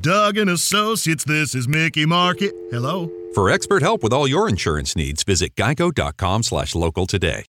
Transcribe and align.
Doug 0.00 0.38
and 0.38 0.50
Associates, 0.50 1.24
this 1.24 1.54
is 1.54 1.68
Mickey 1.68 2.04
Market. 2.04 2.52
Hello? 2.70 3.10
For 3.34 3.48
expert 3.48 3.82
help 3.82 4.02
with 4.02 4.12
all 4.12 4.26
your 4.28 4.48
insurance 4.48 4.96
needs, 4.96 5.22
visit 5.22 5.54
geico.com 5.54 6.42
slash 6.42 6.74
local 6.74 7.06
today. 7.06 7.44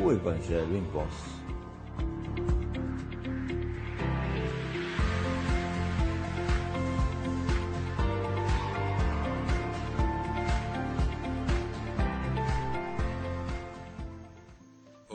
O 0.00 0.12
Evangelho 0.12 0.76
em 0.76 0.82
Voz. 0.92 1.37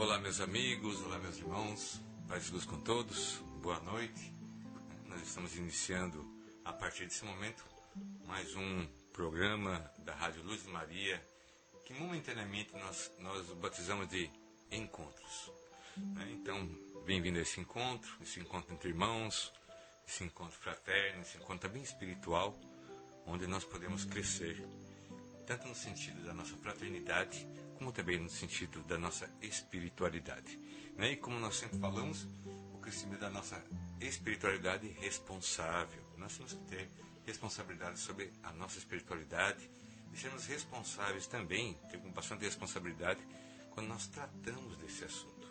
Olá, 0.03 0.19
meus 0.19 0.41
amigos, 0.41 1.01
olá, 1.03 1.17
meus 1.17 1.37
irmãos, 1.37 2.01
paz 2.27 2.49
e 2.49 2.51
luz 2.51 2.65
com 2.65 2.77
todos, 2.81 3.37
boa 3.61 3.79
noite. 3.79 4.33
Nós 5.07 5.21
estamos 5.21 5.55
iniciando, 5.55 6.29
a 6.65 6.73
partir 6.73 7.05
desse 7.05 7.23
momento, 7.23 7.63
mais 8.27 8.53
um 8.53 8.85
programa 9.13 9.79
da 9.99 10.13
Rádio 10.13 10.43
Luz 10.43 10.61
de 10.61 10.69
Maria, 10.69 11.25
que 11.85 11.93
momentaneamente 11.93 12.73
nós, 12.73 13.13
nós 13.19 13.47
batizamos 13.53 14.09
de 14.09 14.29
Encontros. 14.69 15.49
né? 15.95 16.29
Então, 16.33 16.67
bem-vindo 17.05 17.39
a 17.39 17.41
esse 17.41 17.61
encontro, 17.61 18.11
esse 18.21 18.41
encontro 18.41 18.73
entre 18.73 18.89
irmãos, 18.89 19.53
esse 20.05 20.25
encontro 20.25 20.59
fraterno, 20.59 21.21
esse 21.21 21.37
encontro 21.37 21.69
também 21.69 21.81
espiritual, 21.81 22.59
onde 23.25 23.47
nós 23.47 23.63
podemos 23.63 24.03
crescer, 24.03 24.67
tanto 25.47 25.65
no 25.65 25.73
sentido 25.73 26.25
da 26.25 26.33
nossa 26.33 26.57
fraternidade, 26.57 27.47
como 27.83 27.91
também 27.91 28.17
no 28.17 28.29
sentido 28.29 28.81
da 28.83 28.97
nossa 28.97 29.29
espiritualidade. 29.41 30.57
né? 30.95 31.11
E 31.11 31.17
como 31.17 31.37
nós 31.37 31.57
sempre 31.57 31.77
falamos, 31.79 32.25
o 32.73 32.77
crescimento 32.77 33.19
da 33.19 33.29
nossa 33.29 33.61
espiritualidade 33.99 34.87
responsável. 35.01 36.01
Nós 36.17 36.37
temos 36.37 36.53
que 36.53 36.63
ter 36.63 36.89
responsabilidade 37.25 37.99
sobre 37.99 38.31
a 38.41 38.53
nossa 38.53 38.77
espiritualidade 38.77 39.69
e 40.13 40.17
sermos 40.17 40.45
responsáveis 40.45 41.27
também, 41.27 41.77
ter 41.91 41.97
bastante 41.97 42.45
responsabilidade, 42.45 43.19
quando 43.71 43.87
nós 43.87 44.07
tratamos 44.07 44.77
desse 44.77 45.03
assunto. 45.03 45.45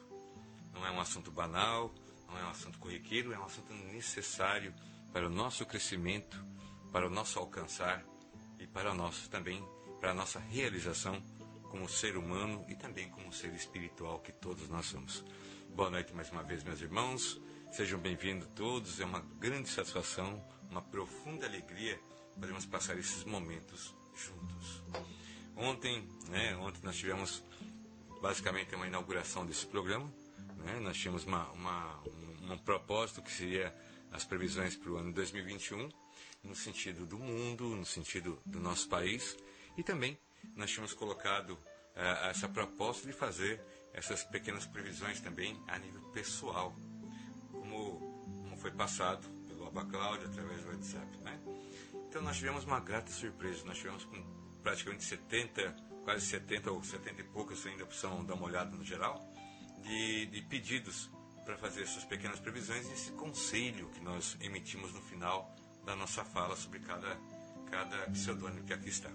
Não 0.72 0.86
é 0.86 0.90
um 0.90 1.00
assunto 1.00 1.30
banal, 1.30 1.94
não 2.26 2.38
é 2.38 2.44
um 2.44 2.50
assunto 2.50 2.78
corriqueiro, 2.78 3.34
é 3.34 3.38
um 3.38 3.44
assunto 3.44 3.74
necessário 3.74 4.72
para 5.12 5.26
o 5.26 5.30
nosso 5.30 5.66
crescimento, 5.66 6.42
para 6.90 7.06
o 7.06 7.10
nosso 7.10 7.38
alcançar 7.38 8.02
e 8.58 8.66
para 8.66 8.90
o 8.90 8.94
nosso 8.94 9.28
também, 9.28 9.62
para 10.00 10.12
a 10.12 10.14
nossa 10.14 10.38
realização 10.38 11.22
como 11.72 11.88
ser 11.88 12.18
humano 12.18 12.62
e 12.68 12.74
também 12.74 13.08
como 13.08 13.32
ser 13.32 13.50
espiritual 13.54 14.20
que 14.20 14.30
todos 14.30 14.68
nós 14.68 14.84
somos. 14.84 15.24
Boa 15.70 15.88
noite 15.88 16.12
mais 16.12 16.30
uma 16.30 16.42
vez, 16.42 16.62
meus 16.62 16.82
irmãos. 16.82 17.40
Sejam 17.72 17.98
bem-vindos 17.98 18.46
todos. 18.54 19.00
É 19.00 19.06
uma 19.06 19.20
grande 19.40 19.70
satisfação, 19.70 20.44
uma 20.70 20.82
profunda 20.82 21.46
alegria 21.46 21.98
podermos 22.34 22.66
passar 22.66 22.98
esses 22.98 23.24
momentos 23.24 23.94
juntos. 24.14 24.82
Ontem, 25.56 26.06
né, 26.28 26.54
ontem 26.58 26.80
nós 26.82 26.94
tivemos 26.94 27.42
basicamente 28.20 28.74
uma 28.74 28.86
inauguração 28.86 29.46
desse 29.46 29.64
programa. 29.64 30.12
Né? 30.58 30.78
Nós 30.78 30.98
tínhamos 30.98 31.24
uma, 31.24 31.50
uma, 31.52 32.02
um, 32.02 32.52
um 32.52 32.58
propósito 32.58 33.22
que 33.22 33.32
seria 33.32 33.74
as 34.10 34.26
previsões 34.26 34.76
para 34.76 34.90
o 34.90 34.98
ano 34.98 35.10
2021, 35.10 35.88
no 36.44 36.54
sentido 36.54 37.06
do 37.06 37.16
mundo, 37.18 37.64
no 37.64 37.86
sentido 37.86 38.38
do 38.44 38.60
nosso 38.60 38.90
país, 38.90 39.38
e 39.78 39.82
também 39.82 40.18
nós 40.56 40.70
tínhamos 40.70 40.92
colocado 40.92 41.58
eh, 41.94 42.30
essa 42.30 42.48
proposta 42.48 43.06
de 43.06 43.12
fazer 43.12 43.60
essas 43.92 44.24
pequenas 44.24 44.66
previsões 44.66 45.20
também 45.20 45.60
a 45.68 45.78
nível 45.78 46.02
pessoal, 46.12 46.74
como, 47.50 48.00
como 48.42 48.56
foi 48.56 48.70
passado 48.70 49.28
pelo 49.46 49.66
Abacláudio 49.66 50.28
através 50.28 50.62
do 50.62 50.70
WhatsApp. 50.70 51.18
Né? 51.18 51.40
Então 52.08 52.22
nós 52.22 52.36
tivemos 52.36 52.64
uma 52.64 52.80
grata 52.80 53.10
surpresa, 53.10 53.64
nós 53.64 53.78
tivemos 53.78 54.04
com 54.04 54.22
praticamente 54.62 55.04
70, 55.04 55.74
quase 56.04 56.26
70 56.26 56.70
ou 56.70 56.82
70 56.82 57.20
e 57.20 57.24
poucas 57.24 57.64
ainda 57.66 57.84
precisam 57.84 58.24
dar 58.24 58.34
uma 58.34 58.46
olhada 58.46 58.76
no 58.76 58.84
geral, 58.84 59.20
de, 59.82 60.26
de 60.26 60.42
pedidos 60.42 61.10
para 61.44 61.56
fazer 61.58 61.82
essas 61.82 62.04
pequenas 62.04 62.38
previsões 62.38 62.88
e 62.88 62.92
esse 62.92 63.12
conselho 63.12 63.88
que 63.90 64.00
nós 64.00 64.36
emitimos 64.40 64.92
no 64.92 65.02
final 65.02 65.54
da 65.84 65.96
nossa 65.96 66.24
fala 66.24 66.56
sobre 66.56 66.78
cada, 66.80 67.18
cada 67.70 68.10
pseudônimo 68.10 68.64
que 68.64 68.72
aqui 68.72 68.88
está. 68.88 69.10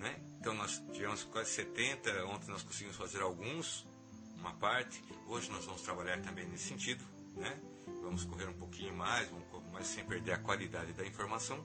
Né? 0.00 0.18
Então 0.40 0.54
nós 0.54 0.82
tivemos 0.92 1.24
quase 1.24 1.50
70, 1.50 2.24
ontem 2.24 2.50
nós 2.50 2.62
conseguimos 2.62 2.96
fazer 2.96 3.20
alguns, 3.20 3.86
uma 4.38 4.54
parte, 4.54 5.04
hoje 5.26 5.50
nós 5.50 5.66
vamos 5.66 5.82
trabalhar 5.82 6.20
também 6.22 6.48
nesse 6.48 6.68
sentido, 6.68 7.04
né? 7.36 7.60
vamos 8.00 8.24
correr 8.24 8.48
um 8.48 8.54
pouquinho 8.54 8.96
mais, 8.96 9.28
mais 9.70 9.86
sem 9.86 10.02
perder 10.04 10.32
a 10.32 10.38
qualidade 10.38 10.94
da 10.94 11.06
informação 11.06 11.62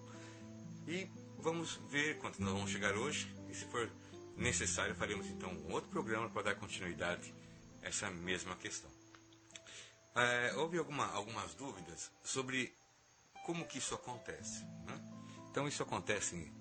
e 0.86 1.10
vamos 1.40 1.80
ver 1.90 2.18
quanto 2.18 2.42
nós 2.42 2.52
vamos 2.52 2.70
chegar 2.70 2.98
hoje 2.98 3.34
e 3.50 3.56
se 3.56 3.64
for 3.66 3.90
necessário 4.36 4.94
faremos 4.96 5.28
então 5.28 5.50
um 5.52 5.72
outro 5.72 5.90
programa 5.90 6.30
para 6.30 6.44
dar 6.44 6.56
continuidade 6.56 7.34
a 7.82 7.88
essa 7.88 8.12
mesma 8.12 8.54
questão. 8.58 8.92
É, 10.14 10.54
houve 10.56 10.78
alguma, 10.78 11.10
algumas 11.14 11.54
dúvidas 11.56 12.12
sobre 12.22 12.76
como 13.46 13.66
que 13.66 13.78
isso 13.78 13.96
acontece. 13.96 14.66
Né? 14.86 15.00
Então 15.50 15.70
isso 15.70 15.82
acontece 15.82 16.52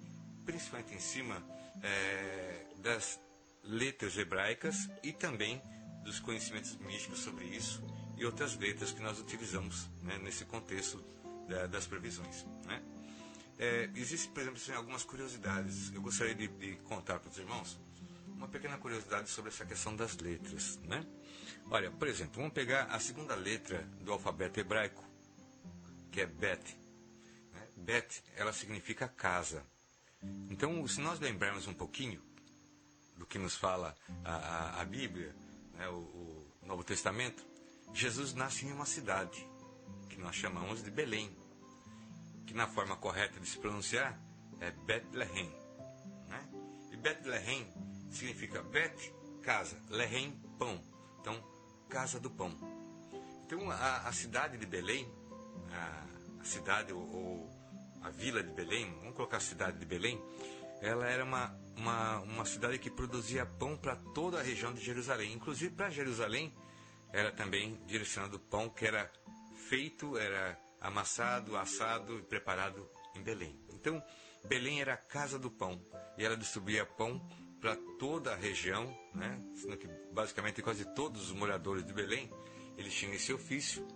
principalmente 0.45 0.95
em 0.95 1.01
cima 1.01 1.43
é, 1.83 2.67
das 2.79 3.21
letras 3.63 4.17
hebraicas 4.17 4.89
e 5.03 5.13
também 5.13 5.61
dos 6.05 6.21
conhecimentos 6.21 6.77
místicos 6.77 7.21
sobre 7.21 7.45
isso 7.47 7.83
e 8.17 8.25
outras 8.25 8.57
letras 8.57 8.93
que 8.93 9.01
nós 9.01 9.19
utilizamos 9.19 9.89
né, 10.03 10.19
nesse 10.19 10.45
contexto 10.45 11.03
da, 11.49 11.67
das 11.67 11.87
previsões. 11.87 12.45
Né? 12.67 12.83
É, 13.59 13.91
Existem, 13.95 14.31
por 14.33 14.41
exemplo, 14.41 14.61
assim, 14.61 14.73
algumas 14.73 15.05
curiosidades. 15.05 15.93
Eu 15.93 16.03
gostaria 16.03 16.35
de, 16.35 16.49
de 16.49 16.77
contar 16.85 17.19
para 17.19 17.31
os 17.31 17.39
irmãos 17.39 17.79
uma 18.29 18.49
pequena 18.49 18.77
curiosidade 18.79 19.31
sobre 19.31 19.51
essa 19.51 19.65
questão 19.65 19.97
das 19.97 20.17
letras. 20.19 20.79
Né? 20.85 21.05
Olha, 21.71 21.91
por 21.91 22.09
exemplo, 22.09 22.35
vamos 22.37 22.53
pegar 22.53 22.85
a 22.85 23.01
segunda 23.01 23.35
letra 23.35 23.83
do 24.01 24.13
alfabeto 24.13 24.61
hebraico, 24.61 25.05
que 26.11 26.21
é 26.21 26.27
Bet. 26.27 26.77
Né? 27.53 27.69
Bet, 27.77 28.23
ela 28.37 28.53
significa 28.53 29.09
casa. 29.09 29.65
Então, 30.51 30.87
se 30.87 31.01
nós 31.01 31.19
lembrarmos 31.21 31.67
um 31.67 31.75
pouquinho 31.75 32.23
do 33.17 33.27
que 33.27 33.39
nos 33.39 33.55
fala 33.55 33.97
a, 34.25 34.35
a, 34.35 34.81
a 34.83 34.85
Bíblia, 34.85 35.35
né, 35.75 35.89
o, 35.89 35.95
o, 35.95 36.47
Novo 36.63 36.83
Testamento, 36.83 37.45
Jesus 37.93 38.35
nasce 38.35 38.65
em 38.65 38.73
uma 38.73 38.87
cidade 38.87 39.47
que 40.09 40.19
nós 40.19 40.35
chamamos 40.35 40.83
de 40.83 40.91
Belém, 40.91 41.31
que 42.47 42.55
na 42.55 42.67
forma 42.67 42.97
correta 42.97 43.39
de 43.39 43.49
se 43.49 43.59
pronunciar 43.59 44.19
é 44.61 44.71
Bethlehem. 44.71 45.51
Né? 46.29 46.49
E 46.93 46.97
Bethlehem 46.97 47.67
significa 48.11 48.63
Bet, 48.63 49.13
casa, 49.43 49.79
Lehem, 49.91 50.33
pão. 50.59 50.81
Então, 51.21 51.43
casa 51.89 52.19
do 52.19 52.31
pão. 52.31 52.57
Então, 53.45 53.71
a, 53.71 54.09
a 54.09 54.13
cidade 54.13 54.57
de 54.57 54.67
Belém, 54.67 55.07
a, 55.71 56.07
a 56.41 56.45
cidade 56.45 56.93
ou, 56.93 57.03
ou 57.03 57.54
a 58.05 58.11
vila 58.11 58.43
de 58.43 58.53
Belém, 58.53 58.95
vamos 59.01 59.17
colocar 59.17 59.39
a 59.39 59.41
cidade 59.41 59.79
de 59.79 59.87
Belém, 59.87 60.23
ela 60.83 61.09
era 61.09 61.25
uma, 61.25 61.59
uma, 61.75 62.21
uma 62.21 62.45
cidade 62.45 62.79
que 62.79 62.91
produzia 62.91 63.47
pão 63.47 63.77
para 63.77 63.97
toda 63.97 64.39
a 64.39 64.43
região 64.43 64.75
de 64.75 64.85
Jerusalém. 64.85 65.33
Inclusive 65.33 65.75
para 65.75 65.89
Jerusalém, 65.89 66.55
era 67.11 67.33
também 67.33 67.81
direcionado 67.87 68.39
pão 68.39 68.69
que 68.69 68.87
era 68.87 69.11
feito, 69.69 70.19
era 70.19 70.59
amassado, 70.81 71.57
assado 71.57 72.19
e 72.19 72.23
preparado 72.23 72.87
em 73.15 73.23
Belém. 73.23 73.59
Então, 73.73 74.03
Belém 74.47 74.83
era 74.83 74.93
a 74.93 74.99
casa 74.99 75.39
do 75.39 75.51
pão 75.51 75.81
e 76.19 76.25
ela 76.25 76.37
distribuía 76.37 76.85
pão 76.85 77.27
para 77.59 77.77
toda 77.99 78.35
a 78.35 78.37
região, 78.37 78.85
né? 79.15 79.41
Sendo 79.55 79.79
que 79.79 79.89
basicamente 80.13 80.61
quase 80.61 80.85
todos 80.95 81.31
os 81.31 81.33
moradores 81.33 81.87
de 81.87 81.95
Belém 81.95 82.31
eles 82.77 82.93
tinham 82.93 83.15
esse 83.15 83.33
ofício, 83.33 83.87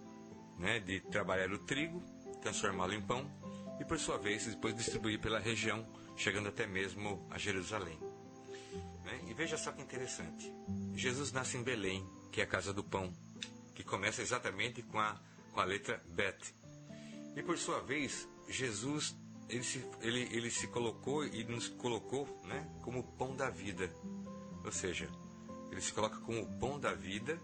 né? 0.56 0.81
De 0.81 1.00
trabalhar 1.00 1.52
o 1.52 1.58
trigo, 1.58 2.02
transformá-lo 2.40 2.94
em 2.94 3.02
pão 3.02 3.31
e 3.80 3.84
por 3.84 3.98
sua 3.98 4.19
vez 4.19 4.46
depois 4.46 4.76
distribuir 4.76 5.20
pela 5.20 5.38
região, 5.38 5.86
chegando 6.16 6.48
até 6.48 6.66
mesmo 6.66 7.26
a 7.30 7.38
Jerusalém. 7.38 7.98
Né? 9.04 9.20
E 9.28 9.34
veja 9.34 9.56
só 9.56 9.72
que 9.72 9.82
interessante. 9.82 10.52
Jesus 10.94 11.32
nasce 11.32 11.56
em 11.56 11.62
Belém, 11.62 12.06
que 12.32 12.40
é 12.40 12.44
a 12.44 12.46
casa 12.46 12.72
do 12.72 12.84
pão, 12.84 13.12
que 13.75 13.84
começa 13.84 14.20
exatamente 14.20 14.82
com 14.82 14.98
a, 14.98 15.20
com 15.52 15.60
a 15.60 15.64
letra 15.64 16.02
Bet. 16.08 16.54
E 17.36 17.42
por 17.42 17.56
sua 17.56 17.80
vez, 17.80 18.28
Jesus 18.48 19.16
ele 19.48 19.64
se, 19.64 19.84
ele, 20.02 20.28
ele 20.31 20.50
se 20.50 20.66
colocou 20.69 21.24
e 21.24 21.42
nos 21.44 21.69
colocou 21.69 22.26
né, 22.44 22.69
como 22.82 23.02
pão 23.02 23.34
da 23.34 23.48
vida. 23.48 23.90
Ou 24.64 24.70
seja, 24.70 25.08
ele 25.70 25.81
se 25.81 25.92
coloca 25.92 26.19
como 26.19 26.42
o 26.42 26.58
pão 26.58 26.78
da 26.78 26.92
vida, 26.92 27.38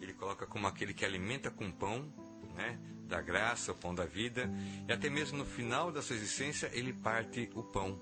ele 0.00 0.14
coloca 0.14 0.46
como 0.46 0.66
aquele 0.66 0.94
que 0.94 1.04
alimenta 1.04 1.50
com 1.50 1.70
pão, 1.70 2.12
né, 2.54 2.78
da 3.06 3.20
graça, 3.20 3.72
o 3.72 3.74
pão 3.74 3.94
da 3.94 4.04
vida, 4.04 4.50
e 4.88 4.92
até 4.92 5.10
mesmo 5.10 5.38
no 5.38 5.44
final 5.44 5.92
da 5.92 6.00
sua 6.00 6.16
existência 6.16 6.70
ele 6.72 6.92
parte 6.92 7.50
o 7.54 7.62
pão. 7.62 8.00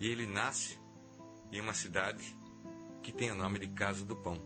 E 0.00 0.08
ele 0.08 0.26
nasce 0.26 0.78
em 1.52 1.60
uma 1.60 1.72
cidade 1.72 2.36
que 3.02 3.12
tem 3.12 3.30
o 3.30 3.34
nome 3.34 3.58
de 3.60 3.68
Casa 3.68 4.04
do 4.04 4.16
Pão, 4.16 4.40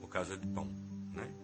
ou 0.00 0.06
Casa 0.06 0.36
de 0.36 0.46
Pão. 0.46 0.66
Né? 1.12 1.34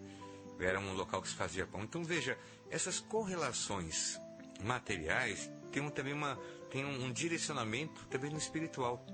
Era 0.61 0.79
um 0.79 0.93
local 0.95 1.21
que 1.21 1.29
se 1.29 1.35
fazia 1.35 1.67
pão. 1.67 1.83
Então 1.83 2.05
veja, 2.05 2.39
essas 2.71 3.01
correlações 3.01 4.19
materiais 4.63 5.51
têm 5.73 5.89
também 5.91 6.13
uma, 6.13 6.39
um, 6.75 7.07
um 7.07 7.13
direcionamento 7.13 8.07
também 8.07 8.31
no 8.31 8.39
espiritual. 8.39 9.05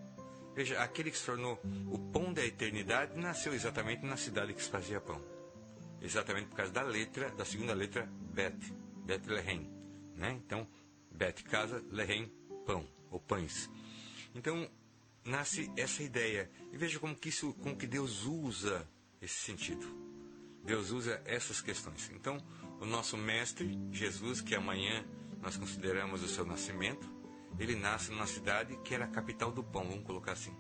Veja, 0.55 0.81
aquele 0.81 1.11
que 1.11 1.19
se 1.19 1.27
tornou 1.27 1.61
o 1.91 1.99
pão 1.99 2.33
da 2.33 2.45
eternidade 2.45 3.19
nasceu 3.19 3.55
exatamente 3.55 4.05
na 4.05 4.17
cidade 4.17 4.55
que 4.55 4.63
se 4.63 4.71
fazia 4.71 5.01
pão. 5.01 5.21
Exatamente 6.05 6.49
por 6.49 6.57
causa 6.57 6.71
da 6.71 6.83
letra, 6.83 7.31
da 7.31 7.47
segunda 7.47 7.73
letra, 7.73 8.07
Bet, 8.35 8.55
Bethlehem. 9.07 9.71
Né? 10.15 10.39
Então, 10.45 10.69
Bet, 11.11 11.43
casa, 11.45 11.83
Lehem, 11.91 12.31
pão, 12.67 12.87
ou 13.11 13.19
pães. 13.19 13.71
Então, 14.35 14.71
nasce 15.25 15.73
essa 15.77 16.03
ideia. 16.03 16.51
E 16.71 16.77
veja 16.77 16.99
como 16.99 17.17
que, 17.17 17.31
isso, 17.31 17.55
como 17.55 17.75
que 17.75 17.87
Deus 17.87 18.27
usa 18.27 18.87
esse 19.23 19.35
sentido. 19.35 19.87
Deus 20.63 20.91
usa 20.91 21.23
essas 21.25 21.63
questões. 21.63 22.11
Então, 22.15 22.37
o 22.81 22.85
nosso 22.85 23.17
mestre, 23.17 23.79
Jesus, 23.91 24.43
que 24.43 24.55
amanhã 24.55 25.07
nós 25.41 25.57
consideramos 25.57 26.23
o 26.23 26.29
seu 26.29 26.45
nascimento, 26.45 27.11
ele 27.59 27.77
nasce 27.77 28.11
numa 28.11 28.27
cidade 28.27 28.77
que 28.85 28.95
era 28.95 29.07
a 29.07 29.09
capital 29.09 29.51
do 29.51 29.65
pão, 29.65 29.89
vamos 29.89 30.05
colocar 30.05 30.33
assim. 30.33 30.55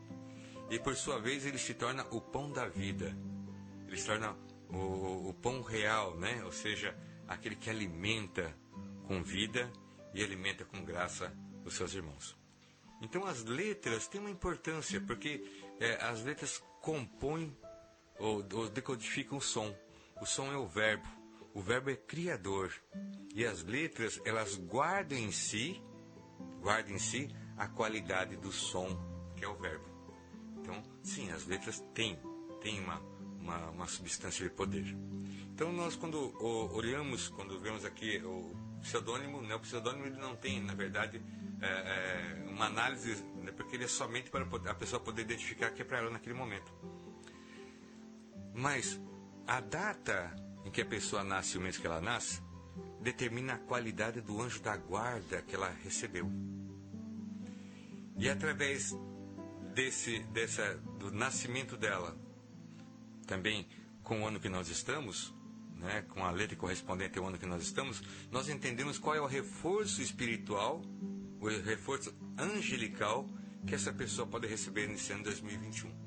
E 0.70 0.78
por 0.78 0.96
sua 0.96 1.20
vez 1.20 1.44
ele 1.44 1.58
se 1.58 1.74
torna 1.74 2.06
o 2.10 2.20
pão 2.20 2.50
da 2.50 2.66
vida. 2.66 3.14
Ele 3.86 3.96
se 3.96 4.06
torna 4.06 4.34
o, 4.74 5.28
o 5.30 5.34
pão 5.34 5.62
real, 5.62 6.16
né? 6.16 6.42
ou 6.44 6.52
seja, 6.52 6.96
aquele 7.28 7.56
que 7.56 7.70
alimenta 7.70 8.54
com 9.06 9.22
vida 9.22 9.70
e 10.12 10.22
alimenta 10.22 10.64
com 10.64 10.84
graça 10.84 11.32
os 11.64 11.74
seus 11.74 11.94
irmãos. 11.94 12.36
Então 13.00 13.26
as 13.26 13.44
letras 13.44 14.06
têm 14.06 14.20
uma 14.20 14.30
importância, 14.30 15.00
porque 15.00 15.44
é, 15.80 16.02
as 16.04 16.22
letras 16.22 16.62
compõem 16.80 17.56
ou, 18.18 18.44
ou 18.52 18.68
decodificam 18.68 19.38
o 19.38 19.42
som. 19.42 19.74
O 20.20 20.26
som 20.26 20.52
é 20.52 20.56
o 20.56 20.66
verbo. 20.66 21.06
O 21.52 21.60
verbo 21.60 21.90
é 21.90 21.96
criador. 21.96 22.72
E 23.34 23.44
as 23.44 23.62
letras, 23.62 24.20
elas 24.24 24.56
guardam 24.56 25.18
em 25.18 25.32
si, 25.32 25.82
guardam 26.60 26.94
em 26.94 26.98
si 26.98 27.28
a 27.56 27.68
qualidade 27.68 28.36
do 28.36 28.52
som, 28.52 28.88
que 29.36 29.44
é 29.44 29.48
o 29.48 29.54
verbo. 29.54 29.84
Então, 30.58 30.82
sim, 31.02 31.30
as 31.30 31.46
letras 31.46 31.80
têm, 31.92 32.18
têm 32.60 32.80
uma, 32.80 33.00
uma, 33.44 33.70
uma 33.70 33.86
substância 33.86 34.42
de 34.42 34.50
poder. 34.50 34.84
Então, 35.52 35.72
nós 35.72 35.94
quando 35.94 36.34
olhamos, 36.74 37.28
quando 37.28 37.60
vemos 37.60 37.84
aqui 37.84 38.18
o 38.24 38.56
pseudônimo, 38.80 39.40
né, 39.42 39.54
o 39.54 39.60
pseudônimo 39.60 40.06
ele 40.06 40.16
não 40.16 40.34
tem, 40.34 40.60
na 40.60 40.74
verdade, 40.74 41.22
é, 41.60 41.66
é, 41.66 42.50
uma 42.50 42.66
análise, 42.66 43.22
né, 43.42 43.52
porque 43.52 43.76
ele 43.76 43.84
é 43.84 43.88
somente 43.88 44.30
para 44.30 44.44
a 44.44 44.74
pessoa 44.74 44.98
poder 44.98 45.22
identificar 45.22 45.70
que 45.70 45.82
é 45.82 45.84
para 45.84 45.98
ela 45.98 46.10
naquele 46.10 46.34
momento. 46.34 46.72
Mas 48.54 49.00
a 49.46 49.60
data 49.60 50.34
em 50.64 50.70
que 50.70 50.80
a 50.80 50.86
pessoa 50.86 51.22
nasce, 51.22 51.58
o 51.58 51.60
mês 51.60 51.76
que 51.76 51.86
ela 51.86 52.00
nasce, 52.00 52.42
determina 53.00 53.54
a 53.54 53.58
qualidade 53.58 54.20
do 54.22 54.40
anjo 54.40 54.62
da 54.62 54.76
guarda 54.76 55.42
que 55.42 55.54
ela 55.54 55.70
recebeu. 55.82 56.30
E 58.16 58.28
através 58.30 58.96
desse, 59.74 60.20
dessa, 60.24 60.76
do 60.98 61.10
nascimento 61.10 61.76
dela, 61.76 62.16
também 63.24 63.66
com 64.02 64.22
o 64.22 64.26
ano 64.26 64.38
que 64.38 64.48
nós 64.48 64.68
estamos, 64.68 65.34
né, 65.76 66.02
com 66.08 66.24
a 66.24 66.30
letra 66.30 66.56
correspondente 66.56 67.18
ao 67.18 67.26
ano 67.26 67.38
que 67.38 67.46
nós 67.46 67.62
estamos, 67.62 68.02
nós 68.30 68.48
entendemos 68.48 68.98
qual 68.98 69.14
é 69.14 69.20
o 69.20 69.26
reforço 69.26 70.02
espiritual, 70.02 70.82
o 71.40 71.48
reforço 71.48 72.14
angelical 72.38 73.28
que 73.66 73.74
essa 73.74 73.92
pessoa 73.92 74.26
pode 74.26 74.46
receber 74.46 74.86
nesse 74.86 75.12
ano 75.12 75.24
2021. 75.24 76.04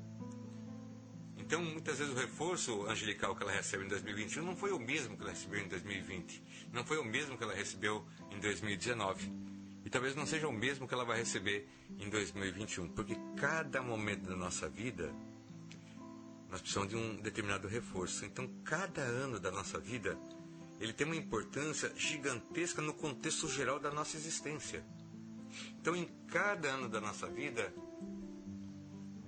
Então, 1.36 1.62
muitas 1.62 1.98
vezes 1.98 2.12
o 2.12 2.16
reforço 2.16 2.86
angelical 2.86 3.34
que 3.34 3.42
ela 3.42 3.52
recebe 3.52 3.84
em 3.84 3.88
2021 3.88 4.44
não 4.44 4.54
foi 4.54 4.70
o 4.70 4.78
mesmo 4.78 5.16
que 5.16 5.22
ela 5.22 5.32
recebeu 5.32 5.60
em 5.60 5.68
2020, 5.68 6.42
não 6.72 6.84
foi 6.84 6.98
o 6.98 7.04
mesmo 7.04 7.38
que 7.38 7.42
ela 7.42 7.54
recebeu 7.54 8.06
em 8.30 8.38
2019. 8.38 9.32
E 9.84 9.88
talvez 9.88 10.14
não 10.14 10.26
seja 10.26 10.46
o 10.46 10.52
mesmo 10.52 10.86
que 10.86 10.92
ela 10.92 11.06
vai 11.06 11.18
receber 11.18 11.66
em 11.98 12.10
2021, 12.10 12.88
porque 12.88 13.16
cada 13.36 13.80
momento 13.80 14.28
da 14.28 14.36
nossa 14.36 14.68
vida 14.68 15.10
nós 16.48 16.60
precisamos 16.60 16.88
de 16.88 16.96
um 16.96 17.16
determinado 17.16 17.68
reforço. 17.68 18.24
Então, 18.24 18.48
cada 18.64 19.02
ano 19.02 19.38
da 19.38 19.50
nossa 19.50 19.78
vida 19.78 20.18
ele 20.80 20.92
tem 20.92 21.06
uma 21.06 21.16
importância 21.16 21.92
gigantesca 21.96 22.80
no 22.80 22.94
contexto 22.94 23.48
geral 23.48 23.80
da 23.80 23.90
nossa 23.90 24.16
existência. 24.16 24.84
Então, 25.80 25.96
em 25.96 26.06
cada 26.28 26.68
ano 26.68 26.88
da 26.88 27.00
nossa 27.00 27.28
vida, 27.28 27.72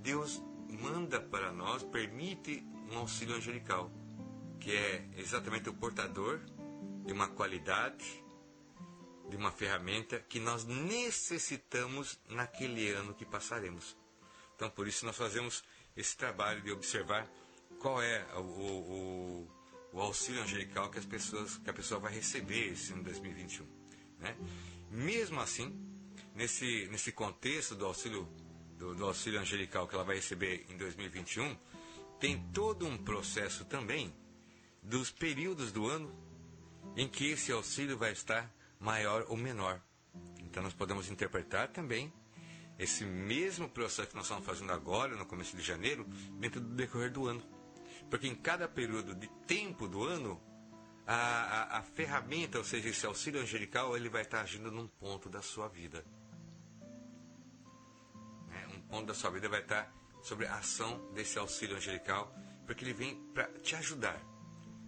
Deus 0.03 0.43
manda 0.69 1.21
para 1.21 1.53
nós, 1.53 1.83
permite 1.83 2.65
um 2.91 2.99
auxílio 2.99 3.35
angelical, 3.37 3.91
que 4.61 4.73
é 4.73 5.09
exatamente 5.17 5.69
o 5.69 5.75
portador 5.75 6.41
de 7.05 7.13
uma 7.13 7.29
qualidade, 7.29 8.23
de 9.29 9.37
uma 9.37 9.51
ferramenta 9.51 10.21
que 10.21 10.39
nós 10.39 10.65
necessitamos 10.65 12.19
naquele 12.29 12.91
ano 12.91 13.15
que 13.15 13.25
passaremos. 13.25 13.97
Então, 14.55 14.71
por 14.71 14.87
isso, 14.87 15.07
nós 15.07 15.17
fazemos 15.17 15.65
esse 15.97 16.17
trabalho 16.17 16.63
de 16.63 16.71
observar 16.71 17.29
qual 17.79 18.03
é 18.03 18.27
o, 18.37 18.41
o, 18.41 19.51
o 19.93 20.01
auxílio 20.01 20.43
angelical 20.43 20.91
que, 20.91 20.99
as 20.99 21.05
pessoas, 21.05 21.59
que 21.59 21.71
a 21.71 21.73
pessoa 21.73 22.01
vai 22.01 22.13
receber 22.13 22.73
esse 22.73 22.93
ano 22.93 23.03
2021. 23.03 23.67
Né? 24.19 24.37
Mesmo 24.91 25.41
assim, 25.41 25.75
nesse, 26.35 26.89
nesse 26.91 27.13
contexto 27.13 27.75
do 27.75 27.87
auxílio 27.87 28.29
do, 28.77 28.95
do 28.95 29.05
auxílio 29.05 29.39
angelical 29.39 29.87
que 29.87 29.95
ela 29.95 30.05
vai 30.05 30.17
receber 30.17 30.67
em 30.71 30.77
2021, 30.77 31.57
tem 32.19 32.43
todo 32.53 32.87
um 32.87 32.97
processo 32.97 33.65
também 33.67 34.13
dos 34.83 35.11
períodos 35.11 35.71
do 35.71 35.87
ano 35.87 36.11
em 36.97 37.07
que 37.07 37.31
esse 37.31 37.53
auxílio 37.53 37.99
vai 37.99 38.13
estar 38.13 38.51
maior 38.79 39.27
ou 39.29 39.37
menor. 39.37 39.81
Então 40.41 40.63
nós 40.63 40.73
podemos 40.73 41.11
interpretar 41.11 41.69
também 41.69 42.13
esse 42.83 43.05
mesmo 43.05 43.69
processo 43.69 44.09
que 44.09 44.17
nós 44.17 44.25
estamos 44.25 44.45
fazendo 44.45 44.73
agora, 44.73 45.15
no 45.15 45.27
começo 45.27 45.57
de 45.57 45.63
janeiro, 45.63 46.05
dentro 46.39 46.61
do 46.61 46.75
decorrer 46.75 47.13
do 47.13 47.27
ano. 47.27 47.43
Porque 48.09 48.27
em 48.27 48.35
cada 48.35 48.67
período 48.67 49.15
de 49.15 49.29
tempo 49.47 49.87
do 49.87 50.03
ano, 50.03 50.41
a, 51.07 51.15
a, 51.15 51.79
a 51.79 51.83
ferramenta, 51.83 52.59
ou 52.59 52.65
seja, 52.65 52.89
esse 52.89 53.07
auxílio 53.07 53.41
angelical, 53.41 53.97
ele 53.97 54.09
vai 54.09 54.23
estar 54.23 54.41
agindo 54.41 54.71
num 54.71 54.87
ponto 54.87 55.29
da 55.29 55.43
sua 55.43 55.69
vida 55.69 56.05
ponto 58.91 59.07
da 59.07 59.15
sua 59.15 59.31
vida 59.31 59.49
vai 59.49 59.61
estar 59.61 59.91
sobre 60.21 60.47
a 60.47 60.57
ação 60.57 61.13
desse 61.15 61.39
auxílio 61.39 61.77
angelical, 61.77 62.35
porque 62.67 62.85
ele 62.85 62.93
vem 62.93 63.15
para 63.33 63.47
te 63.61 63.77
ajudar. 63.77 64.21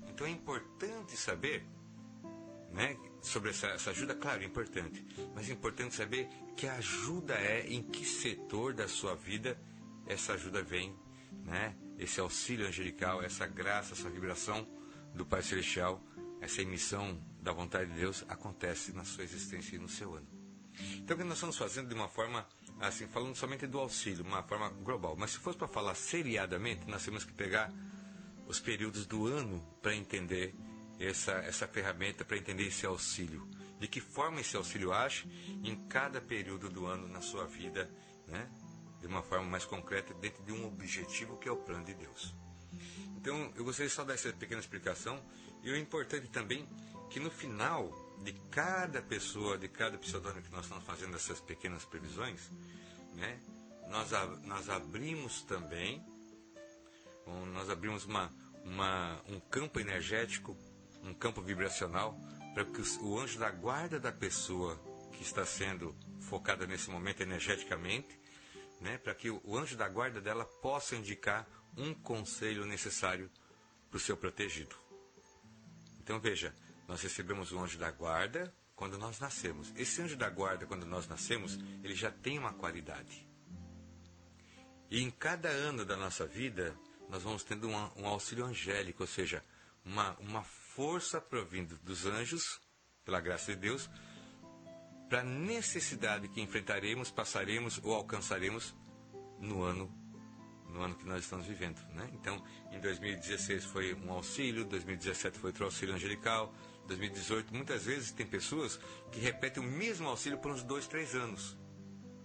Então 0.09 0.27
é 0.27 0.31
importante 0.31 1.17
saber 1.17 1.65
né, 2.73 2.97
sobre 3.23 3.51
essa, 3.51 3.69
essa, 3.69 3.91
ajuda, 3.91 4.15
claro, 4.15 4.43
é 4.43 4.47
importante, 4.47 5.05
mas 5.35 5.49
é 5.49 5.53
importante 5.53 5.95
saber 5.95 6.29
que 6.57 6.67
a 6.67 6.75
ajuda 6.75 7.35
é 7.35 7.67
em 7.69 7.83
que 7.83 8.05
setor 8.05 8.75
da 8.75 8.89
sua 8.89 9.15
vida 9.15 9.57
essa 10.07 10.35
ajuda 10.35 10.63
vem, 10.63 10.95
né, 11.45 11.77
esse 11.99 12.21
auxílio 12.21 12.67
angelical, 12.67 13.23
essa 13.23 13.47
graça, 13.47 13.95
essa 13.95 14.11
vibração 14.11 14.67
do 15.15 15.25
Pai 15.25 15.43
Celestial, 15.43 16.03
essa 16.41 16.61
emissão 16.61 17.23
da 17.41 17.53
vontade 17.53 17.93
de 17.93 18.01
Deus 18.01 18.25
acontece 18.29 18.93
na 18.93 19.05
sua 19.05 19.23
existência 19.23 19.77
e 19.77 19.79
no 19.79 19.89
seu 19.89 20.15
ano. 20.15 20.27
Então, 20.97 21.17
o 21.17 21.21
que 21.21 21.25
nós 21.25 21.35
estamos 21.35 21.57
fazendo 21.57 21.89
de 21.89 21.95
uma 21.95 22.09
forma 22.09 22.47
assim, 22.81 23.07
falando 23.07 23.37
somente 23.37 23.67
do 23.67 23.79
auxílio, 23.79 24.25
uma 24.25 24.43
forma 24.43 24.69
global. 24.69 25.15
Mas 25.17 25.33
se 25.33 25.39
fosse 25.39 25.57
para 25.57 25.69
falar 25.69 25.95
seriadamente, 25.95 26.89
nós 26.89 27.05
temos 27.05 27.25
que 27.25 27.33
pegar 27.33 27.73
os 28.47 28.59
períodos 28.59 29.07
do 29.07 29.27
ano 29.27 29.65
para 29.81 29.95
entender 29.95 30.55
essa, 31.07 31.33
essa 31.33 31.67
ferramenta, 31.67 32.25
para 32.25 32.37
entender 32.37 32.67
esse 32.67 32.87
auxílio. 32.87 33.49
De 33.79 33.89
que 33.89 34.01
forma 34.01 34.41
esse 34.41 34.57
auxílio 34.57 34.93
age 34.93 35.27
em 35.65 35.77
cada 35.89 36.21
período 36.21 36.69
do 36.69 36.87
ano 36.87 37.09
na 37.09 37.21
sua 37.21 37.47
vida, 37.47 37.91
né? 38.27 38.49
de 39.01 39.07
uma 39.07 39.23
forma 39.23 39.47
mais 39.47 39.65
concreta, 39.65 40.15
dentro 40.15 40.43
de 40.45 40.53
um 40.53 40.67
objetivo 40.67 41.37
que 41.37 41.49
é 41.49 41.53
o 41.53 41.57
plano 41.57 41.85
de 41.85 41.95
Deus. 41.95 42.35
Então, 43.17 43.53
eu 43.57 43.65
gostaria 43.65 43.91
só 43.91 44.03
de 44.03 44.09
dar 44.09 44.15
essa 44.15 44.33
pequena 44.33 44.61
explicação. 44.61 45.21
E 45.63 45.71
o 45.71 45.77
importante 45.77 46.29
também 46.29 46.67
que 47.11 47.21
no 47.21 47.31
final 47.31 47.91
de 48.23 48.33
cada 48.51 49.03
pessoa, 49.03 49.59
de 49.59 49.69
cada 49.69 49.99
pseudônimo 49.99 50.43
que 50.43 50.53
nós 50.53 50.65
estamos 50.65 50.85
fazendo 50.85 51.17
essas 51.17 51.41
pequenas 51.41 51.85
previsões, 51.85 52.51
né, 53.15 53.41
nós, 53.89 54.11
nós 54.45 54.69
abrimos 54.69 55.43
também 55.43 56.05
nós 57.53 57.71
abrimos 57.71 58.05
uma, 58.05 58.31
uma, 58.65 59.21
um 59.29 59.39
campo 59.41 59.79
energético, 59.81 60.57
um 61.03 61.15
campo 61.15 61.43
vibracional, 61.43 62.19
para 62.55 62.65
que 62.65 62.83
o 63.01 63.19
anjo 63.19 63.39
da 63.39 63.51
guarda 63.51 63.99
da 63.99 64.13
pessoa 64.13 64.77
que 65.13 65.23
está 65.23 65.45
sendo 65.45 65.95
focada 66.21 66.67
nesse 66.67 66.91
momento 66.91 67.21
energeticamente, 67.23 68.19
né, 68.81 68.99
para 68.99 69.15
que 69.15 69.31
o 69.31 69.57
anjo 69.57 69.77
da 69.77 69.89
guarda 69.89 70.21
dela 70.21 70.45
possa 70.45 70.97
indicar 70.97 71.47
um 71.77 71.95
conselho 71.95 72.65
necessário 72.67 73.31
para 73.89 73.97
o 73.97 74.01
seu 74.01 74.17
protegido. 74.17 74.75
Então 76.01 76.19
veja, 76.19 76.55
nós 76.89 77.01
recebemos 77.01 77.53
o 77.53 77.59
anjo 77.59 77.79
da 77.79 77.91
guarda 77.91 78.53
quando 78.75 78.99
nós 78.99 79.21
nascemos. 79.21 79.73
Esse 79.77 80.03
anjo 80.03 80.17
da 80.17 80.29
guarda, 80.29 80.67
quando 80.67 80.85
nós 80.85 81.07
nascemos, 81.07 81.59
ele 81.83 81.95
já 81.95 82.11
tem 82.11 82.39
uma 82.39 82.53
qualidade. 82.53 83.27
E 84.91 85.03
em 85.03 85.11
cada 85.11 85.49
ano 85.49 85.85
da 85.85 85.97
nossa 85.97 86.27
vida, 86.27 86.77
nós 87.09 87.23
vamos 87.23 87.45
tendo 87.45 87.69
um, 87.69 87.91
um 87.97 88.07
auxílio 88.07 88.45
angélico, 88.45 89.03
ou 89.03 89.07
seja, 89.07 89.45
uma, 89.85 90.17
uma 90.19 90.43
força 90.75 91.21
provindo 91.21 91.77
dos 91.79 92.07
anjos, 92.07 92.61
pela 93.05 93.21
graça 93.21 93.53
de 93.55 93.61
Deus, 93.61 93.91
para 95.09 95.21
a 95.21 95.25
necessidade 95.25 96.29
que 96.29 96.41
enfrentaremos, 96.41 97.11
passaremos 97.11 97.79
ou 97.83 97.95
alcançaremos 97.95 98.75
no 99.39 99.63
ano 99.63 100.03
no 100.69 100.81
ano 100.81 100.95
que 100.95 101.05
nós 101.05 101.25
estamos 101.25 101.47
vivendo, 101.47 101.79
né? 101.93 102.09
Então, 102.15 102.43
em 102.71 102.81
2016 102.81 103.63
foi 103.67 103.93
um 103.93 104.11
auxílio, 104.11 104.65
2017 104.65 105.39
foi 105.39 105.51
outro 105.51 105.67
auxílio 105.67 105.95
angelical, 105.95 106.55
2018 106.87 107.55
muitas 107.55 107.85
vezes 107.85 108.11
tem 108.11 108.27
pessoas 108.27 108.81
que 109.11 109.21
repetem 109.21 109.63
o 109.63 109.67
mesmo 109.67 110.09
auxílio 110.09 110.39
por 110.39 110.51
uns 110.51 110.63
dois, 110.63 110.87
três 110.87 111.15
anos. 111.15 111.59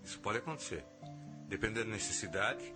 Isso 0.02 0.18
pode 0.22 0.38
acontecer, 0.38 0.86
dependendo 1.50 1.88
da 1.88 1.92
necessidade, 1.92 2.74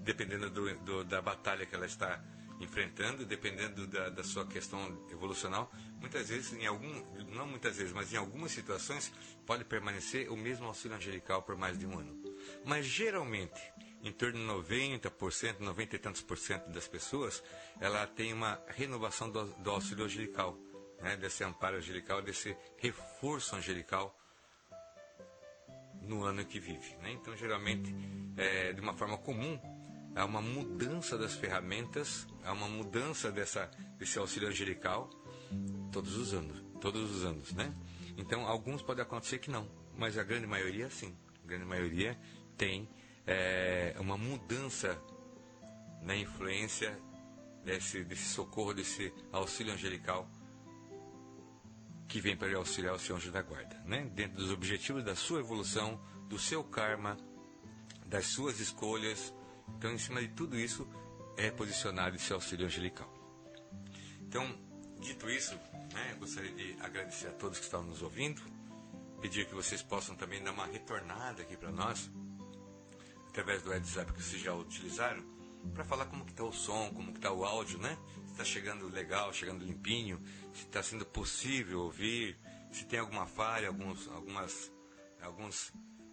dependendo 0.00 0.50
do, 0.50 0.74
do, 0.78 1.04
da 1.04 1.22
batalha 1.22 1.64
que 1.64 1.74
ela 1.76 1.86
está 1.86 2.20
enfrentando, 2.62 3.24
dependendo 3.24 3.86
da, 3.86 4.08
da, 4.08 4.22
sua 4.22 4.46
questão 4.46 4.80
evolucional, 5.10 5.70
muitas 6.00 6.28
vezes, 6.28 6.52
em 6.52 6.66
algum, 6.66 7.04
não 7.34 7.46
muitas 7.46 7.76
vezes, 7.76 7.92
mas 7.92 8.12
em 8.12 8.16
algumas 8.16 8.52
situações, 8.52 9.12
pode 9.46 9.64
permanecer 9.64 10.30
o 10.30 10.36
mesmo 10.36 10.66
auxílio 10.66 10.96
angelical 10.96 11.42
por 11.42 11.56
mais 11.56 11.78
de 11.78 11.86
um 11.86 11.98
ano. 11.98 12.22
Mas 12.64 12.86
geralmente, 12.86 13.60
em 14.02 14.12
torno 14.12 14.38
de 14.38 14.70
90%, 14.70 15.60
90 15.60 15.96
e 15.96 15.98
tantos 15.98 16.22
por 16.22 16.38
cento 16.38 16.68
das 16.70 16.88
pessoas, 16.88 17.42
ela 17.80 18.06
tem 18.06 18.32
uma 18.32 18.60
renovação 18.68 19.30
do, 19.30 19.44
do 19.44 19.70
auxílio 19.70 20.04
angelical, 20.04 20.58
né, 21.00 21.16
desse 21.16 21.42
amparo 21.44 21.76
angelical, 21.76 22.22
desse 22.22 22.56
reforço 22.78 23.56
angelical 23.56 24.16
no 26.02 26.24
ano 26.24 26.44
que 26.44 26.58
vive. 26.58 26.96
Né? 26.96 27.12
Então, 27.12 27.36
geralmente, 27.36 27.94
é, 28.36 28.72
de 28.72 28.80
uma 28.80 28.92
forma 28.92 29.18
comum, 29.18 29.58
há 30.14 30.24
uma 30.24 30.40
mudança 30.40 31.16
das 31.16 31.34
ferramentas, 31.34 32.26
há 32.44 32.52
uma 32.52 32.68
mudança 32.68 33.30
dessa, 33.30 33.70
desse 33.98 34.18
auxílio 34.18 34.48
angelical 34.48 35.08
todos 35.90 36.16
os 36.16 36.32
anos, 36.32 36.62
todos 36.80 37.10
os 37.10 37.24
anos, 37.24 37.52
né? 37.52 37.74
Então, 38.16 38.46
alguns 38.46 38.82
pode 38.82 39.00
acontecer 39.00 39.38
que 39.38 39.50
não, 39.50 39.68
mas 39.96 40.18
a 40.18 40.22
grande 40.22 40.46
maioria 40.46 40.90
sim. 40.90 41.16
A 41.44 41.46
grande 41.46 41.64
maioria 41.64 42.18
tem 42.56 42.88
é, 43.26 43.94
uma 43.98 44.16
mudança 44.16 45.00
na 46.02 46.16
influência 46.16 46.98
desse, 47.64 48.04
desse 48.04 48.28
socorro, 48.28 48.74
desse 48.74 49.12
auxílio 49.32 49.72
angelical 49.72 50.28
que 52.08 52.20
vem 52.20 52.36
para 52.36 52.54
auxiliar 52.56 52.94
o 52.94 52.98
seu 52.98 53.16
anjo 53.16 53.32
da 53.32 53.40
guarda, 53.40 53.80
né? 53.86 54.04
Dentro 54.14 54.36
dos 54.36 54.50
objetivos 54.50 55.02
da 55.02 55.16
sua 55.16 55.40
evolução, 55.40 55.98
do 56.28 56.38
seu 56.38 56.62
karma, 56.62 57.16
das 58.04 58.26
suas 58.26 58.60
escolhas, 58.60 59.32
então, 59.76 59.92
em 59.92 59.98
cima 59.98 60.20
de 60.20 60.28
tudo 60.28 60.58
isso, 60.58 60.88
é 61.36 61.50
posicionado 61.50 62.16
esse 62.16 62.32
auxílio 62.32 62.66
angelical. 62.66 63.12
Então, 64.20 64.46
dito 65.00 65.28
isso, 65.28 65.54
né, 65.92 66.16
gostaria 66.18 66.52
de 66.52 66.76
agradecer 66.80 67.28
a 67.28 67.32
todos 67.32 67.58
que 67.58 67.64
estão 67.64 67.82
nos 67.82 68.02
ouvindo, 68.02 68.42
pedir 69.20 69.46
que 69.46 69.54
vocês 69.54 69.82
possam 69.82 70.16
também 70.16 70.42
dar 70.42 70.52
uma 70.52 70.66
retornada 70.66 71.42
aqui 71.42 71.56
para 71.56 71.70
nós, 71.70 72.10
através 73.28 73.62
do 73.62 73.70
WhatsApp 73.70 74.12
que 74.12 74.22
vocês 74.22 74.42
já 74.42 74.54
utilizaram, 74.54 75.22
para 75.74 75.84
falar 75.84 76.06
como 76.06 76.24
que 76.24 76.32
está 76.32 76.44
o 76.44 76.52
som, 76.52 76.90
como 76.92 77.12
que 77.12 77.18
está 77.18 77.32
o 77.32 77.44
áudio, 77.44 77.78
né? 77.78 77.96
Se 78.26 78.32
está 78.32 78.44
chegando 78.44 78.88
legal, 78.88 79.32
chegando 79.32 79.64
limpinho, 79.64 80.20
se 80.52 80.64
está 80.64 80.82
sendo 80.82 81.06
possível 81.06 81.80
ouvir, 81.80 82.38
se 82.72 82.84
tem 82.84 82.98
alguma 82.98 83.26
falha, 83.26 83.68
alguns, 83.68 84.08
algumas, 84.08 84.72
alguns, 85.20 85.72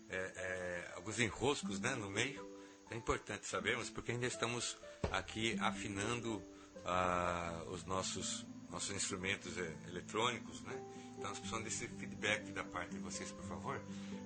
é, 0.10 0.18
é, 0.18 0.94
alguns 0.96 1.20
enroscos 1.20 1.80
né, 1.80 1.96
no 1.96 2.10
meio. 2.10 2.49
É 2.91 2.96
importante 2.96 3.46
sabermos 3.46 3.89
porque 3.89 4.12
ainda 4.12 4.25
estamos 4.25 4.77
aqui 5.12 5.58
afinando 5.60 6.41
ah, 6.86 7.63
os 7.67 7.84
nossos, 7.86 8.46
nossos 8.69 8.96
instrumentos 8.96 9.58
eh, 9.58 9.75
eletrônicos, 9.88 10.62
né? 10.62 10.74
Então 11.17 11.29
nós 11.29 11.39
precisamos 11.39 11.65
desse 11.65 11.88
feedback 11.88 12.51
da 12.51 12.63
parte 12.63 12.91
de 12.91 13.00
vocês, 13.00 13.31
por 13.31 13.43
favor, 13.43 13.79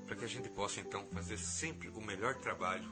para 0.06 0.16
que 0.16 0.26
a 0.26 0.28
gente 0.28 0.48
possa 0.50 0.80
então 0.80 1.06
fazer 1.12 1.38
sempre 1.38 1.90
o 1.90 2.00
melhor 2.00 2.36
trabalho 2.36 2.90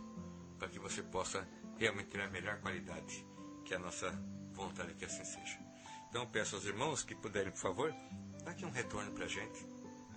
para 0.58 0.68
que 0.68 0.80
você 0.80 1.02
possa 1.02 1.48
realmente 1.78 2.10
ter 2.10 2.22
a 2.22 2.30
melhor 2.30 2.60
qualidade, 2.60 3.26
que 3.66 3.74
é 3.74 3.78
a 3.78 3.80
nossa 3.80 4.12
vontade 4.54 4.94
que 4.94 5.06
assim 5.06 5.24
seja. 5.24 5.60
Então 6.10 6.28
peço 6.28 6.56
aos 6.56 6.66
irmãos 6.66 7.04
que 7.04 7.16
puderem, 7.16 7.52
por 7.52 7.60
favor, 7.60 7.96
dar 8.44 8.52
aqui 8.52 8.66
um 8.66 8.72
retorno 8.72 9.12
para 9.12 9.26
a 9.26 9.28
gente. 9.28 9.66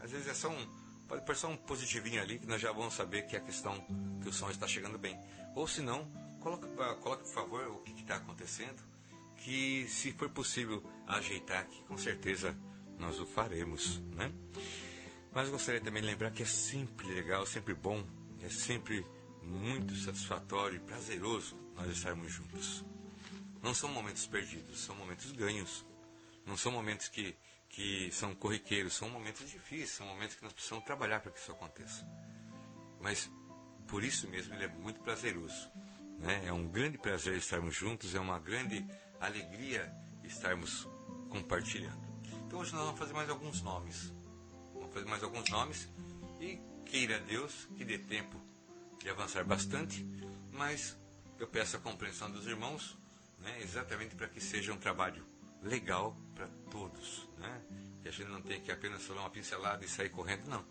Às 0.01 0.11
vezes 0.11 0.27
é 0.27 0.35
só 0.35 0.49
um, 0.49 0.67
pode 1.07 1.25
pôr 1.25 1.37
só 1.37 1.49
um 1.49 1.57
positivinho 1.57 2.21
ali 2.21 2.39
que 2.39 2.47
nós 2.47 2.61
já 2.61 2.73
vamos 2.73 2.95
saber 2.95 3.23
que 3.27 3.37
a 3.37 3.41
questão 3.41 3.75
que 4.21 4.29
o 4.29 4.33
som 4.33 4.51
está 4.51 4.67
chegando 4.67 4.99
bem. 4.99 5.19
Ou 5.55 5.69
se 5.69 5.81
não, 5.81 6.05
coloque, 6.41 6.67
coloque 7.01 7.23
por 7.25 7.33
favor 7.33 7.69
o 7.69 7.79
que 7.79 7.93
está 8.01 8.17
acontecendo, 8.17 8.83
que 9.37 9.87
se 9.89 10.13
for 10.13 10.29
possível 10.31 10.83
ajeitar 11.07 11.61
aqui, 11.61 11.83
com 11.85 11.97
certeza 11.97 12.57
nós 12.99 13.21
o 13.21 13.27
faremos, 13.27 13.99
né? 14.15 14.33
Mas 15.33 15.49
gostaria 15.49 15.81
também 15.81 16.01
de 16.01 16.09
lembrar 16.09 16.31
que 16.31 16.43
é 16.43 16.47
sempre 16.47 17.07
legal, 17.09 17.45
sempre 17.45 17.75
bom, 17.75 18.05
é 18.41 18.49
sempre 18.49 19.05
muito 19.43 19.95
satisfatório 19.97 20.77
e 20.77 20.81
prazeroso 20.81 21.59
nós 21.75 21.91
estarmos 21.91 22.33
juntos. 22.33 22.85
Não 23.63 23.75
são 23.75 23.89
momentos 23.89 24.27
perdidos, 24.27 24.81
são 24.81 24.95
momentos 24.95 25.33
ganhos. 25.33 25.85
Não 26.47 26.57
são 26.57 26.71
momentos 26.71 27.09
que, 27.09 27.35
que 27.69 28.11
são 28.13 28.35
corriqueiros, 28.35 28.95
são 28.95 29.09
momentos 29.09 29.51
difíceis, 29.51 29.91
são 29.91 30.07
momentos 30.07 30.37
que 30.37 30.45
nós 30.45 30.53
precisamos 30.53 30.85
trabalhar 30.85 31.21
para 31.21 31.33
que 31.33 31.39
isso 31.39 31.51
aconteça. 31.51 32.07
Mas 33.01 33.31
por 33.87 34.03
isso 34.03 34.29
mesmo 34.29 34.55
ele 34.55 34.65
é 34.65 34.69
muito 34.69 35.01
prazeroso. 35.01 35.71
Né? 36.19 36.45
É 36.47 36.53
um 36.53 36.67
grande 36.69 36.99
prazer 36.99 37.37
estarmos 37.37 37.75
juntos, 37.75 38.15
é 38.15 38.21
uma 38.21 38.39
grande 38.39 38.85
alegria 39.21 39.93
estarmos 40.23 40.89
compartilhando. 41.29 42.03
Então 42.47 42.59
hoje 42.59 42.73
nós 42.73 42.85
vamos 42.85 42.99
fazer 42.99 43.13
mais 43.13 43.29
alguns 43.29 43.63
nomes. 43.63 44.13
Vamos 44.73 44.93
fazer 44.93 45.07
mais 45.07 45.23
alguns 45.23 45.49
nomes 45.51 45.89
e 46.41 46.59
queira 46.87 47.19
Deus 47.21 47.69
que 47.77 47.85
dê 47.85 47.99
tempo 47.99 48.41
de 49.01 49.09
avançar 49.09 49.45
bastante, 49.45 50.07
mas 50.53 50.97
eu 51.39 51.47
peço 51.47 51.77
a 51.77 51.81
compreensão 51.81 52.31
dos 52.31 52.47
irmãos, 52.47 52.97
né, 53.41 53.61
exatamente 53.61 54.15
para 54.15 54.29
que 54.29 54.41
seja 54.41 54.73
um 54.73 54.79
trabalho 54.79 55.25
legal 55.63 56.17
para 56.35 56.47
todos, 56.71 57.29
né? 57.39 57.63
Que 58.03 58.09
a 58.09 58.13
gente 58.13 58.29
não 58.29 58.41
tenha 58.41 58.61
que 58.61 58.71
apenas 58.71 59.03
falar 59.03 59.23
uma 59.23 59.31
pincelada 59.31 59.85
e 59.85 59.89
sair 59.89 60.11
correndo, 60.11 60.47
não 60.49 60.65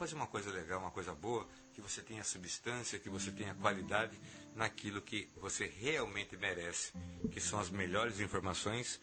fazer 0.00 0.14
uma 0.14 0.26
coisa 0.26 0.50
legal, 0.50 0.80
uma 0.80 0.90
coisa 0.90 1.14
boa, 1.14 1.46
que 1.74 1.80
você 1.82 2.00
tenha 2.00 2.24
substância, 2.24 2.98
que 2.98 3.10
você 3.10 3.30
tenha 3.30 3.54
qualidade 3.54 4.18
naquilo 4.56 5.02
que 5.02 5.28
você 5.36 5.66
realmente 5.66 6.38
merece, 6.38 6.94
que 7.30 7.38
são 7.38 7.60
as 7.60 7.68
melhores 7.68 8.18
informações 8.18 8.98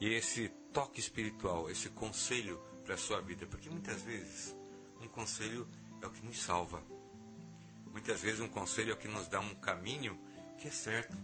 e 0.00 0.08
esse 0.08 0.48
toque 0.72 1.00
espiritual, 1.00 1.68
esse 1.68 1.90
conselho 1.90 2.58
para 2.82 2.94
a 2.94 2.96
sua 2.96 3.20
vida, 3.20 3.44
porque 3.44 3.68
muitas 3.68 4.00
vezes 4.00 4.56
um 5.02 5.08
conselho 5.08 5.68
é 6.00 6.06
o 6.06 6.10
que 6.10 6.24
nos 6.24 6.40
salva. 6.40 6.82
Muitas 7.92 8.22
vezes 8.22 8.40
um 8.40 8.48
conselho 8.48 8.92
é 8.92 8.94
o 8.94 8.96
que 8.96 9.06
nos 9.06 9.28
dá 9.28 9.40
um 9.40 9.54
caminho 9.56 10.18
que 10.56 10.68
é 10.68 10.70
certo. 10.70 11.14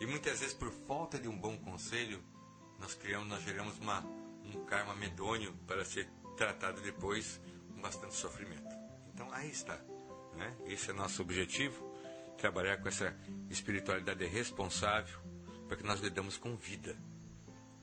E 0.00 0.06
muitas 0.06 0.40
vezes 0.40 0.54
por 0.54 0.72
falta 0.72 1.18
de 1.18 1.28
um 1.28 1.38
bom 1.38 1.58
conselho, 1.58 2.24
nós 2.80 2.94
criamos, 2.94 3.28
nós 3.28 3.42
geramos 3.42 3.78
uma, 3.80 4.00
um 4.00 4.64
karma 4.64 4.94
medonho 4.94 5.52
para 5.66 5.84
ser 5.84 6.08
tratado 6.38 6.80
depois 6.80 7.38
bastante 7.86 8.14
sofrimento. 8.14 8.74
Então 9.14 9.32
aí 9.32 9.50
está. 9.50 9.78
Né? 10.34 10.56
Esse 10.66 10.90
é 10.90 10.92
nosso 10.92 11.22
objetivo, 11.22 11.94
trabalhar 12.36 12.78
com 12.78 12.88
essa 12.88 13.16
espiritualidade 13.48 14.26
responsável 14.26 15.20
para 15.68 15.76
que 15.76 15.84
nós 15.84 16.00
lidamos 16.00 16.36
com 16.36 16.56
vida. 16.56 16.96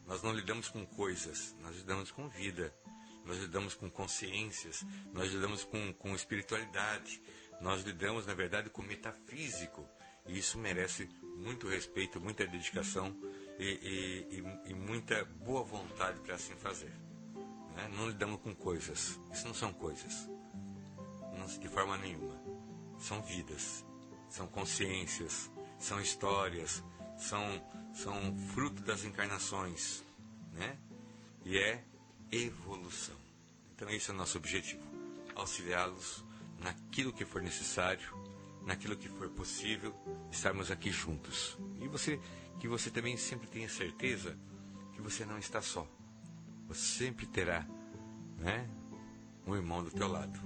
Nós 0.05 0.21
não 0.21 0.33
lidamos 0.33 0.67
com 0.67 0.85
coisas, 0.85 1.55
nós 1.61 1.77
lidamos 1.77 2.11
com 2.11 2.27
vida. 2.27 2.73
Nós 3.25 3.37
lidamos 3.37 3.73
com 3.73 3.89
consciências, 3.89 4.85
nós 5.13 5.31
lidamos 5.31 5.63
com, 5.63 5.93
com 5.93 6.13
espiritualidade, 6.13 7.21
nós 7.61 7.81
lidamos, 7.81 8.25
na 8.25 8.33
verdade, 8.33 8.69
com 8.69 8.81
metafísico. 8.81 9.87
E 10.27 10.37
isso 10.37 10.57
merece 10.57 11.07
muito 11.37 11.69
respeito, 11.69 12.19
muita 12.19 12.45
dedicação 12.45 13.15
e, 13.57 13.63
e, 13.63 14.39
e, 14.39 14.71
e 14.71 14.73
muita 14.73 15.23
boa 15.23 15.63
vontade 15.63 16.19
para 16.19 16.35
assim 16.35 16.53
fazer. 16.57 16.91
Né? 17.75 17.89
Não 17.95 18.07
lidamos 18.07 18.41
com 18.41 18.53
coisas. 18.53 19.19
Isso 19.31 19.47
não 19.47 19.53
são 19.53 19.73
coisas. 19.73 20.29
Não, 21.37 21.45
de 21.45 21.67
forma 21.67 21.97
nenhuma. 21.97 22.39
São 22.99 23.21
vidas, 23.21 23.85
são 24.29 24.47
consciências, 24.47 25.51
são 25.77 25.99
histórias, 25.99 26.83
são, 27.17 27.41
são 27.93 28.37
fruto 28.53 28.81
das 28.83 29.03
encarnações, 29.03 30.03
né? 30.53 30.77
E 31.43 31.57
é 31.57 31.83
evolução. 32.31 33.15
Então 33.75 33.89
esse 33.89 34.09
é 34.09 34.13
o 34.13 34.17
nosso 34.17 34.37
objetivo, 34.37 34.83
auxiliá-los 35.35 36.23
naquilo 36.59 37.11
que 37.11 37.25
for 37.25 37.41
necessário, 37.41 38.07
naquilo 38.65 38.95
que 38.95 39.09
for 39.09 39.29
possível, 39.29 39.93
estarmos 40.31 40.71
aqui 40.71 40.91
juntos. 40.91 41.57
E 41.81 41.87
você 41.87 42.19
que 42.59 42.67
você 42.67 42.89
também 42.89 43.17
sempre 43.17 43.47
tenha 43.47 43.67
certeza 43.67 44.37
que 44.93 45.01
você 45.01 45.25
não 45.25 45.37
está 45.37 45.61
só. 45.61 45.85
Você 46.73 46.97
sempre 46.97 47.27
terá, 47.27 47.63
né, 48.39 48.67
um 49.45 49.55
irmão 49.55 49.83
do 49.83 49.91
teu 49.91 50.07
lado. 50.07 50.39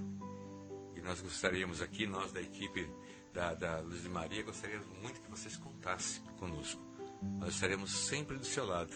E 0.94 1.00
nós 1.00 1.22
gostaríamos 1.22 1.80
aqui, 1.80 2.06
nós 2.06 2.32
da 2.32 2.42
equipe 2.42 2.86
da, 3.32 3.54
da 3.54 3.80
Luz 3.80 4.02
de 4.02 4.10
Maria, 4.10 4.42
gostaríamos 4.42 4.86
muito 5.00 5.22
que 5.22 5.30
vocês 5.30 5.56
contassem 5.56 6.22
conosco. 6.38 6.82
Nós 7.38 7.54
estaremos 7.54 7.90
sempre 7.90 8.36
do 8.36 8.44
seu 8.44 8.66
lado, 8.66 8.94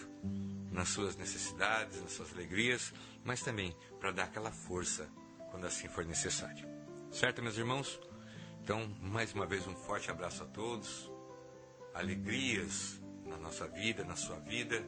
nas 0.71 0.89
suas 0.89 1.15
necessidades, 1.15 1.99
nas 2.03 2.11
suas 2.11 2.31
alegrias, 2.33 2.93
mas 3.25 3.41
também 3.41 3.75
para 3.99 4.11
dar 4.11 4.25
aquela 4.25 4.51
força 4.51 5.09
quando 5.49 5.65
assim 5.65 5.87
for 5.87 6.05
necessário. 6.05 6.67
Certo, 7.11 7.41
meus 7.41 7.57
irmãos? 7.57 7.99
Então, 8.61 8.87
mais 9.01 9.33
uma 9.33 9.47
vez, 9.47 9.65
um 9.65 9.75
forte 9.75 10.11
abraço 10.11 10.43
a 10.43 10.45
todos, 10.45 11.11
alegrias 11.95 13.01
na 13.25 13.37
nossa 13.37 13.67
vida, 13.67 14.03
na 14.03 14.15
sua 14.15 14.37
vida, 14.37 14.85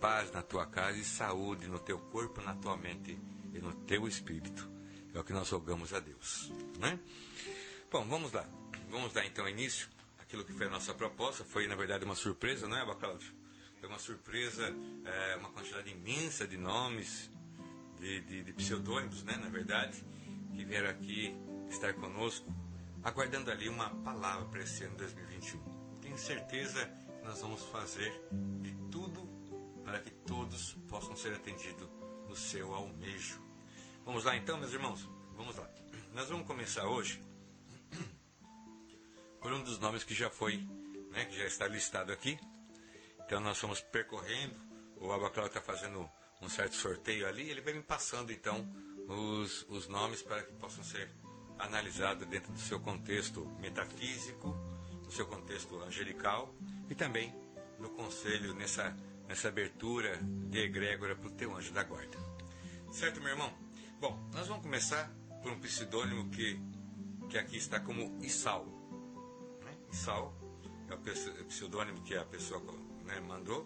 paz 0.00 0.32
na 0.32 0.42
tua 0.42 0.66
casa 0.66 0.98
e 0.98 1.04
saúde 1.04 1.68
no 1.68 1.78
teu 1.78 1.98
corpo, 1.98 2.40
na 2.40 2.54
tua 2.54 2.76
mente 2.76 3.18
e 3.52 3.58
no 3.58 3.72
teu 3.72 4.08
espírito. 4.08 4.68
É 5.14 5.18
o 5.18 5.24
que 5.24 5.32
nós 5.32 5.50
rogamos 5.50 5.92
a 5.92 6.00
Deus. 6.00 6.50
Né? 6.78 6.98
Bom, 7.90 8.06
vamos 8.08 8.32
lá. 8.32 8.48
Vamos 8.88 9.12
dar 9.12 9.24
então 9.26 9.48
início 9.48 9.88
àquilo 10.18 10.44
que 10.44 10.52
foi 10.52 10.66
a 10.66 10.70
nossa 10.70 10.94
proposta. 10.94 11.44
Foi, 11.44 11.66
na 11.66 11.74
verdade, 11.74 12.04
uma 12.04 12.14
surpresa, 12.14 12.66
não 12.66 12.76
é, 12.76 12.86
Bacalhau? 12.86 13.18
Foi 13.78 13.88
uma 13.88 13.98
surpresa, 13.98 14.74
é, 15.04 15.36
uma 15.36 15.50
quantidade 15.50 15.90
imensa 15.90 16.46
de 16.46 16.56
nomes, 16.56 17.30
de, 17.98 18.20
de, 18.22 18.42
de 18.42 18.52
pseudônimos, 18.52 19.22
né, 19.24 19.36
na 19.36 19.48
verdade, 19.48 20.02
que 20.54 20.64
vieram 20.64 20.90
aqui 20.90 21.34
estar 21.68 21.94
conosco, 21.94 22.52
aguardando 23.02 23.50
ali 23.50 23.68
uma 23.68 23.90
palavra 23.90 24.46
para 24.46 24.62
esse 24.62 24.84
ano 24.84 24.96
2021. 24.96 25.98
Tenho 26.00 26.18
certeza 26.18 26.86
que 27.18 27.26
nós 27.26 27.40
vamos 27.40 27.62
fazer 27.64 28.12
todos 30.50 30.72
possam 30.88 31.16
ser 31.16 31.32
atendidos 31.32 31.88
no 32.28 32.34
seu 32.34 32.74
almejo. 32.74 33.40
Vamos 34.04 34.24
lá 34.24 34.36
então, 34.36 34.58
meus 34.58 34.72
irmãos? 34.72 35.08
Vamos 35.36 35.54
lá. 35.54 35.70
Nós 36.12 36.28
vamos 36.28 36.44
começar 36.44 36.88
hoje 36.88 37.22
por 39.40 39.52
um 39.52 39.62
dos 39.62 39.78
nomes 39.78 40.02
que 40.02 40.12
já 40.12 40.28
foi, 40.28 40.56
né, 41.12 41.24
que 41.26 41.36
já 41.36 41.44
está 41.44 41.68
listado 41.68 42.10
aqui. 42.10 42.36
Então 43.20 43.40
nós 43.40 43.58
fomos 43.58 43.80
percorrendo, 43.80 44.56
o 44.96 45.12
Abaclau 45.12 45.46
está 45.46 45.60
fazendo 45.60 46.10
um 46.42 46.48
certo 46.48 46.74
sorteio 46.74 47.28
ali, 47.28 47.48
ele 47.48 47.60
vai 47.60 47.72
me 47.72 47.82
passando 47.82 48.32
então 48.32 48.68
os, 49.06 49.64
os 49.68 49.86
nomes 49.86 50.20
para 50.20 50.42
que 50.42 50.52
possam 50.54 50.82
ser 50.82 51.08
analisados 51.60 52.26
dentro 52.26 52.52
do 52.52 52.58
seu 52.58 52.80
contexto 52.80 53.44
metafísico, 53.60 54.48
no 55.04 55.12
seu 55.12 55.26
contexto 55.26 55.80
angelical 55.80 56.52
e 56.88 56.94
também 56.94 57.32
no 57.78 57.90
conselho, 57.90 58.52
nessa, 58.52 58.96
nessa 59.30 59.46
abertura 59.46 60.18
de 60.50 60.58
egrégora 60.58 61.14
para 61.14 61.28
o 61.28 61.30
teu 61.30 61.56
anjo 61.56 61.72
da 61.72 61.84
guarda. 61.84 62.18
Certo, 62.90 63.20
meu 63.20 63.28
irmão? 63.28 63.52
Bom, 64.00 64.28
nós 64.34 64.48
vamos 64.48 64.64
começar 64.64 65.08
por 65.40 65.52
um 65.52 65.60
pseudônimo 65.60 66.28
que, 66.30 66.60
que 67.28 67.38
aqui 67.38 67.56
está 67.56 67.78
como 67.78 68.18
Isal. 68.24 68.66
Né? 69.64 69.72
Isal 69.92 70.34
é 70.88 70.94
o 70.94 71.44
pseudônimo 71.44 72.02
que 72.02 72.16
a 72.16 72.24
pessoa 72.24 72.60
né, 73.04 73.20
mandou. 73.20 73.64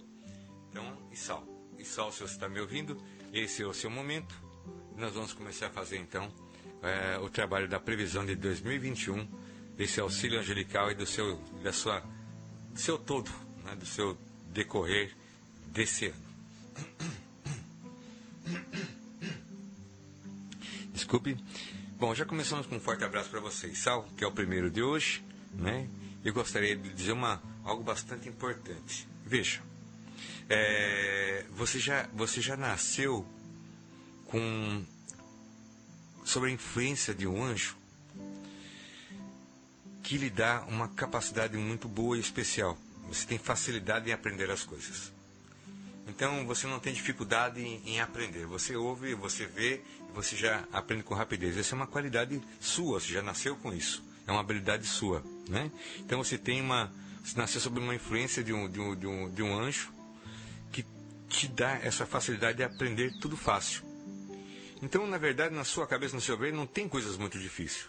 Então, 0.68 1.09
Isal. 1.11 1.49
Isal, 1.78 2.12
se 2.12 2.21
você 2.21 2.35
está 2.35 2.47
me 2.47 2.61
ouvindo, 2.61 3.02
esse 3.33 3.62
é 3.62 3.66
o 3.66 3.73
seu 3.73 3.88
momento. 3.88 4.35
Nós 4.99 5.14
vamos 5.14 5.33
começar 5.33 5.68
a 5.68 5.70
fazer 5.70 5.96
então 5.96 6.31
é, 6.83 7.18
o 7.18 7.31
trabalho 7.31 7.66
da 7.66 7.81
previsão 7.81 8.27
de 8.27 8.37
2021, 8.37 9.27
desse 9.79 9.98
auxílio 9.98 10.38
angelical 10.38 10.90
e 10.90 10.94
do 10.94 11.07
seu, 11.07 11.38
da 11.62 11.72
sua, 11.72 12.00
do 12.70 12.79
seu 12.79 12.98
todo, 12.98 13.31
né, 13.64 13.74
do 13.74 13.87
seu 13.87 14.14
decorrer 14.50 15.23
desse 15.74 16.06
ano. 16.06 16.24
Desculpe. 20.92 21.37
Bom, 21.98 22.14
já 22.14 22.24
começamos 22.24 22.66
com 22.66 22.76
um 22.76 22.80
forte 22.80 23.04
abraço 23.04 23.28
para 23.28 23.40
vocês. 23.40 23.78
Sal, 23.78 24.08
que 24.16 24.22
é 24.22 24.26
o 24.26 24.32
primeiro 24.32 24.70
de 24.70 24.82
hoje, 24.82 25.24
né? 25.52 25.88
Eu 26.24 26.32
gostaria 26.32 26.76
de 26.76 26.92
dizer 26.94 27.12
uma, 27.12 27.42
algo 27.64 27.82
bastante 27.82 28.28
importante. 28.28 29.06
Veja, 29.26 29.60
é, 30.48 31.44
você, 31.50 31.78
já, 31.78 32.08
você 32.14 32.40
já 32.40 32.56
nasceu 32.56 33.26
com 34.26 34.84
sobre 36.24 36.50
a 36.50 36.52
influência 36.52 37.14
de 37.14 37.26
um 37.26 37.44
anjo 37.44 37.76
que 40.02 40.16
lhe 40.16 40.30
dá 40.30 40.64
uma 40.68 40.88
capacidade 40.88 41.56
muito 41.56 41.88
boa 41.88 42.16
e 42.16 42.20
especial. 42.20 42.78
Você 43.08 43.26
tem 43.26 43.38
facilidade 43.38 44.08
em 44.08 44.12
aprender 44.12 44.50
as 44.50 44.62
coisas. 44.62 45.13
Então 46.07 46.47
você 46.47 46.67
não 46.67 46.79
tem 46.79 46.93
dificuldade 46.93 47.61
em, 47.61 48.01
aprender. 48.01 48.47
Você 48.47 48.77
ouve, 48.77 49.14
você 49.14 49.47
vê 49.47 49.81
você 50.14 50.37
já 50.37 50.64
aprende 50.73 51.03
com 51.03 51.12
rapidez. 51.12 51.59
Essa 51.59 51.75
é 51.75 51.77
uma 51.77 51.87
qualidade 51.87 52.40
sua, 52.61 53.01
você 53.01 53.12
já 53.12 53.23
nasceu 53.23 53.57
com 53.57 53.73
isso. 53.73 54.03
É 54.27 54.31
uma 54.31 54.40
habilidade 54.40 54.87
sua, 54.87 55.23
né? 55.49 55.71
Então 55.99 56.23
você 56.23 56.38
tem 56.38 56.61
uma, 56.61 56.93
você 57.23 57.37
nasceu 57.37 57.61
sob 57.61 57.81
uma 57.81 57.95
influência 57.95 58.43
de 58.43 58.53
um, 58.53 58.69
de 58.69 58.81
um, 58.81 58.97
de 58.97 59.07
um, 59.07 59.31
de 59.31 59.43
um 59.43 59.59
anjo 59.59 59.93
que 60.73 60.87
te 61.29 61.49
dá 61.49 61.81
essa 61.83 62.07
facilidade 62.07 62.59
de 62.59 62.62
aprender 62.62 63.12
tudo 63.21 63.37
fácil. 63.37 63.83
Então, 64.81 65.07
na 65.07 65.19
verdade, 65.19 65.55
na 65.55 65.64
sua 65.64 65.87
cabeça, 65.87 66.14
no 66.14 66.21
seu 66.21 66.38
ver, 66.38 66.53
não 66.53 66.67
tem 66.67 66.88
coisas 66.88 67.17
muito 67.17 67.38
difíceis. 67.38 67.88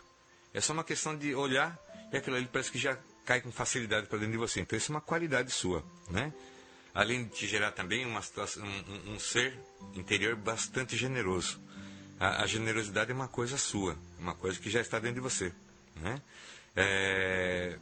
É 0.53 0.59
só 0.59 0.73
uma 0.73 0.83
questão 0.83 1.15
de 1.15 1.35
olhar 1.35 1.77
e 2.11 2.17
aquilo 2.17 2.35
ali 2.35 2.47
parece 2.51 2.71
que 2.71 2.79
já 2.79 2.97
cai 3.25 3.41
com 3.41 3.51
facilidade 3.51 4.07
para 4.07 4.17
dentro 4.17 4.31
de 4.31 4.37
você. 4.37 4.61
Então, 4.61 4.77
isso 4.77 4.91
é 4.91 4.95
uma 4.95 5.01
qualidade 5.01 5.51
sua, 5.51 5.83
né? 6.09 6.33
Além 6.95 7.25
de 7.25 7.31
te 7.31 7.47
gerar 7.47 7.73
também 7.73 8.05
uma 8.05 8.21
situação, 8.21 8.65
um, 8.65 9.15
um, 9.15 9.19
ser 9.19 9.53
interior 9.95 10.33
bastante 10.37 10.95
generoso. 10.95 11.59
A, 12.17 12.43
a, 12.43 12.47
generosidade 12.47 13.11
é 13.11 13.13
uma 13.13 13.27
coisa 13.27 13.57
sua, 13.57 13.97
uma 14.17 14.33
coisa 14.33 14.57
que 14.57 14.69
já 14.69 14.79
está 14.79 14.97
dentro 14.97 15.15
de 15.15 15.19
você, 15.19 15.51
né? 15.97 16.21
É, 16.73 17.77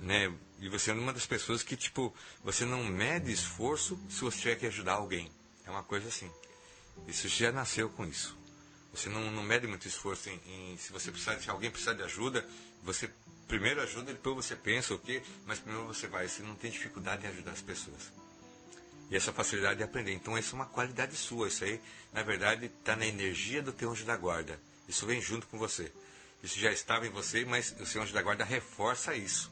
né? 0.00 0.34
E 0.58 0.68
você 0.68 0.90
é 0.90 0.94
uma 0.94 1.12
das 1.12 1.26
pessoas 1.26 1.62
que, 1.62 1.76
tipo, 1.76 2.12
você 2.42 2.64
não 2.64 2.82
mede 2.82 3.30
esforço 3.30 3.96
se 4.10 4.20
você 4.20 4.38
tiver 4.38 4.56
que 4.56 4.66
ajudar 4.66 4.94
alguém. 4.94 5.30
É 5.64 5.70
uma 5.70 5.84
coisa 5.84 6.08
assim. 6.08 6.28
Isso 7.06 7.28
já 7.28 7.52
nasceu 7.52 7.88
com 7.88 8.04
isso. 8.04 8.36
Você 8.92 9.08
não, 9.08 9.30
não 9.30 9.44
mede 9.44 9.68
muito 9.68 9.86
esforço 9.86 10.28
em, 10.28 10.40
em, 10.72 10.76
se 10.76 10.92
você 10.92 11.12
precisar, 11.12 11.38
se 11.38 11.48
alguém 11.48 11.70
precisar 11.70 11.94
de 11.94 12.02
ajuda, 12.02 12.44
você 12.82 13.08
primeiro 13.46 13.80
ajuda, 13.80 14.12
depois 14.12 14.34
você 14.34 14.56
pensa 14.56 14.92
o 14.92 14.98
quê, 14.98 15.22
mas 15.46 15.60
primeiro 15.60 15.86
você 15.86 16.08
vai. 16.08 16.26
Você 16.26 16.42
não 16.42 16.56
tem 16.56 16.70
dificuldade 16.70 17.24
em 17.24 17.28
ajudar 17.28 17.52
as 17.52 17.62
pessoas. 17.62 18.12
E 19.10 19.16
essa 19.16 19.32
facilidade 19.32 19.78
de 19.78 19.82
aprender. 19.82 20.12
Então, 20.12 20.38
isso 20.38 20.54
é 20.54 20.58
uma 20.58 20.66
qualidade 20.66 21.16
sua. 21.16 21.48
Isso 21.48 21.64
aí, 21.64 21.80
na 22.12 22.22
verdade, 22.22 22.66
está 22.66 22.94
na 22.94 23.06
energia 23.06 23.62
do 23.62 23.72
teu 23.72 23.90
anjo 23.90 24.04
da 24.04 24.16
guarda. 24.16 24.60
Isso 24.88 25.06
vem 25.06 25.20
junto 25.20 25.46
com 25.48 25.58
você. 25.58 25.90
Isso 26.42 26.58
já 26.58 26.72
estava 26.72 27.06
em 27.06 27.10
você, 27.10 27.44
mas 27.44 27.74
o 27.78 27.86
seu 27.86 28.02
anjo 28.02 28.14
da 28.14 28.22
guarda 28.22 28.44
reforça 28.44 29.14
isso. 29.14 29.50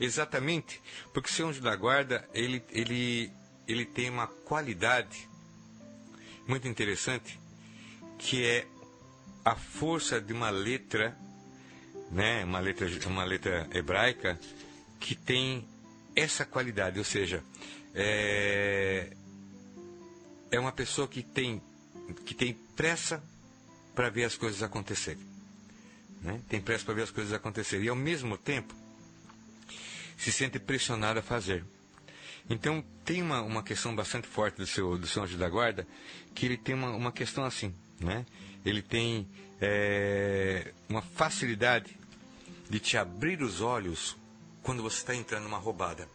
Exatamente, 0.00 0.80
porque 1.12 1.28
o 1.28 1.32
seu 1.32 1.48
anjo 1.48 1.60
da 1.60 1.76
guarda, 1.76 2.26
ele, 2.32 2.62
ele, 2.70 3.30
ele 3.68 3.84
tem 3.84 4.08
uma 4.08 4.26
qualidade 4.26 5.28
muito 6.48 6.66
interessante, 6.66 7.38
que 8.18 8.44
é 8.44 8.66
a 9.44 9.54
força 9.54 10.18
de 10.18 10.32
uma 10.32 10.48
letra, 10.48 11.16
né, 12.10 12.42
uma 12.44 12.58
letra, 12.60 12.88
uma 13.06 13.24
letra 13.24 13.68
hebraica, 13.72 14.40
que 14.98 15.14
tem 15.14 15.68
essa 16.16 16.46
qualidade, 16.46 16.98
ou 16.98 17.04
seja, 17.04 17.44
é, 17.94 19.12
é 20.50 20.60
uma 20.60 20.72
pessoa 20.72 21.06
que 21.08 21.22
tem, 21.22 21.62
que 22.24 22.34
tem 22.34 22.54
pressa 22.76 23.22
para 23.94 24.08
ver 24.08 24.24
as 24.24 24.36
coisas 24.36 24.62
acontecerem. 24.62 25.22
Né? 26.22 26.40
Tem 26.48 26.60
pressa 26.60 26.84
para 26.84 26.94
ver 26.94 27.02
as 27.02 27.10
coisas 27.10 27.32
acontecerem. 27.32 27.86
E 27.86 27.88
ao 27.88 27.96
mesmo 27.96 28.36
tempo 28.36 28.74
se 30.16 30.30
sente 30.30 30.58
pressionado 30.58 31.18
a 31.18 31.22
fazer. 31.22 31.64
Então 32.48 32.84
tem 33.04 33.22
uma, 33.22 33.40
uma 33.42 33.62
questão 33.62 33.94
bastante 33.94 34.26
forte 34.26 34.56
do 34.56 34.66
seu, 34.66 34.98
do 34.98 35.06
seu 35.06 35.22
anjo 35.22 35.38
da 35.38 35.48
guarda, 35.48 35.86
que 36.34 36.46
ele 36.46 36.56
tem 36.56 36.74
uma, 36.74 36.90
uma 36.90 37.12
questão 37.12 37.44
assim, 37.44 37.74
né? 37.98 38.26
Ele 38.64 38.82
tem 38.82 39.28
é, 39.60 40.72
uma 40.88 41.00
facilidade 41.00 41.96
de 42.68 42.78
te 42.78 42.96
abrir 42.96 43.42
os 43.42 43.60
olhos 43.60 44.16
quando 44.62 44.82
você 44.82 44.98
está 44.98 45.14
entrando 45.14 45.44
numa 45.44 45.58
roubada. 45.58 46.08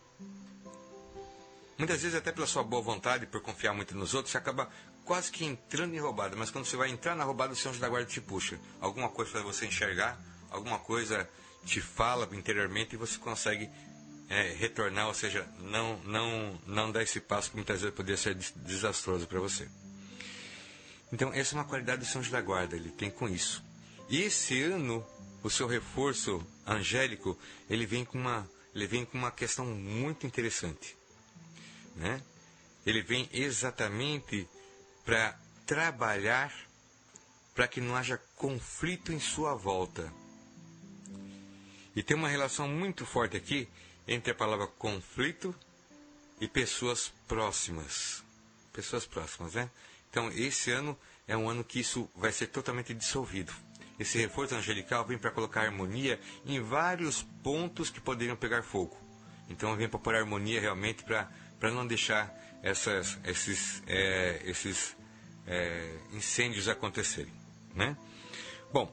Muitas 1.77 2.01
vezes, 2.01 2.17
até 2.17 2.31
pela 2.31 2.47
sua 2.47 2.63
boa 2.63 2.81
vontade, 2.81 3.25
por 3.25 3.41
confiar 3.41 3.73
muito 3.73 3.95
nos 3.95 4.13
outros, 4.13 4.31
você 4.31 4.37
acaba 4.37 4.69
quase 5.03 5.31
que 5.31 5.43
entrando 5.43 5.93
em 5.93 5.99
roubada. 5.99 6.35
Mas 6.35 6.49
quando 6.49 6.65
você 6.65 6.77
vai 6.77 6.89
entrar 6.89 7.15
na 7.15 7.23
roubada, 7.23 7.53
o 7.53 7.55
seu 7.55 7.71
anjo 7.71 7.81
da 7.81 7.89
guarda 7.89 8.09
te 8.09 8.21
puxa. 8.21 8.59
Alguma 8.79 9.09
coisa 9.09 9.31
para 9.31 9.41
você 9.41 9.65
enxergar, 9.65 10.17
alguma 10.49 10.79
coisa 10.79 11.29
te 11.65 11.81
fala 11.81 12.29
interiormente 12.33 12.93
e 12.93 12.97
você 12.97 13.17
consegue 13.17 13.69
é, 14.29 14.53
retornar, 14.53 15.07
ou 15.07 15.13
seja, 15.13 15.47
não, 15.59 15.97
não, 16.03 16.59
não 16.65 16.91
dar 16.91 17.03
esse 17.03 17.19
passo 17.19 17.49
que 17.49 17.55
muitas 17.55 17.81
vezes 17.81 17.95
poderia 17.95 18.17
ser 18.17 18.35
desastroso 18.35 19.27
para 19.27 19.39
você. 19.39 19.67
Então, 21.11 21.31
essa 21.33 21.55
é 21.55 21.57
uma 21.57 21.65
qualidade 21.65 21.99
do 21.99 22.05
São 22.05 22.23
José 22.23 22.35
da 22.35 22.41
Guarda, 22.41 22.75
ele 22.75 22.89
tem 22.89 23.09
com 23.09 23.27
isso. 23.27 23.63
E 24.09 24.21
esse 24.21 24.61
ano, 24.63 25.05
o 25.43 25.49
seu 25.49 25.67
reforço 25.67 26.45
angélico, 26.65 27.37
ele 27.69 27.85
vem 27.85 28.03
com 28.03 28.17
uma, 28.17 28.49
ele 28.73 28.87
vem 28.87 29.05
com 29.05 29.17
uma 29.17 29.31
questão 29.31 29.65
muito 29.65 30.25
interessante. 30.25 30.94
Né? 31.95 32.21
Ele 32.85 33.01
vem 33.01 33.29
exatamente 33.31 34.47
para 35.05 35.37
trabalhar 35.65 36.53
para 37.53 37.67
que 37.67 37.79
não 37.79 37.95
haja 37.95 38.21
conflito 38.35 39.13
em 39.13 39.19
sua 39.19 39.55
volta. 39.55 40.11
E 41.95 42.03
tem 42.03 42.17
uma 42.17 42.27
relação 42.27 42.67
muito 42.67 43.05
forte 43.05 43.37
aqui 43.37 43.67
entre 44.05 44.31
a 44.31 44.35
palavra 44.35 44.67
conflito 44.67 45.55
e 46.39 46.47
pessoas 46.47 47.13
próximas. 47.27 48.23
Pessoas 48.73 49.05
próximas, 49.05 49.53
né? 49.53 49.71
Então, 50.09 50.29
esse 50.31 50.71
ano 50.71 50.97
é 51.27 51.35
um 51.35 51.49
ano 51.49 51.63
que 51.63 51.79
isso 51.79 52.09
vai 52.15 52.31
ser 52.31 52.47
totalmente 52.47 52.93
dissolvido. 52.93 53.53
Esse 53.97 54.17
reforço 54.17 54.55
angelical 54.55 55.05
vem 55.05 55.17
para 55.17 55.31
colocar 55.31 55.61
harmonia 55.61 56.19
em 56.45 56.59
vários 56.59 57.23
pontos 57.41 57.89
que 57.89 58.01
poderiam 58.01 58.35
pegar 58.35 58.63
fogo. 58.63 58.97
Então, 59.49 59.75
vem 59.77 59.87
para 59.87 59.99
pôr 59.99 60.15
harmonia 60.15 60.59
realmente 60.59 61.03
para 61.03 61.31
não 61.61 61.85
deixar 61.85 62.33
essas, 62.61 63.17
esses, 63.23 63.83
é, 63.87 64.41
esses 64.45 64.95
é, 65.47 65.97
incêndios 66.13 66.67
acontecerem. 66.67 67.33
Né? 67.73 67.95
Bom, 68.71 68.91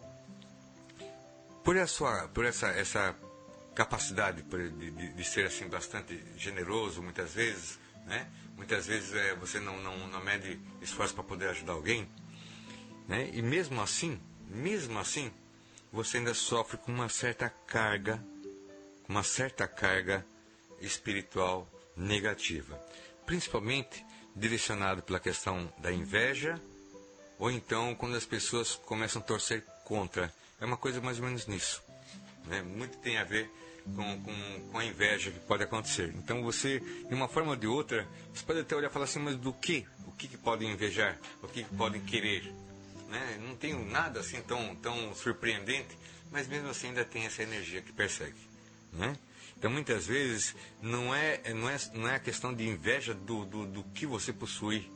por 1.65 1.77
essa, 1.77 2.29
por 2.29 2.45
essa, 2.45 2.69
essa 2.69 3.17
capacidade 3.75 4.43
de, 4.43 4.71
de, 4.71 5.13
de, 5.13 5.25
ser 5.25 5.47
assim 5.47 5.69
bastante 5.69 6.23
generoso 6.37 7.03
muitas 7.03 7.33
vezes, 7.35 7.79
né? 8.07 8.29
Muitas 8.57 8.87
vezes 8.87 9.15
é, 9.15 9.35
você 9.35 9.59
não, 9.59 9.81
não, 9.83 10.07
não 10.09 10.23
mede 10.23 10.61
esforço 10.81 11.15
para 11.15 11.25
poder 11.25 11.49
ajudar 11.49 11.73
alguém, 11.73 12.09
né? 13.09 13.31
E 13.33 13.41
mesmo 13.41 13.81
assim, 13.81 14.21
mesmo 14.49 14.99
assim, 14.99 15.33
você 15.91 16.19
ainda 16.19 16.35
sofre 16.35 16.77
com 16.77 16.93
uma 16.93 17.09
certa 17.09 17.49
carga, 17.49 18.23
uma 19.09 19.23
certa 19.23 19.67
carga 19.67 20.27
espiritual 20.81 21.69
negativa, 21.97 22.81
principalmente 23.27 24.05
direcionado 24.35 25.03
pela 25.03 25.21
questão 25.21 25.73
da 25.79 25.93
inveja, 25.93 26.61
ou 27.39 27.51
então 27.51 27.95
quando 27.95 28.17
as 28.17 28.25
pessoas 28.25 28.75
começam 28.75 29.21
a 29.21 29.25
torcer 29.25 29.65
contra. 29.85 30.33
É 30.61 30.65
uma 30.65 30.77
coisa 30.77 31.01
mais 31.01 31.19
ou 31.19 31.25
menos 31.25 31.47
nisso. 31.47 31.83
Né? 32.47 32.63
Muito 32.63 32.99
tem 32.99 33.19
a 33.19 33.25
ver 33.25 33.51
com, 33.85 34.23
com, 34.23 34.69
com, 34.71 34.79
a 34.79 34.85
inveja 34.85 35.31
que 35.31 35.41
pode 35.41 35.63
acontecer. 35.63 36.13
Então 36.17 36.43
você, 36.43 36.81
de 36.81 37.15
uma 37.15 37.29
forma 37.29 37.51
ou 37.51 37.57
de 37.57 37.67
outra, 37.67 38.07
você 38.33 38.45
pode 38.45 38.61
até 38.61 38.77
olhar 38.77 38.89
e 38.89 38.93
falar 38.93 39.07
assim, 39.07 39.19
mas 39.19 39.37
do 39.37 39.53
que? 39.53 39.87
O 40.07 40.13
que, 40.13 40.29
que 40.29 40.37
podem 40.37 40.71
invejar? 40.71 41.19
O 41.43 41.49
que, 41.49 41.65
que 41.65 41.75
podem 41.75 42.01
querer? 42.03 42.53
Né? 43.09 43.39
Não 43.47 43.57
tenho 43.57 43.85
nada 43.85 44.21
assim 44.21 44.41
tão, 44.43 44.75
tão 44.77 45.15
surpreendente, 45.15 45.99
mas 46.31 46.47
mesmo 46.47 46.69
assim 46.71 46.89
ainda 46.89 47.05
tem 47.05 47.27
essa 47.27 47.43
energia 47.43 47.83
que 47.83 47.93
persegue. 47.93 48.39
Né? 48.93 49.17
Então 49.63 49.71
muitas 49.71 50.09
vezes 50.09 50.57
não 50.83 51.15
é, 51.15 51.41
não 51.55 51.71
é, 51.71 51.77
não 51.95 52.09
é 52.09 52.17
a 52.17 52.19
questão 52.19 52.53
de 52.53 52.67
inveja 52.67 53.15
do, 53.15 53.45
do, 53.45 53.65
do 53.65 53.85
que 53.95 54.05
você 54.05 54.33
possui, 54.33 54.91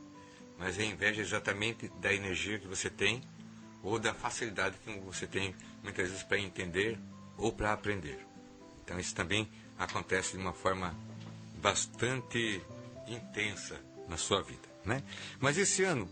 mas 0.58 0.76
é 0.76 0.84
inveja 0.84 1.22
exatamente 1.22 1.88
da 2.00 2.12
energia 2.12 2.58
que 2.58 2.66
você 2.66 2.90
tem 2.90 3.22
ou 3.80 3.96
da 3.96 4.12
facilidade 4.12 4.76
que 4.84 4.90
você 4.98 5.24
tem 5.24 5.54
muitas 5.84 6.08
vezes 6.08 6.24
para 6.24 6.40
entender 6.40 6.98
ou 7.38 7.52
para 7.52 7.72
aprender. 7.72 8.18
Então 8.82 8.98
isso 8.98 9.14
também 9.14 9.48
acontece 9.78 10.32
de 10.32 10.38
uma 10.38 10.52
forma 10.52 10.92
bastante 11.62 12.60
intensa 13.06 13.80
na 14.08 14.16
sua 14.16 14.42
vida. 14.42 14.68
Né? 14.84 15.00
Mas 15.38 15.56
esse 15.56 15.84
ano 15.84 16.10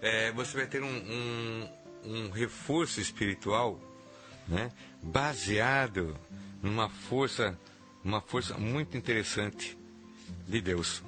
é, 0.00 0.30
você 0.30 0.58
vai 0.58 0.68
ter 0.68 0.80
um, 0.80 0.86
um, 0.86 1.68
um 2.04 2.30
reforço 2.30 3.00
espiritual 3.00 3.80
né? 4.46 4.70
baseado 5.02 6.16
numa 6.62 6.88
força, 6.88 7.58
uma 8.06 8.20
força 8.20 8.56
muito 8.56 8.96
interessante 8.96 9.76
de 10.46 10.60
Deus. 10.60 11.02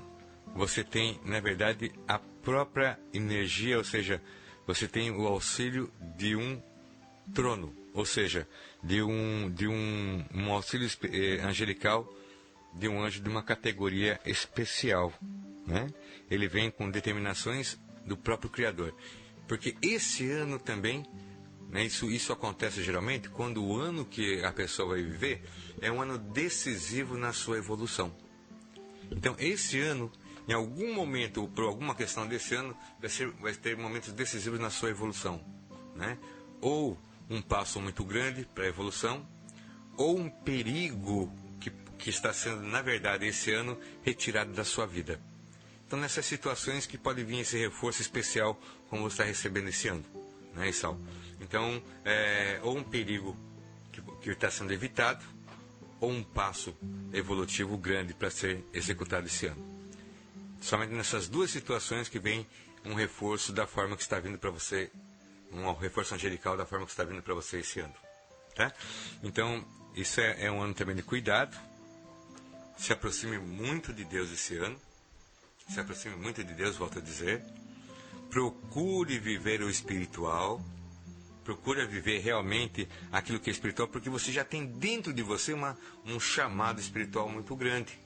Você 0.57 0.83
tem, 0.83 1.21
na 1.25 1.39
verdade, 1.39 1.93
a 2.09 2.19
própria 2.19 2.99
energia, 3.15 3.79
ou 3.79 3.85
seja, 3.85 4.21
você 4.67 4.89
tem 4.89 5.09
o 5.13 5.25
auxílio 5.25 5.93
de 6.17 6.35
um 6.35 6.61
trono, 7.33 7.73
ou 7.95 8.05
seja, 8.05 8.49
de 8.83 9.01
um, 9.01 9.49
de 9.49 9.69
um, 9.69 10.25
um 10.35 10.53
auxílio 10.53 10.91
eh, 11.05 11.41
angelical 11.45 12.13
de 12.75 12.89
um 12.89 13.03
anjo 13.03 13.21
de 13.21 13.29
uma 13.29 13.45
categoria 13.45 14.21
especial. 14.27 15.13
Né? 15.67 15.89
Ele 16.29 16.49
vem 16.49 16.69
com 16.69 16.91
determinações 16.91 17.79
do 18.05 18.17
próprio 18.17 18.51
Criador. 18.51 18.93
Porque 19.47 19.77
esse 19.81 20.29
ano 20.31 20.59
também, 20.59 21.07
né, 21.71 21.85
isso, 21.85 22.11
isso 22.11 22.33
acontece 22.33 22.83
geralmente 22.83 23.29
quando 23.29 23.65
o 23.65 23.77
ano 23.77 24.05
que 24.05 24.45
a 24.45 24.53
pessoa 24.53 24.91
vai 24.91 25.03
viver 25.03 25.43
é 25.81 25.91
um 25.91 26.03
ano 26.03 26.19
decisivo 26.19 27.17
na 27.17 27.33
sua 27.33 27.59
evolução. 27.59 28.15
Então, 29.11 29.35
esse 29.39 29.81
ano, 29.81 30.11
em 30.47 30.53
algum 30.53 30.95
momento, 30.95 31.49
por 31.49 31.65
alguma 31.65 31.95
questão 31.95 32.27
desse 32.27 32.55
ano, 32.55 32.77
vai, 33.01 33.11
ser, 33.11 33.29
vai 33.33 33.55
ter 33.55 33.77
momentos 33.77 34.13
decisivos 34.13 34.61
na 34.61 34.71
sua 34.71 34.91
evolução. 34.91 35.41
Né? 35.95 36.19
Ou 36.61 36.99
um 37.29 37.41
passo 37.43 37.81
muito 37.81 38.05
grande 38.05 38.45
para 38.55 38.65
a 38.65 38.69
evolução, 38.69 39.27
ou 39.97 40.19
um 40.19 40.31
perigo 40.31 41.33
que, 41.61 41.71
que 41.99 42.11
está 42.11 42.33
sendo, 42.33 42.63
na 42.63 42.81
verdade, 42.81 43.27
esse 43.27 43.53
ano, 43.53 43.79
retirado 44.03 44.53
da 44.53 44.65
sua 44.65 44.87
vida. 44.87 45.21
Então, 45.87 45.99
nessas 45.99 46.27
situações 46.27 46.87
que 46.87 46.99
pode 46.99 47.25
vir 47.25 47.41
esse 47.41 47.57
reforço 47.57 48.03
especial, 48.03 48.61
como 48.89 49.03
você 49.03 49.15
está 49.15 49.25
recebendo 49.25 49.69
esse 49.69 49.89
ano, 49.89 50.05
né, 50.55 50.69
Isal? 50.69 50.99
Então, 51.41 51.83
é, 52.05 52.61
ou 52.63 52.77
um 52.77 52.83
perigo 52.83 53.37
que 54.21 54.31
está 54.31 54.51
sendo 54.51 54.73
evitado, 54.73 55.25
ou 56.01 56.11
um 56.11 56.23
passo 56.23 56.77
evolutivo 57.13 57.77
grande 57.77 58.15
para 58.15 58.31
ser 58.31 58.65
executado 58.73 59.27
esse 59.27 59.47
ano. 59.47 59.79
Somente 60.61 60.93
nessas 60.93 61.29
duas 61.29 61.51
situações 61.51 62.09
que 62.09 62.19
vem 62.19 62.47
um 62.85 62.95
reforço 62.95 63.53
da 63.53 63.67
forma 63.67 63.97
que 63.97 64.03
está 64.03 64.19
vindo 64.19 64.39
para 64.39 64.51
você 64.51 64.91
um 65.53 65.73
reforço 65.73 66.15
angelical 66.15 66.57
da 66.57 66.67
forma 66.67 66.85
que 66.85 66.93
está 66.93 67.05
vindo 67.05 67.23
para 67.23 67.35
você 67.35 67.61
esse 67.61 67.81
ano. 67.81 67.95
Tá? 68.55 68.73
Então, 69.23 69.65
isso 69.95 70.21
é, 70.21 70.45
é 70.45 70.51
um 70.51 70.61
ano 70.61 70.75
também 70.75 70.95
de 70.95 71.03
cuidado. 71.03 71.57
Se 72.77 72.93
aproxime 72.93 73.39
muito 73.39 73.93
de 73.93 74.05
Deus 74.05 74.31
esse 74.31 74.57
ano. 74.57 74.79
Se 75.69 75.81
aproxime 75.81 76.17
muito 76.17 76.43
de 76.45 76.55
Deus, 76.55 76.77
volto 76.77 76.99
a 76.99 77.03
dizer. 77.03 77.43
Procure 78.31 79.19
viver 79.19 79.63
o 79.63 79.71
espiritual. 79.71 80.63
Procure 81.49 81.87
viver 81.87 82.19
realmente 82.19 82.87
aquilo 83.11 83.41
que 83.41 83.49
é 83.49 83.53
espiritual, 83.55 83.89
porque 83.89 84.11
você 84.11 84.31
já 84.31 84.45
tem 84.45 84.67
dentro 84.67 85.15
de 85.15 85.23
você 85.23 85.55
uma, 85.55 85.79
um 86.05 86.21
chamado 86.21 86.79
espiritual 86.79 87.27
muito 87.27 87.57
grande. 87.57 87.99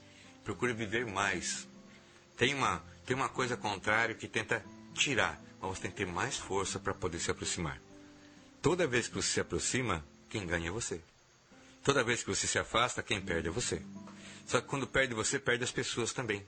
Procure 0.45 0.71
viver 0.71 1.05
mais. 1.05 1.67
Tem 2.37 2.53
uma, 2.53 2.81
tem 3.05 3.13
uma 3.13 3.27
coisa 3.27 3.57
contrária 3.57 4.15
que 4.15 4.29
tenta 4.29 4.63
tirar 4.93 5.37
mas 5.59 5.75
você 5.77 5.81
tem 5.81 5.91
que 5.91 5.97
ter 5.97 6.05
mais 6.05 6.37
força 6.37 6.79
para 6.79 6.93
poder 6.93 7.19
se 7.19 7.31
aproximar. 7.31 7.81
Toda 8.61 8.87
vez 8.87 9.09
que 9.09 9.15
você 9.15 9.27
se 9.27 9.41
aproxima, 9.41 10.01
quem 10.29 10.47
ganha 10.47 10.69
é 10.69 10.71
você. 10.71 11.01
Toda 11.83 12.01
vez 12.01 12.23
que 12.23 12.29
você 12.29 12.47
se 12.47 12.57
afasta, 12.57 13.03
quem 13.03 13.19
perde 13.19 13.49
é 13.49 13.51
você. 13.51 13.81
Só 14.47 14.61
que 14.61 14.67
quando 14.67 14.87
perde 14.87 15.13
você, 15.13 15.37
perde 15.37 15.65
as 15.65 15.71
pessoas 15.71 16.13
também. 16.13 16.45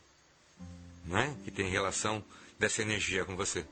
Não 1.04 1.18
é? 1.18 1.36
Que 1.44 1.52
tem 1.52 1.70
relação 1.70 2.24
dessa 2.58 2.82
energia 2.82 3.26
com 3.26 3.36
você. 3.36 3.66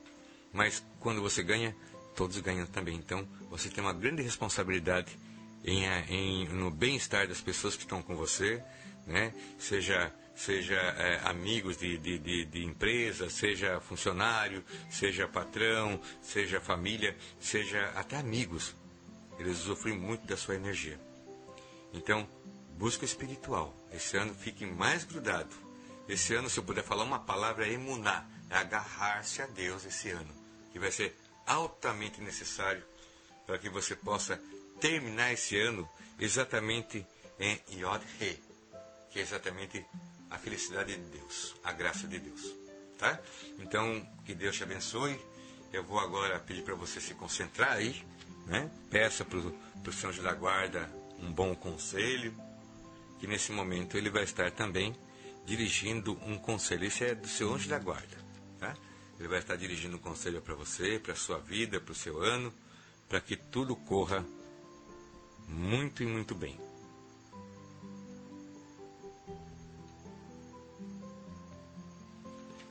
Mas 0.52 0.84
quando 1.00 1.22
você 1.22 1.42
ganha, 1.42 1.74
todos 2.14 2.38
ganham 2.40 2.66
também. 2.66 2.96
Então, 2.96 3.26
você 3.50 3.68
tem 3.68 3.82
uma 3.82 3.92
grande 3.92 4.22
responsabilidade 4.22 5.16
em, 5.64 5.84
em 6.08 6.48
no 6.48 6.70
bem-estar 6.70 7.26
das 7.26 7.40
pessoas 7.40 7.74
que 7.76 7.82
estão 7.82 8.02
com 8.02 8.14
você, 8.16 8.62
né? 9.06 9.32
Seja 9.58 10.12
seja 10.34 10.74
é, 10.74 11.20
amigos 11.24 11.76
de, 11.76 11.96
de, 11.96 12.18
de, 12.18 12.44
de, 12.44 12.64
empresa, 12.64 13.30
seja 13.30 13.80
funcionário, 13.80 14.64
seja 14.90 15.28
patrão, 15.28 16.00
seja 16.20 16.60
família, 16.60 17.16
seja 17.38 17.92
até 17.94 18.16
amigos. 18.16 18.74
Eles 19.38 19.60
usufruem 19.60 19.96
muito 19.96 20.26
da 20.26 20.36
sua 20.36 20.56
energia. 20.56 20.98
Então, 21.92 22.28
busca 22.76 23.04
espiritual. 23.04 23.74
Esse 23.92 24.16
ano 24.16 24.34
fique 24.34 24.66
mais 24.66 25.04
grudado. 25.04 25.54
Esse 26.08 26.34
ano, 26.34 26.50
se 26.50 26.58
eu 26.58 26.64
puder 26.64 26.82
falar 26.82 27.04
uma 27.04 27.20
palavra, 27.20 27.66
é 27.66 27.72
emunar, 27.72 28.28
é 28.50 28.56
agarrar-se 28.56 29.40
a 29.40 29.46
Deus 29.46 29.84
esse 29.84 30.10
ano, 30.10 30.30
que 30.72 30.78
vai 30.78 30.90
ser 30.90 31.16
altamente 31.46 32.20
necessário 32.20 32.82
para 33.46 33.58
que 33.58 33.68
você 33.68 33.94
possa 33.94 34.40
terminar 34.80 35.32
esse 35.32 35.58
ano 35.58 35.88
exatamente 36.18 37.06
em 37.38 37.60
Yod 37.72 38.04
He, 38.20 38.38
que 39.10 39.18
é 39.18 39.22
exatamente 39.22 39.84
a 40.30 40.38
felicidade 40.38 40.96
de 40.96 41.18
Deus, 41.18 41.54
a 41.62 41.72
graça 41.72 42.06
de 42.06 42.18
Deus. 42.18 42.42
Tá? 42.98 43.20
Então, 43.58 44.06
que 44.24 44.34
Deus 44.34 44.56
te 44.56 44.62
abençoe. 44.62 45.18
Eu 45.72 45.82
vou 45.82 45.98
agora 45.98 46.38
pedir 46.38 46.62
para 46.62 46.74
você 46.74 47.00
se 47.00 47.14
concentrar 47.14 47.72
aí. 47.72 48.04
Né? 48.46 48.70
Peça 48.90 49.24
para 49.24 49.38
o 49.38 49.92
Senhor 49.92 50.14
da 50.22 50.32
Guarda 50.32 50.90
um 51.18 51.32
bom 51.32 51.54
conselho. 51.54 52.34
Que 53.18 53.26
nesse 53.26 53.52
momento 53.52 53.96
ele 53.96 54.10
vai 54.10 54.24
estar 54.24 54.50
também 54.50 54.94
dirigindo 55.44 56.12
um 56.24 56.38
conselho. 56.38 56.84
Esse 56.84 57.04
é 57.04 57.14
do 57.14 57.28
seu 57.28 57.52
anjo 57.52 57.68
da 57.68 57.78
guarda. 57.78 58.23
Ele 59.24 59.30
vai 59.30 59.38
estar 59.38 59.56
dirigindo 59.56 59.96
um 59.96 60.00
conselho 60.00 60.42
para 60.42 60.54
você, 60.54 60.98
para 60.98 61.14
a 61.14 61.16
sua 61.16 61.38
vida, 61.38 61.80
para 61.80 61.92
o 61.92 61.94
seu 61.94 62.20
ano, 62.20 62.52
para 63.08 63.22
que 63.22 63.34
tudo 63.34 63.74
corra 63.74 64.22
muito 65.48 66.02
e 66.02 66.06
muito 66.06 66.34
bem. 66.34 66.60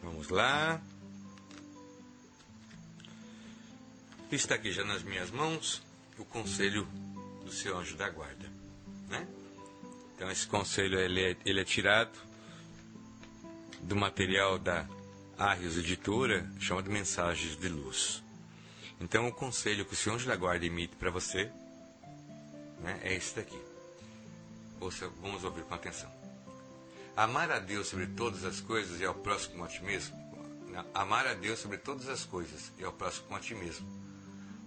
Vamos 0.03 0.29
lá. 0.29 0.79
Está 4.31 4.53
aqui 4.53 4.71
já 4.71 4.83
nas 4.83 5.01
minhas 5.01 5.31
mãos 5.31 5.81
o 6.19 6.25
conselho 6.25 6.87
do 7.43 7.51
seu 7.51 7.75
anjo 7.79 7.97
da 7.97 8.11
guarda. 8.11 8.47
Né? 9.09 9.27
Então 10.15 10.29
esse 10.29 10.45
conselho 10.45 10.99
ele 10.99 11.31
é, 11.31 11.37
ele 11.47 11.61
é 11.61 11.65
tirado 11.65 12.15
do 13.81 13.95
material 13.95 14.59
da 14.59 14.87
Arrios 15.37 15.77
Editora, 15.77 16.47
chamado 16.59 16.91
Mensagens 16.91 17.57
de 17.57 17.67
Luz. 17.67 18.23
Então 19.01 19.27
o 19.27 19.33
conselho 19.33 19.83
que 19.83 20.09
o 20.09 20.13
anjo 20.13 20.27
da 20.27 20.35
guarda 20.35 20.63
emite 20.63 20.95
para 20.95 21.09
você 21.09 21.51
né, 22.79 22.99
é 23.01 23.15
esse 23.15 23.35
daqui. 23.35 23.59
Ouça, 24.79 25.09
vamos 25.21 25.43
ouvir 25.43 25.63
com 25.63 25.73
atenção. 25.73 26.11
Amar 27.15 27.51
a 27.51 27.57
Deus 27.57 27.87
sobre 27.87 28.05
todas 28.07 28.45
as 28.45 28.61
coisas 28.61 29.01
e 29.01 29.05
ao 29.05 29.15
próximo 29.15 29.63
a 29.63 29.67
ti 29.67 29.83
mesmo. 29.83 30.15
Amar 30.93 31.25
a 31.25 31.33
Deus 31.33 31.59
sobre 31.59 31.79
todas 31.79 32.07
as 32.09 32.23
coisas 32.23 32.71
e 32.77 32.83
ao 32.83 32.93
próximo 32.93 33.35
a 33.35 33.39
ti 33.39 33.55
mesmo. 33.55 33.87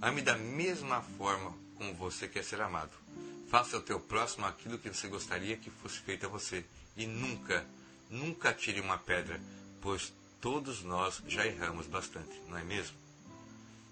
Ame 0.02 0.20
da 0.20 0.36
mesma 0.36 1.00
forma 1.00 1.56
como 1.76 1.94
você 1.94 2.26
quer 2.26 2.42
ser 2.42 2.60
amado. 2.60 2.92
Faça 3.48 3.76
ao 3.76 3.82
teu 3.82 4.00
próximo 4.00 4.44
aquilo 4.44 4.78
que 4.78 4.88
você 4.88 5.06
gostaria 5.06 5.56
que 5.56 5.70
fosse 5.70 6.00
feito 6.00 6.26
a 6.26 6.28
você. 6.28 6.64
E 6.96 7.06
nunca, 7.06 7.64
nunca 8.10 8.52
tire 8.52 8.80
uma 8.80 8.98
pedra, 8.98 9.40
pois 9.80 10.12
todos 10.40 10.82
nós 10.82 11.22
já 11.26 11.46
erramos 11.46 11.86
bastante, 11.86 12.40
não 12.48 12.58
é 12.58 12.64
mesmo? 12.64 12.96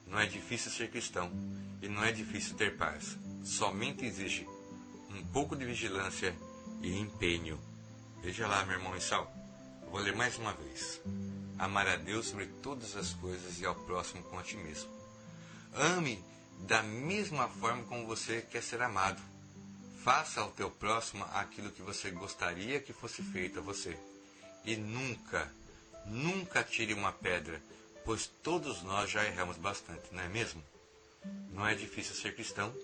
Não 0.06 0.18
é 0.18 0.26
difícil 0.26 0.70
ser 0.70 0.90
cristão 0.90 1.30
e 1.80 1.88
não 1.88 2.04
é 2.04 2.12
difícil 2.12 2.56
ter 2.56 2.76
paz. 2.76 3.16
Somente 3.44 4.04
exige 4.04 4.46
um 5.10 5.24
pouco 5.26 5.56
de 5.56 5.64
vigilância 5.64 6.34
e 6.82 6.98
empenho 6.98 7.58
Veja 8.24 8.46
lá, 8.46 8.64
meu 8.64 8.78
irmão 8.78 8.98
Sal. 9.02 9.30
Vou 9.90 10.00
ler 10.00 10.16
mais 10.16 10.38
uma 10.38 10.54
vez. 10.54 10.98
Amar 11.58 11.86
a 11.86 11.96
Deus 11.96 12.28
sobre 12.28 12.46
todas 12.62 12.96
as 12.96 13.12
coisas 13.12 13.60
e 13.60 13.66
ao 13.66 13.74
próximo 13.74 14.22
com 14.22 14.38
a 14.38 14.42
ti 14.42 14.56
mesmo. 14.56 14.88
Ame 15.74 16.24
da 16.60 16.82
mesma 16.82 17.48
forma 17.48 17.84
como 17.84 18.06
você 18.06 18.40
quer 18.40 18.62
ser 18.62 18.80
amado. 18.80 19.20
Faça 20.02 20.40
ao 20.40 20.50
teu 20.52 20.70
próximo 20.70 21.22
aquilo 21.34 21.70
que 21.70 21.82
você 21.82 22.10
gostaria 22.10 22.80
que 22.80 22.94
fosse 22.94 23.22
feito 23.22 23.58
a 23.58 23.62
você. 23.62 23.94
E 24.64 24.74
nunca, 24.74 25.52
nunca 26.06 26.62
tire 26.62 26.94
uma 26.94 27.12
pedra, 27.12 27.60
pois 28.04 28.30
todos 28.42 28.82
nós 28.82 29.10
já 29.10 29.24
erramos 29.24 29.56
bastante, 29.56 30.02
não 30.12 30.22
é 30.22 30.28
mesmo? 30.28 30.62
Não 31.50 31.66
é 31.66 31.74
difícil 31.74 32.14
ser 32.14 32.34
cristão 32.34 32.74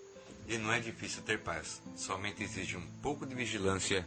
e 0.47 0.57
não 0.59 0.73
é 0.73 0.81
difícil 0.81 1.23
ter 1.23 1.41
paz. 1.41 1.81
Somente 1.97 2.43
exige 2.43 2.77
um 2.77 2.87
pouco 3.03 3.27
de 3.27 3.35
vigilância 3.35 4.07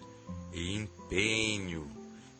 e 0.51 0.75
empenho. 0.75 1.89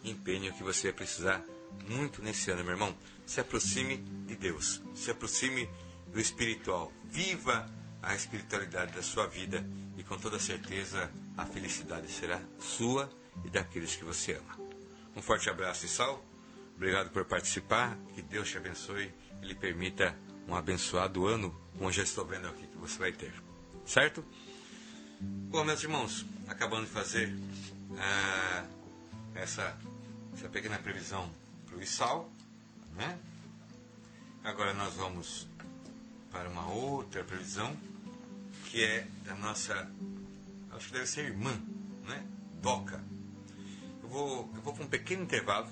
Empenho 0.04 0.54
que 0.54 0.64
você 0.64 0.88
vai 0.88 0.94
precisar 0.94 1.44
muito 1.88 2.22
nesse 2.22 2.52
ano, 2.52 2.64
meu 2.64 2.74
irmão. 2.74 2.96
Se 3.26 3.40
aproxime 3.40 3.98
de 4.28 4.36
Deus, 4.36 4.82
se 4.96 5.12
aproxime 5.12 5.70
do 6.08 6.20
espiritual. 6.20 6.92
Viva 7.06 7.70
a 8.02 8.16
espiritualidade 8.16 8.94
da 8.94 9.02
sua 9.02 9.28
vida 9.28 9.66
e 9.98 10.04
com 10.04 10.18
toda 10.18 10.40
certeza 10.40 11.10
a 11.38 11.46
felicidade 11.46 12.12
será 12.12 12.42
sua 12.60 13.10
e 13.46 13.50
daqueles 13.50 13.96
que 13.96 14.04
você 14.04 14.34
ama. 14.34 14.60
Um 15.16 15.22
forte 15.22 15.50
abraço 15.50 15.86
e 15.86 15.90
sal. 15.90 16.24
Obrigado 16.76 17.10
por 17.12 17.26
participar. 17.26 17.98
Que 18.14 18.22
Deus 18.22 18.50
te 18.50 18.58
abençoe 18.58 19.14
e 19.42 19.46
lhe 19.46 19.56
permita 19.56 20.18
um 20.48 20.56
abençoado 20.56 21.26
ano, 21.28 21.56
como 21.78 21.92
já 21.92 22.04
estou 22.04 22.26
vendo 22.26 22.48
aqui 22.48 22.68
que 22.68 22.78
você 22.78 22.98
vai 22.98 23.12
ter. 23.12 23.34
Certo? 23.86 24.24
Bom, 25.20 25.64
meus 25.64 25.82
irmãos, 25.82 26.26
acabando 26.48 26.86
de 26.86 26.92
fazer 26.92 27.34
ah, 27.98 28.66
essa, 29.36 29.78
essa 30.34 30.50
pequena 30.50 30.78
previsão 30.80 31.30
para 31.66 31.78
o 31.78 31.82
ISAL. 31.82 32.30
Né? 32.96 33.18
Agora 34.44 34.74
nós 34.74 34.94
vamos 34.96 35.48
para 36.32 36.50
uma 36.50 36.68
outra 36.68 37.24
previsão, 37.24 37.76
que 38.66 38.84
é 38.84 39.08
da 39.24 39.36
nossa, 39.36 39.90
acho 40.72 40.88
que 40.88 40.94
deve 40.94 41.06
ser 41.06 41.26
irmã, 41.26 41.54
né? 42.08 42.26
Doca. 42.62 43.04
Eu 44.02 44.10
vou, 44.10 44.52
eu 44.56 44.62
vou 44.62 44.74
para 44.74 44.84
um 44.84 44.88
pequeno 44.88 45.24
intervalo, 45.24 45.70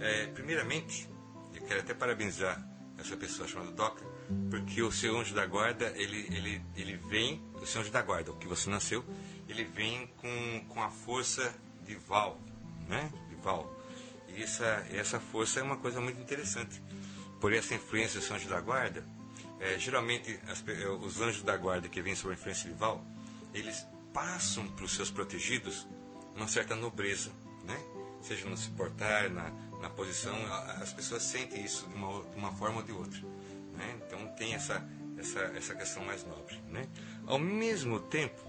É, 0.00 0.26
primeiramente, 0.28 1.08
eu 1.54 1.62
quero 1.66 1.80
até 1.80 1.94
parabenizar 1.94 2.62
essa 2.98 3.16
pessoa 3.16 3.46
chamada 3.48 3.72
Doca, 3.72 4.04
porque 4.50 4.82
o 4.82 4.92
seu 4.92 5.18
anjo 5.18 5.34
da 5.34 5.46
guarda, 5.46 5.92
ele, 5.96 6.26
ele, 6.34 6.62
ele 6.76 6.96
vem, 6.96 7.42
o 7.54 7.66
seu 7.66 7.80
anjo 7.80 7.90
da 7.90 8.02
guarda, 8.02 8.30
o 8.30 8.36
que 8.36 8.46
você 8.46 8.70
nasceu, 8.70 9.04
ele 9.48 9.64
vem 9.64 10.06
com, 10.18 10.64
com 10.68 10.82
a 10.82 10.90
força 10.90 11.54
de 11.84 11.94
Val, 11.96 12.40
né? 12.88 13.12
De 13.28 13.36
Val. 13.36 13.70
E 14.28 14.42
essa, 14.42 14.86
essa 14.90 15.20
força 15.20 15.60
é 15.60 15.62
uma 15.62 15.76
coisa 15.76 16.00
muito 16.00 16.20
interessante. 16.20 16.80
Por 17.42 17.52
essa 17.52 17.74
influência 17.74 18.20
do 18.20 18.34
anjo 18.34 18.48
da 18.48 18.60
guarda, 18.60 19.04
é, 19.58 19.76
geralmente 19.76 20.38
as, 20.46 20.62
é, 20.68 20.88
os 20.88 21.20
anjos 21.20 21.42
da 21.42 21.56
guarda 21.56 21.88
que 21.88 22.00
vêm 22.00 22.14
sob 22.14 22.32
a 22.32 22.36
influência 22.36 22.70
de 22.70 22.76
Val, 22.76 23.04
eles 23.52 23.84
passam 24.14 24.64
para 24.68 24.84
os 24.84 24.94
seus 24.94 25.10
protegidos 25.10 25.84
uma 26.36 26.46
certa 26.46 26.76
nobreza, 26.76 27.32
né? 27.64 27.76
Seja 28.20 28.48
no 28.48 28.56
se 28.56 28.70
portar, 28.70 29.28
na, 29.28 29.50
na 29.80 29.90
posição, 29.90 30.32
as 30.80 30.92
pessoas 30.92 31.24
sentem 31.24 31.64
isso 31.64 31.84
de 31.88 31.94
uma, 31.96 32.22
de 32.22 32.36
uma 32.36 32.52
forma 32.52 32.76
ou 32.76 32.82
de 32.84 32.92
outra. 32.92 33.20
Né? 33.72 33.98
Então 34.06 34.24
tem 34.36 34.54
essa, 34.54 34.88
essa, 35.18 35.40
essa 35.40 35.74
questão 35.74 36.04
mais 36.04 36.24
nobre. 36.24 36.56
Né? 36.68 36.86
Ao 37.26 37.40
mesmo 37.40 37.98
tempo, 37.98 38.40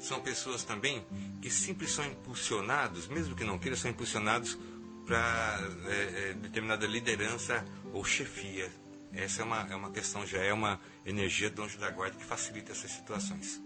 são 0.00 0.18
pessoas 0.22 0.64
também 0.64 1.04
que 1.42 1.50
sempre 1.50 1.86
são 1.86 2.06
impulsionados, 2.06 3.06
mesmo 3.06 3.36
que 3.36 3.44
não 3.44 3.58
queiram, 3.58 3.76
são 3.76 3.90
impulsionados 3.90 4.56
para 5.08 5.58
é, 5.86 6.30
é, 6.30 6.34
determinada 6.34 6.86
liderança 6.86 7.64
ou 7.92 8.04
chefia. 8.04 8.70
Essa 9.12 9.42
é 9.42 9.44
uma, 9.44 9.66
é 9.70 9.74
uma 9.74 9.90
questão, 9.90 10.26
já 10.26 10.38
é 10.38 10.52
uma 10.52 10.80
energia 11.04 11.48
do 11.48 11.62
anjo 11.62 11.78
da 11.78 11.90
guarda 11.90 12.16
que 12.16 12.24
facilita 12.24 12.72
essas 12.72 12.90
situações. 12.90 13.60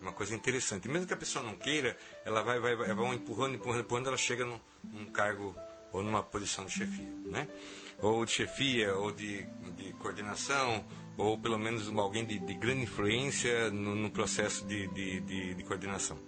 É 0.00 0.02
uma 0.02 0.12
coisa 0.12 0.34
interessante. 0.34 0.88
Mesmo 0.88 1.06
que 1.06 1.14
a 1.14 1.16
pessoa 1.16 1.44
não 1.44 1.54
queira, 1.54 1.96
ela 2.24 2.42
vai, 2.42 2.58
vai, 2.58 2.74
vai, 2.74 2.92
vai 2.92 3.14
empurrando, 3.14 3.54
empurrando, 3.54 3.80
empurrando, 3.80 4.08
ela 4.08 4.16
chega 4.16 4.44
num, 4.44 4.60
num 4.82 5.06
cargo 5.06 5.54
ou 5.92 6.02
numa 6.02 6.22
posição 6.22 6.64
de 6.64 6.72
chefia. 6.72 7.08
Né? 7.24 7.48
Ou 8.00 8.24
de 8.24 8.32
chefia, 8.32 8.94
ou 8.96 9.12
de, 9.12 9.46
de 9.76 9.92
coordenação, 9.94 10.84
ou 11.16 11.38
pelo 11.38 11.58
menos 11.58 11.88
alguém 11.96 12.24
de, 12.24 12.38
de 12.38 12.54
grande 12.54 12.82
influência 12.82 13.70
no, 13.70 13.94
no 13.94 14.10
processo 14.10 14.66
de, 14.66 14.88
de, 14.88 15.54
de, 15.54 15.62
coordenação. 15.62 16.18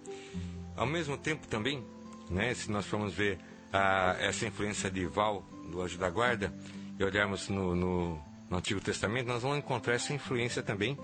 Ao 0.75 0.85
mesmo 0.85 1.17
tempo 1.17 1.47
também, 1.47 1.85
né, 2.29 2.53
se 2.53 2.71
nós 2.71 2.85
formos 2.85 3.13
ver 3.13 3.37
a, 3.71 4.15
essa 4.19 4.45
influência 4.45 4.89
de 4.89 5.05
Val, 5.05 5.45
do 5.69 5.81
anjo 5.81 5.97
da 5.97 6.09
guarda, 6.09 6.53
e 6.97 7.03
olharmos 7.03 7.49
no, 7.49 7.75
no, 7.75 8.21
no 8.49 8.57
Antigo 8.57 8.79
Testamento, 8.81 9.27
nós 9.27 9.41
vamos 9.41 9.57
encontrar 9.57 9.93
essa 9.93 10.13
influência 10.13 10.63
também 10.63 10.97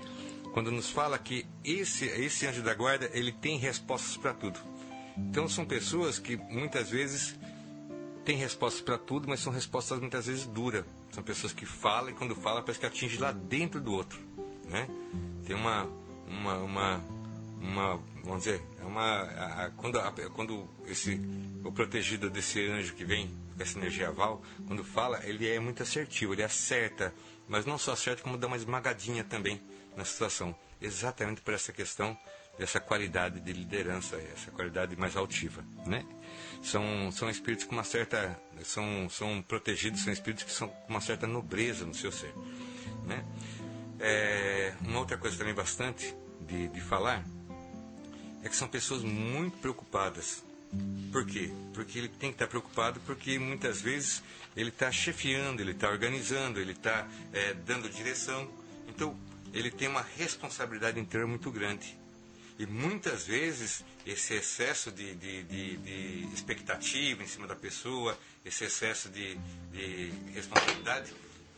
quando 0.53 0.71
nos 0.71 0.89
fala 0.89 1.17
que 1.17 1.45
esse, 1.63 2.05
esse 2.05 2.45
anjo 2.45 2.61
da 2.61 2.73
guarda 2.73 3.09
ele 3.13 3.31
tem 3.31 3.57
respostas 3.57 4.17
para 4.17 4.33
tudo. 4.33 4.59
Então 5.17 5.47
são 5.47 5.65
pessoas 5.65 6.19
que 6.19 6.37
muitas 6.37 6.89
vezes 6.89 7.35
têm 8.23 8.37
respostas 8.37 8.81
para 8.81 8.97
tudo, 8.97 9.27
mas 9.27 9.39
são 9.39 9.51
respostas 9.51 9.99
muitas 9.99 10.27
vezes 10.27 10.45
duras. 10.45 10.85
São 11.11 11.23
pessoas 11.23 11.53
que 11.53 11.65
falam 11.65 12.11
e 12.11 12.13
quando 12.13 12.35
falam 12.35 12.61
parece 12.61 12.79
que 12.79 12.85
atinge 12.85 13.17
lá 13.17 13.31
dentro 13.31 13.81
do 13.81 13.93
outro, 13.93 14.19
né? 14.69 14.87
Tem 15.45 15.55
uma 15.55 15.87
uma, 16.27 16.57
uma, 16.57 17.01
uma 17.61 17.99
vamos 18.23 18.43
dizer, 18.43 18.61
é 18.79 18.83
uma 18.83 19.03
a, 19.03 19.65
a, 19.65 19.69
quando 19.71 19.99
a, 19.99 20.11
quando 20.33 20.69
esse 20.85 21.19
o 21.63 21.71
protegido 21.71 22.29
desse 22.29 22.65
anjo 22.67 22.93
que 22.93 23.05
vem 23.05 23.29
essa 23.59 23.77
energia 23.77 24.09
aval, 24.09 24.41
quando 24.67 24.83
fala, 24.83 25.21
ele 25.23 25.47
é 25.47 25.59
muito 25.59 25.83
assertivo, 25.83 26.33
ele 26.33 26.43
acerta, 26.43 27.13
mas 27.47 27.65
não 27.65 27.77
só 27.77 27.93
acerta 27.93 28.23
como 28.23 28.37
dá 28.37 28.47
uma 28.47 28.57
esmagadinha 28.57 29.23
também 29.23 29.61
na 29.95 30.03
situação, 30.03 30.55
exatamente 30.81 31.41
por 31.41 31.53
essa 31.53 31.71
questão 31.71 32.17
dessa 32.57 32.79
qualidade 32.79 33.39
de 33.39 33.51
liderança, 33.51 34.15
essa 34.33 34.51
qualidade 34.51 34.95
mais 34.95 35.15
altiva, 35.15 35.63
né? 35.85 36.05
São, 36.61 37.11
são 37.11 37.29
espíritos 37.29 37.65
com 37.65 37.73
uma 37.73 37.83
certa, 37.83 38.39
são, 38.63 39.09
são 39.09 39.41
protegidos, 39.41 40.03
são 40.03 40.13
espíritos 40.13 40.43
que 40.43 40.51
são 40.51 40.67
com 40.67 40.89
uma 40.89 41.01
certa 41.01 41.25
nobreza 41.25 41.85
no 41.85 41.93
seu 41.93 42.11
ser, 42.11 42.33
né? 43.05 43.25
É, 43.99 44.73
uma 44.81 44.99
outra 44.99 45.17
coisa 45.17 45.37
também 45.37 45.53
bastante 45.53 46.15
de, 46.41 46.67
de 46.67 46.81
falar 46.81 47.23
é 48.43 48.49
que 48.49 48.55
são 48.55 48.67
pessoas 48.67 49.01
muito 49.03 49.57
preocupadas. 49.57 50.43
Por 51.11 51.25
quê? 51.25 51.51
Porque 51.73 51.99
ele 51.99 52.07
tem 52.07 52.29
que 52.29 52.35
estar 52.35 52.47
preocupado 52.47 52.99
porque 53.05 53.37
muitas 53.37 53.79
vezes 53.79 54.23
ele 54.55 54.69
está 54.69 54.91
chefiando, 54.91 55.61
ele 55.61 55.71
está 55.71 55.89
organizando, 55.89 56.59
ele 56.59 56.71
está 56.71 57.07
é, 57.31 57.53
dando 57.53 57.89
direção. 57.89 58.49
Então, 58.87 59.15
ele 59.53 59.69
tem 59.69 59.87
uma 59.87 60.01
responsabilidade 60.01 60.99
interior 60.99 61.27
muito 61.27 61.51
grande. 61.51 61.97
E 62.57 62.65
muitas 62.65 63.25
vezes 63.25 63.83
esse 64.05 64.33
excesso 64.33 64.91
de, 64.91 65.15
de, 65.15 65.43
de, 65.43 65.77
de 65.77 66.33
expectativa 66.33 67.23
em 67.23 67.27
cima 67.27 67.47
da 67.47 67.55
pessoa, 67.55 68.17
esse 68.43 68.65
excesso 68.65 69.09
de, 69.09 69.37
de 69.71 70.11
responsabilidade, 70.33 71.13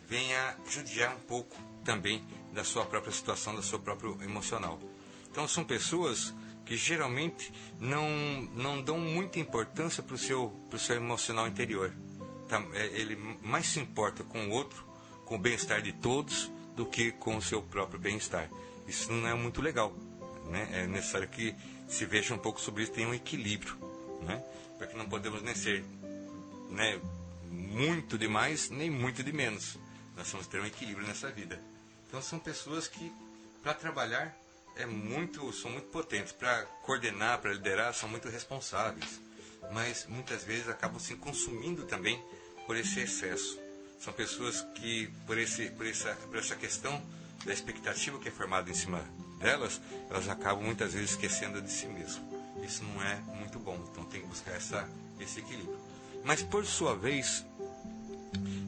vem 0.08 0.36
a 0.36 0.56
judiar 0.69 1.15
um 1.15 1.19
pouco 1.19 1.58
também 1.84 2.24
da 2.54 2.63
sua 2.63 2.86
própria 2.86 3.12
situação, 3.12 3.56
da 3.56 3.62
sua 3.62 3.80
própria 3.80 4.10
emocional. 4.24 4.80
Então 5.32 5.48
são 5.48 5.63
pessoas 5.63 6.34
que 6.65 6.75
geralmente 6.75 7.54
não, 7.80 8.10
não 8.56 8.82
dão 8.82 8.99
muita 8.99 9.39
importância 9.39 10.01
para 10.01 10.15
o 10.15 10.17
seu, 10.17 10.51
seu 10.78 10.95
emocional 10.95 11.47
interior. 11.47 11.93
Tá? 12.49 12.63
É, 12.73 12.88
ele 12.88 13.15
mais 13.41 13.67
se 13.67 13.80
importa 13.80 14.23
com 14.23 14.47
o 14.47 14.49
outro, 14.49 14.84
com 15.25 15.36
o 15.36 15.39
bem-estar 15.39 15.82
de 15.82 15.93
todos, 15.93 16.51
do 16.75 16.86
que 16.86 17.12
com 17.12 17.38
o 17.38 17.41
seu 17.41 17.62
próprio 17.62 17.99
bem-estar. 17.99 18.49
Isso 18.88 19.12
não 19.12 19.28
é 19.28 19.34
muito 19.34 19.62
legal. 19.62 19.93
Né? 20.49 20.69
É 20.71 20.88
necessário 20.88 21.28
que 21.28 21.56
se 21.88 22.06
veja 22.06 22.34
um 22.34 22.38
pouco 22.38 22.60
sobre 22.60 22.84
isso, 22.84 22.91
tem 22.91 23.06
um 23.06 23.13
equilíbrio. 23.13 23.75
Né? 24.21 24.43
Porque 24.78 24.97
não 24.97 25.08
podemos 25.08 25.41
nem 25.41 25.56
ser 25.56 25.84
né, 26.69 26.99
muito 27.49 28.17
demais, 28.17 28.69
nem 28.69 28.89
muito 28.89 29.23
de 29.23 29.32
menos. 29.32 29.78
Nós 30.15 30.30
vamos 30.32 30.47
ter 30.47 30.60
um 30.60 30.65
equilíbrio 30.65 31.08
nessa 31.08 31.30
vida. 31.32 31.62
Então 32.08 32.21
são 32.21 32.39
pessoas 32.39 32.88
que, 32.88 33.12
para 33.62 33.73
trabalhar, 33.73 34.36
é 34.76 34.86
muito, 34.86 35.52
são 35.54 35.72
muito 35.72 35.88
potentes. 35.88 36.32
Para 36.32 36.64
coordenar, 36.84 37.40
para 37.40 37.54
liderar, 37.54 37.94
são 37.94 38.10
muito 38.10 38.30
responsáveis. 38.30 39.20
Mas 39.72 40.06
muitas 40.08 40.44
vezes 40.44 40.70
acabam 40.70 41.00
se 41.00 41.16
consumindo 41.16 41.86
também 41.86 42.22
por 42.66 42.76
esse 42.76 43.00
excesso. 43.00 43.60
São 44.00 44.14
pessoas 44.14 44.62
que, 44.76 45.08
por, 45.26 45.38
esse, 45.38 45.70
por, 45.72 45.88
essa, 45.88 46.14
por 46.14 46.38
essa 46.38 46.56
questão 46.56 47.02
da 47.46 47.54
expectativa 47.54 48.20
que 48.20 48.28
é 48.28 48.32
formada 48.32 48.70
em 48.70 48.74
cima 48.74 49.04
delas, 49.40 49.82
elas 50.10 50.30
acabam 50.30 50.64
muitas 50.64 50.94
vezes 50.94 51.12
esquecendo 51.12 51.62
de 51.62 51.72
si 51.72 51.88
mesmo. 51.88 52.24
Isso 52.64 52.84
não 52.84 53.04
é 53.04 53.16
muito 53.40 53.60
bom, 53.60 53.80
então 53.92 54.04
tem 54.06 54.22
que 54.22 54.28
buscar 54.28 54.52
essa, 54.52 54.88
esse 55.20 55.40
equilíbrio. 55.40 55.80
Mas, 56.24 56.42
por 56.42 56.66
sua 56.66 56.96
vez, 56.96 57.46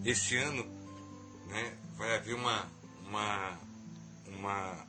esse 0.05 0.37
ano 0.37 0.63
né, 1.47 1.73
vai 1.95 2.15
haver 2.15 2.35
uma, 2.35 2.67
uma, 3.07 3.59
uma, 4.27 4.86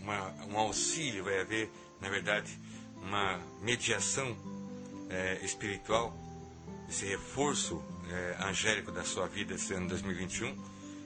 uma, 0.00 0.32
um 0.46 0.58
auxílio, 0.58 1.24
vai 1.24 1.40
haver, 1.40 1.70
na 2.00 2.08
verdade, 2.08 2.58
uma 3.02 3.40
mediação 3.62 4.36
é, 5.10 5.40
espiritual, 5.42 6.16
esse 6.88 7.04
reforço 7.06 7.82
é, 8.10 8.36
angélico 8.44 8.90
da 8.90 9.04
sua 9.04 9.26
vida 9.26 9.54
esse 9.54 9.72
ano 9.74 9.88
2021, 9.88 10.56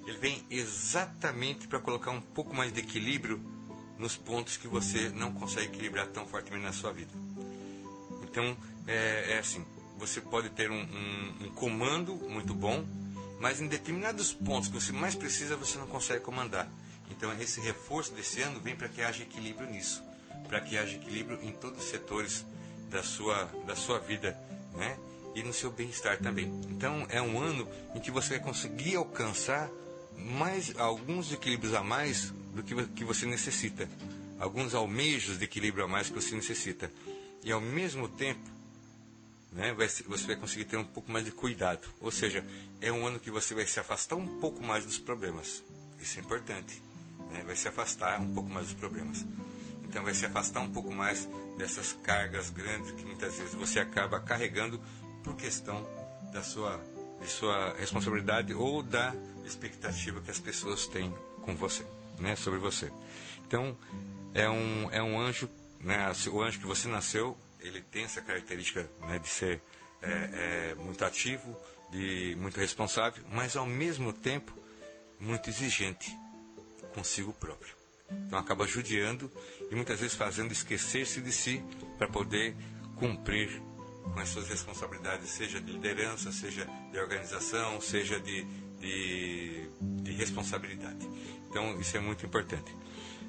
ele 0.07 0.19
vem 0.19 0.45
exatamente 0.51 1.69
para 1.69 1.79
colocar 1.79 2.11
um 2.11 2.21
pouco 2.21 2.55
mais 2.55 2.73
de 2.73 2.81
equilíbrio 2.81 3.41
nos 3.99 4.17
pontos 4.17 4.57
que 4.57 4.67
você 4.67 5.09
não 5.11 5.33
consegue 5.33 5.67
equilibrar 5.67 6.09
tão 6.09 6.27
fortemente 6.27 6.65
na 6.65 6.73
sua 6.73 6.93
vida. 6.93 7.13
Então, 8.23 8.57
é, 8.87 9.35
é 9.35 9.39
assim, 9.39 9.65
você 9.99 10.21
pode 10.21 10.51
ter 10.51 10.71
um, 10.71 10.83
um, 10.83 11.45
um, 11.45 11.51
comando 11.51 12.15
muito 12.15 12.53
bom, 12.53 12.85
mas 13.41 13.61
em 13.61 13.69
determinados 13.69 14.33
pontos 14.33 14.69
que 14.69 14.75
você 14.75 14.93
mais 14.93 15.15
precisa, 15.15 15.57
você 15.57 15.79
não 15.79 15.87
consegue 15.87 16.25
comandar. 16.25 16.69
Então, 17.23 17.41
esse 17.41 17.61
reforço 17.61 18.13
desse 18.15 18.41
ano 18.43 18.59
vem 18.59 18.75
para 18.75 18.89
que 18.89 19.01
haja 19.01 19.23
equilíbrio 19.23 19.71
nisso, 19.71 20.03
para 20.49 20.61
que 20.61 20.77
haja 20.77 20.97
equilíbrio 20.97 21.39
em 21.41 21.53
todos 21.53 21.85
os 21.85 21.89
setores 21.89 22.45
da 22.91 23.01
sua, 23.01 23.45
da 23.65 23.77
sua 23.77 24.01
vida, 24.01 24.37
né? 24.75 24.99
e 25.33 25.41
no 25.45 25.53
seu 25.53 25.71
bem-estar 25.71 26.19
também. 26.19 26.47
Então 26.69 27.07
é 27.09 27.23
um 27.23 27.41
ano 27.41 27.69
em 27.95 28.01
que 28.01 28.11
você 28.11 28.31
vai 28.31 28.41
conseguir 28.41 28.97
alcançar 28.97 29.71
mais 30.17 30.77
alguns 30.77 31.33
equilíbrios 31.33 31.75
a 31.75 31.85
mais 31.85 32.33
do 32.53 32.61
que, 32.65 32.75
que 32.89 33.05
você 33.05 33.25
necessita, 33.25 33.89
alguns 34.41 34.75
almejos 34.75 35.39
de 35.39 35.45
equilíbrio 35.45 35.85
a 35.85 35.89
mais 35.89 36.09
que 36.09 36.15
você 36.15 36.35
necessita. 36.35 36.91
E 37.45 37.53
ao 37.53 37.61
mesmo 37.61 38.09
tempo, 38.09 38.51
né, 39.53 39.73
vai, 39.75 39.89
você 39.89 40.27
vai 40.27 40.35
conseguir 40.35 40.65
ter 40.65 40.77
um 40.77 40.85
pouco 40.85 41.09
mais 41.09 41.25
de 41.25 41.31
cuidado. 41.31 41.87
Ou 42.01 42.11
seja, 42.11 42.45
é 42.81 42.91
um 42.91 43.07
ano 43.07 43.21
que 43.21 43.31
você 43.31 43.55
vai 43.55 43.65
se 43.65 43.79
afastar 43.79 44.17
um 44.17 44.41
pouco 44.41 44.61
mais 44.61 44.85
dos 44.85 44.99
problemas. 44.99 45.63
Isso 46.01 46.19
é 46.19 46.21
importante. 46.21 46.83
Né? 47.33 47.43
Vai 47.45 47.57
se 47.57 47.69
afastar 47.69 48.21
um 48.21 48.33
pouco 48.33 48.51
mais 48.51 48.67
dos 48.67 48.75
problemas. 48.75 49.25
Então 49.85 50.03
vai 50.05 50.15
se 50.15 50.25
afastar 50.25 50.61
um 50.61 50.71
pouco 50.71 50.93
mais 50.93 51.29
dessas 51.59 51.93
cargas 52.03 52.51
grandes 52.51 52.93
que 52.93 53.05
muitas 53.05 53.37
vezes 53.37 53.55
você 53.55 53.79
acaba 53.79 54.21
carregando 54.21 54.81
por 55.23 55.37
questão 55.37 55.87
da 56.33 56.43
sua, 56.43 56.81
de 57.21 57.29
sua 57.29 57.75
responsabilidade 57.77 58.55
ou 58.55 58.83
da 58.83 59.15
expectativa 59.45 60.21
que 60.21 60.31
as 60.31 60.39
pessoas 60.39 60.87
têm 60.87 61.15
com 61.43 61.55
você, 61.55 61.85
né, 62.19 62.37
sobre 62.37 62.59
você. 62.59 62.91
Então, 63.47 63.77
é 64.33 64.49
um, 64.49 64.91
é 64.91 65.03
um 65.03 65.21
anjo, 65.21 65.49
né, 65.79 66.11
o 66.31 66.41
anjo 66.41 66.59
que 66.59 66.67
você 66.67 66.89
nasceu, 66.89 67.37
ele 67.61 67.83
tem 67.83 68.05
essa 68.05 68.23
característica 68.23 68.89
né, 69.03 69.19
de 69.19 69.29
ser 69.29 69.61
é, 70.01 70.71
é, 70.71 70.75
muito 70.77 71.05
ativo, 71.05 71.55
de 71.91 72.35
muito 72.41 72.59
responsável, 72.59 73.23
mas 73.31 73.57
ao 73.57 73.67
mesmo 73.67 74.13
tempo 74.13 74.53
muito 75.21 75.51
exigente 75.51 76.11
consigo 76.93 77.33
próprio. 77.33 77.75
Então 78.27 78.39
acaba 78.39 78.67
judiando 78.67 79.31
e 79.71 79.75
muitas 79.75 80.01
vezes 80.01 80.15
fazendo 80.15 80.53
esquecer-se 80.53 81.21
de 81.21 81.33
si 81.33 81.63
para 81.99 82.09
poder 82.09 82.55
cumprir 82.97 83.63
com 84.03 84.21
as 84.21 84.29
suas 84.29 84.49
responsabilidades, 84.49 85.31
seja 85.31 85.61
de 85.61 85.73
liderança, 85.73 86.33
seja 86.33 86.69
de 86.91 86.99
organização, 86.99 87.81
seja 87.81 88.19
de, 88.21 88.45
de, 88.81 89.69
de 89.81 90.13
responsabilidade. 90.13 91.09
Então, 91.49 91.81
isso 91.81 91.97
é 91.97 92.01
muito 92.01 92.27
importante. 92.27 92.75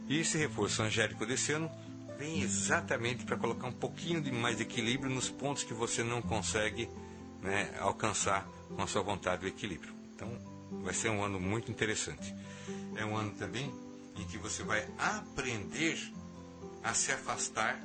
E 0.08 0.20
esse 0.20 0.38
reforço 0.38 0.82
angélico 0.82 1.26
desse 1.26 1.52
ano 1.52 1.72
vem 2.18 2.42
exatamente 2.42 3.24
para 3.26 3.38
colocar 3.38 3.68
um 3.68 3.72
pouquinho 3.74 4.22
de 4.22 4.32
mais 4.32 4.58
de 4.58 4.64
equilíbrio 4.64 5.14
nos 5.14 5.30
pontos 5.30 5.64
que 5.64 5.74
você 5.74 6.04
não 6.04 6.22
consegue 6.22 6.90
né, 7.42 7.74
alcançar 7.80 8.48
com 8.76 8.82
a 8.82 8.88
sua 8.88 9.02
vontade 9.02 9.46
o 9.46 9.48
equilíbrio. 9.48 9.94
Então, 10.16 10.30
vai 10.84 10.94
ser 10.94 11.10
um 11.10 11.24
ano 11.24 11.40
muito 11.40 11.70
interessante. 11.72 12.34
É 12.96 13.06
um 13.06 13.16
ano 13.16 13.32
também 13.32 13.74
em 14.16 14.26
que 14.26 14.38
você 14.38 14.64
vai 14.64 14.88
aprender 14.98 15.98
a 16.84 16.94
se 16.94 17.12
afastar 17.12 17.80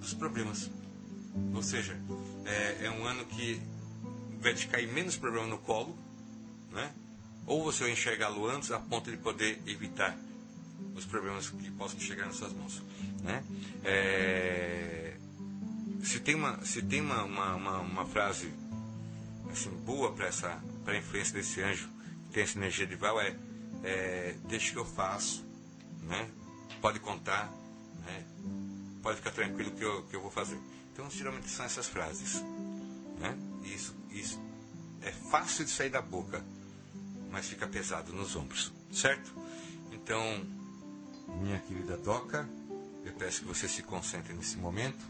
dos 0.00 0.14
problemas. 0.14 0.70
Ou 1.54 1.62
seja, 1.62 1.98
é, 2.44 2.86
é 2.86 2.90
um 2.90 3.04
ano 3.04 3.24
que 3.26 3.60
vai 4.40 4.54
te 4.54 4.68
cair 4.68 4.90
menos 4.92 5.16
problema 5.16 5.46
no 5.46 5.58
colo, 5.58 5.98
né? 6.70 6.92
ou 7.46 7.62
você 7.64 7.84
vai 7.84 7.92
enxergá-lo 7.92 8.46
antes 8.48 8.70
a 8.70 8.78
ponto 8.78 9.10
de 9.10 9.16
poder 9.16 9.60
evitar 9.66 10.16
os 10.94 11.04
problemas 11.04 11.48
que 11.48 11.70
possam 11.72 11.98
chegar 12.00 12.26
nas 12.26 12.36
suas 12.36 12.52
mãos. 12.52 12.82
Né? 13.22 13.42
É, 13.82 15.16
se 16.02 16.20
tem 16.20 16.34
uma, 16.34 16.64
se 16.64 16.82
tem 16.82 17.00
uma, 17.00 17.24
uma, 17.24 17.80
uma, 17.80 18.06
frase 18.06 18.52
assim, 19.50 19.70
boa 19.84 20.12
para 20.12 20.26
essa 20.26 20.62
influência 20.96 21.34
desse 21.34 21.60
anjo 21.62 21.88
que 22.26 22.34
tem 22.34 22.42
essa 22.42 22.58
energia 22.58 22.86
de 22.86 22.94
Val 22.96 23.20
é, 23.20 23.34
é 23.84 24.34
deixa 24.44 24.72
que 24.72 24.78
eu 24.78 24.84
faço, 24.84 25.44
né? 26.02 26.28
pode 26.80 26.98
contar, 27.00 27.52
né? 28.04 28.24
pode 29.02 29.18
ficar 29.18 29.30
tranquilo 29.30 29.70
que 29.70 29.84
eu, 29.84 30.02
que 30.04 30.16
eu 30.16 30.20
vou 30.20 30.30
fazer. 30.30 30.58
Então, 30.92 31.08
geralmente 31.10 31.48
são 31.48 31.64
essas 31.64 31.86
frases. 31.86 32.42
Né? 33.18 33.36
isso, 33.64 33.94
isso 34.10 34.40
é 35.02 35.12
fácil 35.12 35.64
de 35.64 35.70
sair 35.70 35.90
da 35.90 36.00
boca, 36.00 36.44
mas 37.30 37.46
fica 37.46 37.66
pesado 37.66 38.12
nos 38.12 38.34
ombros, 38.36 38.72
certo? 38.92 39.32
Então, 39.92 40.20
minha 41.40 41.58
querida 41.60 41.96
Doca, 41.96 42.48
eu 43.04 43.12
peço 43.12 43.40
que 43.40 43.46
você 43.46 43.68
se 43.68 43.82
concentre 43.82 44.32
nesse 44.32 44.56
momento 44.56 45.04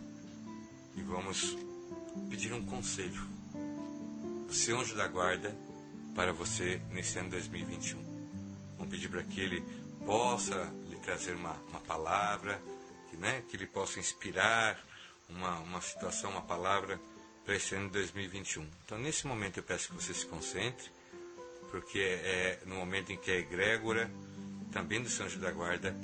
e 0.97 1.03
vamos 1.03 1.57
pedir 2.29 2.53
um 2.53 2.65
conselho. 2.65 3.23
O 4.49 4.53
seu 4.53 4.81
anjo 4.81 4.97
da 4.97 5.07
guarda 5.07 5.57
para 6.15 6.33
você 6.33 6.81
nesse 6.91 7.19
ano 7.19 7.31
2021. 7.31 8.04
Vamos 8.77 8.93
pedir 8.93 9.09
para 9.09 9.23
que 9.23 9.41
ele 9.41 9.65
possa 10.05 10.73
lhe 10.89 10.97
trazer 10.97 11.35
uma, 11.35 11.53
uma 11.69 11.81
palavra, 11.81 12.61
que, 13.11 13.17
né, 13.17 13.43
que 13.49 13.57
ele 13.57 13.67
possa 13.67 13.99
inspirar 13.99 14.79
uma, 15.29 15.59
uma 15.61 15.81
situação, 15.81 16.31
uma 16.31 16.43
palavra 16.43 17.01
para 17.45 17.57
esse 17.57 17.75
ano 17.75 17.91
2021. 17.91 18.67
Então, 18.85 18.99
nesse 18.99 19.27
momento, 19.27 19.59
eu 19.59 19.63
peço 19.63 19.89
que 19.89 19.95
você 19.95 20.15
se 20.15 20.27
concentre, 20.27 20.91
porque 21.71 21.99
é, 21.99 22.61
é 22.63 22.63
no 22.67 22.77
momento 22.77 23.13
em 23.13 23.17
que 23.17 23.31
a 23.31 23.37
egrégora, 23.37 24.11
também 24.73 25.03
do 25.03 25.09
São 25.09 25.27
Anjo 25.27 25.39
da 25.39 25.51
Guarda, 25.51 25.95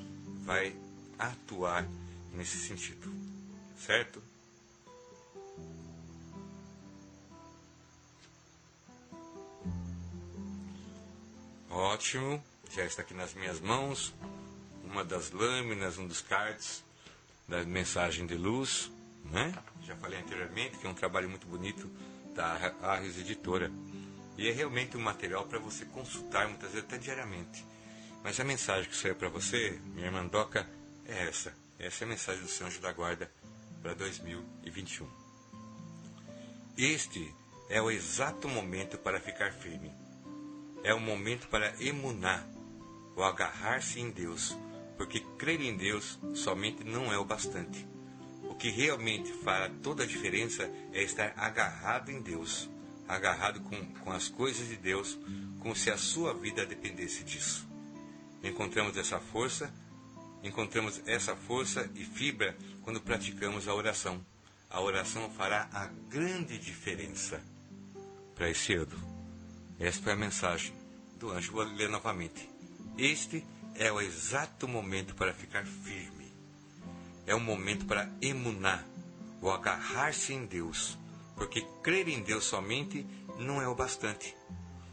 vai 0.45 0.75
atuar 1.19 1.87
nesse 2.33 2.59
sentido. 2.59 3.13
Certo? 3.79 4.23
Ótimo, 11.71 12.43
já 12.71 12.85
está 12.85 13.03
aqui 13.03 13.15
nas 13.15 13.35
minhas 13.35 13.61
mãos 13.61 14.15
uma 14.85 15.05
das 15.05 15.31
lâminas, 15.31 15.99
um 15.99 16.07
dos 16.07 16.21
cards 16.21 16.85
da 17.47 17.63
mensagem 17.65 18.27
de 18.27 18.35
luz, 18.35 18.91
né? 19.25 19.55
Já 19.85 19.97
falei 19.97 20.19
anteriormente 20.19 20.79
que 20.79 20.87
é 20.87 20.91
um 20.91 20.95
trabalho 20.95 21.29
muito 21.29 21.47
bonito 21.47 21.91
da 22.35 22.75
Arres 22.83 23.19
Editora. 23.19 23.71
E 24.37 24.49
é 24.49 24.53
realmente 24.53 24.97
um 24.97 25.01
material 25.01 25.47
para 25.47 25.59
você 25.59 25.85
consultar 25.85 26.49
muitas 26.49 26.71
vezes 26.71 26.87
até 26.87 26.99
diariamente. 26.99 27.65
Mas 28.23 28.39
a 28.39 28.45
mensagem 28.45 28.89
que 28.89 28.97
saiu 28.97 29.15
para 29.15 29.29
você, 29.29 29.79
minha 29.95 30.07
irmã 30.07 30.27
Doca, 30.27 30.69
é 31.07 31.29
essa. 31.29 31.55
Essa 31.79 32.05
é 32.05 32.07
a 32.07 32.09
mensagem 32.09 32.43
do 32.43 32.49
Senhor 32.49 32.69
Anjo 32.69 32.81
da 32.81 32.93
Guarda 32.93 33.31
para 33.83 33.95
2021. 33.95 35.09
Este 36.77 37.35
é 37.69 37.81
o 37.81 37.91
exato 37.91 38.49
momento 38.49 38.99
para 38.99 39.21
ficar 39.21 39.53
firme. 39.53 39.93
É 40.83 40.95
o 40.95 41.01
momento 41.01 41.49
para 41.49 41.75
emunar, 41.83 42.47
ou 43.21 43.27
agarrar-se 43.27 44.01
em 44.01 44.11
Deus, 44.11 44.57
porque 44.97 45.21
crer 45.37 45.61
em 45.61 45.77
Deus 45.77 46.19
somente 46.35 46.83
não 46.83 47.13
é 47.13 47.19
o 47.19 47.25
bastante. 47.25 47.87
O 48.45 48.55
que 48.55 48.71
realmente 48.71 49.31
fará 49.45 49.69
toda 49.83 50.05
a 50.05 50.07
diferença 50.07 50.63
é 50.91 51.03
estar 51.03 51.35
agarrado 51.37 52.11
em 52.11 52.23
Deus, 52.23 52.71
agarrado 53.07 53.61
com, 53.61 53.85
com 53.97 54.11
as 54.11 54.29
coisas 54.29 54.67
de 54.69 54.77
Deus, 54.77 55.19
como 55.59 55.77
se 55.77 55.91
a 55.91 55.99
sua 55.99 56.33
vida 56.33 56.65
dependesse 56.65 57.23
disso. 57.23 57.69
Encontramos 58.43 58.97
essa 58.97 59.21
força, 59.21 59.71
encontramos 60.43 61.03
essa 61.05 61.37
força 61.37 61.91
e 61.95 62.07
fibra 62.07 62.57
quando 62.81 63.03
praticamos 63.03 63.69
a 63.69 63.75
oração. 63.75 64.25
A 64.71 64.81
oração 64.81 65.29
fará 65.33 65.69
a 65.75 65.89
grande 66.09 66.57
diferença 66.57 67.43
para 68.35 68.49
esse 68.49 68.73
ano. 68.73 68.99
Esta 69.79 70.05
foi 70.05 70.13
a 70.15 70.17
mensagem 70.17 70.73
do 71.19 71.31
anjo. 71.31 71.53
Vou 71.53 71.65
ler 71.65 71.91
novamente. 71.91 72.50
Este 72.99 73.45
é 73.75 73.91
o 73.91 74.01
exato 74.01 74.69
momento 74.69 75.15
para 75.15 75.33
ficar 75.33 75.65
firme. 75.65 76.33
É 77.27 77.35
o 77.35 77.41
momento 77.41 77.87
para 77.87 78.11
emunar, 78.21 78.85
ou 79.41 79.51
agarrar-se 79.51 80.33
em 80.35 80.45
Deus, 80.45 80.99
porque 81.35 81.67
crer 81.83 82.09
em 82.09 82.23
Deus 82.23 82.45
somente 82.45 83.07
não 83.39 83.61
é 83.61 83.69
o 83.69 83.75
bastante. 83.75 84.37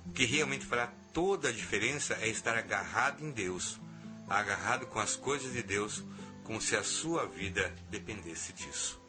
O 0.05 0.11
que 0.11 0.25
realmente 0.25 0.65
fará 0.65 0.87
toda 1.11 1.49
a 1.49 1.51
diferença 1.51 2.13
é 2.21 2.27
estar 2.29 2.57
agarrado 2.57 3.25
em 3.25 3.31
Deus, 3.31 3.79
agarrado 4.29 4.85
com 4.87 4.99
as 4.99 5.15
coisas 5.15 5.51
de 5.51 5.63
Deus, 5.63 6.03
como 6.43 6.61
se 6.61 6.75
a 6.75 6.83
sua 6.83 7.25
vida 7.25 7.75
dependesse 7.89 8.53
disso. 8.53 9.01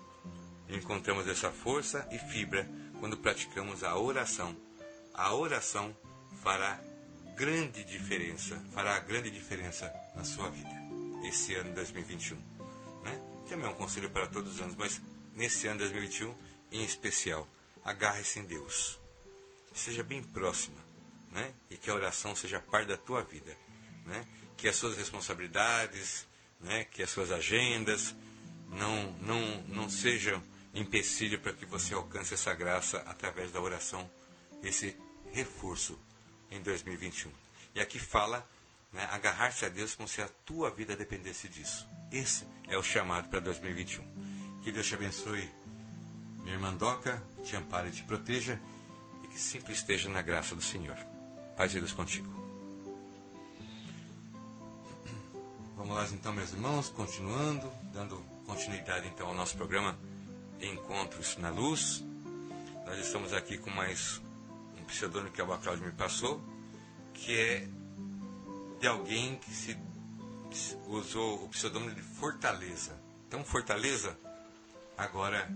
Encontramos 0.69 1.29
essa 1.29 1.51
força 1.51 2.07
e 2.11 2.19
fibra 2.19 2.69
quando 2.99 3.17
praticamos 3.17 3.85
a 3.85 3.97
oração. 3.97 4.57
A 5.15 5.33
oração 5.35 5.97
fará 6.43 6.81
grande 7.39 7.85
diferença, 7.85 8.61
fará 8.75 8.99
grande 8.99 9.31
diferença 9.31 9.95
na 10.17 10.25
sua 10.25 10.51
vida, 10.51 10.69
esse 11.25 11.55
ano 11.55 11.73
2021. 11.73 12.37
Né? 13.05 13.21
Também 13.49 13.67
é 13.67 13.71
um 13.71 13.75
conselho 13.75 14.11
para 14.11 14.27
todos 14.27 14.57
os 14.57 14.61
anos, 14.61 14.75
mas 14.75 15.01
nesse 15.37 15.69
ano 15.69 15.79
2021 15.79 16.35
em 16.73 16.85
especial, 16.85 17.47
agarre-se 17.85 18.41
em 18.41 18.45
Deus. 18.45 18.99
Seja 19.73 20.03
bem 20.03 20.21
próxima, 20.21 20.77
né? 21.31 21.55
E 21.71 21.77
que 21.77 21.89
a 21.89 21.95
oração 21.95 22.35
seja 22.35 22.59
parte 22.59 22.89
da 22.89 22.97
tua 22.97 23.23
vida, 23.23 23.57
né? 24.05 24.27
Que 24.57 24.67
as 24.69 24.75
suas 24.75 24.97
responsabilidades, 24.97 26.27
né? 26.61 26.85
Que 26.85 27.05
as 27.05 27.11
suas 27.11 27.31
agendas 27.31 28.15
não 28.69 29.13
não 29.21 29.63
não 29.69 29.89
sejam 29.89 30.43
empecilho 30.75 31.39
para 31.39 31.53
que 31.53 31.65
você 31.65 31.95
alcance 31.95 32.35
essa 32.35 32.53
graça 32.53 32.99
através 33.07 33.53
da 33.53 33.61
oração, 33.61 34.11
esse 34.63 34.97
reforço 35.33 35.99
em 36.51 36.61
2021. 36.63 37.31
E 37.75 37.81
aqui 37.81 37.99
fala 37.99 38.47
né, 38.93 39.07
agarrar-se 39.11 39.65
a 39.65 39.69
Deus 39.69 39.95
como 39.95 40.09
se 40.09 40.23
a 40.23 40.29
tua 40.45 40.71
vida 40.71 40.97
dependesse 40.97 41.49
disso. 41.49 41.87
Esse 42.11 42.47
é 42.69 42.77
o 42.77 42.83
chamado 42.83 43.29
para 43.29 43.41
2021. 43.41 44.05
Que 44.63 44.73
Deus 44.73 44.87
te 44.87 44.95
abençoe, 44.95 45.49
minha 46.43 46.55
irmã 46.55 46.75
Doca, 46.75 47.23
te 47.45 47.55
ampare 47.57 47.89
e 47.89 47.93
te 47.93 48.03
proteja 48.03 48.61
e 49.25 49.29
que 49.29 49.39
sempre 49.39 49.73
esteja 49.73 50.09
na 50.09 50.23
graça 50.23 50.55
do 50.55 50.63
Senhor. 50.63 50.97
Paz 51.57 51.75
e 51.75 51.79
Deus 51.79 51.93
contigo. 51.93 52.39
Vamos 55.77 55.95
lá 55.95 56.09
então, 56.13 56.33
meus 56.33 56.53
irmãos, 56.53 56.89
continuando, 56.89 57.71
dando 57.93 58.17
continuidade 58.47 59.07
então 59.07 59.29
ao 59.29 59.35
nosso 59.35 59.57
programa 59.57 59.97
Encontros 60.61 61.37
na 61.37 61.51
Luz. 61.51 62.05
Nós 62.85 62.99
estamos 62.99 63.33
aqui 63.33 63.59
com 63.59 63.71
mais 63.71 64.21
pseudônimo 64.89 65.31
que 65.31 65.41
a 65.41 65.47
Cláudio 65.47 65.85
me 65.85 65.93
passou, 65.93 66.43
que 67.15 67.39
é 67.39 67.69
de 68.81 68.87
alguém 68.87 69.37
que 69.37 69.51
se 69.51 69.77
usou 70.87 71.45
o 71.45 71.49
pseudônimo 71.49 71.95
de 71.95 72.03
Fortaleza. 72.03 72.99
Então, 73.27 73.45
Fortaleza, 73.45 74.19
agora 74.97 75.49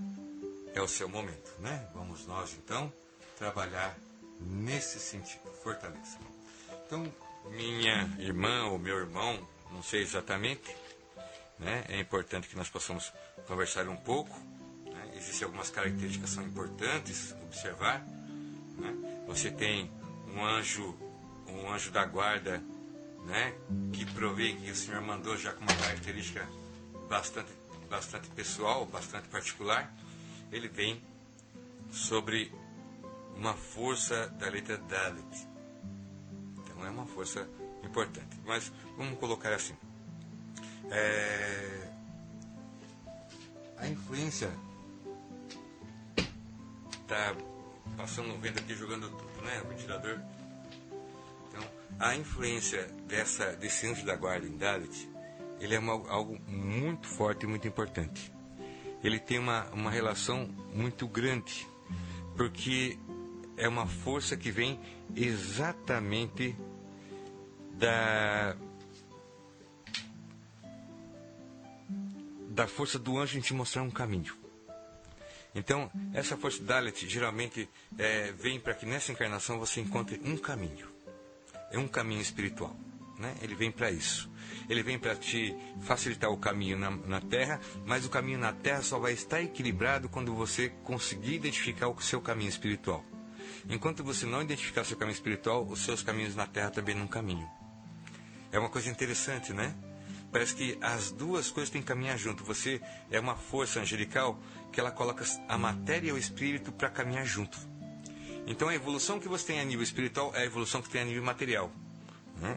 é 0.75 0.81
o 0.81 0.89
seu 0.89 1.09
momento, 1.09 1.51
né? 1.61 1.89
Vamos 1.95 2.27
nós, 2.27 2.55
então, 2.55 2.93
trabalhar 3.39 3.97
nesse 4.41 4.99
sentido, 4.99 5.51
Fortaleza. 5.63 6.19
Então, 6.87 7.11
minha 7.51 8.05
irmã 8.19 8.67
ou 8.67 8.79
meu 8.79 8.99
irmão, 8.99 9.49
não 9.71 9.83
sei 9.83 10.03
exatamente, 10.03 10.77
né? 11.59 11.85
É 11.89 12.01
importante 12.01 12.49
que 12.49 12.57
nós 12.57 12.69
possamos 12.69 13.13
conversar 13.47 13.89
um 13.89 13.97
pouco. 13.97 14.37
Né? 14.85 15.13
Existem 15.17 15.47
algumas 15.47 15.71
características 15.71 16.31
que 16.31 16.37
são 16.37 16.45
importantes 16.45 17.35
observar. 17.45 18.05
Né? 18.79 19.22
Você 19.33 19.51
tem 19.51 19.91
um 20.29 20.45
anjo, 20.45 20.95
um 21.49 21.73
anjo 21.73 21.91
da 21.91 22.05
guarda, 22.05 22.63
né, 23.25 23.55
que 23.91 24.05
provê 24.13 24.53
que 24.53 24.71
o 24.71 24.77
Senhor 24.77 25.01
mandou 25.01 25.39
já 25.39 25.55
com 25.55 25.63
uma 25.63 25.75
característica 25.75 26.47
bastante, 27.09 27.51
bastante 27.89 28.29
pessoal, 28.29 28.85
bastante 28.85 29.29
particular. 29.29 29.91
Ele 30.53 30.69
vem 30.69 31.03
sobre 31.91 32.53
uma 33.35 33.55
força 33.55 34.27
da 34.39 34.51
letra 34.51 34.77
Dalit. 34.77 35.49
Então 36.59 36.85
é 36.85 36.91
uma 36.91 37.07
força 37.07 37.49
importante. 37.83 38.39
Mas 38.45 38.71
vamos 38.99 39.19
colocar 39.19 39.55
assim. 39.55 39.75
É... 40.91 41.91
A 43.79 43.89
influência 43.89 44.51
da 47.09 47.35
passando 47.97 48.35
o 48.35 48.39
vento 48.39 48.59
aqui 48.59 48.75
jogando 48.75 49.09
tudo, 49.11 49.45
né? 49.45 49.63
O 49.65 49.69
ventilador. 49.69 50.19
Então, 51.49 51.65
a 51.99 52.17
influência 52.17 52.87
dessa, 53.07 53.53
desse 53.53 53.87
anjo 53.87 54.05
da 54.05 54.17
guarda 54.17 54.47
em 54.47 54.57
Dalit, 54.57 55.09
ele 55.61 55.75
é 55.75 55.79
uma, 55.79 55.93
algo 56.11 56.39
muito 56.49 57.07
forte 57.07 57.45
e 57.45 57.47
muito 57.47 57.67
importante. 57.69 58.33
Ele 59.03 59.19
tem 59.19 59.39
uma, 59.39 59.67
uma 59.71 59.91
relação 59.91 60.47
muito 60.73 61.07
grande, 61.09 61.67
porque 62.37 62.99
é 63.57 63.69
uma 63.69 63.87
força 63.87 64.37
que 64.37 64.51
vem 64.51 64.81
exatamente 65.15 66.57
da 67.75 68.57
da 72.49 72.67
força 72.67 72.99
do 72.99 73.19
anjo 73.19 73.39
em 73.39 73.41
te 73.41 73.55
mostrar 73.55 73.83
um 73.83 73.91
caminho. 73.91 74.42
Então, 75.55 75.91
essa 76.15 76.37
força 76.37 76.63
Dalit 76.63 77.09
geralmente 77.09 77.69
é, 77.99 78.33
vem 78.33 78.59
para 78.59 78.75
que 78.75 78.87
nessa 78.87 79.13
encarnação 79.13 79.59
você 79.59 79.81
encontre 79.81 80.21
um 80.25 80.37
caminho. 80.37 80.89
É 81.71 81.79
um 81.79 81.87
caminho 81.87 82.23
espiritual. 82.23 82.75
Né? 83.19 83.35
Ele 83.43 83.55
vem 83.55 83.71
para 83.71 83.91
isso. 83.91 84.31
Ele 84.69 84.83
vem 84.83 84.99
para 84.99 85.15
te 85.15 85.55
facilitar 85.83 86.31
o 86.31 86.37
caminho 86.37 86.79
na, 86.79 86.91
na, 86.91 87.21
terra, 87.21 87.61
mas 87.85 88.05
o 88.05 88.11
caminho 88.11 88.39
na 88.39 88.53
terra 88.53 88.83
só 88.83 88.99
vai 88.99 89.13
estar 89.13 89.43
equilibrado 89.43 90.09
quando 90.09 90.35
você 90.35 90.71
conseguir 90.83 91.35
identificar 91.35 91.89
o 91.89 92.01
seu 92.01 92.21
caminho 92.21 92.49
espiritual. 92.49 93.05
Enquanto 93.69 94.03
você 94.03 94.27
não 94.27 94.43
identificar 94.43 94.83
o 94.83 94.85
seu 94.85 94.97
caminho 94.97 95.15
espiritual, 95.15 95.65
os 95.65 95.81
seus 95.85 96.03
caminhos 96.03 96.35
na 96.35 96.47
terra 96.47 96.71
também 96.71 96.95
não 96.95 97.07
caminham. 97.07 97.49
É 98.51 98.59
uma 98.59 98.69
coisa 98.69 98.91
interessante, 98.91 99.53
né? 99.53 99.75
Parece 100.33 100.55
que 100.55 100.79
as 100.81 101.13
duas 101.13 101.51
coisas 101.51 101.71
têm 101.71 101.83
que 101.83 101.89
caminhar 101.89 102.17
junto. 102.17 102.43
Você 102.45 102.81
é 103.11 103.21
uma 103.21 103.37
força 103.37 103.81
angelical 103.81 104.41
que 104.73 104.81
ela 104.81 104.91
coloca 104.91 105.25
a 105.49 105.59
matéria 105.59 106.09
e 106.09 106.13
o 106.13 106.19
espírito 106.19 106.73
para 106.73 106.89
caminhar 106.89 107.25
junto. 107.27 107.59
Então 108.47 108.69
a 108.69 108.75
evolução 108.75 109.21
que 109.21 109.29
você 109.29 109.49
tem 109.49 109.61
a 109.61 109.65
nível 109.65 109.83
espiritual 109.83 110.33
é 110.35 110.41
a 110.41 110.45
evolução 110.45 110.83
que 110.83 110.89
tem 110.89 111.03
a 111.03 111.05
nível 111.05 111.23
material. 111.23 111.71
Né? 112.41 112.57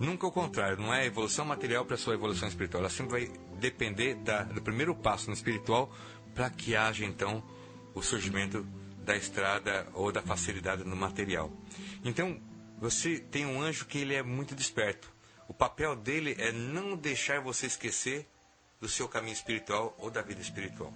Nunca 0.00 0.26
o 0.26 0.32
contrário, 0.32 0.78
não 0.78 0.92
é 0.92 1.02
a 1.02 1.06
evolução 1.06 1.44
material 1.44 1.84
para 1.84 1.94
a 1.94 1.98
sua 1.98 2.14
evolução 2.14 2.48
espiritual. 2.48 2.82
Ela 2.82 2.90
sempre 2.90 3.12
vai 3.12 3.38
depender 3.60 4.14
da, 4.16 4.42
do 4.42 4.60
primeiro 4.60 4.94
passo 4.94 5.28
no 5.28 5.34
espiritual 5.34 5.94
para 6.34 6.50
que 6.50 6.74
haja 6.74 7.04
então 7.04 7.42
o 7.94 8.02
surgimento 8.02 8.66
da 9.04 9.16
estrada 9.16 9.86
ou 9.92 10.10
da 10.10 10.22
facilidade 10.22 10.82
no 10.84 10.96
material. 10.96 11.52
Então, 12.04 12.40
você 12.78 13.18
tem 13.18 13.46
um 13.46 13.60
anjo 13.60 13.84
que 13.86 13.98
ele 13.98 14.14
é 14.14 14.22
muito 14.22 14.54
desperto. 14.54 15.12
O 15.46 15.54
papel 15.54 15.94
dele 15.94 16.34
é 16.38 16.50
não 16.50 16.96
deixar 16.96 17.40
você 17.40 17.66
esquecer 17.66 18.26
do 18.80 18.88
seu 18.88 19.08
caminho 19.08 19.34
espiritual 19.34 19.94
ou 19.98 20.10
da 20.10 20.22
vida 20.22 20.40
espiritual. 20.40 20.92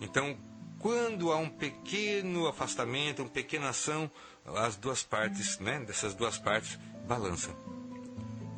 Então, 0.00 0.36
quando 0.78 1.32
há 1.32 1.36
um 1.36 1.48
pequeno 1.48 2.46
afastamento, 2.46 3.22
uma 3.22 3.28
pequena 3.28 3.70
ação, 3.70 4.10
as 4.44 4.76
duas 4.76 5.02
partes, 5.02 5.58
né, 5.58 5.80
dessas 5.80 6.14
duas 6.14 6.38
partes, 6.38 6.78
balançam. 7.06 7.54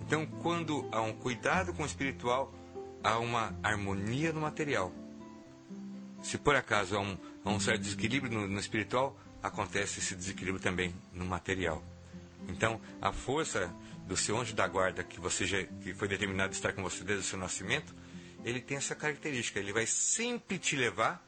Então, 0.01 0.26
quando 0.43 0.89
há 0.93 1.01
um 1.01 1.12
cuidado 1.12 1.72
com 1.72 1.82
o 1.82 1.87
espiritual, 1.87 2.53
há 3.03 3.18
uma 3.18 3.57
harmonia 3.62 4.32
no 4.32 4.41
material. 4.41 4.93
Se 6.22 6.39
por 6.39 6.57
acaso 6.57 6.97
há 6.97 7.01
um, 7.01 7.16
há 7.45 7.51
um 7.51 7.61
certo 7.61 7.82
desequilíbrio 7.82 8.32
no, 8.32 8.49
no 8.49 8.59
espiritual, 8.59 9.16
acontece 9.43 10.01
esse 10.01 10.14
desequilíbrio 10.14 10.62
também 10.62 10.95
no 11.12 11.24
material. 11.24 11.82
Então, 12.49 12.80
a 13.01 13.12
força 13.12 13.72
do 14.07 14.16
seu 14.16 14.39
anjo 14.39 14.55
da 14.55 14.66
guarda, 14.66 15.03
que 15.03 15.20
você 15.20 15.45
já, 15.45 15.62
que 15.64 15.95
foi 15.95 16.09
determinado 16.09 16.53
estar 16.53 16.72
com 16.72 16.82
você 16.82 17.03
desde 17.03 17.24
o 17.24 17.28
seu 17.28 17.39
nascimento, 17.39 17.95
ele 18.45 18.61
tem 18.61 18.76
essa 18.76 18.95
característica, 18.95 19.59
ele 19.59 19.72
vai 19.72 19.87
sempre 19.87 20.59
te 20.59 20.76
levar 20.76 21.26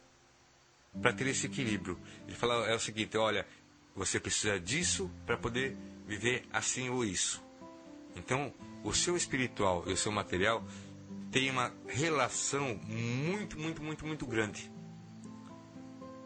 para 1.01 1.13
ter 1.13 1.27
esse 1.27 1.47
equilíbrio. 1.47 1.99
Ele 2.27 2.37
fala 2.37 2.67
é 2.67 2.75
o 2.75 2.81
seguinte, 2.81 3.17
olha, 3.17 3.47
você 3.95 4.19
precisa 4.19 4.59
disso 4.59 5.11
para 5.27 5.37
poder 5.37 5.77
viver 6.07 6.45
assim 6.53 6.89
ou 6.89 7.05
isso. 7.05 7.43
Então, 8.17 8.53
o 8.83 8.93
seu 8.93 9.17
espiritual 9.17 9.85
e 9.87 9.93
o 9.93 9.97
seu 9.97 10.11
material 10.11 10.65
têm 11.31 11.51
uma 11.51 11.73
relação 11.87 12.81
muito, 12.87 13.59
muito, 13.59 13.83
muito, 13.83 14.07
muito 14.07 14.27
grande. 14.27 14.71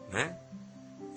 Né? 0.09 0.39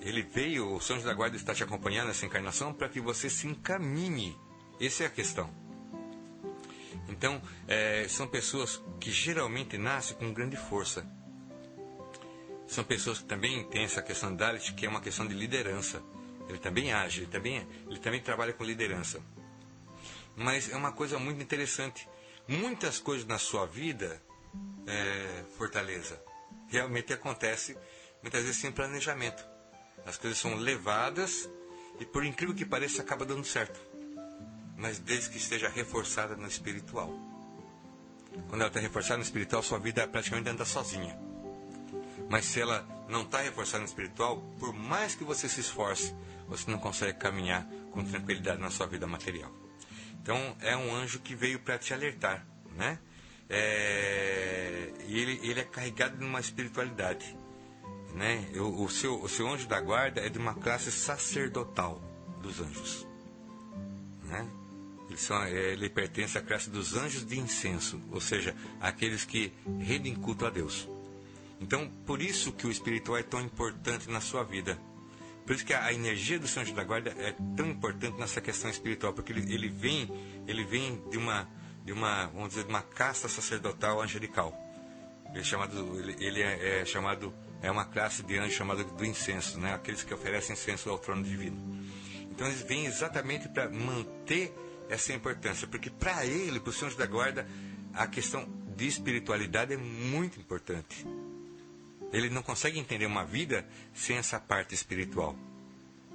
Ele 0.01 0.21
veio, 0.21 0.75
o 0.75 0.81
São 0.81 0.97
José 0.97 1.07
da 1.07 1.13
Guarda 1.13 1.35
está 1.35 1.53
te 1.53 1.63
acompanhando 1.63 2.07
nessa 2.07 2.25
encarnação 2.25 2.73
para 2.73 2.89
que 2.89 2.99
você 2.99 3.29
se 3.29 3.47
encaminhe 3.47 4.37
essa 4.79 5.03
é 5.03 5.07
a 5.07 5.09
questão. 5.09 5.49
Então, 7.09 7.41
é, 7.67 8.05
são 8.07 8.27
pessoas 8.27 8.81
que 8.99 9.11
geralmente 9.11 9.77
nascem 9.77 10.15
com 10.17 10.31
grande 10.31 10.55
força. 10.55 11.05
São 12.67 12.83
pessoas 12.83 13.19
que 13.19 13.25
também 13.25 13.63
têm 13.69 13.83
essa 13.83 14.01
questão 14.01 14.35
da 14.35 14.47
Dalit, 14.47 14.73
que 14.73 14.85
é 14.85 14.89
uma 14.89 15.01
questão 15.01 15.25
de 15.25 15.33
liderança. 15.33 16.01
Ele 16.49 16.57
também 16.57 16.93
age, 16.93 17.21
ele 17.21 17.27
também, 17.27 17.67
ele 17.87 17.99
também 17.99 18.21
trabalha 18.21 18.53
com 18.53 18.63
liderança. 18.63 19.21
Mas 20.35 20.69
é 20.71 20.75
uma 20.75 20.91
coisa 20.91 21.17
muito 21.17 21.41
interessante. 21.41 22.07
Muitas 22.47 22.99
coisas 22.99 23.25
na 23.25 23.37
sua 23.37 23.65
vida, 23.65 24.21
é, 24.85 25.43
Fortaleza, 25.57 26.21
realmente 26.67 27.13
acontece 27.13 27.77
muitas 28.21 28.43
vezes 28.43 28.57
sem 28.57 28.71
planejamento. 28.71 29.43
As 30.05 30.17
coisas 30.17 30.37
são 30.37 30.55
levadas 30.55 31.49
e, 31.99 32.05
por 32.05 32.23
incrível 32.23 32.55
que 32.55 32.65
pareça, 32.65 33.01
acaba 33.01 33.25
dando 33.25 33.45
certo 33.45 33.87
mas 34.77 34.99
desde 34.99 35.31
que 35.31 35.37
esteja 35.37 35.67
reforçada 35.67 36.35
no 36.35 36.47
espiritual. 36.47 37.11
Quando 38.47 38.61
ela 38.61 38.67
está 38.67 38.79
reforçada 38.79 39.17
no 39.17 39.23
espiritual, 39.23 39.63
sua 39.63 39.79
vida 39.79 40.07
praticamente 40.07 40.47
anda 40.49 40.63
sozinha. 40.63 41.17
Mas 42.29 42.45
se 42.45 42.59
ela 42.59 42.85
não 43.07 43.21
está 43.21 43.41
reforçada 43.41 43.79
no 43.79 43.85
espiritual, 43.85 44.41
por 44.59 44.73
mais 44.73 45.15
que 45.15 45.23
você 45.23 45.47
se 45.47 45.61
esforce, 45.61 46.13
você 46.47 46.69
não 46.69 46.77
consegue 46.77 47.17
caminhar 47.17 47.65
com 47.91 48.03
tranquilidade 48.03 48.61
na 48.61 48.69
sua 48.69 48.87
vida 48.87 49.07
material. 49.07 49.51
Então 50.21 50.55
é 50.59 50.75
um 50.75 50.93
anjo 50.93 51.19
que 51.19 51.35
veio 51.35 51.59
para 51.59 51.77
te 51.77 51.93
alertar, 51.93 52.45
né? 52.75 52.99
É, 53.49 54.91
ele, 55.07 55.39
ele 55.41 55.61
é 55.61 55.63
carregado 55.63 56.17
de 56.17 56.25
uma 56.25 56.39
espiritualidade, 56.39 57.33
né? 58.13 58.45
O, 58.55 58.83
o, 58.83 58.89
seu, 58.89 59.21
o 59.21 59.29
seu 59.29 59.47
anjo 59.47 59.67
da 59.67 59.79
guarda 59.79 60.19
é 60.19 60.27
de 60.27 60.37
uma 60.37 60.53
classe 60.53 60.91
sacerdotal 60.91 62.01
dos 62.41 62.59
anjos, 62.59 63.07
né? 64.23 64.45
Ele, 65.07 65.17
são, 65.17 65.41
é, 65.43 65.71
ele 65.71 65.89
pertence 65.89 66.37
à 66.37 66.41
classe 66.41 66.69
dos 66.69 66.95
anjos 66.95 67.25
de 67.25 67.39
incenso, 67.39 68.01
ou 68.11 68.19
seja, 68.19 68.53
aqueles 68.81 69.23
que 69.23 69.53
rendem 69.79 70.13
culto 70.13 70.45
a 70.45 70.49
Deus. 70.49 70.89
Então, 71.59 71.89
por 72.05 72.21
isso 72.21 72.51
que 72.51 72.67
o 72.67 72.71
espiritual 72.71 73.17
é 73.17 73.23
tão 73.23 73.41
importante 73.41 74.09
na 74.09 74.21
sua 74.21 74.43
vida. 74.43 74.77
Por 75.45 75.55
isso 75.55 75.65
que 75.65 75.73
a, 75.73 75.93
energia 75.93 76.37
do 76.37 76.47
São 76.47 76.61
Anjo 76.61 76.73
da 76.73 76.83
Guarda 76.83 77.15
é 77.17 77.33
tão 77.55 77.69
importante 77.69 78.19
nessa 78.19 78.41
questão 78.41 78.69
espiritual, 78.69 79.13
porque 79.13 79.31
ele, 79.31 79.53
ele 79.53 79.69
vem, 79.69 80.09
ele 80.45 80.65
vem 80.65 81.01
de 81.09 81.17
uma, 81.17 81.47
de 81.85 81.93
uma, 81.93 82.27
vamos 82.27 82.49
dizer, 82.49 82.63
de 82.63 82.69
uma 82.69 82.81
casta 82.81 83.29
sacerdotal 83.29 84.01
angelical. 84.01 84.53
Ele 85.29 85.39
é 85.39 85.43
chamado, 85.43 85.99
ele, 85.99 86.15
ele 86.19 86.41
é, 86.41 86.81
é, 86.81 86.85
chamado, 86.85 87.33
é 87.61 87.71
uma 87.71 87.85
classe 87.85 88.23
de 88.23 88.37
anjos 88.37 88.53
chamada 88.53 88.83
do 88.83 89.05
incenso, 89.05 89.57
né? 89.57 89.73
Aqueles 89.73 90.03
que 90.03 90.13
oferecem 90.13 90.53
incenso 90.53 90.89
ao 90.89 90.99
trono 90.99 91.23
divino. 91.23 91.57
Então 92.29 92.45
eles 92.45 92.61
vêm 92.61 92.85
exatamente 92.85 93.47
para 93.47 93.69
manter 93.69 94.53
essa 94.89 95.13
importância, 95.13 95.65
porque 95.65 95.89
para 95.89 96.25
ele, 96.25 96.59
para 96.59 96.69
o 96.69 96.73
Senhor 96.73 96.93
da 96.95 97.05
Guarda, 97.05 97.47
a 97.93 98.05
questão 98.05 98.47
de 98.75 98.85
espiritualidade 98.85 99.73
é 99.73 99.77
muito 99.77 100.39
importante. 100.39 101.05
Ele 102.11 102.29
não 102.29 102.41
consegue 102.41 102.79
entender 102.79 103.05
uma 103.05 103.25
vida 103.25 103.67
sem 103.93 104.17
essa 104.17 104.39
parte 104.39 104.73
espiritual. 104.73 105.35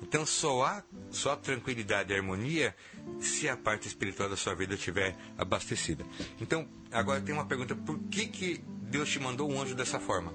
Então 0.03 0.26
só 0.26 0.64
há 0.64 0.82
só 1.11 1.36
tranquilidade 1.36 2.12
e 2.12 2.16
harmonia 2.16 2.74
se 3.20 3.49
a 3.49 3.57
parte 3.57 3.86
espiritual 3.86 4.28
da 4.28 4.36
sua 4.36 4.55
vida 4.55 4.74
estiver 4.74 5.16
abastecida. 5.38 6.05
Então, 6.40 6.68
agora 6.90 7.20
tem 7.20 7.34
uma 7.34 7.47
pergunta: 7.47 7.74
por 7.74 7.99
que, 8.11 8.26
que 8.26 8.64
Deus 8.82 9.09
te 9.09 9.20
mandou 9.20 9.51
um 9.51 9.61
anjo 9.61 9.74
dessa 9.74 10.01
forma? 10.01 10.34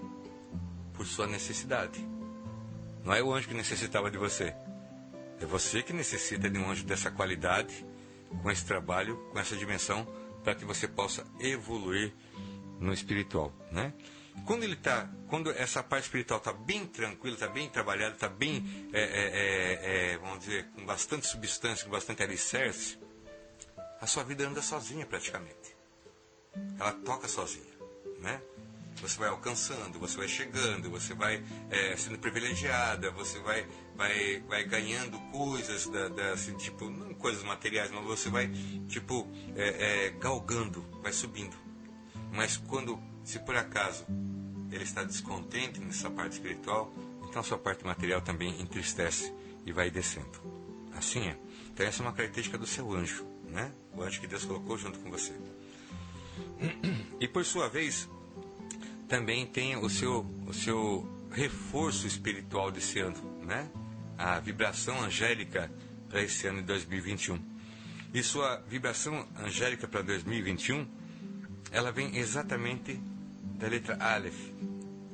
Por 0.93 1.05
sua 1.05 1.27
necessidade. 1.27 1.99
Não 3.03 3.13
é 3.13 3.21
o 3.21 3.33
anjo 3.33 3.47
que 3.47 3.53
necessitava 3.53 4.09
de 4.09 4.17
você. 4.17 4.55
É 5.39 5.45
você 5.45 5.83
que 5.83 5.93
necessita 5.93 6.49
de 6.49 6.57
um 6.57 6.69
anjo 6.69 6.83
dessa 6.83 7.11
qualidade 7.11 7.85
com 8.41 8.49
esse 8.49 8.65
trabalho, 8.65 9.17
com 9.31 9.39
essa 9.39 9.55
dimensão, 9.55 10.07
para 10.43 10.55
que 10.55 10.65
você 10.65 10.87
possa 10.87 11.25
evoluir 11.39 12.13
no 12.79 12.93
espiritual, 12.93 13.53
né? 13.71 13.93
Quando 14.45 14.63
ele 14.63 14.75
tá, 14.75 15.09
quando 15.27 15.51
essa 15.51 15.83
parte 15.83 16.05
espiritual 16.05 16.37
está 16.37 16.53
bem 16.53 16.85
tranquila, 16.85 17.35
está 17.35 17.47
bem 17.47 17.69
trabalhada, 17.69 18.15
está 18.15 18.29
bem, 18.29 18.89
é, 18.93 19.01
é, 19.01 19.03
é, 19.03 20.13
é, 20.13 20.17
vamos 20.17 20.39
dizer, 20.39 20.67
com 20.71 20.85
bastante 20.85 21.27
substância, 21.27 21.85
com 21.85 21.91
bastante 21.91 22.23
alicerce, 22.23 22.97
a 23.99 24.07
sua 24.07 24.23
vida 24.23 24.47
anda 24.47 24.61
sozinha 24.61 25.05
praticamente. 25.05 25.75
Ela 26.79 26.93
toca 26.93 27.27
sozinha, 27.27 27.73
né? 28.19 28.41
Você 29.01 29.19
vai 29.19 29.29
alcançando, 29.29 29.99
você 29.99 30.17
vai 30.17 30.27
chegando, 30.27 30.89
você 30.89 31.13
vai 31.13 31.43
é, 31.69 31.95
sendo 31.95 32.17
privilegiada, 32.17 33.11
você 33.11 33.39
vai, 33.39 33.67
vai, 33.95 34.39
vai 34.47 34.63
ganhando 34.63 35.19
coisas, 35.31 35.87
da, 35.87 36.09
da, 36.09 36.31
assim, 36.31 36.55
tipo, 36.57 36.89
não 36.89 37.13
coisas 37.13 37.43
materiais, 37.43 37.91
mas 37.91 38.03
você 38.03 38.29
vai, 38.29 38.49
tipo, 38.87 39.27
é, 39.55 40.09
galgando, 40.19 40.81
vai 41.03 41.13
subindo. 41.13 41.55
Mas 42.31 42.57
quando, 42.57 42.99
se 43.27 43.39
por 43.39 43.57
acaso 43.57 44.05
ele 44.71 44.85
está 44.85 45.03
descontente 45.03 45.81
nessa 45.81 46.09
parte 46.09 46.33
espiritual, 46.33 46.93
então 47.27 47.43
sua 47.43 47.57
parte 47.57 47.83
material 47.83 48.21
também 48.21 48.61
entristece 48.61 49.33
e 49.65 49.71
vai 49.73 49.91
descendo. 49.91 50.39
Assim 50.95 51.27
é. 51.27 51.37
Então 51.73 51.85
essa 51.85 52.01
é 52.01 52.05
uma 52.05 52.13
característica 52.13 52.57
do 52.57 52.65
seu 52.65 52.89
anjo, 52.93 53.27
né? 53.43 53.69
O 53.91 54.01
anjo 54.01 54.21
que 54.21 54.27
Deus 54.27 54.45
colocou 54.45 54.77
junto 54.77 54.97
com 54.99 55.11
você. 55.11 55.33
E 57.19 57.27
por 57.27 57.43
sua 57.43 57.67
vez, 57.67 58.07
também 59.09 59.45
tem 59.45 59.75
o 59.75 59.89
seu, 59.89 60.25
o 60.47 60.53
seu 60.53 61.27
reforço 61.29 62.07
espiritual 62.07 62.71
desse 62.71 62.99
ano, 62.99 63.41
né? 63.43 63.69
A 64.17 64.39
vibração 64.39 65.01
angélica 65.01 65.69
para 66.07 66.23
esse 66.23 66.47
ano 66.47 66.61
de 66.61 66.67
2021. 66.67 67.37
E 68.13 68.23
sua 68.23 68.55
vibração 68.69 69.27
angélica 69.37 69.85
para 69.85 70.01
2021, 70.01 70.87
ela 71.71 71.91
vem 71.91 72.15
exatamente 72.15 72.97
da 73.57 73.67
letra 73.67 73.97
Aleph, 73.99 74.51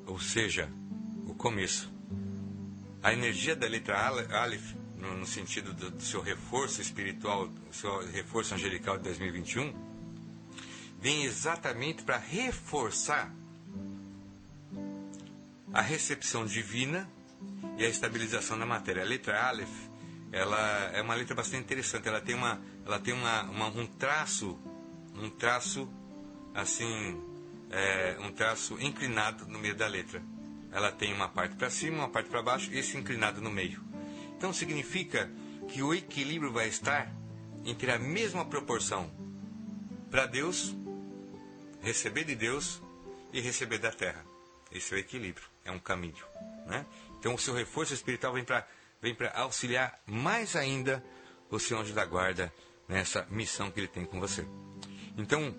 ou 0.05 0.19
seja, 0.19 0.69
o 1.25 1.33
começo. 1.33 1.91
A 3.01 3.13
energia 3.13 3.55
da 3.55 3.67
letra 3.67 3.97
Aleph 3.97 4.75
no, 5.11 5.25
sentido 5.25 5.73
do, 5.73 5.91
do, 5.91 6.03
seu 6.03 6.21
reforço 6.21 6.81
espiritual, 6.81 7.49
seu 7.71 8.05
reforço 8.07 8.53
angelical 8.53 8.97
de 8.97 9.03
2021, 9.03 9.73
vem 10.99 11.23
exatamente 11.25 12.03
para 12.03 12.17
reforçar 12.17 13.33
a 15.73 15.81
recepção 15.81 16.45
divina 16.45 17.09
e 17.77 17.85
a 17.85 17.89
estabilização 17.89 18.57
da 18.57 18.65
matéria. 18.65 19.01
A 19.01 19.05
letra 19.05 19.47
Aleph, 19.47 19.89
ela 20.31 20.91
é 20.93 21.01
uma 21.01 21.15
letra 21.15 21.35
bastante 21.35 21.63
interessante. 21.63 22.07
Ela 22.07 22.21
tem 22.21 22.35
uma, 22.35 22.61
ela 22.85 22.99
tem 22.99 23.13
uma, 23.13 23.43
uma 23.43 23.67
um 23.67 23.85
traço, 23.85 24.57
um 25.15 25.29
traço 25.29 25.89
assim, 26.53 27.19
é, 27.73 28.17
um 28.19 28.31
traço 28.31 28.79
inclinado 28.79 29.47
no 29.47 29.57
meio 29.57 29.75
da 29.75 29.87
letra. 29.87 30.21
Ela 30.71 30.91
tem 30.91 31.13
uma 31.13 31.27
parte 31.27 31.55
para 31.55 31.69
cima, 31.69 31.97
uma 31.97 32.09
parte 32.09 32.29
para 32.29 32.41
baixo 32.41 32.71
e 32.71 32.77
esse 32.77 32.95
inclinado 32.95 33.41
no 33.41 33.49
meio. 33.49 33.83
Então 34.37 34.53
significa 34.53 35.29
que 35.67 35.81
o 35.81 35.93
equilíbrio 35.93 36.51
vai 36.51 36.67
estar 36.67 37.11
entre 37.65 37.91
a 37.91 37.97
mesma 37.97 38.45
proporção 38.45 39.09
para 40.11 40.25
Deus, 40.25 40.75
receber 41.81 42.25
de 42.25 42.35
Deus 42.35 42.81
e 43.31 43.41
receber 43.41 43.79
da 43.79 43.91
terra. 43.91 44.23
Esse 44.71 44.93
é 44.93 44.97
o 44.97 44.99
equilíbrio, 44.99 45.45
é 45.65 45.71
um 45.71 45.79
caminho. 45.79 46.25
Né? 46.67 46.85
Então 47.19 47.33
o 47.33 47.39
seu 47.39 47.53
reforço 47.53 47.93
espiritual 47.93 48.33
vem 48.33 48.43
para 48.43 48.67
vem 49.01 49.17
auxiliar 49.33 49.99
mais 50.05 50.55
ainda 50.55 51.03
o 51.49 51.59
seu 51.59 51.77
anjo 51.77 51.93
da 51.93 52.05
guarda 52.05 52.53
nessa 52.87 53.27
missão 53.29 53.69
que 53.69 53.79
ele 53.79 53.87
tem 53.87 54.05
com 54.05 54.19
você. 54.19 54.45
Então, 55.17 55.53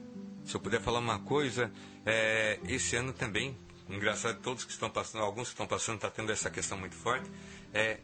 se 0.44 0.54
eu 0.54 0.60
puder 0.60 0.80
falar 0.80 0.98
uma 0.98 1.18
coisa, 1.20 1.70
é, 2.06 2.58
esse 2.68 2.96
ano 2.96 3.12
também, 3.12 3.56
engraçado, 3.88 4.40
todos 4.40 4.64
que 4.64 4.72
estão 4.72 4.90
passando, 4.90 5.22
alguns 5.22 5.48
que 5.48 5.54
estão 5.54 5.66
passando, 5.66 5.96
está 5.96 6.10
tendo 6.10 6.30
essa 6.30 6.50
questão 6.50 6.76
muito 6.76 6.94
forte, 6.94 7.30
é 7.72 8.00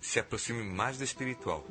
se 0.00 0.18
aproxime 0.20 0.62
mais 0.62 0.98
do 0.98 1.04
espiritual. 1.04 1.66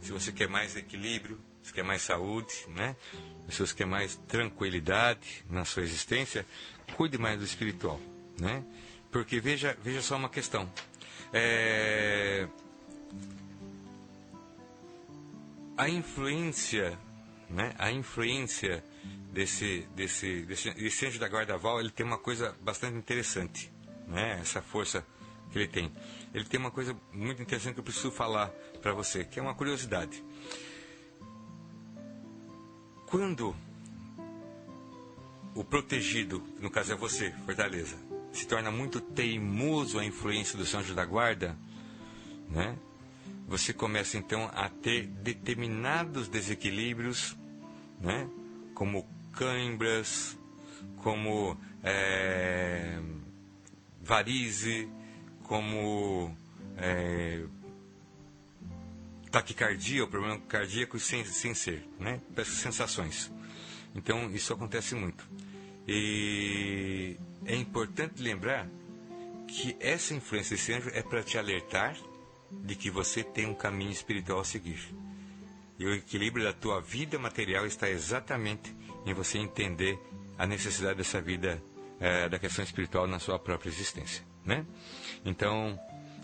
Se 0.00 0.12
você 0.12 0.32
quer 0.32 0.48
mais 0.48 0.76
equilíbrio, 0.76 1.38
se 1.62 1.72
quer 1.72 1.84
mais 1.84 2.02
saúde, 2.02 2.54
né? 2.68 2.96
Se 3.50 3.60
você 3.60 3.74
quer 3.74 3.86
mais 3.86 4.16
tranquilidade 4.28 5.44
na 5.50 5.64
sua 5.64 5.82
existência, 5.82 6.46
cuide 6.96 7.18
mais 7.18 7.38
do 7.38 7.44
espiritual, 7.44 8.00
né? 8.38 8.64
Porque 9.10 9.40
veja, 9.40 9.76
veja 9.82 10.00
só 10.02 10.16
uma 10.16 10.28
questão. 10.28 10.70
É... 11.32 12.48
A 15.76 15.88
influência, 15.88 16.98
né? 17.50 17.74
A 17.78 17.90
influência 17.90 18.82
desse, 19.38 19.86
desse, 19.94 20.42
desse, 20.42 20.70
desse 20.72 21.06
anjo 21.06 21.20
da 21.20 21.28
guarda-val, 21.28 21.78
ele 21.78 21.90
tem 21.90 22.04
uma 22.04 22.18
coisa 22.18 22.56
bastante 22.60 22.98
interessante, 22.98 23.72
né? 24.08 24.36
Essa 24.40 24.60
força 24.60 25.06
que 25.52 25.58
ele 25.58 25.68
tem. 25.68 25.92
Ele 26.34 26.44
tem 26.44 26.58
uma 26.58 26.72
coisa 26.72 26.96
muito 27.12 27.40
interessante 27.40 27.74
que 27.74 27.78
eu 27.78 27.84
preciso 27.84 28.10
falar 28.10 28.48
para 28.82 28.92
você, 28.92 29.22
que 29.22 29.38
é 29.38 29.42
uma 29.42 29.54
curiosidade. 29.54 30.24
Quando 33.06 33.54
o 35.54 35.62
protegido, 35.62 36.42
no 36.58 36.68
caso 36.68 36.92
é 36.92 36.96
você, 36.96 37.30
Fortaleza, 37.46 37.96
se 38.32 38.44
torna 38.44 38.72
muito 38.72 39.00
teimoso 39.00 40.00
a 40.00 40.04
influência 40.04 40.58
do 40.58 40.64
Anjo 40.76 40.96
da 40.96 41.04
Guarda, 41.04 41.56
né? 42.50 42.76
Você 43.46 43.72
começa 43.72 44.18
então 44.18 44.50
a 44.52 44.68
ter 44.68 45.06
determinados 45.06 46.26
desequilíbrios, 46.26 47.36
né? 48.00 48.28
Como 48.74 49.06
cãibras, 49.38 50.36
como 50.96 51.56
é, 51.84 52.98
varize, 54.02 54.88
como 55.44 56.36
é, 56.76 57.44
taquicardia, 59.30 60.02
ou 60.02 60.08
problema 60.08 60.40
cardíaco 60.40 60.98
sem, 60.98 61.24
sem 61.24 61.54
ser, 61.54 61.86
né? 62.00 62.20
Peças 62.34 62.54
sensações. 62.54 63.30
Então, 63.94 64.28
isso 64.32 64.52
acontece 64.52 64.96
muito. 64.96 65.24
E 65.86 67.16
é 67.46 67.54
importante 67.54 68.20
lembrar 68.20 68.68
que 69.46 69.76
essa 69.78 70.14
influência 70.14 70.56
desse 70.56 70.72
anjo 70.72 70.90
é 70.92 71.00
para 71.00 71.22
te 71.22 71.38
alertar 71.38 71.96
de 72.50 72.74
que 72.74 72.90
você 72.90 73.22
tem 73.22 73.46
um 73.46 73.54
caminho 73.54 73.92
espiritual 73.92 74.40
a 74.40 74.44
seguir. 74.44 74.80
E 75.78 75.86
o 75.86 75.94
equilíbrio 75.94 76.44
da 76.44 76.52
tua 76.52 76.80
vida 76.80 77.20
material 77.20 77.64
está 77.64 77.88
exatamente 77.88 78.74
em 79.08 79.14
você 79.14 79.38
entender 79.38 79.98
a 80.36 80.46
necessidade 80.46 80.98
dessa 80.98 81.20
vida, 81.20 81.60
é, 81.98 82.28
da 82.28 82.38
questão 82.38 82.62
espiritual 82.62 83.06
na 83.06 83.18
sua 83.18 83.38
própria 83.38 83.70
existência. 83.70 84.22
Né? 84.44 84.64
Então, 85.24 85.78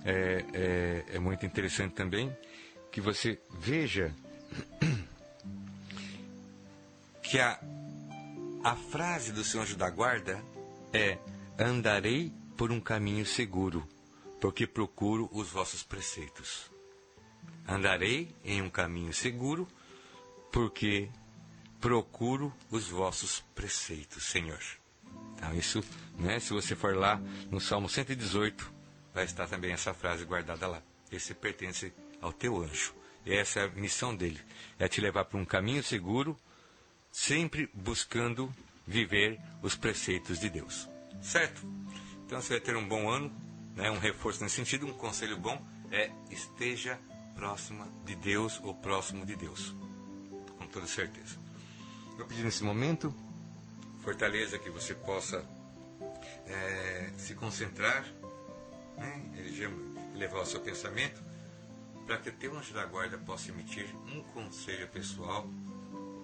é, 0.05 0.45
é, 0.53 1.16
é 1.16 1.18
muito 1.18 1.47
interessante 1.47 1.95
também 1.95 2.35
que 2.93 3.01
você 3.01 3.41
veja 3.59 4.14
que 7.22 7.41
a, 7.41 7.59
a 8.62 8.76
frase 8.76 9.32
do 9.32 9.43
seu 9.43 9.62
anjo 9.62 9.76
da 9.76 9.91
guarda 9.91 10.41
é: 10.93 11.18
Andarei 11.59 12.32
por 12.57 12.70
um 12.70 12.80
caminho 12.80 13.24
seguro, 13.24 13.89
porque 14.41 14.66
procuro 14.66 15.28
os 15.32 15.51
vossos 15.51 15.82
preceitos. 15.82 16.70
Andarei 17.66 18.35
em 18.45 18.61
um 18.61 18.68
caminho 18.68 19.12
seguro, 19.12 19.66
porque 20.53 21.09
procuro 21.85 22.51
os 22.70 22.89
vossos 22.89 23.45
preceitos, 23.55 24.24
Senhor. 24.24 24.59
Então, 25.35 25.55
isso, 25.55 25.85
né, 26.18 26.41
se 26.41 26.51
você 26.51 26.74
for 26.74 26.97
lá 26.97 27.20
no 27.51 27.61
Salmo 27.61 27.91
118, 27.91 28.72
vai 29.12 29.26
estar 29.26 29.47
também 29.47 29.70
essa 29.70 29.93
frase 29.93 30.24
guardada 30.24 30.66
lá. 30.66 30.82
Esse 31.12 31.35
pertence 31.35 31.93
ao 32.22 32.32
teu 32.32 32.57
anjo. 32.62 32.95
E 33.26 33.35
essa 33.35 33.61
é 33.61 33.64
a 33.64 33.68
missão 33.68 34.16
dele: 34.16 34.41
é 34.78 34.89
te 34.89 35.03
levar 35.03 35.26
para 35.26 35.39
um 35.39 35.45
caminho 35.45 35.82
seguro, 35.82 36.35
sempre 37.12 37.68
buscando 37.74 38.51
viver 38.87 39.39
os 39.62 39.76
preceitos 39.76 40.41
de 40.41 40.49
Deus. 40.49 40.89
Certo? 41.20 41.61
Então 42.24 42.41
você 42.41 42.55
vai 42.55 42.61
ter 42.61 42.76
um 42.78 42.89
bom 42.89 43.11
ano, 43.11 43.30
né, 43.76 43.91
um 43.91 43.99
reforço 43.99 44.43
nesse 44.43 44.57
sentido, 44.57 44.87
um 44.87 44.95
conselho 44.95 45.37
bom 45.37 45.62
é 45.91 46.11
esteja 46.30 46.99
próxima 47.35 47.87
de 48.07 48.14
Deus 48.14 48.59
ou 48.62 48.74
próximo 48.74 49.26
de 49.26 49.37
Deus. 49.37 49.74
Com 50.57 50.66
toda 50.66 50.87
certeza. 50.87 51.43
Eu 52.18 52.26
pedi 52.26 52.42
nesse 52.42 52.62
momento 52.62 53.14
fortaleza 54.02 54.58
que 54.58 54.70
você 54.70 54.94
possa 54.94 55.44
é, 56.46 57.10
se 57.16 57.34
concentrar, 57.34 58.04
né, 58.96 59.22
elevar 60.14 60.42
o 60.42 60.46
seu 60.46 60.60
pensamento, 60.60 61.22
para 62.06 62.18
que 62.18 62.28
o 62.28 62.32
teu 62.32 62.56
anjo 62.56 62.72
da 62.74 62.84
guarda 62.84 63.18
possa 63.18 63.50
emitir 63.50 63.86
um 64.06 64.22
conselho 64.34 64.86
pessoal 64.88 65.48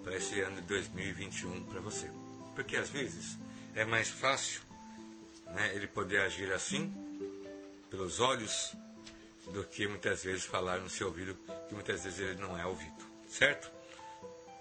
para 0.04 0.16
esse 0.16 0.40
ano 0.40 0.56
de 0.56 0.66
2021 0.68 1.64
para 1.64 1.80
você. 1.80 2.10
Porque 2.54 2.76
às 2.76 2.90
vezes 2.90 3.38
é 3.74 3.84
mais 3.84 4.08
fácil 4.08 4.60
né, 5.46 5.74
ele 5.74 5.86
poder 5.86 6.20
agir 6.20 6.52
assim, 6.52 6.92
pelos 7.88 8.20
olhos, 8.20 8.76
do 9.52 9.64
que 9.64 9.88
muitas 9.88 10.22
vezes 10.22 10.44
falar 10.44 10.78
no 10.78 10.88
seu 10.88 11.08
ouvido, 11.08 11.36
que 11.68 11.74
muitas 11.74 12.04
vezes 12.04 12.20
ele 12.20 12.40
não 12.40 12.56
é 12.58 12.64
ouvido. 12.66 13.04
Certo? 13.26 13.70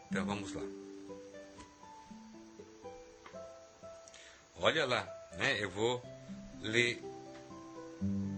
Então 0.10 0.26
vamos 0.26 0.54
lá. 0.54 0.89
Olha 4.62 4.86
lá, 4.86 5.08
né? 5.38 5.58
Eu 5.64 5.70
vou 5.70 6.04
ler 6.62 7.02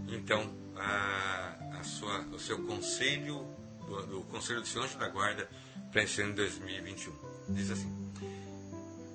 então 0.08 0.54
a, 0.76 1.80
a 1.80 1.84
sua, 1.84 2.20
o 2.28 2.40
seu 2.40 2.64
conselho, 2.64 3.44
do, 3.88 4.06
do 4.06 4.22
Conselho 4.26 4.62
do 4.62 4.68
Senhor 4.68 4.86
Anjo 4.86 5.00
da 5.00 5.10
Guarda 5.10 5.50
para 5.92 6.04
esse 6.04 6.22
ano 6.22 6.36
2021. 6.36 7.12
Diz 7.50 7.72
assim: 7.72 8.14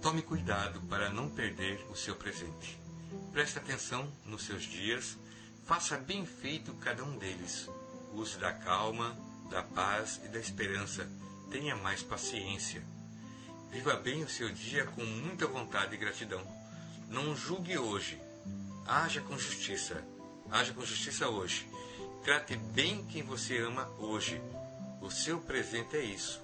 Tome 0.02 0.20
cuidado 0.20 0.80
para 0.88 1.08
não 1.08 1.28
perder 1.28 1.78
o 1.90 1.94
seu 1.94 2.16
presente. 2.16 2.76
Preste 3.30 3.56
atenção 3.56 4.12
nos 4.24 4.42
seus 4.42 4.64
dias, 4.64 5.16
faça 5.64 5.96
bem 5.96 6.26
feito 6.26 6.74
cada 6.74 7.04
um 7.04 7.16
deles. 7.18 7.68
Use 8.14 8.36
da 8.36 8.52
calma, 8.52 9.16
da 9.48 9.62
paz 9.62 10.20
e 10.24 10.28
da 10.28 10.40
esperança. 10.40 11.08
Tenha 11.52 11.76
mais 11.76 12.02
paciência. 12.02 12.82
Viva 13.70 13.94
bem 13.94 14.24
o 14.24 14.28
seu 14.28 14.50
dia 14.50 14.86
com 14.86 15.04
muita 15.04 15.46
vontade 15.46 15.94
e 15.94 15.98
gratidão 15.98 16.55
não 17.08 17.36
julgue 17.36 17.78
hoje. 17.78 18.20
Haja 18.86 19.20
com 19.20 19.38
justiça. 19.38 20.02
Haja 20.50 20.72
com 20.72 20.84
justiça 20.84 21.28
hoje. 21.28 21.68
Trate 22.24 22.56
bem 22.56 23.04
quem 23.06 23.22
você 23.22 23.58
ama 23.58 23.88
hoje. 23.98 24.40
O 25.00 25.10
seu 25.10 25.38
presente 25.40 25.96
é 25.96 26.02
isso. 26.02 26.40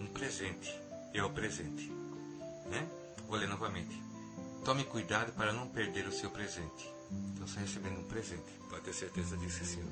Um 0.00 0.06
presente. 0.06 0.74
É 1.12 1.22
o 1.22 1.30
presente. 1.30 1.90
Né? 2.66 2.88
Vou 3.26 3.36
ler 3.36 3.48
novamente. 3.48 4.02
Tome 4.64 4.84
cuidado 4.84 5.32
para 5.32 5.52
não 5.52 5.68
perder 5.68 6.06
o 6.06 6.12
seu 6.12 6.30
presente. 6.30 6.88
Então 7.10 7.46
está 7.46 7.60
recebendo 7.60 8.00
um 8.00 8.04
presente. 8.04 8.50
Pode 8.68 8.82
ter 8.82 8.92
certeza 8.92 9.36
disso, 9.36 9.64
Senhor. 9.64 9.90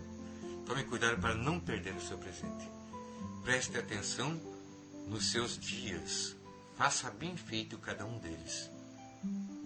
Tome 0.67 0.85
cuidado 0.85 1.21
para 1.21 1.35
não 1.35 1.61
perder 1.61 1.95
o 1.95 2.01
seu 2.01 2.19
presente. 2.19 2.69
Preste 3.43 3.79
atenção 3.79 4.41
nos 5.07 5.31
seus 5.31 5.59
dias. 5.59 6.37
Faça 6.77 7.11
bem 7.11 7.37
feito 7.37 7.79
cada 7.79 8.05
um 8.05 8.19
deles. 8.19 8.71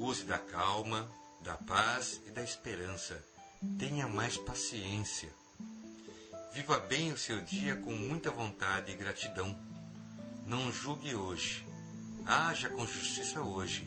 Use 0.01 0.25
da 0.25 0.39
calma, 0.39 1.07
da 1.43 1.59
paz 1.59 2.23
e 2.27 2.31
da 2.31 2.43
esperança. 2.43 3.23
Tenha 3.79 4.09
mais 4.09 4.39
paciência. 4.39 5.29
Viva 6.55 6.79
bem 6.79 7.13
o 7.13 7.19
seu 7.19 7.39
dia 7.43 7.77
com 7.77 7.93
muita 7.93 8.31
vontade 8.31 8.91
e 8.91 8.97
gratidão. 8.97 9.55
Não 10.47 10.73
julgue 10.73 11.15
hoje. 11.15 11.67
Haja 12.25 12.71
com 12.71 12.87
justiça 12.87 13.43
hoje. 13.43 13.87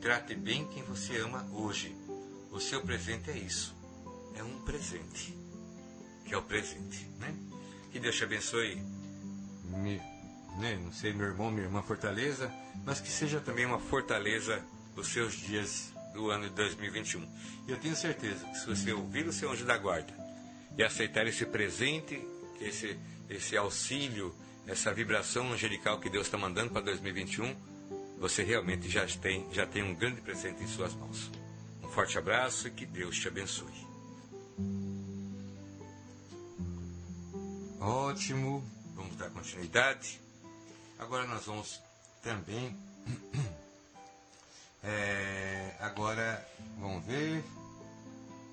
Trate 0.00 0.34
bem 0.34 0.66
quem 0.66 0.82
você 0.82 1.18
ama 1.18 1.46
hoje. 1.52 1.96
O 2.50 2.58
seu 2.58 2.82
presente 2.82 3.30
é 3.30 3.38
isso. 3.38 3.72
É 4.34 4.42
um 4.42 4.64
presente. 4.64 5.32
Que 6.24 6.34
é 6.34 6.36
o 6.36 6.42
presente, 6.42 7.06
né? 7.20 7.32
Que 7.92 8.00
Deus 8.00 8.16
te 8.16 8.24
abençoe. 8.24 8.82
Me, 9.62 10.02
né, 10.58 10.76
não 10.82 10.92
sei, 10.92 11.12
meu 11.12 11.28
irmão, 11.28 11.52
minha 11.52 11.66
irmã 11.66 11.82
Fortaleza, 11.82 12.52
mas 12.84 12.98
que 12.98 13.08
seja 13.08 13.40
também 13.40 13.64
uma 13.64 13.78
fortaleza 13.78 14.60
os 14.96 15.08
seus 15.08 15.34
dias 15.34 15.92
do 16.12 16.30
ano 16.30 16.48
de 16.48 16.54
2021. 16.54 17.22
E 17.68 17.70
eu 17.70 17.78
tenho 17.78 17.94
certeza 17.94 18.44
que 18.46 18.58
se 18.58 18.66
você 18.66 18.92
ouvir 18.92 19.26
o 19.26 19.32
seu 19.32 19.50
anjo 19.50 19.64
da 19.64 19.76
guarda 19.76 20.12
e 20.76 20.82
aceitar 20.82 21.26
esse 21.26 21.44
presente, 21.44 22.20
esse, 22.60 22.98
esse 23.28 23.56
auxílio, 23.56 24.34
essa 24.66 24.92
vibração 24.92 25.52
angelical 25.52 26.00
que 26.00 26.10
Deus 26.10 26.26
está 26.26 26.38
mandando 26.38 26.70
para 26.70 26.82
2021, 26.82 27.54
você 28.18 28.42
realmente 28.42 28.88
já 28.88 29.06
tem, 29.06 29.46
já 29.52 29.66
tem 29.66 29.82
um 29.82 29.94
grande 29.94 30.20
presente 30.20 30.62
em 30.62 30.66
suas 30.66 30.94
mãos. 30.94 31.30
Um 31.82 31.88
forte 31.88 32.18
abraço 32.18 32.68
e 32.68 32.70
que 32.70 32.86
Deus 32.86 33.16
te 33.18 33.28
abençoe. 33.28 33.86
Ótimo, 37.78 38.64
vamos 38.94 39.16
dar 39.16 39.30
continuidade. 39.30 40.20
Agora 40.98 41.26
nós 41.26 41.44
vamos 41.44 41.80
também. 42.22 42.74
É, 44.88 45.74
agora, 45.80 46.46
vamos 46.78 47.04
ver. 47.04 47.42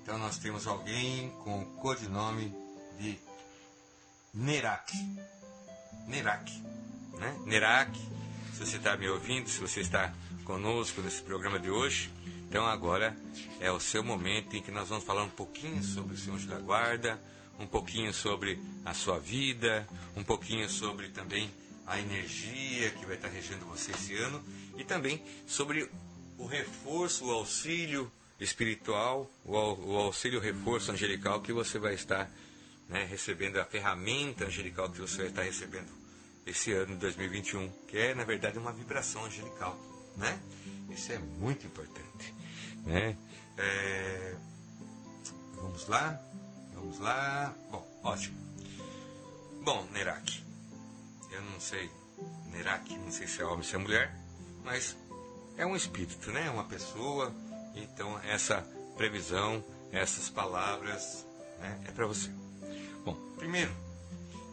Então 0.02 0.18
nós 0.18 0.36
temos 0.36 0.66
alguém 0.66 1.30
com 1.44 1.62
o 1.62 1.66
codinome 1.76 2.52
de 2.98 3.16
Nerak. 4.34 4.92
Nerak, 6.08 6.52
né? 7.18 7.40
Nerak, 7.46 7.96
se 8.52 8.66
você 8.66 8.76
está 8.78 8.96
me 8.96 9.08
ouvindo, 9.08 9.48
se 9.48 9.60
você 9.60 9.80
está 9.80 10.12
conosco 10.44 11.00
nesse 11.00 11.22
programa 11.22 11.58
de 11.58 11.70
hoje, 11.70 12.12
então 12.48 12.66
agora 12.66 13.16
é 13.60 13.70
o 13.70 13.78
seu 13.78 14.02
momento 14.02 14.56
em 14.56 14.62
que 14.62 14.72
nós 14.72 14.88
vamos 14.88 15.04
falar 15.04 15.22
um 15.22 15.30
pouquinho 15.30 15.82
sobre 15.84 16.14
o 16.14 16.18
Senhor 16.18 16.40
da 16.40 16.58
Guarda, 16.58 17.18
um 17.60 17.66
pouquinho 17.66 18.12
sobre 18.12 18.60
a 18.84 18.92
sua 18.92 19.20
vida, 19.20 19.86
um 20.16 20.24
pouquinho 20.24 20.68
sobre 20.68 21.10
também 21.10 21.48
a 21.86 22.00
energia 22.00 22.90
que 22.90 23.06
vai 23.06 23.14
estar 23.14 23.28
regendo 23.28 23.64
você 23.66 23.92
esse 23.92 24.16
ano 24.16 24.42
e 24.76 24.82
também 24.82 25.22
sobre 25.46 25.88
o 26.38 26.46
reforço, 26.46 27.26
o 27.26 27.30
auxílio 27.30 28.10
espiritual, 28.40 29.30
o, 29.44 29.56
auxílio, 29.96 30.40
reforço 30.40 30.92
angelical 30.92 31.40
que 31.40 31.52
você 31.52 31.78
vai 31.78 31.94
estar 31.94 32.30
né, 32.88 33.04
recebendo, 33.04 33.58
a 33.58 33.64
ferramenta 33.64 34.46
angelical 34.46 34.90
que 34.90 35.00
você 35.00 35.18
vai 35.18 35.26
estar 35.26 35.42
recebendo 35.42 35.90
esse 36.46 36.72
ano 36.72 36.94
de 36.94 37.00
2021, 37.00 37.70
que 37.88 37.96
é 37.96 38.14
na 38.14 38.24
verdade 38.24 38.58
uma 38.58 38.72
vibração 38.72 39.24
angelical, 39.24 39.78
né? 40.16 40.38
Isso 40.90 41.12
é 41.12 41.18
muito 41.18 41.66
importante, 41.66 42.34
né? 42.84 43.16
É... 43.56 44.36
Vamos 45.54 45.88
lá, 45.88 46.20
vamos 46.74 46.98
lá. 46.98 47.54
Bom, 47.70 48.00
ótimo. 48.02 48.36
Bom, 49.62 49.88
Nerak, 49.92 50.44
eu 51.30 51.40
não 51.40 51.58
sei, 51.58 51.90
Nerak, 52.52 52.94
não 52.98 53.10
sei 53.10 53.26
se 53.26 53.40
é 53.40 53.44
homem 53.44 53.58
ou 53.58 53.64
se 53.64 53.74
é 53.74 53.78
mulher, 53.78 54.14
mas 54.62 54.94
é 55.56 55.66
um 55.66 55.76
espírito, 55.76 56.30
né? 56.30 56.50
Uma 56.50 56.64
pessoa. 56.64 57.32
Então 57.74 58.18
essa 58.20 58.66
previsão, 58.96 59.64
essas 59.92 60.28
palavras, 60.28 61.26
né? 61.58 61.80
É 61.88 61.90
para 61.92 62.06
você. 62.06 62.30
Bom, 63.04 63.14
primeiro 63.36 63.72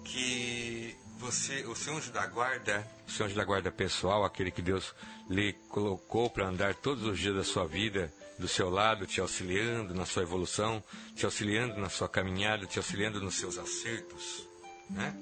que 0.04 0.96
você, 1.18 1.64
o 1.66 1.76
seu 1.76 1.96
anjo 1.96 2.12
da 2.12 2.26
guarda, 2.26 2.86
o 3.08 3.12
seu 3.12 3.26
anjo 3.26 3.36
da 3.36 3.44
guarda 3.44 3.72
pessoal, 3.72 4.26
aquele 4.26 4.50
que 4.50 4.62
Deus 4.62 4.94
lhe 5.30 5.54
colocou 5.70 6.30
para 6.30 6.48
andar 6.48 6.74
todos 6.76 7.06
os 7.06 7.20
dias 7.20 7.36
da 7.36 7.44
sua 7.44 7.66
vida 7.66 8.12
do 8.40 8.48
seu 8.48 8.72
lado, 8.72 9.06
te 9.06 9.22
auxiliando 9.22 9.94
na 9.94 10.04
sua 10.04 10.24
evolução, 10.24 10.84
te 11.16 11.26
auxiliando 11.26 11.80
na 11.80 11.90
sua 11.90 12.10
caminhada, 12.10 12.66
te 12.66 12.80
auxiliando 12.80 13.22
nos 13.22 13.36
seus 13.36 13.58
acertos, 13.60 14.48
né? 14.90 15.16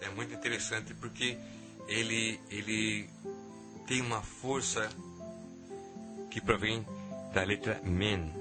É 0.00 0.08
muito 0.10 0.32
interessante 0.32 0.94
porque 0.94 1.36
ele 1.88 2.40
ele 2.50 3.08
tem 3.86 4.00
uma 4.00 4.22
força 4.22 4.88
que 6.30 6.40
provém 6.40 6.84
da 7.32 7.42
letra 7.42 7.80
men. 7.84 8.32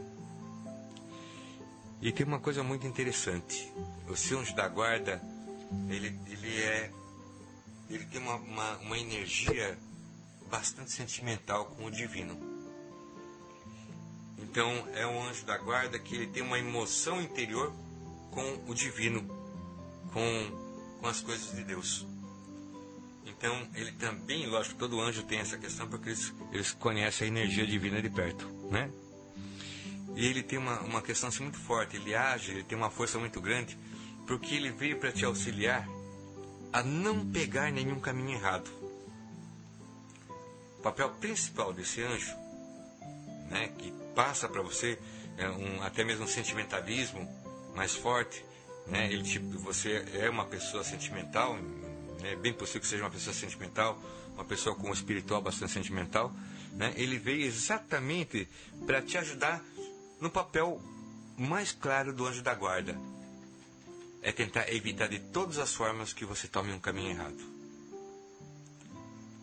E 2.01 2.11
tem 2.11 2.25
uma 2.25 2.39
coisa 2.39 2.63
muito 2.63 2.85
interessante. 2.85 3.71
O 4.09 4.15
seu 4.15 4.39
anjo 4.39 4.55
da 4.55 4.67
guarda, 4.67 5.21
ele, 5.89 6.19
ele 6.27 6.61
é. 6.61 6.91
Ele 7.89 8.05
tem 8.05 8.21
uma, 8.21 8.35
uma, 8.35 8.77
uma 8.77 8.97
energia 8.97 9.77
bastante 10.49 10.91
sentimental 10.91 11.65
com 11.65 11.85
o 11.85 11.91
divino. 11.91 12.37
Então 14.37 14.87
é 14.93 15.05
um 15.05 15.23
anjo 15.23 15.45
da 15.45 15.57
guarda 15.57 15.97
que 15.97 16.15
ele 16.15 16.27
tem 16.27 16.43
uma 16.43 16.59
emoção 16.59 17.21
interior 17.21 17.71
com 18.31 18.63
o 18.67 18.73
divino, 18.73 19.21
com, 20.11 20.99
com 20.99 21.07
as 21.07 21.21
coisas 21.21 21.55
de 21.55 21.63
Deus. 21.63 22.05
Então, 23.25 23.67
ele 23.75 23.91
também, 23.93 24.47
lógico, 24.47 24.75
todo 24.75 24.99
anjo 24.99 25.23
tem 25.23 25.39
essa 25.39 25.57
questão 25.57 25.87
porque 25.87 26.09
eles, 26.09 26.33
eles 26.51 26.71
conhecem 26.71 27.25
a 27.25 27.27
energia 27.29 27.65
divina 27.65 28.01
de 28.01 28.09
perto, 28.09 28.45
né? 28.69 28.89
E 30.15 30.25
ele 30.25 30.43
tem 30.43 30.59
uma, 30.59 30.79
uma 30.81 31.01
questão 31.01 31.29
assim, 31.29 31.43
muito 31.43 31.57
forte, 31.57 31.95
ele 31.95 32.13
age, 32.13 32.51
ele 32.51 32.63
tem 32.63 32.77
uma 32.77 32.89
força 32.89 33.17
muito 33.17 33.41
grande, 33.41 33.77
porque 34.27 34.55
ele 34.55 34.71
veio 34.71 34.99
para 34.99 35.11
te 35.11 35.25
auxiliar 35.25 35.87
a 36.71 36.83
não 36.83 37.25
pegar 37.31 37.71
nenhum 37.71 37.99
caminho 37.99 38.31
errado. 38.31 38.69
O 40.77 40.81
papel 40.81 41.09
principal 41.11 41.73
desse 41.73 42.01
anjo, 42.01 42.35
né, 43.49 43.71
que 43.77 43.91
passa 44.15 44.47
para 44.47 44.61
você 44.61 44.99
é 45.37 45.49
um, 45.49 45.81
até 45.81 46.03
mesmo 46.03 46.25
um 46.25 46.27
sentimentalismo 46.27 47.27
mais 47.75 47.95
forte, 47.95 48.43
né, 48.87 49.11
ele 49.11 49.23
tipo, 49.23 49.57
você 49.59 50.05
é 50.13 50.29
uma 50.29 50.45
pessoa 50.45 50.83
sentimental, 50.83 51.57
é 52.25 52.35
bem 52.35 52.53
possível 52.53 52.81
que 52.81 52.87
seja 52.87 53.03
uma 53.03 53.09
pessoa 53.09 53.33
sentimental, 53.33 54.01
uma 54.33 54.45
pessoa 54.45 54.75
com 54.75 54.89
um 54.89 54.93
espiritual 54.93 55.41
bastante 55.41 55.71
sentimental, 55.71 56.33
né? 56.73 56.93
ele 56.95 57.17
veio 57.17 57.45
exatamente 57.45 58.47
para 58.85 59.01
te 59.01 59.17
ajudar 59.17 59.63
no 60.19 60.29
papel 60.29 60.81
mais 61.37 61.71
claro 61.71 62.13
do 62.13 62.25
anjo 62.25 62.41
da 62.41 62.53
guarda. 62.53 62.97
É 64.21 64.31
tentar 64.31 64.71
evitar 64.71 65.07
de 65.07 65.19
todas 65.19 65.57
as 65.57 65.73
formas 65.73 66.13
que 66.13 66.25
você 66.25 66.47
tome 66.47 66.71
um 66.71 66.79
caminho 66.79 67.11
errado. 67.11 67.53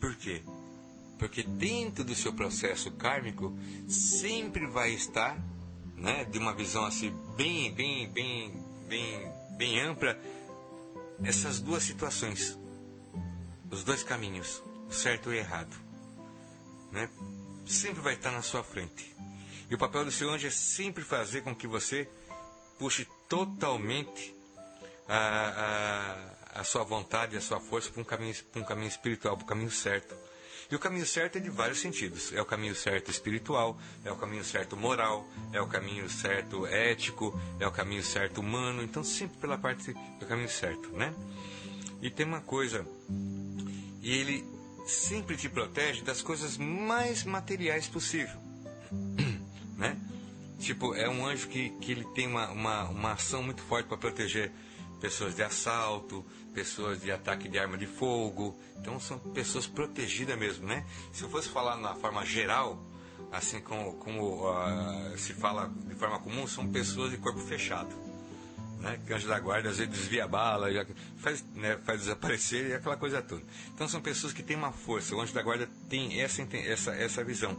Por 0.01 0.15
quê? 0.17 0.43
Porque 1.19 1.43
dentro 1.43 2.03
do 2.03 2.15
seu 2.15 2.33
processo 2.33 2.91
kármico 2.93 3.55
sempre 3.87 4.67
vai 4.67 4.93
estar, 4.93 5.39
né, 5.97 6.25
de 6.25 6.39
uma 6.39 6.55
visão 6.55 6.87
assim 6.87 7.15
bem, 7.37 7.75
bem, 7.75 8.11
bem, 8.11 8.53
bem, 8.89 9.33
bem 9.59 9.81
ampla, 9.81 10.19
essas 11.23 11.61
duas 11.61 11.83
situações 11.83 12.59
os 13.71 13.85
dois 13.85 14.03
caminhos, 14.03 14.63
o 14.89 14.93
certo 14.93 15.33
e 15.33 15.37
o 15.37 15.39
errado, 15.39 15.75
né? 16.91 17.09
sempre 17.67 18.01
vai 18.01 18.15
estar 18.15 18.31
na 18.31 18.43
sua 18.43 18.63
frente. 18.63 19.15
E 19.71 19.75
o 19.75 19.79
papel 19.79 20.05
do 20.05 20.11
seu 20.11 20.29
anjo 20.31 20.47
é 20.47 20.51
sempre 20.51 21.05
fazer 21.05 21.43
com 21.43 21.55
que 21.55 21.67
você 21.67 22.09
puxe 22.79 23.07
totalmente 23.29 24.35
a, 25.09 26.35
a, 26.55 26.61
a 26.61 26.65
sua 26.65 26.83
vontade, 26.83 27.37
a 27.37 27.41
sua 27.41 27.61
força 27.61 27.91
para 27.91 28.01
um 28.01 28.05
caminho, 28.05 28.35
para 28.51 28.61
um 28.61 28.65
caminho 28.65 28.89
espiritual, 28.89 29.37
para 29.37 29.45
o 29.45 29.47
caminho 29.47 29.71
certo. 29.71 30.15
E 30.71 30.75
o 30.75 30.79
caminho 30.79 31.07
certo 31.07 31.37
é 31.37 31.41
de 31.41 31.51
vários 31.51 31.81
sentidos. 31.81 32.33
É 32.33 32.41
o 32.41 32.45
caminho 32.45 32.75
certo 32.77 33.11
espiritual, 33.11 33.77
é 34.05 34.13
o 34.13 34.17
caminho 34.17 34.45
certo 34.45 34.77
moral, 34.77 35.29
é 35.53 35.61
o 35.61 35.67
caminho 35.67 36.09
certo 36.09 36.65
ético, 36.65 37.39
é 37.59 37.67
o 37.67 37.73
caminho 37.73 38.05
certo 38.05 38.39
humano. 38.39 38.83
Então, 38.83 39.03
sempre 39.03 39.37
pela 39.39 39.59
parte 39.59 39.93
do 39.93 40.27
caminho 40.27 40.49
certo, 40.49 40.89
né? 40.91 41.13
E 42.03 42.11
tem 42.11 42.27
uma 42.27 42.41
coisa 42.41 42.87
e 44.03 44.13
ele 44.13 44.45
sempre 44.87 45.37
te 45.37 45.49
protege 45.49 46.03
das 46.03 46.23
coisas 46.23 46.57
mais 46.57 47.25
materiais 47.25 47.87
possível. 47.87 48.39
né? 49.77 49.97
Tipo, 50.59 50.95
é 50.95 51.09
um 51.09 51.27
anjo 51.27 51.49
que, 51.49 51.71
que 51.81 51.93
ele 51.93 52.05
tem 52.15 52.27
uma, 52.27 52.51
uma, 52.51 52.89
uma 52.89 53.13
ação 53.13 53.43
muito 53.43 53.63
forte 53.63 53.87
para 53.87 53.97
proteger 53.97 54.53
pessoas 55.01 55.35
de 55.35 55.43
assalto, 55.43 56.25
pessoas 56.55 57.01
de 57.01 57.11
ataque 57.11 57.49
de 57.49 57.59
arma 57.59 57.79
de 57.79 57.87
fogo. 57.87 58.59
Então 58.79 58.99
são 58.99 59.19
pessoas 59.19 59.67
protegidas 59.67 60.39
mesmo, 60.39 60.67
né? 60.67 60.85
Se 61.13 61.23
eu 61.23 61.31
fosse 61.31 61.49
falar 61.49 61.77
na 61.77 61.95
forma 61.95 62.25
geral, 62.25 62.83
assim 63.31 63.61
como, 63.61 63.95
como 63.95 64.51
uh, 64.51 65.17
se 65.17 65.33
fala 65.35 65.73
de 65.87 65.95
forma 65.95 66.19
comum, 66.19 66.47
são 66.47 66.67
pessoas 66.69 67.11
de 67.11 67.19
corpo 67.19 67.41
fechado 67.41 68.10
né? 68.81 68.99
Anjo 69.11 69.29
da 69.29 69.39
guarda 69.39 69.69
às 69.69 69.79
vezes 69.79 69.93
desvia 69.93 70.25
a 70.25 70.29
bala, 70.29 70.69
faz, 71.19 71.45
né, 71.55 71.79
faz 71.85 72.01
desaparecer 72.01 72.71
e 72.71 72.75
aquela 72.75 72.97
coisa 72.97 73.23
toda. 73.23 73.43
Então 73.75 73.87
são 73.87 74.01
pessoas 74.01 74.33
que 74.33 74.43
têm 74.43 74.57
uma 74.57 74.73
força. 74.73 75.15
O 75.15 75.21
anjo 75.21 75.35
da 75.35 75.43
guarda 75.43 75.69
tem 75.89 76.21
essa, 76.21 76.43
essa, 76.43 76.93
essa 76.93 77.25
visão. 77.25 77.57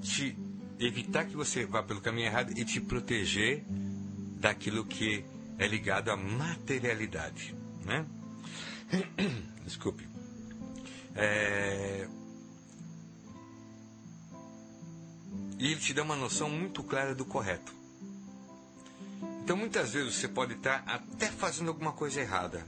de 0.00 0.36
evitar 0.80 1.24
que 1.26 1.36
você 1.36 1.64
vá 1.64 1.82
pelo 1.82 2.00
caminho 2.00 2.26
errado 2.26 2.52
e 2.56 2.64
te 2.64 2.80
proteger 2.80 3.64
daquilo 4.40 4.84
que 4.84 5.24
é 5.58 5.66
ligado 5.66 6.10
à 6.10 6.16
materialidade, 6.16 7.54
né? 7.84 8.04
Desculpe. 9.64 10.08
É... 11.14 12.08
E 15.58 15.66
ele 15.66 15.76
te 15.76 15.94
dá 15.94 16.02
uma 16.02 16.16
noção 16.16 16.50
muito 16.50 16.82
clara 16.82 17.14
do 17.14 17.24
correto. 17.24 17.81
Então 19.42 19.56
muitas 19.56 19.92
vezes 19.92 20.14
você 20.14 20.28
pode 20.28 20.54
estar 20.54 20.84
até 20.86 21.26
fazendo 21.26 21.68
alguma 21.68 21.92
coisa 21.92 22.20
errada, 22.20 22.66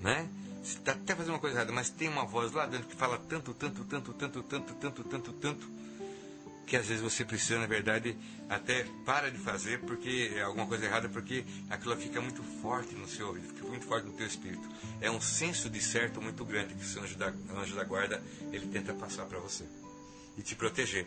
né? 0.00 0.28
Você 0.62 0.78
está 0.78 0.92
até 0.92 1.14
fazendo 1.14 1.34
uma 1.34 1.38
coisa 1.38 1.56
errada, 1.58 1.72
mas 1.72 1.90
tem 1.90 2.08
uma 2.08 2.24
voz 2.24 2.52
lá 2.52 2.64
dentro 2.64 2.88
que 2.88 2.96
fala 2.96 3.18
tanto, 3.18 3.52
tanto, 3.52 3.84
tanto, 3.84 4.14
tanto, 4.14 4.42
tanto, 4.42 4.74
tanto, 4.74 5.04
tanto, 5.04 5.32
tanto, 5.34 5.70
que 6.66 6.74
às 6.74 6.86
vezes 6.86 7.02
você 7.02 7.22
precisa, 7.22 7.58
na 7.58 7.66
verdade, 7.66 8.16
até 8.48 8.86
para 9.04 9.30
de 9.30 9.36
fazer 9.36 9.80
porque 9.80 10.32
é 10.34 10.40
alguma 10.40 10.66
coisa 10.66 10.86
errada, 10.86 11.06
porque 11.10 11.44
aquilo 11.68 11.94
fica 11.96 12.18
muito 12.18 12.42
forte 12.62 12.94
no 12.94 13.06
seu 13.06 13.28
ouvido, 13.28 13.48
fica 13.48 13.68
muito 13.68 13.84
forte 13.84 14.06
no 14.06 14.14
teu 14.14 14.26
espírito. 14.26 14.66
É 15.02 15.10
um 15.10 15.20
senso 15.20 15.68
de 15.68 15.82
certo 15.82 16.22
muito 16.22 16.46
grande 16.46 16.74
que 16.74 16.82
o 16.82 16.88
seu 16.88 17.02
anjo 17.02 17.16
da, 17.16 17.32
anjo 17.60 17.74
da 17.74 17.84
guarda 17.84 18.22
ele 18.50 18.66
tenta 18.68 18.94
passar 18.94 19.26
para 19.26 19.38
você 19.38 19.64
e 20.38 20.42
te 20.42 20.56
proteger. 20.56 21.06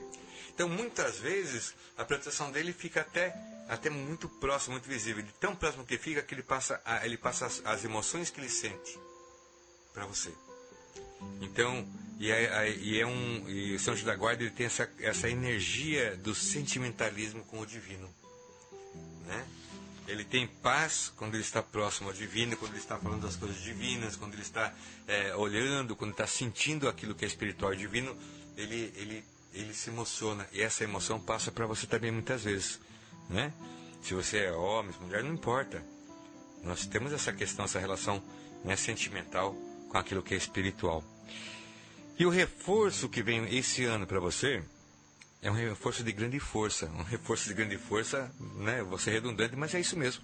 Então, 0.54 0.70
muitas 0.70 1.20
vezes, 1.20 1.74
a 1.98 2.06
proteção 2.06 2.52
dele 2.52 2.74
fica 2.74 3.02
até, 3.02 3.36
até 3.68 3.90
muito 3.90 4.28
próximo, 4.28 4.74
muito 4.74 4.88
visível. 4.88 5.24
De 5.24 5.32
tão 5.34 5.56
próximo 5.56 5.86
que 5.86 5.98
fica 5.98 6.22
que 6.22 6.34
ele 6.34 6.44
passa, 6.44 6.82
a, 6.86 7.06
ele 7.06 7.18
passa 7.18 7.46
as, 7.46 7.62
as 7.66 7.84
emoções 7.84 8.30
que 8.30 8.40
ele 8.40 8.50
sente 8.50 8.98
para 9.94 10.06
você. 10.06 10.32
Então, 11.42 11.88
e 12.20 12.32
é, 12.32 12.72
e 12.78 13.00
é 13.00 13.06
um. 13.06 13.50
E 13.50 13.76
o 13.76 13.80
São 13.80 13.96
da 14.04 14.16
Guarda 14.16 14.44
ele 14.44 14.52
tem 14.52 14.66
essa, 14.66 14.90
essa 15.00 15.30
energia 15.30 16.16
do 16.18 16.34
sentimentalismo 16.34 17.44
com 17.46 17.60
o 17.60 17.66
divino. 17.66 18.10
Né? 19.26 19.48
Ele 20.08 20.24
tem 20.24 20.48
paz 20.48 21.12
quando 21.16 21.34
ele 21.34 21.44
está 21.44 21.62
próximo 21.62 22.10
ao 22.10 22.14
divino, 22.14 22.56
quando 22.56 22.72
ele 22.72 22.80
está 22.80 22.98
falando 22.98 23.24
das 23.24 23.36
coisas 23.36 23.62
divinas, 23.62 24.16
quando 24.16 24.34
ele 24.34 24.42
está 24.42 24.74
é, 25.08 25.36
olhando, 25.36 25.96
quando 25.96 26.12
está 26.12 26.26
sentindo 26.26 26.88
aquilo 26.88 27.14
que 27.14 27.26
é 27.26 27.28
espiritual 27.28 27.74
e 27.74 27.78
divino, 27.78 28.16
ele, 28.56 28.94
ele 28.96 29.24
ele 29.54 29.74
se 29.74 29.90
emociona 29.90 30.48
e 30.52 30.62
essa 30.62 30.84
emoção 30.84 31.20
passa 31.20 31.52
para 31.52 31.66
você 31.66 31.88
também 31.88 32.12
muitas 32.12 32.44
vezes, 32.44 32.80
né? 33.30 33.54
Se 34.02 34.14
você 34.14 34.40
é 34.40 34.52
homem, 34.52 34.94
mulher, 35.02 35.24
não 35.24 35.34
importa. 35.34 35.84
Nós 36.64 36.86
temos 36.86 37.12
essa 37.14 37.32
questão, 37.34 37.66
essa 37.66 37.80
relação 37.80 38.22
né, 38.64 38.76
sentimental 38.76 39.54
com 39.90 39.98
aquilo 39.98 40.24
que 40.24 40.34
é 40.34 40.38
espiritual. 40.38 41.04
E 42.18 42.26
o 42.26 42.30
reforço 42.30 43.10
que 43.10 43.22
vem 43.22 43.56
esse 43.56 43.84
ano 43.86 44.08
para 44.08 44.20
você 44.20 44.64
é 45.42 45.52
um 45.52 45.54
reforço 45.54 46.04
de 46.04 46.12
grande 46.12 46.40
força, 46.40 46.88
um 46.88 47.04
reforço 47.04 47.48
de 47.48 47.54
grande 47.54 47.78
força, 47.78 48.32
né? 48.56 48.82
Você 48.84 49.12
redundante, 49.12 49.56
mas 49.56 49.76
é 49.76 49.80
isso 49.80 49.98
mesmo. 49.98 50.24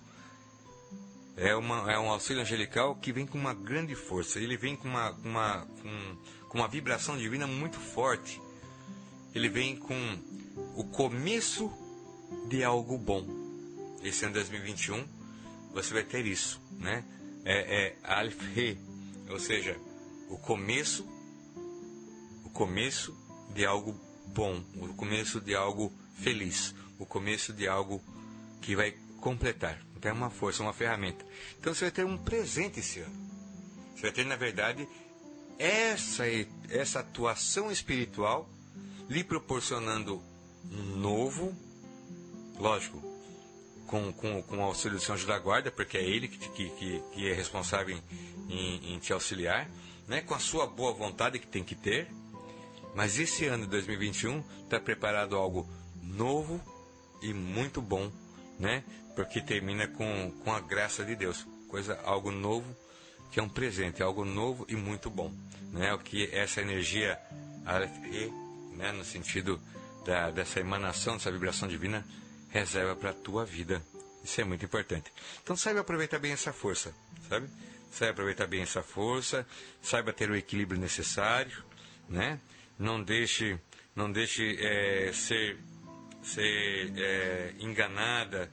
É, 1.37 1.55
uma, 1.55 1.91
é 1.91 1.99
um 1.99 2.09
auxílio 2.09 2.41
angelical 2.41 2.95
que 2.95 3.11
vem 3.11 3.25
com 3.25 3.37
uma 3.37 3.53
grande 3.53 3.95
força. 3.95 4.39
Ele 4.39 4.57
vem 4.57 4.75
com 4.75 4.87
uma, 4.87 5.11
uma, 5.11 5.67
com, 5.81 6.47
com 6.49 6.57
uma 6.57 6.67
vibração 6.67 7.17
divina 7.17 7.45
muito 7.45 7.79
forte 7.79 8.41
ele 9.33 9.49
vem 9.49 9.75
com 9.75 10.17
o 10.75 10.83
começo 10.83 11.71
de 12.47 12.63
algo 12.63 12.97
bom. 12.97 13.25
Esse 14.03 14.25
ano 14.25 14.33
2021 14.33 15.07
você 15.73 15.93
vai 15.93 16.03
ter 16.03 16.25
isso, 16.25 16.61
né? 16.79 17.03
É, 17.45 17.85
é 17.85 17.97
Alf 18.03 18.39
Re, 18.53 18.77
ou 19.29 19.39
seja, 19.39 19.77
o 20.29 20.37
começo, 20.37 21.05
o 22.45 22.49
começo 22.49 23.15
de 23.53 23.65
algo 23.65 23.99
bom, 24.27 24.63
o 24.75 24.93
começo 24.93 25.41
de 25.41 25.55
algo 25.55 25.91
feliz, 26.15 26.73
o 26.99 27.05
começo 27.05 27.51
de 27.51 27.67
algo 27.67 28.01
que 28.61 28.75
vai 28.75 28.95
completar. 29.19 29.81
Então 29.95 30.11
é 30.11 30.13
uma 30.13 30.29
força, 30.29 30.61
uma 30.61 30.73
ferramenta. 30.73 31.25
Então 31.59 31.73
você 31.73 31.85
vai 31.85 31.91
ter 31.91 32.05
um 32.05 32.17
presente 32.17 32.79
esse 32.79 32.99
ano. 32.99 33.15
Você 33.95 34.01
vai 34.01 34.11
ter, 34.11 34.25
na 34.25 34.35
verdade, 34.35 34.87
essa, 35.57 36.23
essa 36.69 36.99
atuação 36.99 37.71
espiritual 37.71 38.49
lhe 39.09 39.23
proporcionando 39.23 40.21
um 40.71 40.97
novo, 40.97 41.55
lógico, 42.59 43.01
com, 43.87 44.11
com, 44.13 44.41
com 44.41 44.57
o 44.57 44.61
auxílio 44.61 44.97
do 44.97 45.03
Senhor 45.03 45.23
da 45.25 45.37
Guarda, 45.37 45.71
porque 45.71 45.97
é 45.97 46.03
ele 46.03 46.27
que, 46.27 46.69
que, 46.69 47.01
que 47.13 47.29
é 47.29 47.33
responsável 47.33 47.97
em, 48.49 48.93
em, 48.93 48.99
te 48.99 49.13
auxiliar, 49.13 49.69
né? 50.07 50.21
com 50.21 50.33
a 50.33 50.39
sua 50.39 50.65
boa 50.65 50.93
vontade 50.93 51.39
que 51.39 51.47
tem 51.47 51.63
que 51.63 51.75
ter. 51.75 52.07
Mas 52.95 53.19
esse 53.19 53.45
ano 53.45 53.63
de 53.63 53.71
2021 53.71 54.43
está 54.63 54.79
preparado 54.79 55.35
algo 55.35 55.67
novo 56.01 56.61
e 57.21 57.33
muito 57.33 57.81
bom, 57.81 58.11
né? 58.59 58.83
Porque 59.15 59.41
termina 59.41 59.87
com, 59.87 60.31
com 60.43 60.53
a 60.53 60.59
graça 60.59 61.03
de 61.03 61.15
Deus, 61.15 61.47
coisa 61.67 61.99
algo 62.03 62.29
novo 62.29 62.75
que 63.31 63.39
é 63.39 63.43
um 63.43 63.49
presente, 63.49 64.03
algo 64.03 64.23
novo 64.23 64.63
e 64.69 64.75
muito 64.75 65.09
bom, 65.09 65.33
né? 65.71 65.91
O 65.91 65.97
que 65.97 66.29
essa 66.31 66.61
energia 66.61 67.19
né, 68.75 68.91
no 68.91 69.03
sentido 69.03 69.59
da, 70.05 70.29
dessa 70.29 70.59
emanação, 70.59 71.15
dessa 71.17 71.31
vibração 71.31 71.67
divina, 71.67 72.05
reserva 72.53 72.95
para 72.95 73.09
a 73.09 73.13
tua 73.13 73.43
vida. 73.43 73.81
Isso 74.23 74.39
é 74.39 74.43
muito 74.43 74.63
importante. 74.63 75.11
Então 75.41 75.57
saiba 75.57 75.81
aproveitar 75.81 76.19
bem 76.19 76.31
essa 76.31 76.53
força, 76.53 76.93
sabe? 77.27 77.49
Saiba 77.91 78.11
aproveitar 78.11 78.47
bem 78.47 78.61
essa 78.61 78.83
força, 78.83 79.45
saiba 79.81 80.13
ter 80.13 80.29
o 80.29 80.35
equilíbrio 80.35 80.79
necessário, 80.79 81.63
né? 82.07 82.39
Não 82.77 83.03
deixe, 83.03 83.59
não 83.95 84.11
deixe 84.11 84.55
é, 84.63 85.11
ser, 85.11 85.57
ser 86.21 86.93
é, 86.95 87.53
enganada 87.59 88.51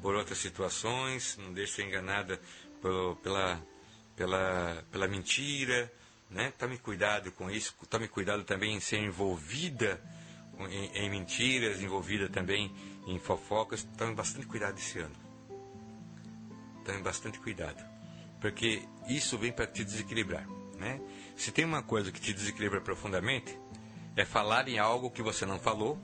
por 0.00 0.14
outras 0.14 0.38
situações, 0.38 1.36
não 1.36 1.52
deixe 1.52 1.74
ser 1.74 1.82
enganada 1.84 2.40
por, 2.80 3.16
pela, 3.16 3.60
pela, 4.16 4.84
pela 4.92 5.08
mentira, 5.08 5.92
né? 6.30 6.52
Tome 6.56 6.78
cuidado 6.78 7.32
com 7.32 7.50
isso, 7.50 7.74
tome 7.90 8.06
cuidado 8.06 8.44
também 8.44 8.74
em 8.76 8.80
ser 8.80 8.98
envolvida 8.98 10.00
em, 10.68 11.04
em 11.04 11.10
mentiras, 11.10 11.82
envolvida 11.82 12.28
também 12.28 12.74
em 13.06 13.18
fofocas. 13.18 13.86
Tome 13.96 14.14
bastante 14.14 14.46
cuidado 14.46 14.78
esse 14.78 14.98
ano. 14.98 15.14
Tome 16.84 17.02
bastante 17.02 17.38
cuidado, 17.38 17.82
porque 18.40 18.82
isso 19.08 19.36
vem 19.36 19.52
para 19.52 19.66
te 19.66 19.84
desequilibrar, 19.84 20.46
né? 20.78 21.00
Se 21.36 21.52
tem 21.52 21.64
uma 21.64 21.82
coisa 21.82 22.10
que 22.10 22.20
te 22.20 22.32
desequilibra 22.32 22.80
profundamente, 22.80 23.56
é 24.16 24.24
falar 24.24 24.66
em 24.68 24.78
algo 24.78 25.10
que 25.10 25.22
você 25.22 25.44
não 25.44 25.58
falou 25.58 25.98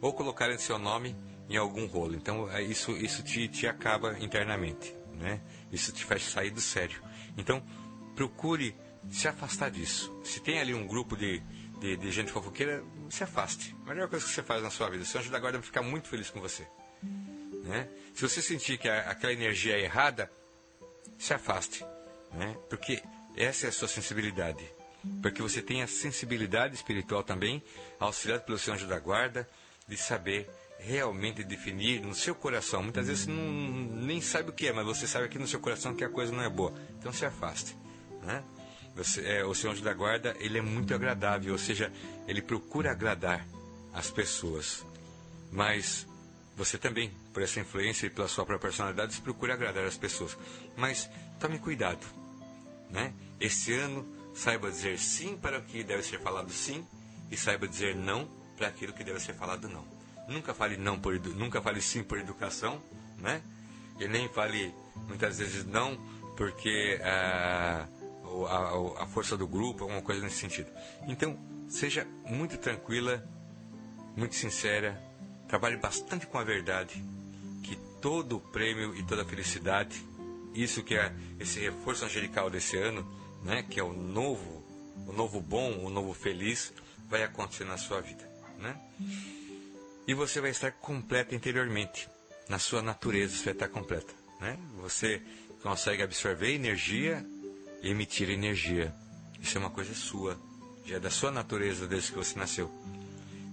ou 0.00 0.12
colocar 0.12 0.50
em 0.50 0.58
seu 0.58 0.78
nome 0.78 1.16
em 1.48 1.56
algum 1.56 1.86
rolo. 1.86 2.14
Então 2.14 2.50
é 2.50 2.62
isso 2.62 2.92
isso 2.92 3.22
te, 3.22 3.48
te 3.48 3.66
acaba 3.66 4.18
internamente, 4.20 4.94
né? 5.14 5.40
Isso 5.70 5.92
te 5.92 6.04
faz 6.04 6.22
sair 6.22 6.50
do 6.50 6.60
sério. 6.60 7.02
Então 7.36 7.62
procure 8.14 8.74
se 9.10 9.26
afastar 9.28 9.70
disso. 9.70 10.14
Se 10.22 10.40
tem 10.40 10.60
ali 10.60 10.74
um 10.74 10.86
grupo 10.86 11.16
de, 11.16 11.42
de, 11.82 11.96
de, 11.96 12.12
gente 12.12 12.30
fofoqueira, 12.30 12.84
se 13.10 13.24
afaste. 13.24 13.74
A 13.84 13.88
melhor 13.88 14.08
coisa 14.08 14.24
que 14.24 14.30
você 14.30 14.42
faz 14.42 14.62
na 14.62 14.70
sua 14.70 14.88
vida. 14.88 15.04
Seu 15.04 15.20
anjo 15.20 15.32
da 15.32 15.38
guarda 15.40 15.58
vai 15.58 15.66
ficar 15.66 15.82
muito 15.82 16.06
feliz 16.08 16.30
com 16.30 16.40
você. 16.40 16.64
Né? 17.64 17.88
Se 18.14 18.22
você 18.22 18.40
sentir 18.40 18.78
que 18.78 18.88
a, 18.88 19.10
aquela 19.10 19.32
energia 19.32 19.74
é 19.74 19.82
errada, 19.82 20.30
se 21.18 21.34
afaste. 21.34 21.84
Né? 22.32 22.56
Porque 22.70 23.02
essa 23.36 23.66
é 23.66 23.68
a 23.68 23.72
sua 23.72 23.88
sensibilidade. 23.88 24.64
Porque 25.20 25.42
você 25.42 25.60
tem 25.60 25.82
a 25.82 25.88
sensibilidade 25.88 26.76
espiritual 26.76 27.24
também, 27.24 27.60
auxiliado 27.98 28.44
pelo 28.44 28.58
seu 28.58 28.74
anjo 28.74 28.86
da 28.86 29.00
guarda, 29.00 29.48
de 29.88 29.96
saber 29.96 30.48
realmente 30.78 31.42
definir 31.42 32.00
no 32.00 32.14
seu 32.14 32.32
coração. 32.32 32.80
Muitas 32.80 33.08
vezes 33.08 33.24
você 33.24 33.30
não, 33.32 33.42
nem 33.42 34.20
sabe 34.20 34.50
o 34.50 34.52
que 34.52 34.68
é, 34.68 34.72
mas 34.72 34.86
você 34.86 35.08
sabe 35.08 35.24
aqui 35.24 35.38
no 35.38 35.48
seu 35.48 35.58
coração 35.58 35.96
que 35.96 36.04
a 36.04 36.08
coisa 36.08 36.30
não 36.30 36.44
é 36.44 36.48
boa. 36.48 36.72
Então 36.96 37.12
se 37.12 37.26
afaste. 37.26 37.76
Né? 38.22 38.44
Você, 38.94 39.22
é, 39.22 39.44
o 39.44 39.54
seu 39.54 39.70
anjo 39.70 39.82
da 39.82 39.94
guarda 39.94 40.36
ele 40.38 40.58
é 40.58 40.62
muito 40.62 40.94
agradável, 40.94 41.52
ou 41.52 41.58
seja, 41.58 41.92
ele 42.26 42.42
procura 42.42 42.90
agradar 42.90 43.46
as 43.92 44.10
pessoas. 44.10 44.84
Mas 45.50 46.06
você 46.56 46.76
também, 46.76 47.10
por 47.32 47.42
essa 47.42 47.60
influência 47.60 48.06
e 48.06 48.10
pela 48.10 48.28
sua 48.28 48.44
própria 48.44 48.70
personalidade, 48.70 49.20
procura 49.20 49.54
agradar 49.54 49.84
as 49.84 49.96
pessoas. 49.96 50.36
Mas 50.76 51.08
tome 51.40 51.58
cuidado, 51.58 52.06
né? 52.90 53.12
Esse 53.40 53.72
ano 53.72 54.06
saiba 54.34 54.70
dizer 54.70 54.98
sim 54.98 55.36
para 55.36 55.58
o 55.58 55.62
que 55.62 55.82
deve 55.82 56.02
ser 56.02 56.20
falado 56.20 56.50
sim 56.52 56.86
e 57.30 57.36
saiba 57.36 57.66
dizer 57.66 57.96
não 57.96 58.28
para 58.56 58.68
aquilo 58.68 58.92
que 58.92 59.04
deve 59.04 59.20
ser 59.20 59.34
falado 59.34 59.68
não. 59.68 59.84
Nunca 60.28 60.54
fale 60.54 60.76
não 60.76 60.98
por 60.98 61.18
nunca 61.34 61.60
fale 61.60 61.80
sim 61.80 62.02
por 62.02 62.18
educação, 62.18 62.80
né? 63.18 63.42
E 63.98 64.06
nem 64.06 64.28
fale 64.28 64.72
muitas 65.08 65.38
vezes 65.38 65.64
não 65.64 65.96
porque 66.36 67.00
ah, 67.02 67.86
a, 68.48 69.02
a 69.02 69.06
força 69.06 69.36
do 69.36 69.46
grupo, 69.46 69.84
alguma 69.84 70.02
coisa 70.02 70.22
nesse 70.22 70.36
sentido. 70.36 70.70
Então, 71.06 71.38
seja 71.68 72.06
muito 72.26 72.58
tranquila, 72.58 73.24
muito 74.16 74.34
sincera, 74.34 75.00
trabalhe 75.48 75.76
bastante 75.76 76.26
com 76.26 76.38
a 76.38 76.44
verdade, 76.44 77.02
que 77.62 77.76
todo 78.00 78.36
o 78.36 78.40
prêmio 78.40 78.96
e 78.96 79.02
toda 79.02 79.22
a 79.22 79.24
felicidade, 79.24 80.04
isso 80.54 80.82
que 80.82 80.94
é 80.94 81.14
esse 81.38 81.60
reforço 81.60 82.04
angelical 82.04 82.50
desse 82.50 82.76
ano, 82.76 83.06
né, 83.42 83.62
que 83.62 83.80
é 83.80 83.82
o 83.82 83.92
novo, 83.92 84.64
o 85.06 85.12
novo 85.12 85.40
bom, 85.40 85.84
o 85.84 85.90
novo 85.90 86.12
feliz, 86.12 86.72
vai 87.08 87.22
acontecer 87.22 87.64
na 87.64 87.76
sua 87.76 88.00
vida, 88.00 88.28
né? 88.58 88.80
E 90.06 90.14
você 90.14 90.40
vai 90.40 90.50
estar 90.50 90.72
completa 90.72 91.34
interiormente, 91.34 92.08
na 92.48 92.58
sua 92.58 92.82
natureza 92.82 93.36
você 93.36 93.44
vai 93.44 93.52
estar 93.52 93.68
completa, 93.68 94.14
né? 94.40 94.58
Você 94.80 95.22
consegue 95.62 96.02
absorver 96.02 96.54
energia 96.54 97.24
emitir 97.82 98.30
energia. 98.30 98.94
Isso 99.40 99.58
é 99.58 99.60
uma 99.60 99.70
coisa 99.70 99.94
sua, 99.94 100.38
já 100.84 100.96
é 100.96 101.00
da 101.00 101.10
sua 101.10 101.30
natureza 101.30 101.86
desde 101.86 102.12
que 102.12 102.18
você 102.18 102.38
nasceu. 102.38 102.70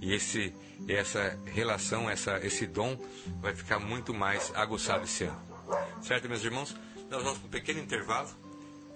E 0.02 0.14
esse, 0.14 0.54
essa 0.88 1.38
relação, 1.46 2.10
essa, 2.10 2.38
esse 2.46 2.66
dom 2.66 2.98
vai 3.42 3.54
ficar 3.54 3.80
muito 3.80 4.14
mais 4.14 4.52
aguçado 4.56 5.04
esse 5.04 5.26
ano. 5.26 5.42
Certo, 6.02 6.30
meus 6.30 6.44
irmãos? 6.44 6.76
Nós 7.10 7.24
vamos 7.24 7.40
para 7.40 7.48
um 7.48 7.52
pequeno 7.52 7.80
intervalo 7.80 8.30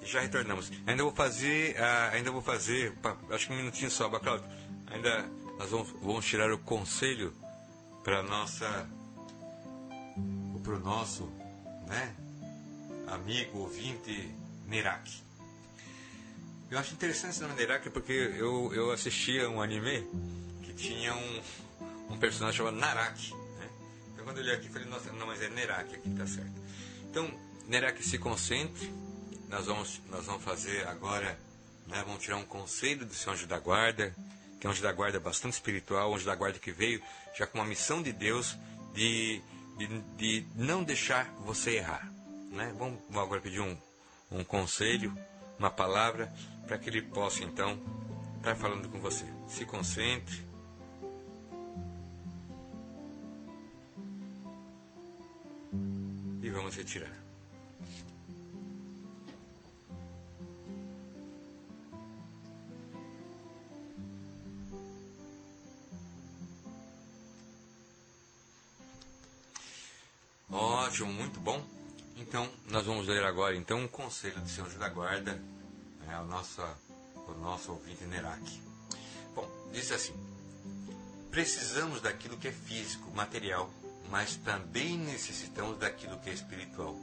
e 0.02 0.06
já 0.06 0.22
retornamos. 0.22 0.72
Ainda 0.86 1.04
vou 1.04 1.12
fazer, 1.12 1.76
uh, 1.76 2.14
ainda 2.14 2.32
vou 2.32 2.42
fazer, 2.42 2.94
acho 3.32 3.48
que 3.48 3.54
um 3.54 3.58
minutinho 3.58 3.90
só, 3.90 4.08
Bacalhau. 4.08 4.44
Ainda 4.88 5.26
nós 5.58 5.70
vamos, 5.70 5.90
vamos 6.02 6.26
tirar 6.26 6.52
o 6.52 6.58
conselho 6.58 7.34
para 8.04 8.22
nossa, 8.22 8.88
para 10.64 10.74
o 10.74 10.80
nosso, 10.80 11.32
né, 11.88 12.16
amigo 13.08 13.60
ouvinte 13.60 14.30
Nerak. 14.68 15.23
Eu 16.74 16.80
acho 16.80 16.92
interessante 16.96 17.34
esse 17.34 17.42
nome 17.44 17.54
Nerak 17.54 17.88
porque 17.92 18.12
eu, 18.12 18.74
eu 18.74 18.92
assistia 18.92 19.48
um 19.48 19.62
anime 19.62 20.08
que 20.64 20.74
tinha 20.74 21.14
um, 21.14 21.42
um 22.10 22.18
personagem 22.18 22.58
chamado 22.58 22.78
Narak. 22.78 23.32
Né? 23.32 23.70
Então 24.12 24.26
quando 24.26 24.40
eu 24.40 24.44
li 24.44 24.52
aqui, 24.52 24.70
falei, 24.70 24.88
nossa, 24.88 25.14
não, 25.14 25.28
mas 25.28 25.40
é 25.40 25.50
Nerak 25.50 25.94
aqui, 25.94 26.10
tá 26.16 26.26
certo. 26.26 26.52
Então, 27.04 27.32
Nerak 27.68 28.04
se 28.04 28.18
concentre. 28.18 28.92
Nós 29.50 29.68
vamos, 29.68 30.02
nós 30.10 30.26
vamos 30.26 30.44
fazer 30.44 30.88
agora, 30.88 31.38
né, 31.86 32.04
vamos 32.08 32.24
tirar 32.24 32.38
um 32.38 32.46
conselho 32.46 33.06
do 33.06 33.14
seu 33.14 33.34
anjo 33.34 33.46
da 33.46 33.60
guarda, 33.60 34.12
que 34.60 34.66
é 34.66 34.68
um 34.68 34.72
anjo 34.72 34.82
da 34.82 34.92
guarda 34.92 35.20
bastante 35.20 35.54
espiritual, 35.54 36.12
um 36.12 36.16
anjo 36.16 36.26
da 36.26 36.34
guarda 36.34 36.58
que 36.58 36.72
veio 36.72 37.00
já 37.38 37.46
com 37.46 37.60
uma 37.60 37.66
missão 37.66 38.02
de 38.02 38.12
Deus 38.12 38.58
de, 38.96 39.44
de, 39.78 40.02
de 40.18 40.48
não 40.56 40.84
deixar 40.84 41.32
você 41.42 41.76
errar. 41.76 42.12
Né? 42.50 42.74
Vamos, 42.80 43.00
vamos 43.10 43.24
agora 43.26 43.42
pedir 43.42 43.60
um, 43.60 43.78
um 44.32 44.44
conselho, 44.44 45.16
uma 45.58 45.70
palavra, 45.70 46.32
para 46.68 46.78
que 46.78 46.90
ele 46.90 47.02
possa 47.02 47.44
então 47.44 47.80
estar 48.38 48.56
falando 48.56 48.90
com 48.90 49.00
você. 49.00 49.26
Se 49.48 49.66
concentre, 49.66 50.44
vamos 56.54 56.76
retirar. 56.76 57.12
Ótimo, 70.50 71.12
muito 71.12 71.40
bom. 71.40 71.83
Então, 72.16 72.50
nós 72.70 72.86
vamos 72.86 73.08
ler 73.08 73.24
agora 73.24 73.56
então 73.56 73.80
um 73.80 73.88
conselho 73.88 74.40
do 74.40 74.50
Senhor 74.50 74.70
da 74.72 74.90
Guarda, 74.90 75.42
né, 76.06 76.20
o, 76.20 76.26
nosso, 76.26 76.62
o 77.28 77.34
nosso 77.42 77.72
ouvinte 77.72 78.04
Nerak. 78.06 78.62
Bom, 79.36 79.50
diz 79.72 79.92
assim: 79.92 80.14
Precisamos 81.32 82.02
daquilo 82.02 82.38
que 82.38 82.48
é 82.48 82.52
físico, 82.52 83.10
material, 83.16 83.72
mas 84.10 84.36
também 84.36 84.98
necessitamos 84.98 85.80
daquilo 85.80 86.20
que 86.20 86.30
é 86.30 86.34
espiritual. 86.34 86.96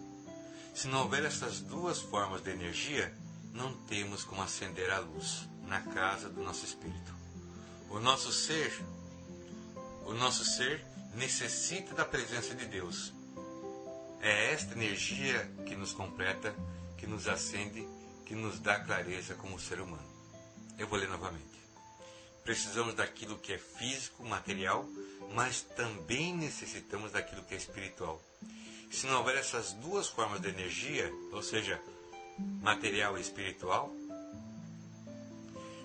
Se 0.74 0.86
não 0.86 1.00
houver 1.02 1.24
essas 1.24 1.60
duas 1.60 2.00
formas 2.00 2.42
de 2.42 2.50
energia, 2.50 3.12
não 3.52 3.74
temos 3.88 4.22
como 4.22 4.42
acender 4.42 4.90
a 4.90 5.00
luz 5.00 5.48
na 5.66 5.80
casa 5.80 6.28
do 6.28 6.42
nosso 6.42 6.64
espírito. 6.64 7.12
O 7.88 7.98
nosso 7.98 8.32
ser, 8.32 8.72
o 10.06 10.14
nosso 10.14 10.44
ser 10.44 10.84
necessita 11.14 11.94
da 11.94 12.04
presença 12.04 12.54
de 12.54 12.66
Deus. 12.66 13.12
É 14.20 14.52
esta 14.52 14.74
energia 14.74 15.50
que 15.66 15.74
nos 15.74 15.92
completa, 15.92 16.54
que 16.98 17.06
nos 17.06 17.26
acende, 17.26 17.86
que 18.26 18.34
nos 18.34 18.60
dá 18.60 18.78
clareza 18.78 19.34
como 19.34 19.58
ser 19.58 19.80
humano. 19.80 20.08
Eu 20.78 20.86
vou 20.86 20.98
ler 20.98 21.08
novamente. 21.08 21.44
Precisamos 22.44 22.94
daquilo 22.94 23.38
que 23.38 23.52
é 23.52 23.58
físico, 23.58 24.24
material, 24.24 24.86
mas 25.34 25.62
também 25.62 26.34
necessitamos 26.34 27.12
daquilo 27.12 27.44
que 27.44 27.54
é 27.54 27.56
espiritual. 27.56 28.20
Se 28.90 29.06
não 29.06 29.18
houver 29.18 29.36
essas 29.36 29.72
duas 29.74 30.08
formas 30.08 30.40
de 30.40 30.48
energia, 30.48 31.10
ou 31.32 31.42
seja, 31.42 31.80
material 32.60 33.16
e 33.16 33.20
espiritual, 33.20 33.94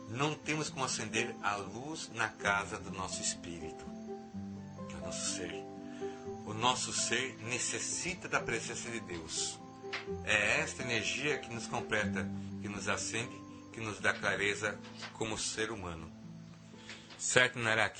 não 0.09 0.33
temos 0.33 0.69
como 0.69 0.85
acender 0.85 1.35
a 1.41 1.55
luz 1.55 2.09
na 2.13 2.29
casa 2.29 2.77
do 2.77 2.91
nosso 2.91 3.21
espírito, 3.21 3.85
que 4.87 4.95
é 4.95 4.97
o 4.97 5.01
nosso 5.01 5.35
ser. 5.35 5.74
O 6.45 6.53
nosso 6.53 6.93
ser 6.93 7.37
necessita 7.43 8.27
da 8.27 8.39
presença 8.39 8.89
de 8.89 8.99
Deus. 8.99 9.59
É 10.23 10.61
esta 10.61 10.83
energia 10.83 11.37
que 11.39 11.53
nos 11.53 11.67
completa, 11.67 12.29
que 12.61 12.67
nos 12.67 12.87
acende, 12.87 13.35
que 13.73 13.81
nos 13.81 13.99
dá 13.99 14.13
clareza 14.13 14.79
como 15.13 15.37
ser 15.37 15.71
humano. 15.71 16.11
Certo, 17.17 17.57
Narak? 17.59 17.99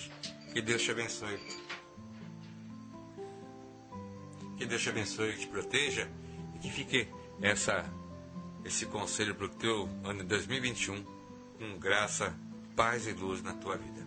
Que 0.54 0.62
Deus 0.62 0.82
te 0.82 0.92
abençoe. 0.92 1.40
Que 4.58 4.66
Deus 4.66 4.82
te 4.82 4.90
abençoe 4.90 5.32
e 5.32 5.38
te 5.38 5.48
proteja 5.48 6.10
e 6.54 6.60
que 6.60 6.70
fique 6.70 7.08
essa, 7.42 7.84
esse 8.64 8.86
conselho 8.86 9.36
para 9.36 9.48
o 9.48 9.50
teu 9.50 9.90
ano 10.04 10.20
de 10.20 10.30
2021 10.30 11.04
com 11.58 11.80
graça, 11.80 12.34
paz 12.76 13.08
e 13.08 13.12
luz 13.12 13.42
na 13.42 13.54
tua 13.54 13.78
vida. 13.78 14.06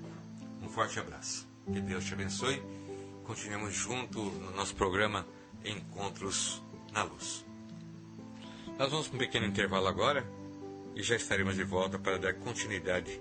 Um 0.62 0.68
forte 0.68 0.98
abraço. 0.98 1.48
Que 1.66 1.80
Deus 1.80 2.04
te 2.04 2.14
abençoe. 2.14 2.62
Continuemos 3.28 3.74
junto 3.74 4.22
no 4.22 4.50
nosso 4.52 4.74
programa 4.74 5.26
Encontros 5.62 6.62
na 6.94 7.02
Luz. 7.02 7.44
Nós 8.78 8.90
vamos 8.90 9.06
para 9.06 9.16
um 9.16 9.18
pequeno 9.18 9.44
intervalo 9.44 9.86
agora 9.86 10.26
e 10.96 11.02
já 11.02 11.14
estaremos 11.14 11.54
de 11.54 11.62
volta 11.62 11.98
para 11.98 12.16
dar 12.16 12.32
continuidade 12.36 13.20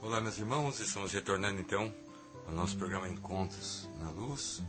Olá, 0.02 0.22
meus 0.22 0.38
irmãos, 0.38 0.80
estamos 0.80 1.12
retornando 1.14 1.62
então 1.62 1.94
ao 2.46 2.54
nosso 2.54 2.78
programa 2.78 3.08
Encontros 3.08 3.90
na 4.00 4.10
Luz. 4.12 4.62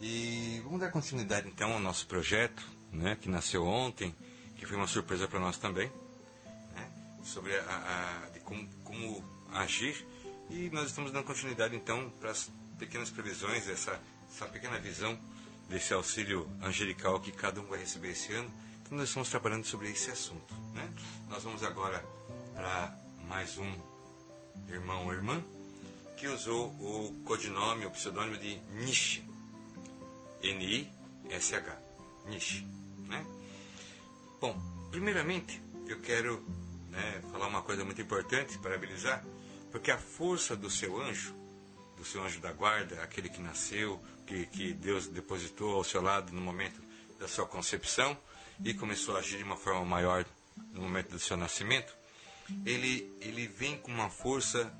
E 0.00 0.60
vamos 0.64 0.80
dar 0.80 0.90
continuidade 0.90 1.48
então 1.48 1.72
ao 1.72 1.80
nosso 1.80 2.06
projeto, 2.06 2.62
né, 2.92 3.16
que 3.16 3.28
nasceu 3.28 3.64
ontem, 3.64 4.14
que 4.56 4.66
foi 4.66 4.76
uma 4.76 4.86
surpresa 4.86 5.26
para 5.28 5.40
nós 5.40 5.58
também, 5.58 5.90
né, 6.74 6.90
sobre 7.22 7.56
a, 7.56 8.28
a 8.34 8.40
como, 8.40 8.68
como, 8.84 9.24
agir. 9.52 10.06
E 10.50 10.68
nós 10.70 10.88
estamos 10.88 11.10
dando 11.10 11.24
continuidade 11.24 11.74
então 11.74 12.10
para 12.20 12.30
as 12.30 12.50
pequenas 12.78 13.10
previsões, 13.10 13.68
essa, 13.68 14.00
essa 14.30 14.46
pequena 14.46 14.78
visão 14.78 15.18
desse 15.68 15.94
auxílio 15.94 16.48
angelical 16.62 17.18
que 17.20 17.32
cada 17.32 17.60
um 17.60 17.66
vai 17.66 17.78
receber 17.78 18.10
esse 18.10 18.32
ano. 18.32 18.50
Então 18.82 18.98
nós 18.98 19.08
estamos 19.08 19.28
trabalhando 19.28 19.64
sobre 19.64 19.90
esse 19.90 20.10
assunto. 20.10 20.54
Né? 20.74 20.92
Nós 21.28 21.42
vamos 21.42 21.62
agora 21.62 22.04
para 22.54 22.94
mais 23.26 23.56
um 23.58 23.72
irmão 24.68 25.06
ou 25.06 25.12
irmã 25.12 25.42
que 26.16 26.28
usou 26.28 26.68
o 26.68 27.22
codinome, 27.24 27.86
o 27.86 27.90
pseudônimo 27.90 28.36
de 28.38 28.56
Nishi. 28.72 29.24
N-I-S-H. 30.42 31.78
Nishi. 32.26 32.66
Bom, 34.44 34.60
primeiramente 34.90 35.58
eu 35.86 35.98
quero 36.02 36.44
né, 36.90 37.22
falar 37.32 37.46
uma 37.46 37.62
coisa 37.62 37.82
muito 37.82 38.02
importante, 38.02 38.58
parabenizar, 38.58 39.24
porque 39.72 39.90
a 39.90 39.96
força 39.96 40.54
do 40.54 40.68
seu 40.68 41.00
anjo, 41.00 41.34
do 41.96 42.04
seu 42.04 42.22
anjo 42.22 42.40
da 42.40 42.52
guarda, 42.52 43.02
aquele 43.02 43.30
que 43.30 43.40
nasceu, 43.40 43.98
que, 44.26 44.44
que 44.48 44.74
Deus 44.74 45.08
depositou 45.08 45.74
ao 45.74 45.82
seu 45.82 46.02
lado 46.02 46.30
no 46.30 46.42
momento 46.42 46.78
da 47.18 47.26
sua 47.26 47.46
concepção 47.46 48.14
e 48.62 48.74
começou 48.74 49.16
a 49.16 49.20
agir 49.20 49.38
de 49.38 49.44
uma 49.44 49.56
forma 49.56 49.82
maior 49.82 50.26
no 50.74 50.82
momento 50.82 51.12
do 51.12 51.18
seu 51.18 51.38
nascimento, 51.38 51.96
ele, 52.66 53.16
ele 53.22 53.48
vem 53.48 53.78
com 53.78 53.90
uma 53.90 54.10
força 54.10 54.70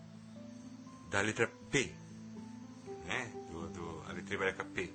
da 1.09 1.23
letra 1.23 1.51
P, 1.71 1.91
né? 3.07 3.33
do, 3.51 3.67
do, 3.69 4.05
a 4.11 4.13
letra 4.13 4.35
hebraica 4.35 4.63
P. 4.63 4.93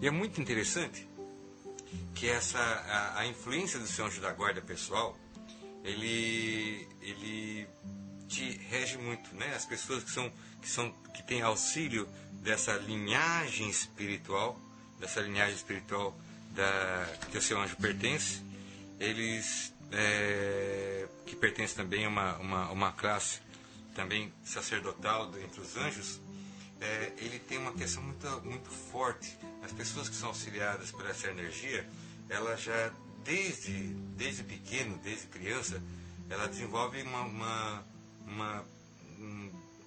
E 0.00 0.08
é 0.08 0.10
muito 0.10 0.40
interessante 0.40 1.06
que 2.14 2.28
essa 2.28 2.58
a, 2.58 3.20
a 3.20 3.26
influência 3.26 3.78
do 3.78 3.86
seu 3.86 4.06
anjo 4.06 4.20
da 4.20 4.32
guarda 4.32 4.60
pessoal, 4.60 5.16
ele, 5.84 6.86
ele 7.00 7.66
te 8.28 8.50
rege 8.70 8.96
muito, 8.98 9.34
né? 9.34 9.54
As 9.54 9.64
pessoas 9.64 10.04
que 10.04 10.10
são 10.10 10.32
que 10.60 10.68
são 10.68 10.90
que 11.14 11.22
têm 11.22 11.42
auxílio 11.42 12.08
dessa 12.34 12.74
linhagem 12.74 13.68
espiritual, 13.68 14.58
dessa 14.98 15.20
linhagem 15.20 15.54
espiritual 15.54 16.16
da 16.50 17.06
que 17.30 17.38
o 17.38 17.42
seu 17.42 17.60
anjo 17.60 17.76
pertence, 17.76 18.40
eles 19.00 19.72
é, 19.90 21.06
que 21.26 21.36
pertence 21.36 21.74
também 21.74 22.04
a 22.04 22.08
uma, 22.08 22.36
uma, 22.38 22.70
uma 22.70 22.92
classe 22.92 23.40
também 23.94 24.32
sacerdotal 24.44 25.30
entre 25.38 25.60
os 25.60 25.76
anjos, 25.76 26.20
é, 26.82 27.12
ele 27.18 27.38
tem 27.38 27.58
uma 27.58 27.72
questão 27.72 28.02
muito, 28.02 28.26
muito 28.42 28.70
forte. 28.70 29.38
As 29.62 29.72
pessoas 29.72 30.08
que 30.08 30.16
são 30.16 30.30
auxiliadas 30.30 30.90
por 30.90 31.08
essa 31.08 31.28
energia, 31.28 31.88
ela 32.28 32.56
já 32.56 32.92
desde, 33.24 33.94
desde 34.16 34.42
pequeno, 34.42 34.98
desde 34.98 35.28
criança, 35.28 35.80
ela 36.28 36.48
desenvolve 36.48 37.00
uma, 37.02 37.22
uma, 37.22 37.84
uma, 38.26 38.64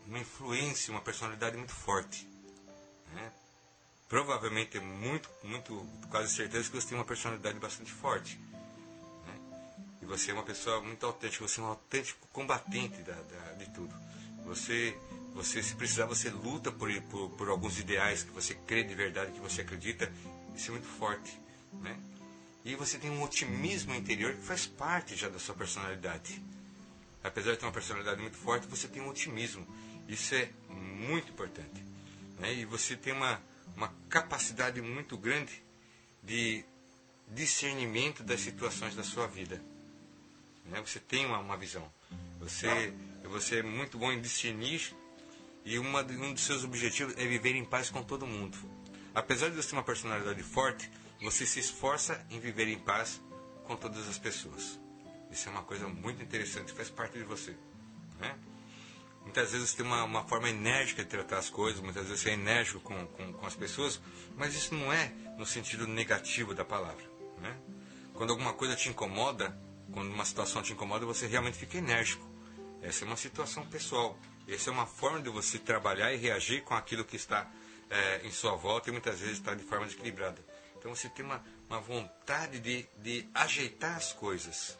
uma 0.07 0.19
influência, 0.19 0.91
uma 0.91 1.01
personalidade 1.01 1.57
muito 1.57 1.73
forte. 1.73 2.27
Né? 3.13 3.31
Provavelmente, 4.07 4.79
muito, 4.79 5.29
muito, 5.43 5.85
quase 6.09 6.33
certeza 6.33 6.69
que 6.69 6.79
você 6.79 6.87
tem 6.87 6.97
uma 6.97 7.05
personalidade 7.05 7.59
bastante 7.59 7.91
forte. 7.91 8.39
Né? 9.25 9.39
E 10.01 10.05
você 10.05 10.31
é 10.31 10.33
uma 10.33 10.43
pessoa 10.43 10.81
muito 10.81 11.05
autêntica, 11.05 11.45
você 11.45 11.59
é 11.59 11.63
um 11.63 11.67
autêntico 11.67 12.25
combatente 12.31 13.01
da, 13.01 13.15
da, 13.15 13.53
de 13.53 13.69
tudo. 13.71 13.93
Você, 14.45 14.97
você, 15.35 15.61
se 15.61 15.75
precisar, 15.75 16.05
você 16.05 16.29
luta 16.29 16.71
por, 16.71 16.89
por, 17.03 17.29
por 17.31 17.49
alguns 17.49 17.77
ideais 17.77 18.23
que 18.23 18.31
você 18.31 18.55
crê 18.55 18.83
de 18.83 18.95
verdade, 18.95 19.33
que 19.33 19.39
você 19.41 19.61
acredita, 19.61 20.09
isso 20.55 20.69
é 20.69 20.71
muito 20.71 20.87
forte. 20.87 21.37
Né? 21.73 21.99
E 22.63 22.73
você 22.75 22.97
tem 22.97 23.11
um 23.11 23.21
otimismo 23.21 23.93
interior 23.93 24.33
que 24.33 24.41
faz 24.41 24.65
parte 24.65 25.13
já 25.13 25.27
da 25.27 25.37
sua 25.37 25.53
personalidade. 25.53 26.41
Apesar 27.21 27.51
de 27.51 27.57
ter 27.57 27.65
uma 27.65 27.73
personalidade 27.73 28.21
muito 28.21 28.37
forte, 28.37 28.65
você 28.65 28.87
tem 28.87 29.01
um 29.01 29.09
otimismo. 29.09 29.67
Isso 30.07 30.33
é 30.33 30.49
muito 30.69 31.31
importante. 31.31 31.83
Né? 32.39 32.53
E 32.53 32.65
você 32.65 32.95
tem 32.95 33.11
uma, 33.11 33.41
uma 33.75 33.93
capacidade 34.07 34.81
muito 34.81 35.17
grande 35.17 35.61
de 36.23 36.63
discernimento 37.27 38.23
das 38.23 38.39
situações 38.39 38.95
da 38.95 39.03
sua 39.03 39.27
vida. 39.27 39.61
Né? 40.63 40.79
Você 40.79 40.99
tem 40.99 41.25
uma, 41.25 41.39
uma 41.39 41.57
visão. 41.57 41.91
Você, 42.39 42.93
você 43.23 43.59
é 43.59 43.63
muito 43.63 43.97
bom 43.97 44.13
em 44.13 44.21
discernir 44.21 44.95
e 45.65 45.79
uma, 45.79 46.01
um 46.01 46.33
dos 46.33 46.43
seus 46.43 46.63
objetivos 46.63 47.15
é 47.17 47.25
viver 47.25 47.55
em 47.55 47.65
paz 47.65 47.89
com 47.89 48.03
todo 48.03 48.25
mundo. 48.27 48.57
Apesar 49.13 49.49
de 49.49 49.55
você 49.55 49.69
ter 49.69 49.75
uma 49.75 49.83
personalidade 49.83 50.43
forte, 50.43 50.89
você 51.21 51.45
se 51.45 51.59
esforça 51.59 52.23
em 52.29 52.39
viver 52.39 52.67
em 52.67 52.77
paz 52.77 53.21
com 53.63 53.75
todas 53.75 54.07
as 54.07 54.19
pessoas. 54.19 54.79
Isso 55.31 55.49
é 55.49 55.51
uma 55.51 55.63
coisa 55.63 55.87
muito 55.87 56.21
interessante, 56.21 56.71
faz 56.71 56.89
parte 56.89 57.17
de 57.17 57.23
você. 57.23 57.55
Né? 58.19 58.37
Muitas 59.23 59.51
vezes 59.51 59.71
você 59.71 59.77
tem 59.77 59.85
uma, 59.85 60.03
uma 60.03 60.23
forma 60.25 60.49
enérgica 60.49 61.03
de 61.03 61.09
tratar 61.09 61.39
as 61.39 61.49
coisas, 61.49 61.81
muitas 61.81 62.03
vezes 62.03 62.21
você 62.21 62.29
é 62.29 62.33
enérgico 62.33 62.79
com, 62.81 63.07
com, 63.07 63.33
com 63.33 63.45
as 63.45 63.55
pessoas, 63.55 63.99
mas 64.37 64.53
isso 64.53 64.75
não 64.75 64.93
é 64.93 65.11
no 65.37 65.45
sentido 65.45 65.87
negativo 65.87 66.53
da 66.53 66.63
palavra. 66.63 67.03
Né? 67.41 67.57
Quando 68.13 68.29
alguma 68.29 68.53
coisa 68.53 68.75
te 68.75 68.87
incomoda, 68.87 69.57
quando 69.91 70.13
uma 70.13 70.25
situação 70.25 70.61
te 70.61 70.73
incomoda, 70.73 71.05
você 71.05 71.25
realmente 71.25 71.57
fica 71.57 71.77
enérgico. 71.77 72.25
Essa 72.81 73.03
é 73.03 73.07
uma 73.07 73.17
situação 73.17 73.65
pessoal. 73.65 74.17
Essa 74.47 74.69
é 74.69 74.73
uma 74.73 74.85
forma 74.85 75.21
de 75.21 75.29
você 75.29 75.57
trabalhar 75.57 76.13
e 76.13 76.17
reagir 76.17 76.63
com 76.63 76.75
aquilo 76.75 77.03
que 77.03 77.15
está 77.15 77.49
é, 77.89 78.21
em 78.25 78.31
sua 78.31 78.55
volta 78.55 78.89
e 78.89 78.91
muitas 78.91 79.19
vezes 79.19 79.37
está 79.37 79.55
de 79.55 79.63
forma 79.63 79.85
desequilibrada. 79.85 80.43
Então 80.77 80.93
você 80.93 81.09
tem 81.09 81.25
uma, 81.25 81.43
uma 81.67 81.79
vontade 81.79 82.59
de, 82.59 82.85
de 82.97 83.27
ajeitar 83.33 83.95
as 83.95 84.13
coisas. 84.13 84.77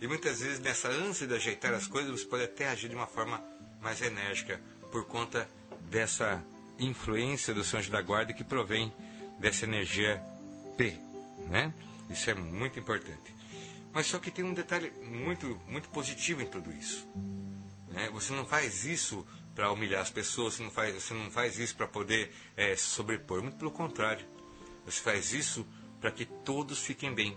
E 0.00 0.06
muitas 0.06 0.40
vezes 0.40 0.60
nessa 0.60 0.88
ânsia 0.88 1.26
de 1.26 1.34
ajeitar 1.34 1.74
as 1.74 1.86
coisas 1.86 2.20
você 2.20 2.26
pode 2.26 2.44
até 2.44 2.68
agir 2.68 2.88
de 2.88 2.94
uma 2.94 3.06
forma 3.06 3.42
mais 3.80 4.00
enérgica 4.00 4.60
por 4.92 5.06
conta 5.06 5.48
dessa 5.90 6.42
influência 6.78 7.54
do 7.54 7.64
seu 7.64 7.78
anjo 7.78 7.90
da 7.90 8.02
guarda 8.02 8.32
que 8.32 8.44
provém 8.44 8.92
dessa 9.38 9.64
energia 9.64 10.22
P, 10.76 10.96
né? 11.48 11.72
Isso 12.10 12.30
é 12.30 12.34
muito 12.34 12.78
importante. 12.78 13.34
Mas 13.92 14.06
só 14.06 14.18
que 14.18 14.30
tem 14.30 14.44
um 14.44 14.54
detalhe 14.54 14.90
muito 15.02 15.60
muito 15.66 15.88
positivo 15.88 16.42
em 16.42 16.46
tudo 16.46 16.72
isso. 16.72 17.06
Né? 17.94 18.10
Você 18.12 18.32
não 18.32 18.44
faz 18.44 18.84
isso 18.84 19.26
para 19.54 19.70
humilhar 19.70 20.02
as 20.02 20.10
pessoas, 20.10 20.54
você 20.54 20.62
não 20.62 20.70
faz, 20.70 20.94
você 20.94 21.14
não 21.14 21.30
faz 21.30 21.58
isso 21.58 21.76
para 21.76 21.86
poder 21.86 22.32
é, 22.56 22.74
se 22.74 22.86
sobrepor. 22.86 23.40
Muito 23.42 23.56
pelo 23.56 23.70
contrário. 23.70 24.26
Você 24.84 25.00
faz 25.00 25.32
isso 25.32 25.66
para 26.00 26.10
que 26.10 26.26
todos 26.26 26.80
fiquem 26.80 27.14
bem. 27.14 27.36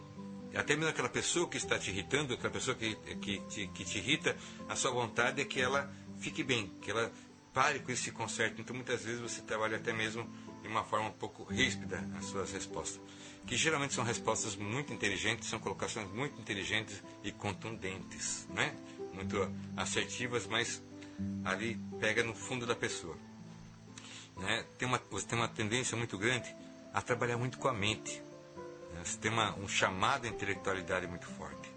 Até 0.55 0.75
mesmo 0.75 0.89
aquela 0.89 1.09
pessoa 1.09 1.47
que 1.47 1.57
está 1.57 1.77
te 1.77 1.91
irritando, 1.91 2.33
aquela 2.33 2.51
pessoa 2.51 2.75
que, 2.75 2.95
que, 3.21 3.39
te, 3.47 3.67
que 3.67 3.85
te 3.85 3.99
irrita, 3.99 4.35
a 4.67 4.75
sua 4.75 4.91
vontade 4.91 5.41
é 5.41 5.45
que 5.45 5.61
ela 5.61 5.93
fique 6.19 6.43
bem, 6.43 6.67
que 6.81 6.89
ela 6.89 7.11
pare 7.53 7.79
com 7.79 7.91
esse 7.91 8.11
conserto. 8.11 8.59
Então 8.59 8.75
muitas 8.75 9.03
vezes 9.03 9.21
você 9.21 9.41
trabalha 9.41 9.77
até 9.77 9.93
mesmo 9.93 10.27
de 10.61 10.67
uma 10.67 10.83
forma 10.83 11.09
um 11.09 11.13
pouco 11.13 11.43
ríspida 11.43 12.09
as 12.17 12.25
suas 12.25 12.51
respostas. 12.51 12.99
Que 13.45 13.55
geralmente 13.55 13.93
são 13.93 14.03
respostas 14.03 14.55
muito 14.55 14.91
inteligentes, 14.91 15.47
são 15.47 15.59
colocações 15.59 16.09
muito 16.11 16.39
inteligentes 16.41 17.01
e 17.23 17.31
contundentes, 17.31 18.47
né? 18.49 18.75
Muito 19.17 19.51
assertivas, 19.75 20.45
mas 20.45 20.81
ali 21.43 21.79
pega 21.99 22.23
no 22.23 22.35
fundo 22.35 22.65
da 22.67 22.75
pessoa. 22.75 23.17
Né? 24.37 24.63
Tem 24.77 24.87
uma, 24.87 25.01
você 25.09 25.25
tem 25.25 25.37
uma 25.37 25.47
tendência 25.47 25.97
muito 25.97 26.17
grande 26.17 26.55
a 26.93 27.01
trabalhar 27.01 27.35
muito 27.37 27.57
com 27.57 27.67
a 27.67 27.73
mente. 27.73 28.21
Né? 28.93 29.01
Você 29.03 29.17
tem 29.17 29.31
uma, 29.31 29.55
um 29.57 29.67
chamado 29.67 30.25
à 30.25 30.27
intelectualidade 30.29 31.07
muito 31.07 31.25
forte. 31.25 31.69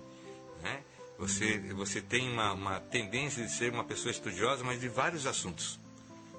Né? 0.62 0.82
Você, 1.18 1.58
você 1.74 2.00
tem 2.00 2.30
uma, 2.30 2.52
uma 2.52 2.80
tendência 2.80 3.44
de 3.44 3.50
ser 3.50 3.72
uma 3.72 3.84
pessoa 3.84 4.10
estudiosa, 4.10 4.62
mas 4.62 4.80
de 4.80 4.88
vários 4.88 5.26
assuntos. 5.26 5.80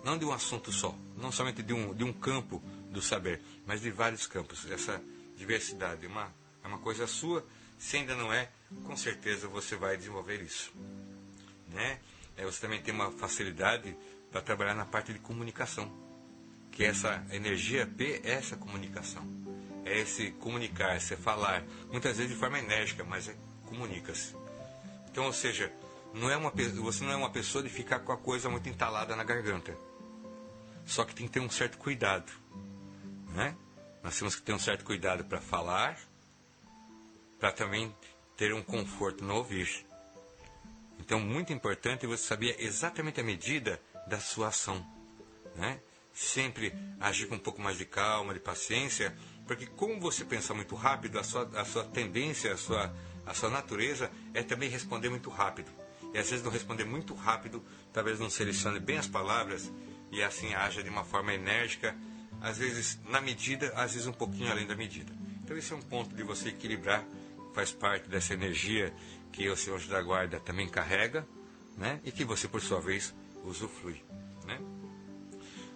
Não 0.03 0.17
de 0.17 0.25
um 0.25 0.31
assunto 0.31 0.71
só, 0.71 0.95
não 1.17 1.31
somente 1.31 1.61
de 1.61 1.73
um, 1.73 1.93
de 1.93 2.03
um 2.03 2.13
campo 2.13 2.61
do 2.89 3.01
saber, 3.01 3.41
mas 3.65 3.81
de 3.81 3.91
vários 3.91 4.25
campos. 4.25 4.69
Essa 4.69 5.01
diversidade 5.35 6.05
é 6.05 6.09
uma, 6.09 6.33
é 6.63 6.67
uma 6.67 6.79
coisa 6.79 7.07
sua. 7.07 7.45
Se 7.77 7.97
ainda 7.97 8.15
não 8.15 8.31
é, 8.31 8.49
com 8.83 8.95
certeza 8.95 9.47
você 9.47 9.75
vai 9.75 9.97
desenvolver 9.97 10.41
isso. 10.41 10.73
Né? 11.69 11.99
É, 12.37 12.45
você 12.45 12.61
também 12.61 12.81
tem 12.81 12.93
uma 12.93 13.11
facilidade 13.11 13.95
para 14.31 14.41
trabalhar 14.41 14.73
na 14.73 14.85
parte 14.85 15.13
de 15.13 15.19
comunicação 15.19 15.91
que 16.71 16.85
essa 16.85 17.23
energia 17.31 17.85
P 17.85 18.21
é 18.23 18.31
essa 18.31 18.55
comunicação. 18.55 19.23
É 19.83 19.99
esse 19.99 20.31
comunicar, 20.31 20.95
esse 20.95 21.15
falar. 21.15 21.63
Muitas 21.91 22.17
vezes 22.17 22.31
de 22.31 22.37
forma 22.37 22.59
enérgica, 22.59 23.03
mas 23.03 23.27
é, 23.27 23.35
comunica-se. 23.65 24.35
Então, 25.09 25.25
ou 25.25 25.33
seja, 25.33 25.71
não 26.13 26.29
é 26.29 26.37
uma, 26.37 26.49
você 26.49 27.03
não 27.03 27.11
é 27.11 27.15
uma 27.15 27.29
pessoa 27.29 27.63
de 27.63 27.69
ficar 27.69 27.99
com 27.99 28.11
a 28.11 28.17
coisa 28.17 28.49
muito 28.49 28.69
entalada 28.69 29.15
na 29.15 29.23
garganta. 29.23 29.75
Só 30.85 31.03
que 31.03 31.13
tem 31.13 31.27
que 31.27 31.33
ter 31.33 31.39
um 31.39 31.49
certo 31.49 31.77
cuidado. 31.77 32.31
Né? 33.33 33.55
Nós 34.03 34.17
temos 34.17 34.35
que 34.35 34.41
ter 34.41 34.53
um 34.53 34.59
certo 34.59 34.83
cuidado 34.85 35.25
para 35.25 35.41
falar, 35.41 35.99
para 37.39 37.51
também 37.51 37.93
ter 38.41 38.55
um 38.55 38.63
conforto 38.63 39.23
no 39.23 39.35
ouvir. 39.35 39.85
Então, 40.99 41.19
muito 41.19 41.53
importante 41.53 42.07
você 42.07 42.23
saber 42.23 42.55
exatamente 42.57 43.21
a 43.21 43.23
medida 43.23 43.79
da 44.07 44.19
sua 44.19 44.47
ação. 44.47 44.83
Né? 45.55 45.79
sempre 46.11 46.73
agir 46.99 47.27
com 47.27 47.35
um 47.35 47.39
pouco 47.39 47.61
mais 47.61 47.77
de 47.77 47.85
calma, 47.85 48.33
de 48.33 48.39
paciência, 48.39 49.15
porque 49.45 49.67
como 49.67 49.99
você 49.99 50.25
pensa 50.25 50.55
muito 50.55 50.73
rápido, 50.75 51.19
a 51.19 51.23
sua, 51.23 51.49
a 51.55 51.63
sua 51.63 51.83
tendência, 51.83 52.51
a 52.51 52.57
sua, 52.57 52.91
a 53.27 53.33
sua 53.35 53.49
natureza 53.49 54.11
é 54.33 54.41
também 54.41 54.69
responder 54.69 55.09
muito 55.09 55.29
rápido. 55.29 55.71
E 56.11 56.17
às 56.17 56.29
vezes 56.29 56.43
não 56.43 56.51
responder 56.51 56.83
muito 56.83 57.13
rápido, 57.13 57.63
talvez 57.93 58.19
não 58.19 58.29
selecione 58.29 58.79
bem 58.79 58.97
as 58.97 59.07
palavras 59.07 59.71
e 60.11 60.21
assim 60.23 60.53
haja 60.55 60.81
de 60.81 60.89
uma 60.89 61.05
forma 61.05 61.31
enérgica, 61.31 61.95
às 62.41 62.57
vezes 62.57 62.99
na 63.05 63.21
medida, 63.21 63.71
às 63.75 63.93
vezes 63.93 64.07
um 64.07 64.13
pouquinho 64.13 64.51
além 64.51 64.65
da 64.65 64.75
medida. 64.75 65.13
Então 65.43 65.55
esse 65.55 65.71
é 65.71 65.75
um 65.75 65.81
ponto 65.81 66.15
de 66.15 66.23
você 66.23 66.49
equilibrar, 66.49 67.05
faz 67.53 67.71
parte 67.71 68.07
dessa 68.09 68.33
energia 68.33 68.93
que 69.31 69.49
o 69.49 69.55
Senhor 69.55 69.79
da 69.87 70.01
Guarda 70.01 70.39
também 70.39 70.67
carrega, 70.67 71.27
né? 71.77 71.99
E 72.03 72.11
que 72.11 72.23
você 72.23 72.47
por 72.47 72.61
sua 72.61 72.79
vez 72.79 73.13
usufrui, 73.43 74.03
né? 74.45 74.59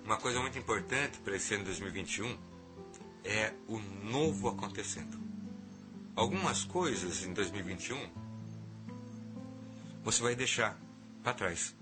Uma 0.04 0.18
coisa 0.18 0.40
muito 0.40 0.58
importante 0.58 1.18
para 1.20 1.36
esse 1.36 1.56
ano 1.56 1.64
2021 1.66 2.38
é 3.24 3.54
o 3.68 3.80
novo 3.80 4.48
acontecendo. 4.50 5.20
Algumas 6.16 6.64
coisas 6.64 7.24
em 7.24 7.34
2021 7.34 8.26
você 10.04 10.22
vai 10.22 10.36
deixar 10.36 10.80
para 11.24 11.34
trás. 11.34 11.76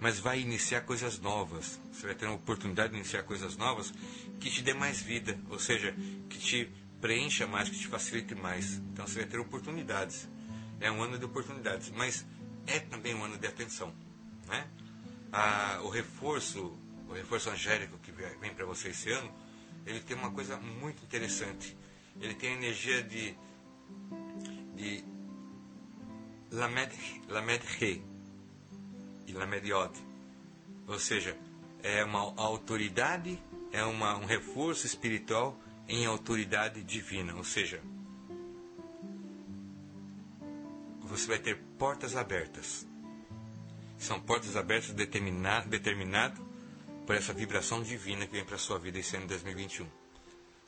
Mas 0.00 0.18
vai 0.18 0.40
iniciar 0.40 0.80
coisas 0.80 1.20
novas. 1.20 1.80
Você 1.92 2.06
vai 2.06 2.14
ter 2.14 2.26
uma 2.26 2.34
oportunidade 2.34 2.92
de 2.92 2.98
iniciar 2.98 3.22
coisas 3.22 3.56
novas 3.56 3.92
que 4.40 4.50
te 4.50 4.62
dê 4.62 4.74
mais 4.74 5.00
vida, 5.00 5.38
ou 5.48 5.58
seja, 5.58 5.94
que 6.28 6.38
te 6.38 6.68
preencha 7.00 7.46
mais, 7.46 7.68
que 7.68 7.78
te 7.78 7.86
facilite 7.86 8.34
mais. 8.34 8.74
Então 8.92 9.06
você 9.06 9.20
vai 9.20 9.28
ter 9.28 9.38
oportunidades. 9.38 10.28
É 10.80 10.90
um 10.90 11.02
ano 11.02 11.18
de 11.18 11.24
oportunidades, 11.24 11.90
mas 11.90 12.26
é 12.66 12.78
também 12.78 13.14
um 13.14 13.24
ano 13.24 13.36
de 13.38 13.46
atenção. 13.46 13.92
Né? 14.46 14.66
Ah, 15.32 15.80
o 15.82 15.88
reforço 15.88 16.78
o 17.08 17.14
reforço 17.14 17.50
angélico 17.50 17.98
que 17.98 18.12
vem 18.12 18.54
para 18.54 18.66
você 18.66 18.88
esse 18.88 19.10
ano, 19.10 19.32
ele 19.86 20.00
tem 20.00 20.16
uma 20.16 20.30
coisa 20.30 20.58
muito 20.58 21.02
interessante. 21.02 21.76
Ele 22.20 22.34
tem 22.34 22.50
a 22.50 22.54
energia 22.54 23.02
de, 23.02 23.34
de 24.74 25.04
Lamed, 26.52 26.92
Lamed 27.28 27.64
Re. 27.78 28.04
e 29.26 29.32
la 29.32 29.46
mediode. 29.46 29.98
Ou 30.86 30.98
seja, 30.98 31.36
é 31.82 32.04
uma 32.04 32.20
autoridade, 32.40 33.42
é 33.72 33.82
uma, 33.84 34.16
um 34.16 34.26
reforço 34.26 34.86
espiritual 34.86 35.58
em 35.88 36.04
autoridade 36.04 36.82
divina. 36.84 37.34
Ou 37.34 37.44
seja, 37.44 37.82
você 41.00 41.26
vai 41.26 41.38
ter 41.38 41.56
portas 41.78 42.14
abertas. 42.14 42.86
São 43.96 44.20
portas 44.20 44.54
abertas 44.54 44.90
determinadas 44.90 45.68
determinado 45.68 46.46
por 47.06 47.16
essa 47.16 47.32
vibração 47.32 47.82
divina 47.82 48.26
que 48.26 48.32
vem 48.32 48.44
para 48.44 48.56
a 48.56 48.58
sua 48.58 48.78
vida 48.78 48.98
esse 48.98 49.16
ano 49.16 49.24
de 49.24 49.30
2021. 49.30 49.88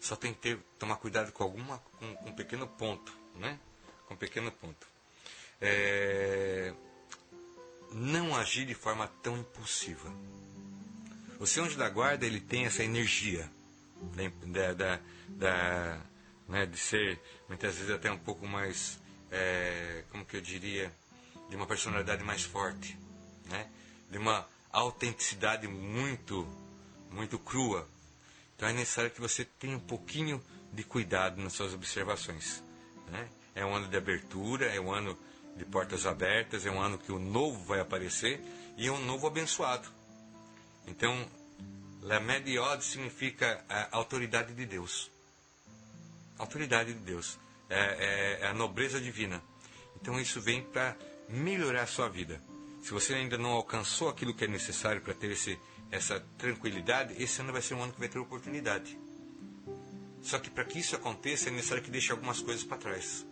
Só 0.00 0.16
tem 0.16 0.32
que 0.32 0.40
ter, 0.40 0.58
tomar 0.78 0.96
cuidado 0.96 1.30
com 1.30 1.44
alguma 1.44 1.78
com, 1.78 2.16
com 2.16 2.30
um 2.30 2.34
pequeno 2.34 2.66
ponto, 2.66 3.14
né? 3.36 3.60
Com 4.06 4.14
um 4.14 4.16
pequeno 4.16 4.50
ponto. 4.50 4.86
É, 5.60 6.72
não 7.92 8.34
agir 8.34 8.64
de 8.64 8.74
forma 8.74 9.06
tão 9.22 9.36
impulsiva. 9.36 10.10
O 11.38 11.46
seu 11.46 11.64
anjo 11.64 11.76
da 11.76 11.88
guarda 11.88 12.24
ele 12.26 12.40
tem 12.40 12.64
essa 12.64 12.82
energia 12.82 13.50
da, 14.46 14.72
da, 14.72 15.00
da 15.28 16.00
né, 16.48 16.66
de 16.66 16.78
ser 16.78 17.20
muitas 17.48 17.76
vezes 17.76 17.90
até 17.90 18.10
um 18.10 18.18
pouco 18.18 18.46
mais 18.46 19.00
é, 19.30 20.04
como 20.10 20.24
que 20.24 20.36
eu 20.36 20.40
diria, 20.40 20.92
de 21.48 21.56
uma 21.56 21.66
personalidade 21.66 22.22
mais 22.24 22.42
forte, 22.42 22.98
né? 23.48 23.68
de 24.10 24.18
uma 24.18 24.46
autenticidade 24.72 25.66
muito, 25.68 26.46
muito 27.10 27.38
crua. 27.38 27.88
Então 28.56 28.68
é 28.68 28.72
necessário 28.72 29.10
que 29.10 29.20
você 29.20 29.44
tenha 29.44 29.76
um 29.76 29.80
pouquinho 29.80 30.42
de 30.72 30.84
cuidado 30.84 31.40
nas 31.40 31.52
suas 31.52 31.72
observações. 31.72 32.62
Né? 33.08 33.28
É 33.54 33.64
um 33.64 33.74
ano 33.74 33.88
de 33.88 33.96
abertura, 33.96 34.66
é 34.66 34.80
um 34.80 34.92
ano 34.92 35.18
de 35.56 35.64
portas 35.64 36.06
abertas, 36.06 36.66
é 36.66 36.70
um 36.70 36.80
ano 36.80 36.98
que 36.98 37.12
o 37.12 37.18
novo 37.18 37.62
vai 37.64 37.80
aparecer 37.80 38.40
e 38.76 38.86
é 38.86 38.92
um 38.92 39.04
novo 39.04 39.26
abençoado. 39.26 39.88
Então, 40.86 41.28
La 42.02 42.18
Mediode 42.18 42.84
significa 42.84 43.64
a 43.68 43.96
autoridade 43.96 44.54
de 44.54 44.64
Deus. 44.64 45.10
Autoridade 46.38 46.94
de 46.94 47.00
Deus 47.00 47.38
é, 47.68 47.78
é, 47.78 48.38
é 48.42 48.46
a 48.48 48.54
nobreza 48.54 49.00
divina. 49.00 49.42
Então 50.00 50.18
isso 50.18 50.40
vem 50.40 50.62
para 50.62 50.96
melhorar 51.28 51.82
a 51.82 51.86
sua 51.86 52.08
vida. 52.08 52.42
Se 52.82 52.90
você 52.90 53.14
ainda 53.14 53.36
não 53.36 53.50
alcançou 53.50 54.08
aquilo 54.08 54.34
que 54.34 54.44
é 54.44 54.48
necessário 54.48 55.02
para 55.02 55.12
ter 55.12 55.30
esse, 55.30 55.58
essa 55.90 56.20
tranquilidade, 56.38 57.22
esse 57.22 57.40
ano 57.42 57.52
vai 57.52 57.60
ser 57.60 57.74
um 57.74 57.82
ano 57.82 57.92
que 57.92 58.00
vai 58.00 58.08
ter 58.08 58.18
oportunidade. 58.18 58.98
Só 60.22 60.38
que 60.38 60.50
para 60.50 60.64
que 60.64 60.78
isso 60.78 60.96
aconteça 60.96 61.48
é 61.48 61.52
necessário 61.52 61.82
que 61.82 61.90
deixe 61.90 62.12
algumas 62.12 62.40
coisas 62.40 62.64
para 62.64 62.78
trás. 62.78 63.26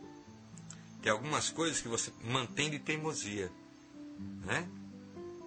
Tem 1.03 1.13
algumas 1.13 1.49
coisas 1.49 1.81
que 1.81 1.89
você 1.89 2.13
mantém 2.23 2.71
de 2.71 2.79
teimosia, 2.79 3.51
né? 4.45 4.69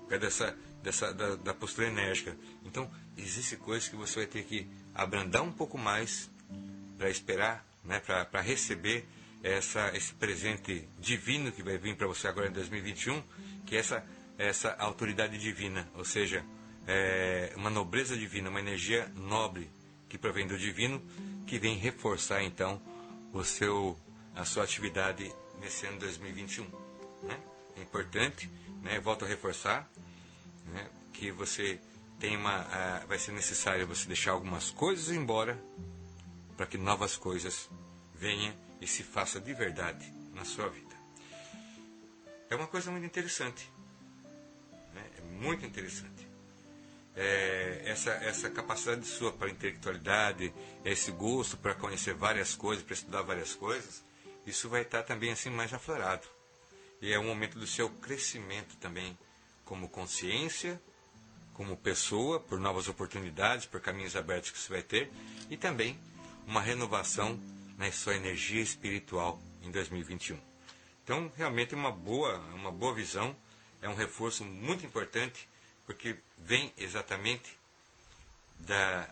É 0.09 0.17
dessa, 0.17 0.57
dessa 0.81 1.13
da, 1.13 1.35
da 1.35 1.53
postura 1.53 1.87
enérgica. 1.87 2.35
Então, 2.65 2.89
existem 3.21 3.57
coisas 3.59 3.87
que 3.87 3.95
você 3.95 4.19
vai 4.19 4.27
ter 4.27 4.43
que 4.43 4.67
abrandar 4.93 5.41
um 5.41 5.51
pouco 5.51 5.77
mais 5.77 6.29
para 6.97 7.09
esperar 7.09 7.65
né, 7.83 7.99
para 7.99 8.41
receber 8.41 9.05
essa, 9.43 9.91
esse 9.95 10.13
presente 10.13 10.87
divino 10.99 11.51
que 11.51 11.63
vai 11.63 11.77
vir 11.77 11.95
para 11.95 12.07
você 12.07 12.27
agora 12.27 12.47
em 12.47 12.51
2021, 12.51 13.21
que 13.65 13.75
é 13.75 13.79
essa, 13.79 14.05
essa 14.37 14.75
autoridade 14.77 15.37
divina, 15.37 15.89
ou 15.95 16.05
seja, 16.05 16.45
é 16.87 17.53
uma 17.55 17.69
nobreza 17.69 18.15
divina, 18.15 18.49
uma 18.49 18.59
energia 18.59 19.11
nobre 19.15 19.69
que 20.09 20.17
provém 20.17 20.47
do 20.47 20.57
divino, 20.57 21.01
que 21.47 21.57
vem 21.57 21.77
reforçar 21.77 22.43
então 22.43 22.81
o 23.33 23.43
seu, 23.43 23.97
a 24.35 24.43
sua 24.45 24.63
atividade 24.63 25.31
nesse 25.59 25.85
ano 25.85 25.99
2021. 25.99 26.63
Né? 27.23 27.39
É 27.77 27.81
importante, 27.81 28.49
né, 28.81 28.99
volto 28.99 29.25
a 29.25 29.27
reforçar, 29.27 29.89
né, 30.73 30.89
que 31.13 31.31
você 31.31 31.79
tem 32.21 32.37
uma, 32.37 32.61
uh, 32.61 33.07
vai 33.07 33.17
ser 33.17 33.31
necessário 33.31 33.87
você 33.87 34.05
deixar 34.05 34.31
algumas 34.31 34.69
coisas 34.69 35.09
embora 35.09 35.59
para 36.55 36.67
que 36.67 36.77
novas 36.77 37.17
coisas 37.17 37.67
venham 38.13 38.53
e 38.79 38.85
se 38.85 39.01
faça 39.01 39.41
de 39.41 39.51
verdade 39.55 40.13
na 40.35 40.45
sua 40.45 40.69
vida. 40.69 40.95
É 42.47 42.55
uma 42.55 42.67
coisa 42.67 42.91
muito 42.91 43.05
interessante. 43.05 43.67
Né? 44.93 45.03
É 45.17 45.21
muito 45.43 45.65
interessante. 45.65 46.29
É, 47.15 47.81
essa, 47.85 48.11
essa 48.11 48.51
capacidade 48.51 49.05
sua 49.05 49.33
para 49.33 49.49
intelectualidade, 49.49 50.53
esse 50.85 51.11
gosto 51.11 51.57
para 51.57 51.73
conhecer 51.73 52.13
várias 52.13 52.53
coisas, 52.53 52.83
para 52.83 52.93
estudar 52.93 53.23
várias 53.23 53.55
coisas, 53.55 54.03
isso 54.45 54.69
vai 54.69 54.83
estar 54.83 55.01
também 55.01 55.31
assim 55.31 55.49
mais 55.49 55.73
aflorado. 55.73 56.27
E 57.01 57.11
é 57.11 57.17
um 57.17 57.25
momento 57.25 57.57
do 57.57 57.65
seu 57.65 57.89
crescimento 57.89 58.77
também, 58.77 59.17
como 59.65 59.89
consciência, 59.89 60.79
como 61.53 61.77
pessoa, 61.77 62.39
por 62.39 62.59
novas 62.59 62.87
oportunidades, 62.87 63.65
por 63.65 63.81
caminhos 63.81 64.15
abertos 64.15 64.51
que 64.51 64.59
você 64.59 64.69
vai 64.69 64.81
ter, 64.81 65.11
e 65.49 65.57
também 65.57 65.99
uma 66.47 66.61
renovação 66.61 67.39
na 67.77 67.91
sua 67.91 68.15
energia 68.15 68.61
espiritual 68.61 69.41
em 69.61 69.71
2021. 69.71 70.37
Então, 71.03 71.31
realmente 71.35 71.73
é 71.73 71.77
uma 71.77 71.91
boa, 71.91 72.37
uma 72.53 72.71
boa 72.71 72.93
visão, 72.93 73.35
é 73.81 73.89
um 73.89 73.95
reforço 73.95 74.45
muito 74.45 74.85
importante, 74.85 75.47
porque 75.85 76.17
vem 76.37 76.71
exatamente 76.77 77.57
da, 78.59 79.09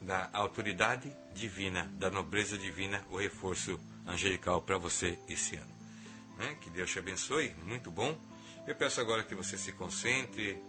da 0.00 0.30
autoridade 0.32 1.10
divina, 1.34 1.84
da 1.94 2.10
nobreza 2.10 2.58
divina, 2.58 3.04
o 3.10 3.16
reforço 3.16 3.78
angelical 4.06 4.60
para 4.60 4.78
você 4.78 5.18
esse 5.28 5.56
ano. 5.56 5.72
Né? 6.36 6.56
Que 6.60 6.70
Deus 6.70 6.90
te 6.90 6.98
abençoe, 6.98 7.54
muito 7.64 7.90
bom. 7.90 8.18
Eu 8.66 8.74
peço 8.74 9.00
agora 9.00 9.22
que 9.22 9.34
você 9.34 9.56
se 9.56 9.72
concentre, 9.72 10.60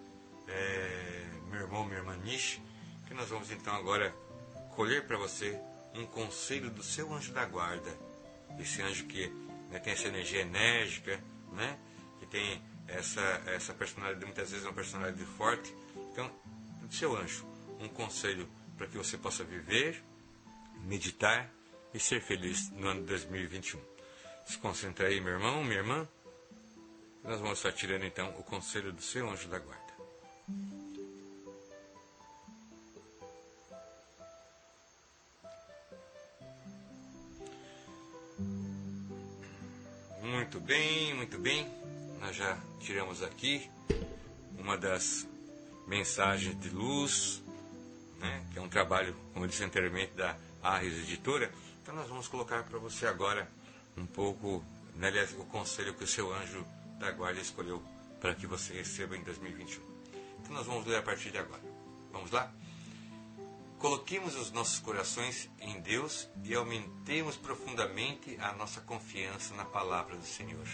é, 0.53 1.25
meu 1.49 1.61
irmão, 1.61 1.84
minha 1.85 1.99
irmã 1.99 2.15
Nish, 2.17 2.61
que 3.07 3.13
nós 3.13 3.30
vamos 3.30 3.51
então 3.51 3.73
agora 3.75 4.13
colher 4.75 5.05
para 5.05 5.17
você 5.17 5.59
um 5.95 6.05
conselho 6.05 6.69
do 6.69 6.84
seu 6.84 7.13
anjo 7.13 7.31
da 7.31 7.45
guarda. 7.45 7.91
Esse 8.59 8.81
anjo 8.81 9.05
que 9.05 9.27
né, 9.69 9.80
tem 9.80 9.93
essa 9.93 10.07
energia 10.07 10.41
enérgica, 10.41 11.19
né, 11.51 11.77
que 12.19 12.25
tem 12.27 12.61
essa, 12.88 13.21
essa 13.47 13.73
personalidade, 13.73 14.25
muitas 14.25 14.51
vezes 14.51 14.65
uma 14.65 14.73
personalidade 14.73 15.25
forte. 15.25 15.73
Então, 16.11 16.31
do 16.81 16.93
seu 16.93 17.15
anjo, 17.15 17.45
um 17.80 17.89
conselho 17.89 18.47
para 18.77 18.88
que 18.88 18.97
você 18.97 19.17
possa 19.17 19.43
viver, 19.43 20.03
meditar 20.84 21.49
e 21.93 21.99
ser 21.99 22.21
feliz 22.21 22.69
no 22.71 22.88
ano 22.88 23.01
de 23.01 23.07
2021. 23.07 23.80
Se 24.45 24.57
concentre 24.57 25.05
aí, 25.05 25.21
meu 25.21 25.34
irmão, 25.34 25.63
minha 25.63 25.77
irmã. 25.77 26.07
Nós 27.23 27.39
vamos 27.39 27.59
estar 27.59 27.71
tirando 27.71 28.03
então 28.03 28.30
o 28.38 28.43
conselho 28.43 28.91
do 28.91 29.01
seu 29.01 29.30
anjo 29.30 29.47
da 29.47 29.57
guarda. 29.57 29.82
Muito 40.22 40.60
bem, 40.60 41.14
muito 41.14 41.38
bem. 41.38 41.69
Nós 42.19 42.35
já 42.35 42.57
tiramos 42.80 43.22
aqui 43.22 43.69
uma 44.57 44.77
das 44.77 45.27
mensagens 45.88 46.60
de 46.60 46.69
luz, 46.69 47.43
né, 48.19 48.45
que 48.51 48.60
é 48.60 48.61
um 48.61 48.69
trabalho, 48.69 49.15
como 49.34 49.45
eu 49.45 49.49
disse 49.49 49.64
anteriormente, 49.64 50.14
da 50.14 50.38
Arres 50.61 50.93
Editora. 50.93 51.51
Então 51.81 51.93
nós 51.93 52.07
vamos 52.07 52.27
colocar 52.27 52.64
para 52.64 52.80
você 52.80 53.05
agora 53.05 53.49
um 53.97 54.05
pouco, 54.05 54.64
né, 54.95 55.07
aliás, 55.07 55.34
o 55.34 55.43
conselho 55.45 55.93
que 55.93 56.03
o 56.03 56.07
seu 56.07 56.34
anjo 56.34 56.65
da 56.99 57.11
guarda 57.11 57.41
escolheu 57.41 57.84
para 58.22 58.34
que 58.34 58.47
você 58.47 58.73
receba 58.73 59.18
em 59.18 59.23
2021. 59.23 59.84
Então 60.39 60.55
nós 60.55 60.65
vamos 60.65 60.85
ler 60.88 60.97
a 60.97 61.01
partir 61.01 61.31
de 61.31 61.38
agora. 61.38 61.61
Vamos 62.11 62.31
lá? 62.31 62.51
Coloquemos 63.84 64.38
os 64.38 64.49
nossos 64.49 64.80
corações 64.80 65.49
em 65.60 65.81
Deus 65.81 66.30
e 66.45 66.55
aumentemos 66.55 67.35
profundamente 67.35 68.38
a 68.39 68.53
nossa 68.53 68.80
confiança 68.80 69.53
na 69.55 69.65
palavra 69.65 70.15
do 70.15 70.26
Senhor. 70.26 70.65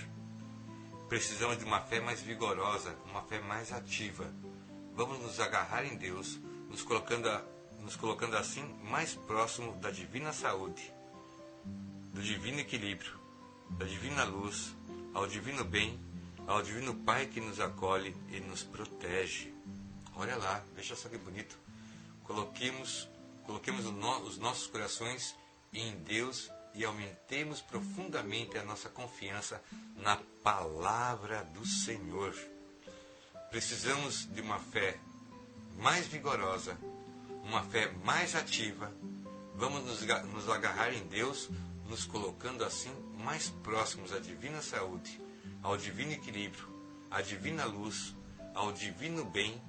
Precisamos 1.07 1.57
de 1.57 1.65
uma 1.65 1.81
fé 1.81 1.99
mais 1.99 2.22
vigorosa, 2.22 2.95
uma 3.10 3.23
fé 3.23 3.40
mais 3.40 3.72
ativa. 3.72 4.31
Vamos 4.94 5.18
nos 5.22 5.40
agarrar 5.40 5.86
em 5.86 5.98
Deus, 5.98 6.40
nos 6.69 6.84
colocando, 6.84 7.27
nos 7.80 7.95
colocando 7.95 8.38
assim 8.38 8.61
mais 8.84 9.15
próximo 9.15 9.73
da 9.77 9.90
divina 9.90 10.31
saúde, 10.31 10.94
do 12.14 12.22
divino 12.22 12.60
equilíbrio, 12.60 13.19
da 13.72 13.88
divina 13.88 14.23
luz, 14.23 14.76
ao 15.15 15.26
divino 15.26 15.64
bem, 15.64 15.99
ao 16.45 16.61
divino 16.61 16.94
Pai 16.94 17.26
que 17.26 17.41
nos 17.41 17.60
acolhe 17.60 18.15
e 18.31 18.40
nos 18.40 18.61
protege. 18.61 19.52
Olha 20.15 20.36
lá, 20.36 20.64
veja 20.76 20.95
só 20.95 21.10
que 21.10 21.18
bonito 21.18 21.69
Coloquemos, 22.30 23.10
coloquemos 23.43 23.88
os 23.88 24.38
nossos 24.38 24.68
corações 24.68 25.35
em 25.73 25.95
Deus 26.03 26.51
e 26.76 26.85
aumentemos 26.85 27.60
profundamente 27.60 28.56
a 28.56 28.64
nossa 28.64 28.88
confiança 28.88 29.60
na 29.95 30.15
palavra 30.43 31.43
do 31.45 31.65
Senhor. 31.65 32.35
Precisamos 33.49 34.31
de 34.31 34.41
uma 34.41 34.60
fé 34.60 34.99
mais 35.80 36.06
vigorosa, 36.06 36.77
uma 37.45 37.64
fé 37.64 37.91
mais 38.06 38.35
ativa. 38.35 38.93
Vamos 39.56 39.84
nos, 39.85 40.01
nos 40.31 40.49
agarrar 40.49 40.93
em 40.93 41.07
Deus, 41.07 41.49
nos 41.88 42.06
colocando 42.06 42.64
assim 42.64 42.91
mais 43.18 43.49
próximos 43.64 44.14
à 44.14 44.19
divina 44.19 44.61
saúde, 44.61 45.19
ao 45.64 45.76
divino 45.76 46.11
equilíbrio, 46.11 46.69
à 47.10 47.23
divina 47.23 47.65
luz, 47.65 48.15
ao 48.53 48.72
divino 48.72 49.26
bem, 49.26 49.60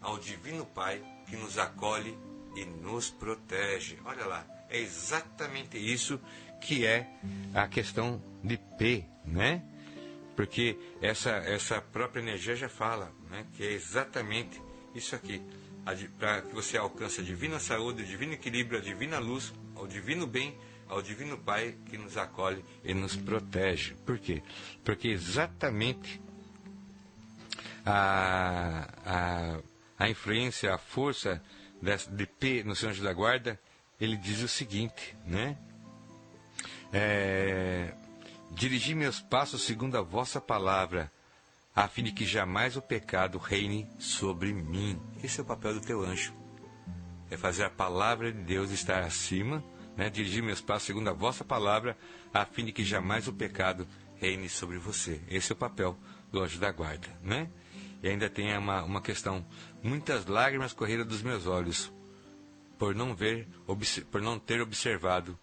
ao 0.00 0.16
divino 0.16 0.64
Pai 0.64 1.04
que 1.26 1.36
nos 1.36 1.58
acolhe 1.58 2.16
e 2.56 2.64
nos 2.64 3.10
protege. 3.10 3.98
Olha 4.04 4.24
lá, 4.26 4.46
é 4.70 4.78
exatamente 4.78 5.76
isso 5.76 6.20
que 6.60 6.86
é 6.86 7.08
a 7.54 7.68
questão 7.68 8.22
de 8.42 8.56
P, 8.78 9.04
né? 9.24 9.62
Porque 10.34 10.78
essa, 11.00 11.30
essa 11.30 11.80
própria 11.80 12.20
energia 12.20 12.56
já 12.56 12.68
fala, 12.68 13.12
né? 13.30 13.46
Que 13.54 13.64
é 13.64 13.72
exatamente 13.72 14.60
isso 14.94 15.14
aqui. 15.14 15.42
Para 16.18 16.42
que 16.42 16.54
você 16.54 16.76
alcance 16.76 17.20
a 17.20 17.24
divina 17.24 17.60
saúde, 17.60 18.02
o 18.02 18.06
divino 18.06 18.32
equilíbrio, 18.32 18.78
a 18.78 18.82
divina 18.82 19.18
luz, 19.18 19.52
o 19.76 19.86
divino 19.86 20.26
bem, 20.26 20.56
ao 20.88 21.02
Divino 21.02 21.36
Pai 21.36 21.74
que 21.86 21.98
nos 21.98 22.16
acolhe 22.16 22.64
e 22.84 22.94
nos 22.94 23.16
protege. 23.16 23.94
Por 24.04 24.18
quê? 24.18 24.42
Porque 24.84 25.08
exatamente 25.08 26.20
a, 27.84 28.88
a, 29.04 29.60
a 29.98 30.08
influência, 30.08 30.74
a 30.74 30.78
força 30.78 31.42
de 32.10 32.26
P 32.26 32.62
no 32.64 32.74
Senhor 32.74 32.92
Anjo 32.92 33.02
da 33.02 33.12
Guarda, 33.12 33.60
ele 34.00 34.16
diz 34.16 34.42
o 34.42 34.48
seguinte, 34.48 35.16
né? 35.24 35.56
É, 36.92 37.92
Dirigi 38.52 38.94
meus 38.94 39.20
passos 39.20 39.62
segundo 39.62 39.96
a 39.98 40.02
vossa 40.02 40.40
palavra, 40.40 41.10
a 41.74 41.88
fim 41.88 42.02
de 42.02 42.12
que 42.12 42.24
jamais 42.24 42.76
o 42.76 42.82
pecado 42.82 43.38
reine 43.38 43.88
sobre 43.98 44.52
mim. 44.52 45.00
Esse 45.22 45.40
é 45.40 45.42
o 45.42 45.46
papel 45.46 45.74
do 45.74 45.80
teu 45.80 46.02
anjo. 46.02 46.32
É 47.30 47.36
fazer 47.36 47.64
a 47.64 47.70
palavra 47.70 48.32
de 48.32 48.40
Deus 48.42 48.70
estar 48.70 49.02
acima 49.02 49.62
né, 49.96 50.10
dirigir 50.10 50.42
meus 50.42 50.60
passos 50.60 50.86
segundo 50.86 51.08
a 51.08 51.12
vossa 51.12 51.44
palavra, 51.44 51.96
a 52.32 52.44
fim 52.44 52.66
de 52.66 52.72
que 52.72 52.84
jamais 52.84 53.26
o 53.26 53.32
pecado 53.32 53.88
reine 54.20 54.48
sobre 54.48 54.78
você. 54.78 55.20
Esse 55.28 55.52
é 55.52 55.54
o 55.54 55.58
papel 55.58 55.96
do 56.30 56.42
anjo 56.42 56.58
da 56.58 56.70
guarda, 56.70 57.08
né? 57.22 57.48
E 58.02 58.08
ainda 58.08 58.28
tem 58.28 58.56
uma, 58.56 58.82
uma 58.82 59.00
questão: 59.00 59.44
muitas 59.86 60.26
lágrimas 60.26 60.72
correram 60.72 61.06
dos 61.06 61.22
meus 61.22 61.46
olhos 61.46 61.92
por 62.78 62.94
não 62.94 63.14
ver, 63.14 63.48
por 64.10 64.20
não 64.20 64.38
ter 64.38 64.60
observado 64.60 65.38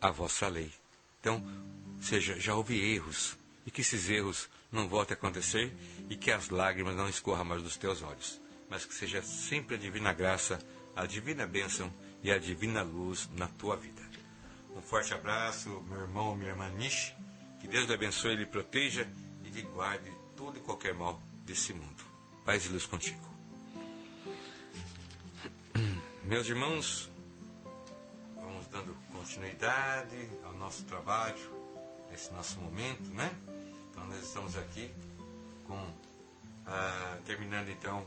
a 0.00 0.10
vossa 0.10 0.48
lei. 0.48 0.72
Então, 1.20 1.44
seja, 2.00 2.38
já 2.38 2.54
houve 2.54 2.80
erros 2.80 3.36
e 3.66 3.70
que 3.70 3.80
esses 3.80 4.08
erros 4.08 4.48
não 4.70 4.88
voltem 4.88 5.14
a 5.14 5.18
acontecer 5.18 5.74
e 6.08 6.16
que 6.16 6.30
as 6.30 6.48
lágrimas 6.48 6.96
não 6.96 7.08
escorram 7.08 7.44
mais 7.44 7.62
dos 7.62 7.76
teus 7.76 8.02
olhos, 8.02 8.40
mas 8.70 8.84
que 8.84 8.94
seja 8.94 9.22
sempre 9.22 9.74
a 9.74 9.78
divina 9.78 10.12
graça, 10.12 10.58
a 10.94 11.04
divina 11.04 11.46
bênção 11.46 11.92
e 12.22 12.30
a 12.30 12.38
divina 12.38 12.82
luz 12.82 13.28
na 13.34 13.48
tua 13.48 13.76
vida. 13.76 14.02
Um 14.74 14.80
forte 14.80 15.12
abraço, 15.12 15.68
meu 15.88 16.02
irmão, 16.02 16.36
minha 16.36 16.50
irmã 16.50 16.68
Nish. 16.70 17.14
Que 17.60 17.66
Deus 17.66 17.86
lhe 17.86 17.94
abençoe, 17.94 18.36
lhe 18.36 18.46
proteja 18.46 19.08
e 19.44 19.48
lhe 19.48 19.62
guarde 19.62 20.12
todo 20.36 20.58
e 20.58 20.60
qualquer 20.60 20.94
mal 20.94 21.20
desse 21.44 21.72
mundo. 21.72 22.04
Paz 22.44 22.66
e 22.66 22.68
luz 22.68 22.84
contigo. 22.84 23.25
Meus 26.26 26.48
irmãos, 26.48 27.08
vamos 28.34 28.66
dando 28.66 28.92
continuidade 29.12 30.28
ao 30.42 30.54
nosso 30.54 30.82
trabalho, 30.82 31.38
nesse 32.10 32.32
nosso 32.32 32.58
momento, 32.58 33.08
né? 33.14 33.30
Então 33.88 34.04
nós 34.08 34.24
estamos 34.24 34.56
aqui 34.56 34.90
com 35.68 35.78
ah, 36.66 37.18
terminando 37.24 37.68
então 37.68 38.04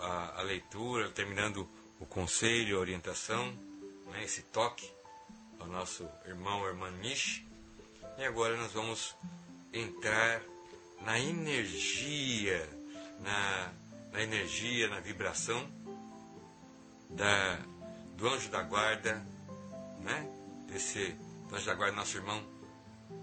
a, 0.00 0.40
a 0.40 0.42
leitura, 0.42 1.10
terminando 1.10 1.68
o 2.00 2.06
conselho, 2.06 2.76
a 2.76 2.80
orientação, 2.80 3.52
né, 4.10 4.24
esse 4.24 4.42
toque 4.42 4.90
ao 5.60 5.68
nosso 5.68 6.04
irmão, 6.26 6.66
irmã 6.66 6.90
Nish. 6.90 7.46
E 8.18 8.24
agora 8.24 8.56
nós 8.56 8.72
vamos 8.72 9.14
entrar 9.72 10.42
na 11.02 11.20
energia, 11.20 12.68
na, 13.20 13.72
na 14.10 14.22
energia, 14.22 14.88
na 14.88 14.98
vibração 14.98 15.81
da, 17.16 17.58
do 18.16 18.28
anjo 18.28 18.50
da 18.50 18.62
guarda, 18.62 19.24
né? 20.00 20.28
Desse 20.66 21.16
do 21.48 21.56
anjo 21.56 21.66
da 21.66 21.74
guarda, 21.74 21.96
nosso 21.96 22.16
irmão 22.16 22.42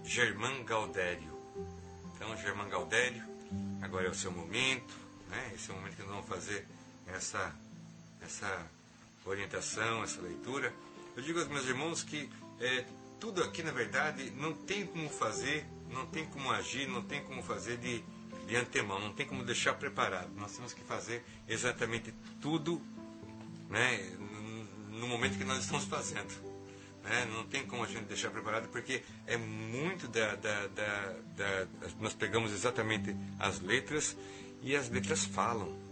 Germán 0.04 0.64
Gaudério. 0.64 1.38
Então, 2.14 2.36
Germán 2.36 2.68
Gaudério, 2.68 3.22
agora 3.82 4.06
é 4.06 4.10
o 4.10 4.14
seu 4.14 4.30
momento, 4.30 4.94
né? 5.28 5.52
Esse 5.54 5.70
é 5.70 5.74
o 5.74 5.76
momento 5.76 5.96
que 5.96 6.02
nós 6.02 6.10
vamos 6.10 6.28
fazer 6.28 6.66
essa 7.06 7.54
essa 8.22 8.66
orientação, 9.24 10.02
essa 10.02 10.20
leitura. 10.20 10.72
Eu 11.16 11.22
digo 11.22 11.38
aos 11.38 11.48
meus 11.48 11.66
irmãos 11.66 12.02
que 12.02 12.30
é, 12.60 12.84
tudo 13.18 13.42
aqui, 13.42 13.62
na 13.62 13.72
verdade, 13.72 14.30
não 14.32 14.52
tem 14.52 14.86
como 14.86 15.08
fazer, 15.08 15.66
não 15.90 16.06
tem 16.06 16.24
como 16.26 16.50
agir, 16.50 16.88
não 16.88 17.02
tem 17.02 17.22
como 17.24 17.42
fazer 17.42 17.76
de, 17.78 18.04
de 18.46 18.56
antemão, 18.56 18.98
não 18.98 19.12
tem 19.12 19.26
como 19.26 19.42
deixar 19.42 19.74
preparado. 19.74 20.30
Nós 20.36 20.52
temos 20.52 20.72
que 20.72 20.82
fazer 20.82 21.24
exatamente 21.48 22.14
tudo 22.40 22.80
né, 23.70 24.16
no 24.90 25.08
momento 25.08 25.38
que 25.38 25.44
nós 25.44 25.60
estamos 25.60 25.84
fazendo. 25.84 26.50
Né? 27.02 27.26
Não 27.32 27.44
tem 27.44 27.64
como 27.64 27.82
a 27.82 27.86
gente 27.86 28.04
deixar 28.04 28.30
preparado, 28.30 28.68
porque 28.68 29.02
é 29.26 29.36
muito 29.36 30.06
da, 30.08 30.34
da, 30.34 30.66
da, 30.66 31.16
da. 31.36 31.66
Nós 31.98 32.12
pegamos 32.12 32.52
exatamente 32.52 33.16
as 33.38 33.60
letras 33.60 34.14
e 34.62 34.76
as 34.76 34.90
letras 34.90 35.24
falam 35.24 35.90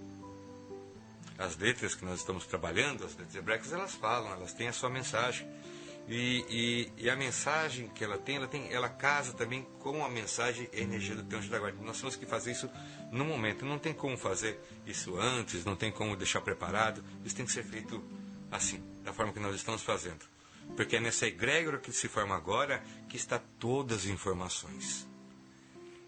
as 1.38 1.56
letras 1.56 1.94
que 1.94 2.05
nós 2.05 2.18
estamos 2.18 2.44
trabalhando, 2.46 3.05
as 3.05 3.16
letras 3.16 3.36
hebraicas, 3.36 3.72
elas 3.72 3.94
falam, 3.94 4.32
elas 4.32 4.52
têm 4.52 4.66
a 4.66 4.72
sua 4.72 4.90
mensagem. 4.90 5.46
E, 6.09 6.44
e, 6.48 7.05
e, 7.05 7.10
a 7.10 7.16
mensagem 7.16 7.86
que 7.89 8.02
ela 8.02 8.16
tem, 8.16 8.36
ela 8.36 8.48
tem, 8.48 8.72
ela 8.72 8.89
casa 8.89 9.35
também 9.35 9.66
com 9.78 10.02
a 10.02 10.09
mensagem 10.09 10.66
e 10.72 10.80
energia 10.80 11.14
do 11.14 11.22
teu 11.22 11.39
anjo 11.39 11.51
da 11.51 11.59
guarda. 11.59 11.82
Nós 11.82 11.98
temos 11.98 12.16
que 12.16 12.24
fazer 12.24 12.52
isso 12.52 12.70
no 13.12 13.26
momento. 13.26 13.66
Não 13.66 13.78
tem 13.78 13.93
como 13.93 14.16
fazer 14.16 14.59
isso 14.86 15.18
antes, 15.18 15.66
não 15.66 15.76
tem 15.76 15.93
como 15.93 16.16
deixar 16.16 16.40
preparado. 16.40 17.05
Isso 17.22 17.36
tem 17.36 17.44
que 17.44 17.52
ser 17.52 17.62
feito 17.62 18.02
assim, 18.51 18.82
da 19.05 19.12
forma 19.12 19.35
que 19.35 19.39
nós 19.39 19.55
estamos 19.55 19.82
fazendo. 19.82 20.24
Porque 20.74 20.97
é 20.97 21.01
nessa 21.01 21.26
egrégora 21.26 21.78
que 21.78 21.93
se 21.93 22.09
forma 22.09 22.35
agora 22.35 22.82
que 23.06 23.18
está 23.18 23.39
todas 23.39 23.98
as 23.98 24.06
informações. 24.06 25.06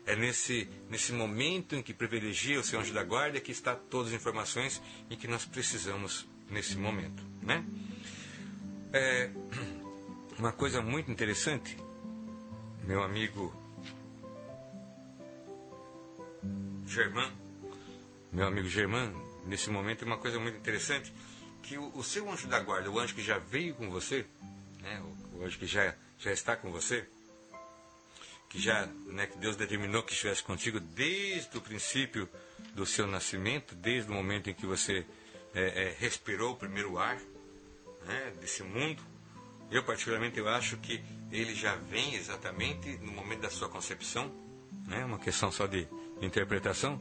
É 0.06 0.16
nesse, 0.16 0.66
nesse 0.88 1.12
momento 1.12 1.76
em 1.76 1.82
que 1.82 1.92
privilegia 1.92 2.58
o 2.58 2.64
seu 2.64 2.80
anjo 2.80 2.94
da 2.94 3.04
guarda 3.04 3.38
que 3.38 3.52
está 3.52 3.76
todas 3.76 4.08
as 4.08 4.14
informações 4.14 4.80
em 5.10 5.16
que 5.16 5.28
nós 5.28 5.44
precisamos 5.44 6.26
nesse 6.48 6.76
momento. 6.76 7.22
Né? 7.42 7.64
É, 8.92 9.30
uma 10.40 10.52
coisa 10.52 10.80
muito 10.80 11.10
interessante, 11.10 11.76
meu 12.84 13.02
amigo 13.02 13.54
Germán, 16.86 17.30
meu 18.32 18.46
amigo 18.46 18.66
Germán, 18.66 19.12
nesse 19.44 19.68
momento 19.68 20.02
é 20.02 20.06
uma 20.06 20.16
coisa 20.16 20.40
muito 20.40 20.56
interessante, 20.56 21.12
que 21.62 21.76
o, 21.76 21.94
o, 21.94 22.02
seu 22.02 22.30
anjo 22.30 22.48
da 22.48 22.58
guarda, 22.58 22.90
o 22.90 22.98
anjo 22.98 23.14
que 23.14 23.22
já 23.22 23.36
veio 23.36 23.74
com 23.74 23.90
você, 23.90 24.24
né, 24.80 25.02
o, 25.34 25.40
o 25.40 25.44
anjo 25.44 25.58
que 25.58 25.66
já, 25.66 25.94
já 26.18 26.32
está 26.32 26.56
com 26.56 26.72
você, 26.72 27.06
que 28.48 28.58
já 28.58 28.86
né, 29.08 29.26
que 29.26 29.36
Deus 29.36 29.56
determinou 29.56 30.02
que 30.02 30.14
estivesse 30.14 30.42
contigo 30.42 30.80
desde 30.80 31.54
o 31.54 31.60
princípio 31.60 32.26
do 32.74 32.86
seu 32.86 33.06
nascimento, 33.06 33.74
desde 33.74 34.10
o 34.10 34.14
momento 34.14 34.48
em 34.48 34.54
que 34.54 34.64
você 34.64 35.06
é, 35.54 35.88
é, 35.88 35.96
respirou 35.98 36.52
o 36.54 36.56
primeiro 36.56 36.96
ar 36.96 37.20
né, 38.06 38.32
desse 38.40 38.62
mundo. 38.62 39.09
Eu 39.70 39.84
particularmente 39.84 40.38
eu 40.38 40.48
acho 40.48 40.76
que 40.78 41.02
ele 41.30 41.54
já 41.54 41.76
vem 41.76 42.14
exatamente 42.14 42.98
no 42.98 43.12
momento 43.12 43.42
da 43.42 43.50
sua 43.50 43.68
concepção, 43.68 44.32
né, 44.86 45.04
uma 45.04 45.18
questão 45.18 45.52
só 45.52 45.66
de 45.66 45.86
interpretação. 46.20 47.00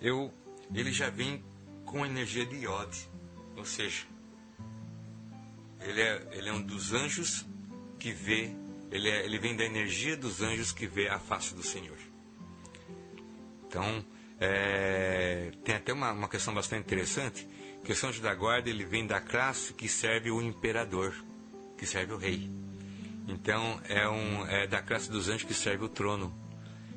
Eu, 0.00 0.32
ele 0.74 0.92
já 0.92 1.10
vem 1.10 1.44
com 1.84 2.04
energia 2.04 2.46
de 2.46 2.56
Iode, 2.56 3.08
ou 3.56 3.64
seja, 3.64 4.06
ele 5.80 6.00
é, 6.00 6.28
ele 6.32 6.48
é 6.48 6.52
um 6.52 6.62
dos 6.62 6.92
anjos 6.92 7.46
que 7.98 8.12
vê 8.12 8.54
ele, 8.90 9.08
é, 9.08 9.24
ele 9.24 9.38
vem 9.38 9.54
da 9.54 9.64
energia 9.64 10.16
dos 10.16 10.40
anjos 10.40 10.72
que 10.72 10.86
vê 10.86 11.08
a 11.08 11.18
face 11.18 11.54
do 11.54 11.62
Senhor. 11.62 11.98
Então, 13.66 14.04
é, 14.40 15.52
tem 15.64 15.74
até 15.74 15.92
uma, 15.92 16.12
uma 16.12 16.28
questão 16.28 16.54
bastante 16.54 16.86
interessante, 16.86 17.46
que 17.84 17.92
o 17.92 18.06
Anjo 18.06 18.22
da 18.22 18.34
Guarda 18.34 18.68
ele 18.68 18.84
vem 18.84 19.06
da 19.06 19.20
classe 19.20 19.72
que 19.74 19.88
serve 19.88 20.30
o 20.30 20.40
imperador, 20.40 21.14
que 21.78 21.86
serve 21.86 22.12
o 22.12 22.18
rei. 22.18 22.50
Então, 23.26 23.80
é, 23.88 24.08
um, 24.08 24.46
é 24.46 24.66
da 24.66 24.82
classe 24.82 25.10
dos 25.10 25.28
anjos 25.28 25.44
que 25.44 25.54
serve 25.54 25.84
o 25.84 25.88
trono. 25.88 26.34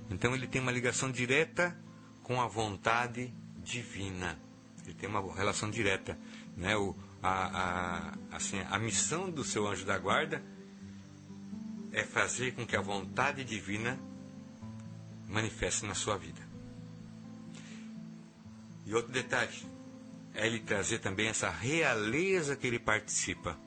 Então, 0.10 0.36
ele 0.36 0.48
tem 0.48 0.62
uma 0.62 0.72
ligação 0.72 1.12
direta 1.12 1.78
com 2.24 2.41
a 2.41 2.48
vontade 2.48 3.34
divina. 3.58 4.38
Ele 4.84 4.94
tem 4.94 5.08
uma 5.08 5.34
relação 5.34 5.70
direta. 5.70 6.18
Né? 6.58 6.76
O, 6.76 6.95
a, 7.22 8.12
a, 8.32 8.36
assim, 8.36 8.60
a 8.70 8.80
missão 8.80 9.30
do 9.30 9.44
seu 9.44 9.68
anjo 9.68 9.86
da 9.86 9.98
guarda 9.98 10.44
é 11.91 12.03
fazer 12.03 12.53
com 12.53 12.66
que 12.66 12.76
a 12.76 12.82
vontade 12.82 13.44
divina 13.44 13.99
manifeste 15.28 15.86
na 15.86 15.94
sua 15.94 16.18
vida. 16.18 16.41
E 18.86 18.94
outro 18.95 19.12
detalhe, 19.12 19.53
é 20.34 20.48
ele 20.48 20.60
trazer 20.60 20.99
também 20.99 21.28
essa 21.28 21.49
realeza 21.49 22.56
que 22.56 22.66
ele 22.66 22.80
participa. 22.80 23.58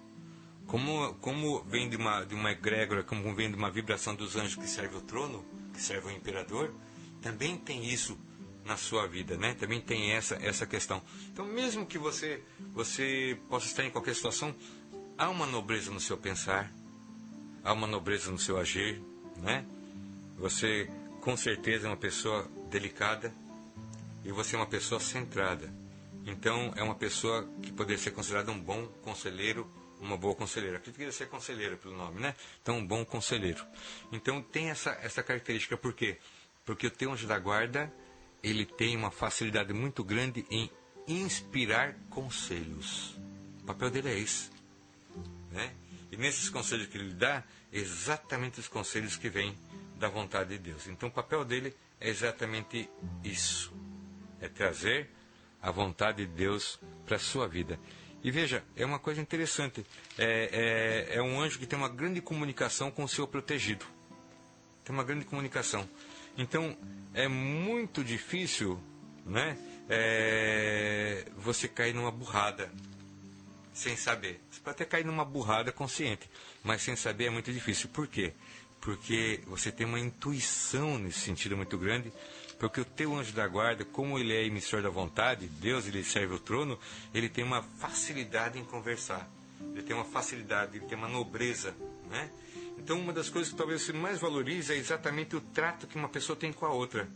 Como, 0.66 1.15
como 1.15 1.62
vem 1.65 1.89
de 1.89 1.97
uma, 1.97 2.24
de 2.24 2.35
uma 2.35 2.51
egrégora, 2.51 3.03
como 3.03 3.35
vem 3.35 3.51
de 3.51 3.57
uma 3.57 3.70
vibração 3.70 4.15
dos 4.15 4.35
anjos 4.36 4.57
que 4.57 4.66
serve 4.66 4.97
o 4.97 5.01
trono, 5.01 5.45
que 5.73 5.81
serve 5.81 6.09
o 6.09 6.11
imperador, 6.11 6.73
também 7.20 7.57
tem 7.57 7.85
isso 7.85 8.19
na 8.65 8.77
sua 8.77 9.07
vida, 9.07 9.36
né? 9.36 9.55
Também 9.55 9.81
tem 9.81 10.12
essa 10.12 10.36
essa 10.36 10.66
questão. 10.66 11.03
Então, 11.31 11.45
mesmo 11.45 11.85
que 11.85 11.99
você 11.99 12.43
você 12.73 13.39
possa 13.49 13.66
estar 13.66 13.85
em 13.85 13.91
qualquer 13.91 14.15
situação, 14.15 14.55
há 15.19 15.28
uma 15.28 15.47
nobreza 15.47 15.91
no 15.91 16.01
seu 16.01 16.16
pensar, 16.16 16.73
há 17.62 17.73
uma 17.73 17.86
nobreza 17.86 18.31
no 18.31 18.39
seu 18.39 18.59
agir, 18.59 19.03
né? 19.36 19.65
Você 20.39 20.91
com 21.20 21.36
certeza 21.36 21.86
é 21.86 21.91
uma 21.91 21.97
pessoa 21.97 22.51
delicada 22.70 23.35
e 24.24 24.32
você 24.32 24.57
é 24.57 24.59
uma 24.59 24.66
pessoa 24.66 25.01
centrada. 25.01 25.73
Então, 26.27 26.73
é 26.77 26.82
uma 26.82 26.95
pessoa 26.95 27.47
que 27.62 27.70
poderia 27.70 28.03
ser 28.03 28.11
considerada 28.11 28.51
um 28.51 28.59
bom 28.59 28.86
conselheiro, 29.03 29.70
uma 30.05 30.16
boa 30.16 30.35
conselheira. 30.35 30.76
Acredito 30.76 30.97
que 30.97 31.05
deve 31.05 31.16
ser 31.16 31.28
conselheiro 31.28 31.76
pelo 31.76 31.97
nome, 31.97 32.20
né? 32.20 32.35
Então, 32.62 32.78
um 32.78 32.86
bom 32.86 33.05
conselheiro. 33.05 33.64
Então, 34.12 34.43
tem 34.43 34.70
essa, 34.70 34.90
essa 35.02 35.22
característica. 35.22 35.76
Por 35.76 35.93
quê? 35.93 36.18
Porque 36.64 36.86
o 36.86 36.90
teu 36.90 37.12
anjo 37.12 37.26
da 37.26 37.39
guarda, 37.39 37.93
ele 38.43 38.66
tem 38.66 38.97
uma 38.97 39.10
facilidade 39.10 39.72
muito 39.72 40.05
grande 40.05 40.47
em 40.51 40.70
inspirar 41.06 41.94
conselhos. 42.10 43.16
O 43.62 43.64
papel 43.66 43.90
dele 43.90 44.10
é 44.10 44.18
esse. 44.18 44.51
Né? 45.51 45.74
E 46.12 46.16
nesses 46.16 46.48
conselhos 46.48 46.86
que 46.86 46.98
ele 46.98 47.14
dá, 47.14 47.43
exatamente 47.72 48.60
os 48.60 48.68
conselhos 48.68 49.16
que 49.16 49.28
vêm 49.28 49.56
da 49.97 50.09
vontade 50.09 50.51
de 50.51 50.59
Deus. 50.59 50.86
Então 50.86 51.09
o 51.09 51.12
papel 51.12 51.44
dele 51.44 51.74
é 52.01 52.09
exatamente 52.09 52.89
isso: 53.22 53.72
é 54.40 54.48
trazer 54.48 55.10
a 55.60 55.70
vontade 55.70 56.26
de 56.26 56.32
Deus 56.32 56.78
para 57.06 57.16
a 57.16 57.18
sua 57.18 57.48
vida. 57.48 57.78
E 58.24 58.30
veja, 58.30 58.64
é 58.74 58.86
uma 58.86 58.98
coisa 58.98 59.20
interessante: 59.20 59.84
é, 60.18 61.10
é, 61.12 61.16
é 61.18 61.22
um 61.22 61.38
anjo 61.38 61.59
que 61.59 61.66
tem 61.66 61.78
uma 61.78 61.90
grande 61.90 62.22
comunicação 62.22 62.90
com 62.90 63.05
o 63.05 63.09
seu 63.09 63.28
protegido. 63.28 63.84
Tem 64.82 64.94
uma 64.94 65.05
grande 65.05 65.26
comunicação. 65.26 65.86
Então 66.36 66.74
é 67.12 67.28
muito 67.28 68.02
difícil 68.02 68.80
né, 69.26 69.59
é, 69.90 71.26
você 71.36 71.68
cair 71.68 71.94
numa 71.94 72.10
burrada 72.10 72.72
sem 73.74 73.94
saber. 73.94 74.40
Você 74.51 74.60
pode 74.60 74.76
até 74.76 74.84
cair 74.86 75.05
numa 75.05 75.24
burrada 75.24 75.70
consciente, 75.70 76.28
mas 76.62 76.80
sem 76.80 76.96
saber 76.96 77.26
é 77.26 77.30
muito 77.30 77.52
difícil. 77.52 77.90
Por 77.90 78.06
quê? 78.06 78.32
Porque 78.80 79.40
você 79.46 79.70
tem 79.70 79.86
uma 79.86 80.01
intuição 80.01 80.98
nesse 80.98 81.20
sentido 81.20 81.56
muito 81.56 81.76
grande, 81.76 82.12
porque 82.59 82.81
o 82.81 82.85
teu 82.85 83.14
anjo 83.14 83.32
da 83.32 83.47
guarda, 83.47 83.85
como 83.85 84.18
ele 84.18 84.32
é 84.32 84.44
emissor 84.44 84.82
da 84.82 84.89
vontade, 84.89 85.47
Deus, 85.47 85.86
ele 85.86 86.05
serve 86.05 86.35
o 86.35 86.39
trono, 86.39 86.78
ele 87.12 87.28
tem 87.28 87.44
uma 87.44 87.62
facilidade 87.62 88.59
em 88.59 88.64
conversar. 88.64 89.28
Ele 89.72 89.82
tem 89.82 89.94
uma 89.94 90.05
facilidade, 90.05 90.76
ele 90.76 90.86
tem 90.86 90.97
uma 90.97 91.09
nobreza, 91.09 91.74
né? 92.10 92.31
Então, 92.78 92.98
uma 92.98 93.12
das 93.12 93.28
coisas 93.28 93.52
que 93.52 93.56
talvez 93.56 93.82
você 93.82 93.93
mais 93.93 94.18
valorize 94.18 94.72
é 94.72 94.76
exatamente 94.76 95.36
o 95.36 95.40
trato 95.40 95.86
que 95.86 95.97
uma 95.97 96.09
pessoa 96.09 96.36
tem 96.36 96.52
com 96.52 96.66
a 96.66 96.70
outra. 96.70 97.09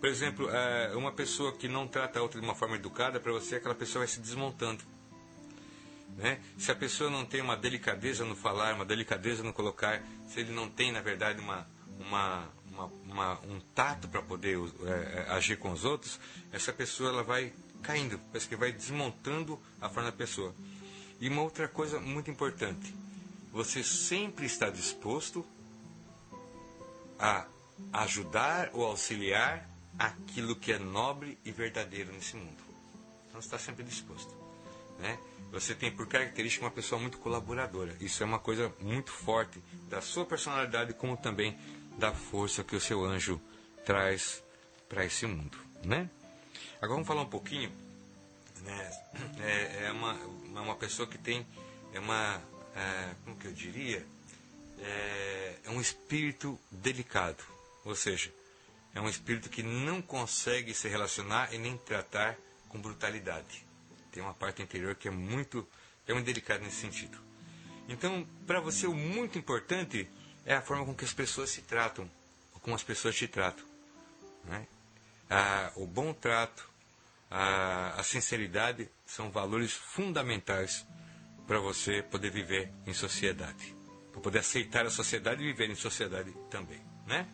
Por 0.00 0.08
exemplo, 0.08 0.50
é, 0.50 0.96
uma 0.96 1.12
pessoa 1.12 1.52
que 1.52 1.68
não 1.68 1.86
trata 1.86 2.18
a 2.18 2.22
outra 2.22 2.40
de 2.40 2.46
uma 2.46 2.54
forma 2.54 2.74
educada, 2.74 3.20
para 3.20 3.30
você, 3.30 3.56
aquela 3.56 3.74
pessoa 3.74 4.00
vai 4.00 4.08
se 4.08 4.20
desmontando. 4.20 4.82
Né? 6.16 6.40
Se 6.58 6.70
a 6.70 6.74
pessoa 6.74 7.08
não 7.08 7.24
tem 7.24 7.40
uma 7.40 7.56
delicadeza 7.56 8.24
no 8.24 8.34
falar, 8.34 8.74
uma 8.74 8.84
delicadeza 8.84 9.42
no 9.42 9.52
colocar, 9.52 10.02
se 10.28 10.40
ele 10.40 10.52
não 10.52 10.68
tem, 10.68 10.92
na 10.92 11.00
verdade, 11.00 11.40
uma, 11.40 11.66
uma, 12.00 12.48
uma, 12.72 12.90
uma 13.06 13.40
um 13.40 13.60
tato 13.74 14.08
para 14.08 14.22
poder 14.22 14.58
é, 14.58 14.90
é, 14.90 15.26
agir 15.30 15.58
com 15.58 15.70
os 15.70 15.84
outros, 15.84 16.18
essa 16.50 16.72
pessoa 16.72 17.10
ela 17.10 17.22
vai 17.22 17.52
caindo, 17.82 18.18
parece 18.30 18.48
que 18.48 18.56
vai 18.56 18.72
desmontando 18.72 19.60
a 19.80 19.88
forma 19.88 20.10
da 20.10 20.16
pessoa. 20.16 20.54
E 21.20 21.28
uma 21.28 21.42
outra 21.42 21.68
coisa 21.68 22.00
muito 22.00 22.30
importante, 22.30 22.94
você 23.52 23.82
sempre 23.84 24.46
está 24.46 24.70
disposto 24.70 25.44
a 27.18 27.46
ajudar 27.92 28.70
ou 28.72 28.84
auxiliar 28.84 29.68
aquilo 29.98 30.56
que 30.56 30.72
é 30.72 30.78
nobre 30.78 31.38
e 31.44 31.52
verdadeiro 31.52 32.12
nesse 32.12 32.36
mundo. 32.36 32.62
Então 33.28 33.40
está 33.40 33.58
sempre 33.58 33.84
disposto. 33.84 34.34
Né? 34.98 35.18
Você 35.52 35.74
tem 35.74 35.92
por 35.92 36.06
característica 36.06 36.64
uma 36.64 36.70
pessoa 36.70 37.00
muito 37.00 37.18
colaboradora. 37.18 37.94
Isso 38.00 38.22
é 38.22 38.26
uma 38.26 38.38
coisa 38.38 38.72
muito 38.80 39.12
forte 39.12 39.62
da 39.88 40.00
sua 40.00 40.24
personalidade, 40.24 40.94
como 40.94 41.16
também 41.16 41.58
da 41.98 42.12
força 42.12 42.64
que 42.64 42.76
o 42.76 42.80
seu 42.80 43.04
anjo 43.04 43.40
traz 43.84 44.42
para 44.88 45.04
esse 45.04 45.26
mundo. 45.26 45.58
Né? 45.84 46.08
Agora 46.76 46.94
vamos 46.94 47.06
falar 47.06 47.22
um 47.22 47.28
pouquinho. 47.28 47.72
Né? 48.62 49.02
É, 49.40 49.86
é 49.86 49.92
uma, 49.92 50.14
uma 50.14 50.76
pessoa 50.76 51.08
que 51.08 51.18
tem 51.18 51.46
é 51.92 52.00
uma 52.00 52.40
é, 52.74 53.14
como 53.24 53.36
que 53.36 53.46
eu 53.46 53.52
diria 53.52 54.06
é, 54.78 55.56
é 55.64 55.70
um 55.70 55.80
espírito 55.80 56.58
delicado, 56.70 57.44
ou 57.84 57.94
seja, 57.94 58.32
é 58.94 59.00
um 59.00 59.08
espírito 59.08 59.48
que 59.48 59.62
não 59.62 60.00
consegue 60.00 60.72
se 60.74 60.88
relacionar 60.88 61.52
e 61.52 61.58
nem 61.58 61.76
tratar 61.76 62.36
com 62.68 62.80
brutalidade 62.80 63.64
tem 64.12 64.22
uma 64.22 64.34
parte 64.34 64.62
interior 64.62 64.94
que 64.94 65.08
é 65.08 65.10
muito, 65.10 65.66
é 66.06 66.12
muito 66.12 66.26
delicada 66.26 66.62
nesse 66.62 66.76
sentido. 66.76 67.18
Então, 67.88 68.26
para 68.46 68.60
você, 68.60 68.86
o 68.86 68.94
muito 68.94 69.38
importante 69.38 70.08
é 70.44 70.54
a 70.54 70.62
forma 70.62 70.84
com 70.84 70.94
que 70.94 71.04
as 71.04 71.12
pessoas 71.12 71.50
se 71.50 71.62
tratam, 71.62 72.10
como 72.60 72.74
as 72.74 72.82
pessoas 72.82 73.16
te 73.16 73.26
tratam. 73.26 73.64
Né? 74.44 74.66
Ah, 75.30 75.72
o 75.76 75.86
bom 75.86 76.12
trato, 76.12 76.68
a, 77.30 78.00
a 78.00 78.02
sinceridade 78.02 78.88
são 79.06 79.30
valores 79.30 79.72
fundamentais 79.72 80.86
para 81.46 81.58
você 81.58 82.02
poder 82.02 82.30
viver 82.30 82.72
em 82.86 82.92
sociedade, 82.92 83.74
para 84.10 84.20
poder 84.20 84.40
aceitar 84.40 84.86
a 84.86 84.90
sociedade 84.90 85.42
e 85.42 85.46
viver 85.46 85.70
em 85.70 85.74
sociedade 85.74 86.32
também, 86.50 86.80
né? 87.06 87.26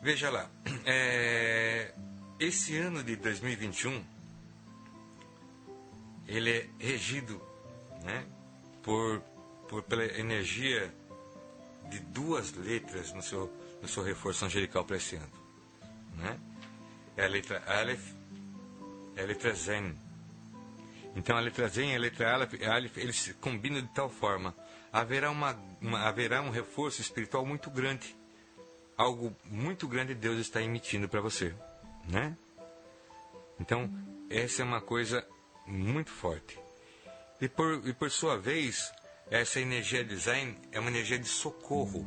Veja 0.00 0.30
lá, 0.30 0.48
é, 0.86 1.92
esse 2.38 2.76
ano 2.76 3.02
de 3.02 3.16
2021 3.16 4.04
ele 6.28 6.50
é 6.50 6.68
regido 6.78 7.40
né, 8.04 8.26
por, 8.82 9.20
por, 9.68 9.82
pela 9.82 10.04
energia 10.04 10.94
de 11.88 11.98
duas 12.00 12.52
letras 12.52 13.12
no 13.12 13.22
seu, 13.22 13.52
no 13.80 13.88
seu 13.88 14.02
reforço 14.02 14.44
angelical 14.44 14.84
para 14.84 14.96
esse 14.96 15.16
ano. 15.16 15.32
Né? 16.16 16.38
É 17.16 17.24
a 17.24 17.28
letra 17.28 17.62
Aleph 17.66 18.18
é 19.18 19.22
a 19.22 19.26
letra 19.26 19.52
Zen. 19.52 19.96
Então 21.16 21.36
a 21.36 21.40
letra 21.40 21.68
Zen 21.68 21.92
e 21.92 21.96
a 21.96 21.98
letra 21.98 22.32
Aleph, 22.32 22.54
Aleph 22.62 22.96
eles 22.98 23.34
combinam 23.40 23.82
de 23.82 23.88
tal 23.88 24.08
forma. 24.08 24.54
Haverá, 24.92 25.30
uma, 25.30 25.58
uma, 25.80 26.06
haverá 26.06 26.40
um 26.40 26.50
reforço 26.50 27.00
espiritual 27.00 27.44
muito 27.44 27.68
grande. 27.68 28.16
Algo 28.96 29.36
muito 29.44 29.88
grande 29.88 30.14
Deus 30.14 30.38
está 30.38 30.62
emitindo 30.62 31.08
para 31.08 31.20
você. 31.20 31.54
Né? 32.08 32.36
Então, 33.60 33.90
essa 34.30 34.62
é 34.62 34.64
uma 34.64 34.80
coisa 34.80 35.26
muito 35.66 36.10
forte. 36.10 36.58
E 37.40 37.48
por, 37.48 37.86
e 37.86 37.92
por 37.92 38.10
sua 38.10 38.38
vez, 38.38 38.92
essa 39.30 39.60
energia 39.60 40.04
design 40.04 40.56
é 40.72 40.80
uma 40.80 40.90
energia 40.90 41.18
de 41.18 41.28
socorro. 41.28 42.06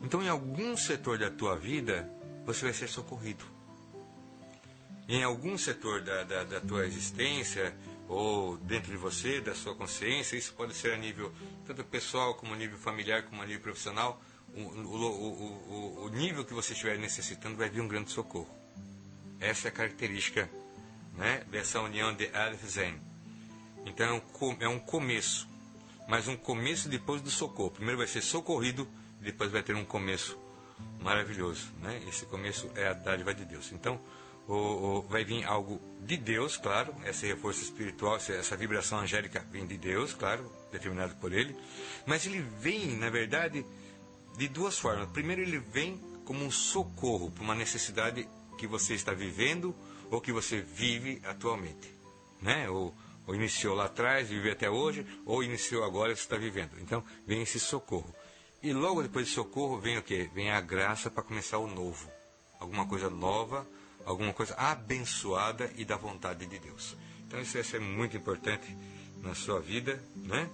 Então, 0.00 0.22
em 0.22 0.28
algum 0.28 0.76
setor 0.76 1.18
da 1.18 1.30
tua 1.30 1.56
vida, 1.56 2.10
você 2.44 2.64
vai 2.64 2.74
ser 2.74 2.88
socorrido. 2.88 3.44
Em 5.08 5.22
algum 5.22 5.58
setor 5.58 6.00
da, 6.02 6.24
da, 6.24 6.44
da 6.44 6.60
tua 6.60 6.86
existência, 6.86 7.74
ou 8.08 8.56
dentro 8.58 8.90
de 8.90 8.96
você, 8.96 9.40
da 9.40 9.54
sua 9.54 9.74
consciência, 9.74 10.36
isso 10.36 10.52
pode 10.54 10.74
ser 10.74 10.92
a 10.92 10.96
nível 10.96 11.32
tanto 11.66 11.84
pessoal, 11.84 12.34
como 12.34 12.54
a 12.54 12.56
nível 12.56 12.78
familiar, 12.78 13.22
como 13.22 13.42
a 13.42 13.46
nível 13.46 13.62
profissional, 13.62 14.20
o, 14.54 14.60
o, 14.60 16.02
o, 16.02 16.04
o, 16.04 16.08
nível 16.10 16.44
que 16.44 16.52
você 16.52 16.72
estiver 16.72 16.98
necessitando 16.98 17.56
vai 17.56 17.70
vir 17.70 17.80
um 17.80 17.88
grande 17.88 18.10
socorro. 18.10 18.50
Essa 19.40 19.68
é 19.68 19.70
a 19.70 19.72
característica 19.72 20.48
né, 21.16 21.44
dessa 21.50 21.80
união 21.80 22.14
de 22.14 22.28
Aleph 22.34 22.64
Zen. 22.64 23.00
Então 23.86 24.22
é 24.60 24.68
um 24.68 24.78
começo, 24.78 25.48
mas 26.08 26.28
um 26.28 26.36
começo 26.36 26.88
depois 26.88 27.20
do 27.20 27.30
socorro. 27.30 27.70
Primeiro 27.70 27.98
vai 27.98 28.06
ser 28.06 28.22
socorrido, 28.22 28.88
depois 29.20 29.50
vai 29.50 29.62
ter 29.62 29.74
um 29.74 29.84
começo 29.84 30.38
maravilhoso. 31.00 31.72
Né? 31.80 32.02
Esse 32.08 32.26
começo 32.26 32.70
é 32.74 32.88
a 32.88 32.92
dádiva 32.92 33.34
de 33.34 33.44
Deus. 33.44 33.72
Então 33.72 34.00
o, 34.46 34.54
o, 34.54 35.02
vai 35.02 35.24
vir 35.24 35.44
algo 35.44 35.80
de 36.00 36.16
Deus, 36.16 36.56
claro, 36.56 36.94
esse 37.04 37.26
reforço 37.26 37.62
espiritual, 37.62 38.16
essa 38.16 38.56
vibração 38.56 38.98
angélica 38.98 39.44
vem 39.50 39.66
de 39.66 39.78
Deus, 39.78 40.14
claro, 40.14 40.50
determinado 40.70 41.14
por 41.16 41.32
Ele, 41.32 41.56
mas 42.06 42.26
ele 42.26 42.40
vem, 42.40 42.96
na 42.96 43.08
verdade, 43.08 43.64
de 44.36 44.48
duas 44.48 44.78
formas. 44.78 45.08
Primeiro, 45.10 45.42
ele 45.42 45.58
vem 45.58 46.00
como 46.24 46.44
um 46.44 46.50
socorro 46.50 47.30
para 47.30 47.44
uma 47.44 47.54
necessidade 47.54 48.28
que 48.58 48.66
você 48.66 48.94
está 48.94 49.12
vivendo 49.12 49.74
ou 50.10 50.20
que 50.20 50.32
você 50.32 50.60
vive 50.60 51.20
atualmente, 51.24 51.92
né? 52.40 52.68
Ou, 52.68 52.94
ou 53.26 53.34
iniciou 53.34 53.74
lá 53.74 53.84
atrás, 53.84 54.28
vive 54.28 54.50
até 54.50 54.68
hoje, 54.68 55.06
ou 55.24 55.42
iniciou 55.42 55.84
agora 55.84 56.10
e 56.10 56.14
está 56.14 56.36
vivendo. 56.36 56.78
Então, 56.80 57.04
vem 57.26 57.42
esse 57.42 57.60
socorro. 57.60 58.14
E 58.62 58.72
logo 58.72 59.02
depois 59.02 59.26
do 59.26 59.32
socorro 59.32 59.78
vem 59.78 59.98
o 59.98 60.02
quê? 60.02 60.30
Vem 60.32 60.50
a 60.50 60.60
graça 60.60 61.10
para 61.10 61.22
começar 61.22 61.58
o 61.58 61.66
novo. 61.66 62.08
Alguma 62.60 62.86
coisa 62.86 63.10
nova, 63.10 63.66
alguma 64.04 64.32
coisa 64.32 64.54
abençoada 64.54 65.70
e 65.76 65.84
da 65.84 65.96
vontade 65.96 66.46
de 66.46 66.58
Deus. 66.58 66.96
Então 67.26 67.40
isso, 67.40 67.58
é 67.58 67.78
muito 67.78 68.16
importante 68.16 68.76
na 69.22 69.34
sua 69.34 69.60
vida, 69.60 70.02
né? 70.16 70.48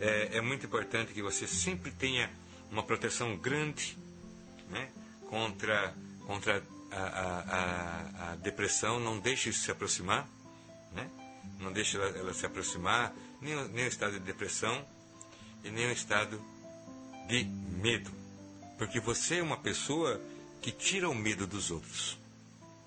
É, 0.00 0.38
é, 0.38 0.40
muito 0.40 0.66
importante 0.66 1.12
que 1.12 1.22
você 1.22 1.46
sempre 1.46 1.90
tenha 1.90 2.30
uma 2.70 2.82
proteção 2.82 3.36
grande, 3.36 3.98
né? 4.70 4.88
Contra, 5.28 5.94
contra 6.26 6.62
a, 6.90 6.96
a, 6.96 8.32
a, 8.32 8.36
depressão 8.36 8.98
não 8.98 9.18
deixe 9.18 9.50
isso 9.50 9.64
se 9.64 9.70
aproximar? 9.70 10.28
Não 11.58 11.72
deixe 11.72 11.96
ela, 11.96 12.06
ela, 12.16 12.34
se 12.34 12.44
aproximar, 12.44 13.14
nem, 13.40 13.56
nem 13.68 13.84
o 13.84 13.88
estado 13.88 14.12
de 14.12 14.20
depressão 14.20 14.84
e 15.64 15.70
nem 15.70 15.86
o 15.86 15.92
estado 15.92 16.40
de 17.28 17.44
medo. 17.44 18.10
Porque 18.78 19.00
você 19.00 19.36
é 19.36 19.42
uma 19.42 19.56
pessoa 19.56 20.20
que 20.60 20.70
tira 20.70 21.08
o 21.08 21.14
medo 21.14 21.46
dos 21.46 21.70
outros. 21.70 22.18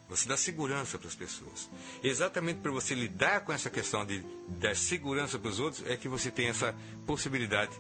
Você 0.08 0.28
dá 0.28 0.38
segurança 0.38 1.00
para 1.00 1.08
as 1.08 1.16
pessoas. 1.16 1.70
Exatamente 2.04 2.60
para 2.60 2.72
você 2.72 2.94
lidar 2.94 3.42
com 3.42 3.52
essa 3.52 3.70
questão 3.70 4.06
de 4.06 4.24
dar 4.48 4.76
segurança 4.76 5.40
para 5.40 5.50
os 5.50 5.60
outros 5.60 5.86
é 5.88 5.98
que 5.98 6.08
você 6.08 6.30
tem 6.30 6.48
essa 6.48 6.76
possibilidade 7.08 7.76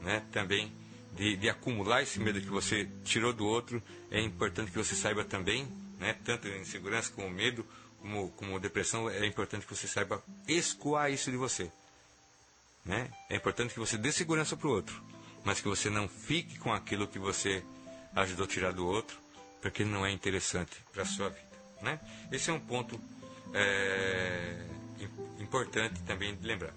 né, 0.00 0.22
também 0.30 0.72
de, 1.16 1.36
de, 1.36 1.48
acumular 1.48 2.02
esse 2.02 2.20
medo 2.20 2.40
que 2.40 2.48
você 2.48 2.88
tirou 3.04 3.32
do 3.32 3.46
outro. 3.46 3.82
É 4.10 4.20
importante 4.20 4.70
que 4.70 4.78
você 4.78 4.94
saiba 4.94 5.24
também, 5.24 5.66
né, 5.98 6.14
tanto 6.24 6.48
em 6.48 6.64
segurança 6.64 7.10
como 7.12 7.30
medo, 7.30 7.64
como, 8.00 8.30
como 8.32 8.60
depressão, 8.60 9.08
é 9.08 9.26
importante 9.26 9.66
que 9.66 9.74
você 9.74 9.86
saiba 9.86 10.22
escoar 10.48 11.10
isso 11.10 11.30
de 11.30 11.36
você. 11.36 11.70
Né? 12.84 13.10
É 13.28 13.36
importante 13.36 13.74
que 13.74 13.80
você 13.80 13.98
dê 13.98 14.10
segurança 14.10 14.56
para 14.56 14.68
o 14.68 14.72
outro, 14.72 15.02
mas 15.44 15.60
que 15.60 15.68
você 15.68 15.90
não 15.90 16.08
fique 16.08 16.58
com 16.58 16.72
aquilo 16.72 17.06
que 17.06 17.18
você 17.18 17.62
ajudou 18.14 18.44
a 18.44 18.48
tirar 18.48 18.72
do 18.72 18.86
outro, 18.86 19.18
porque 19.60 19.84
não 19.84 20.04
é 20.04 20.10
interessante 20.10 20.72
para 20.92 21.02
a 21.02 21.06
sua 21.06 21.28
vida. 21.28 21.50
Né? 21.82 22.00
Esse 22.32 22.50
é 22.50 22.52
um 22.52 22.60
ponto 22.60 23.00
é, 23.52 24.66
importante 25.38 26.00
também 26.02 26.34
de 26.34 26.46
lembrar. 26.46 26.74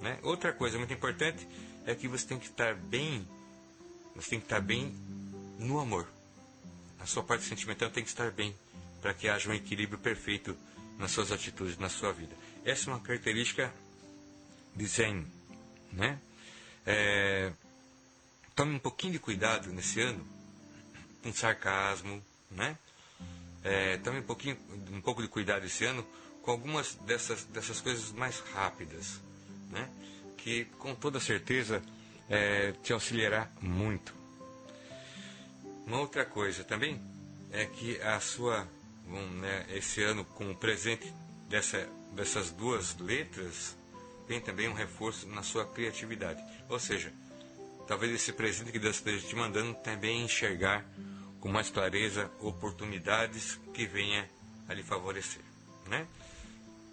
Né? 0.00 0.18
Outra 0.22 0.52
coisa 0.52 0.76
muito 0.76 0.92
importante 0.92 1.46
é 1.86 1.94
que 1.94 2.08
você 2.08 2.26
tem 2.26 2.38
que 2.38 2.46
estar 2.46 2.74
bem, 2.74 3.26
você 4.14 4.30
tem 4.30 4.40
que 4.40 4.46
estar 4.46 4.60
bem 4.60 4.94
no 5.58 5.78
amor. 5.78 6.08
A 6.98 7.06
sua 7.06 7.22
parte 7.22 7.44
sentimental 7.44 7.90
tem 7.90 8.02
que 8.02 8.10
estar 8.10 8.30
bem 8.30 8.54
para 9.04 9.12
que 9.12 9.28
haja 9.28 9.50
um 9.50 9.52
equilíbrio 9.52 9.98
perfeito 9.98 10.56
nas 10.98 11.10
suas 11.10 11.30
atitudes, 11.30 11.76
na 11.76 11.90
sua 11.90 12.10
vida. 12.10 12.34
Essa 12.64 12.88
é 12.88 12.94
uma 12.94 13.00
característica 13.00 13.70
de 14.74 14.86
Zen. 14.86 15.26
Né? 15.92 16.18
É, 16.86 17.52
tome 18.56 18.74
um 18.74 18.78
pouquinho 18.78 19.12
de 19.12 19.18
cuidado 19.18 19.70
nesse 19.74 20.00
ano 20.00 20.26
com 21.22 21.34
sarcasmo, 21.34 22.24
né? 22.50 22.78
é, 23.62 23.98
também 23.98 24.20
um 24.20 24.24
pouquinho, 24.24 24.56
um 24.90 25.02
pouco 25.02 25.20
de 25.20 25.28
cuidado 25.28 25.66
esse 25.66 25.84
ano 25.84 26.02
com 26.40 26.52
algumas 26.52 26.94
dessas, 26.94 27.44
dessas 27.44 27.82
coisas 27.82 28.10
mais 28.10 28.38
rápidas, 28.54 29.20
né? 29.68 29.86
que 30.38 30.64
com 30.78 30.94
toda 30.94 31.20
certeza 31.20 31.82
é, 32.30 32.72
te 32.82 32.94
auxiliará 32.94 33.50
muito. 33.60 34.14
Uma 35.86 36.00
outra 36.00 36.24
coisa 36.24 36.64
também 36.64 36.98
é 37.52 37.66
que 37.66 38.00
a 38.00 38.18
sua, 38.18 38.66
bom, 39.06 39.26
né, 39.26 39.66
esse 39.70 40.02
ano 40.02 40.24
com 40.24 40.50
o 40.50 40.56
presente 40.56 41.12
dessa, 41.48 41.88
dessas 42.12 42.50
duas 42.50 42.96
letras, 42.98 43.76
tem 44.26 44.40
também 44.40 44.68
um 44.68 44.72
reforço 44.72 45.28
na 45.28 45.42
sua 45.42 45.66
criatividade. 45.66 46.42
Ou 46.68 46.78
seja, 46.78 47.12
talvez 47.86 48.12
esse 48.12 48.32
presente 48.32 48.72
que 48.72 48.78
Deus 48.78 48.96
esteja 48.96 49.26
te 49.26 49.36
mandando 49.36 49.74
também 49.74 50.22
enxergar 50.22 50.84
com 51.40 51.48
mais 51.48 51.68
clareza 51.68 52.30
oportunidades 52.40 53.60
que 53.72 53.86
venha 53.86 54.28
a 54.66 54.74
lhe 54.74 54.82
favorecer. 54.82 55.42
Né? 55.86 56.06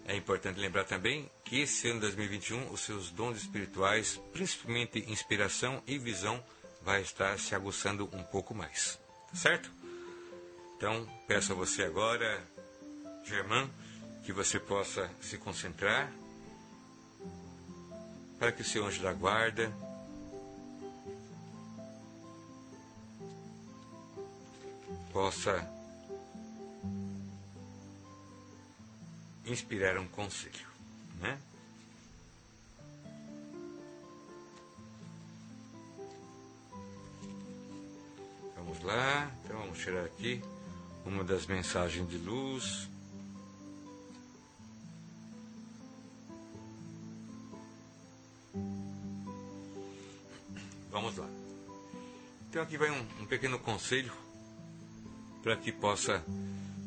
É 0.04 0.14
importante 0.14 0.60
lembrar 0.60 0.84
também 0.84 1.30
que 1.44 1.60
esse 1.60 1.88
ano 1.88 2.00
2021 2.00 2.70
os 2.70 2.80
seus 2.80 3.10
dons 3.10 3.38
espirituais, 3.38 4.20
principalmente 4.32 4.98
inspiração 5.10 5.82
e 5.86 5.96
visão, 5.96 6.42
vai 6.82 7.00
estar 7.00 7.38
se 7.38 7.54
aguçando 7.54 8.08
um 8.12 8.22
pouco 8.24 8.54
mais. 8.54 8.98
Tá 9.30 9.36
certo? 9.36 9.81
Então, 10.82 11.06
peço 11.28 11.52
a 11.52 11.54
você 11.54 11.84
agora, 11.84 12.44
Germán, 13.22 13.70
que 14.24 14.32
você 14.32 14.58
possa 14.58 15.08
se 15.20 15.38
concentrar 15.38 16.12
para 18.36 18.50
que 18.50 18.62
o 18.62 18.64
seu 18.64 18.84
anjo 18.84 19.00
da 19.00 19.12
guarda 19.12 19.72
possa 25.12 25.64
inspirar 29.46 29.96
um 29.98 30.08
conselho, 30.08 30.66
né? 31.20 31.40
Vamos 38.56 38.82
lá, 38.82 39.30
então 39.44 39.58
vamos 39.58 39.78
tirar 39.78 40.04
aqui 40.06 40.42
uma 41.04 41.24
das 41.24 41.46
mensagens 41.46 42.08
de 42.08 42.18
luz. 42.18 42.88
Vamos 50.90 51.16
lá. 51.16 51.28
Então 52.48 52.62
aqui 52.62 52.76
vai 52.76 52.90
um, 52.90 53.06
um 53.22 53.26
pequeno 53.26 53.58
conselho 53.58 54.12
para 55.42 55.56
que 55.56 55.72
possa 55.72 56.22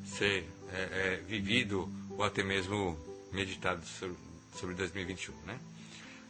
ser 0.05 0.47
é, 0.71 0.77
é, 0.77 1.23
vivido 1.27 1.91
ou 2.11 2.23
até 2.23 2.43
mesmo 2.43 2.97
meditado 3.31 3.85
sobre, 3.85 4.17
sobre 4.55 4.75
2021. 4.75 5.33
Né? 5.45 5.59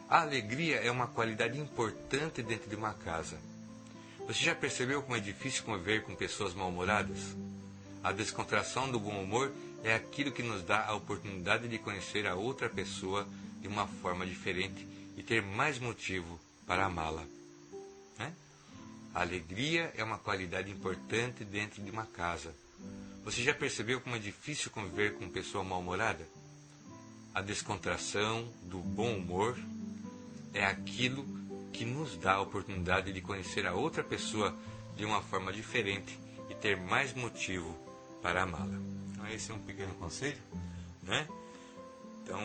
A 0.09 0.21
alegria 0.21 0.77
é 0.77 0.89
uma 0.89 1.07
qualidade 1.07 1.59
importante 1.59 2.41
dentro 2.41 2.69
de 2.69 2.75
uma 2.75 2.93
casa. 2.93 3.37
Você 4.27 4.43
já 4.43 4.55
percebeu 4.55 5.03
como 5.03 5.15
é 5.15 5.19
difícil 5.19 5.63
conviver 5.63 6.03
com 6.03 6.15
pessoas 6.15 6.53
mal-humoradas? 6.53 7.35
A 8.05 8.11
descontração 8.11 8.91
do 8.91 8.99
bom 8.99 9.19
humor 9.19 9.51
é 9.83 9.95
aquilo 9.95 10.31
que 10.31 10.43
nos 10.43 10.61
dá 10.61 10.85
a 10.85 10.93
oportunidade 10.93 11.67
de 11.67 11.79
conhecer 11.79 12.27
a 12.27 12.35
outra 12.35 12.69
pessoa 12.69 13.27
de 13.59 13.67
uma 13.67 13.87
forma 13.87 14.27
diferente 14.27 14.87
e 15.17 15.23
ter 15.23 15.41
mais 15.41 15.79
motivo 15.79 16.39
para 16.67 16.85
amá-la. 16.85 17.23
Né? 18.19 18.31
A 19.11 19.21
alegria 19.21 19.91
é 19.97 20.03
uma 20.03 20.19
qualidade 20.19 20.69
importante 20.69 21.43
dentro 21.43 21.81
de 21.81 21.89
uma 21.89 22.05
casa. 22.05 22.53
Você 23.23 23.41
já 23.41 23.55
percebeu 23.55 23.99
como 23.99 24.15
é 24.15 24.19
difícil 24.19 24.69
conviver 24.69 25.15
com 25.15 25.27
pessoa 25.27 25.63
mal-humorada? 25.63 26.27
A 27.33 27.41
descontração 27.41 28.47
do 28.61 28.77
bom 28.77 29.15
humor 29.15 29.57
é 30.53 30.63
aquilo 30.63 31.25
que 31.73 31.83
nos 31.85 32.15
dá 32.17 32.33
a 32.33 32.41
oportunidade 32.41 33.11
de 33.11 33.19
conhecer 33.19 33.65
a 33.65 33.73
outra 33.73 34.03
pessoa 34.03 34.55
de 34.95 35.03
uma 35.03 35.23
forma 35.23 35.51
diferente 35.51 36.19
e 36.51 36.53
ter 36.53 36.77
mais 36.77 37.11
motivo 37.11 37.83
para 38.25 38.41
amá-la. 38.41 38.81
Então, 39.11 39.27
esse 39.27 39.51
é 39.51 39.53
um 39.53 39.59
pequeno 39.59 39.93
conselho, 39.93 40.41
né? 41.03 41.27
Então, 42.23 42.41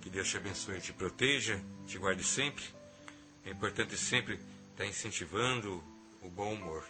que 0.00 0.08
Deus 0.08 0.28
te 0.28 0.36
abençoe 0.36 0.80
te 0.80 0.92
proteja, 0.92 1.60
te 1.88 1.98
guarde 1.98 2.22
sempre. 2.22 2.62
É 3.44 3.50
importante 3.50 3.96
sempre 3.96 4.38
estar 4.70 4.86
incentivando 4.86 5.82
o 6.22 6.30
bom 6.30 6.54
humor. 6.54 6.84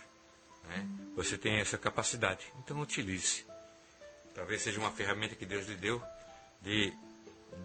Né? 0.65 0.87
Você 1.17 1.39
tem 1.39 1.55
essa 1.55 1.79
capacidade, 1.79 2.53
então 2.59 2.79
utilize. 2.83 3.47
Talvez 4.35 4.61
seja 4.61 4.79
uma 4.79 4.91
ferramenta 4.91 5.35
que 5.35 5.47
Deus 5.47 5.67
lhe 5.67 5.77
deu 5.77 6.03
de 6.61 6.93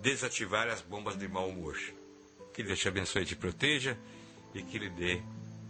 desativar 0.01 0.69
as 0.69 0.79
bombas 0.79 1.17
de 1.17 1.27
mau 1.27 1.49
humor. 1.49 1.77
Que 2.53 2.63
Deus 2.63 2.79
te 2.79 2.87
abençoe 2.87 3.25
te 3.25 3.35
proteja 3.35 3.97
e 4.53 4.63
que 4.63 4.79
lhe 4.79 4.89
dê 4.89 5.21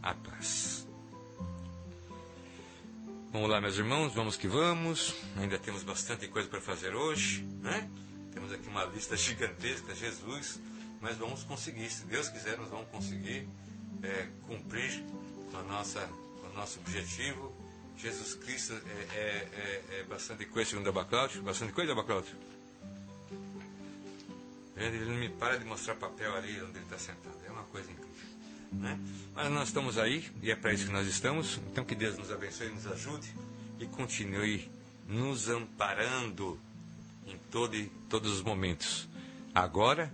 a 0.04 0.14
paz. 0.14 0.86
Vamos 3.34 3.50
lá, 3.50 3.60
meus 3.60 3.76
irmãos, 3.80 4.14
vamos 4.14 4.38
que 4.38 4.48
vamos. 4.48 5.16
Ainda 5.38 5.58
temos 5.58 5.82
bastante 5.82 6.28
coisa 6.28 6.48
para 6.48 6.62
fazer 6.62 6.94
hoje, 6.94 7.42
né? 7.64 7.90
Temos 8.32 8.54
aqui 8.54 8.68
uma 8.68 8.86
lista 8.86 9.18
gigantesca, 9.18 9.96
Jesus, 9.96 10.60
mas 11.02 11.18
vamos 11.18 11.44
conseguir. 11.44 11.90
Se 11.90 12.06
Deus 12.06 12.30
quiser, 12.30 12.60
nós 12.60 12.70
vamos 12.70 12.88
conseguir 12.90 13.50
é, 14.04 14.28
cumprir 14.46 15.04
com, 15.50 15.58
a 15.58 15.64
nossa, 15.64 16.00
com 16.42 16.48
o 16.48 16.54
nosso 16.54 16.80
objetivo. 16.82 17.52
Jesus 17.98 18.36
Cristo 18.36 18.74
é, 18.74 19.18
é, 19.18 19.50
é, 19.98 20.00
é 20.02 20.04
bastante 20.04 20.46
coisa, 20.46 20.70
segundo 20.70 20.90
Abacláudio. 20.90 21.42
Bastante 21.42 21.74
coisa, 21.74 21.92
Abacláudio. 21.92 22.36
Ele 24.78 25.06
não 25.06 25.16
me 25.16 25.30
para 25.30 25.58
de 25.58 25.66
mostrar 25.66 25.96
papel 25.96 26.36
ali 26.36 26.62
onde 26.62 26.78
ele 26.78 26.86
está 26.86 27.00
sentado. 27.00 27.40
É 27.48 27.52
uma 27.52 27.64
coisa 27.64 27.90
incrível. 27.92 28.33
Né? 28.80 29.00
Mas 29.36 29.52
nós 29.52 29.68
estamos 29.68 29.98
aí 29.98 30.30
e 30.42 30.52
é 30.52 30.56
para 30.56 30.74
isso 30.74 30.88
que 30.88 30.92
nós 30.92 31.08
estamos. 31.08 31.60
Então 31.72 31.84
que 31.84 31.96
Deus 31.96 32.18
nos 32.18 32.32
abençoe, 32.32 32.70
nos 32.70 32.88
ajude 32.88 33.34
e 33.80 33.86
continue 33.86 34.70
nos 35.08 35.50
amparando 35.50 36.60
em 37.26 37.38
todo, 37.50 37.78
todos 38.10 38.32
os 38.32 38.42
momentos. 38.42 39.08
Agora, 39.54 40.12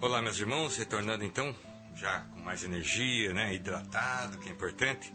Olá, 0.00 0.22
meus 0.22 0.38
irmãos, 0.38 0.76
retornando 0.76 1.24
então, 1.24 1.52
já 1.96 2.20
com 2.20 2.38
mais 2.42 2.62
energia, 2.62 3.34
né, 3.34 3.52
hidratado, 3.52 4.38
que 4.38 4.48
é 4.48 4.52
importante. 4.52 5.12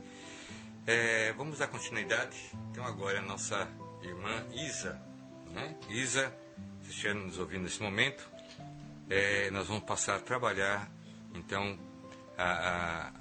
É, 0.87 1.33
vamos 1.33 1.57
dar 1.57 1.67
continuidade. 1.67 2.37
Então 2.69 2.85
agora 2.85 3.17
a 3.17 3.21
nossa 3.21 3.67
irmã 4.03 4.45
Isa, 4.53 5.01
né? 5.49 5.75
Isa, 5.89 6.31
se 6.83 6.91
estiver 6.91 7.15
nos 7.15 7.39
ouvindo 7.39 7.63
nesse 7.63 7.81
momento, 7.81 8.29
é, 9.09 9.49
nós 9.49 9.67
vamos 9.67 9.83
passar 9.83 10.17
a 10.17 10.19
trabalhar 10.19 10.91
então 11.33 11.79
a, 12.37 12.43
a, 12.43 13.13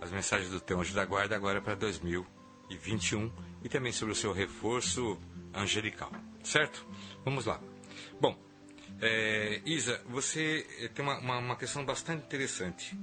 as 0.00 0.10
mensagens 0.10 0.50
do 0.50 0.60
Teu 0.60 0.80
Anjo 0.80 0.94
da 0.94 1.04
Guarda 1.04 1.36
agora 1.36 1.60
para 1.60 1.74
2021 1.74 3.30
e 3.62 3.68
também 3.68 3.92
sobre 3.92 4.12
o 4.12 4.16
seu 4.16 4.32
reforço 4.32 5.18
angelical, 5.52 6.10
certo? 6.42 6.86
Vamos 7.22 7.44
lá. 7.44 7.60
Bom, 8.18 8.34
é, 9.02 9.60
Isa, 9.66 10.02
você 10.08 10.90
tem 10.94 11.04
uma, 11.04 11.18
uma, 11.18 11.38
uma 11.38 11.56
questão 11.56 11.84
bastante 11.84 12.24
interessante. 12.24 12.98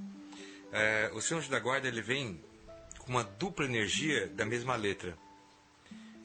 É, 0.72 1.12
o 1.14 1.22
seu 1.22 1.38
anjo 1.38 1.52
da 1.52 1.60
guarda 1.60 1.88
ele 1.88 2.02
vem 2.02 2.44
com 3.08 3.14
uma 3.14 3.24
dupla 3.24 3.64
energia 3.64 4.28
da 4.28 4.46
mesma 4.46 4.76
letra, 4.76 5.18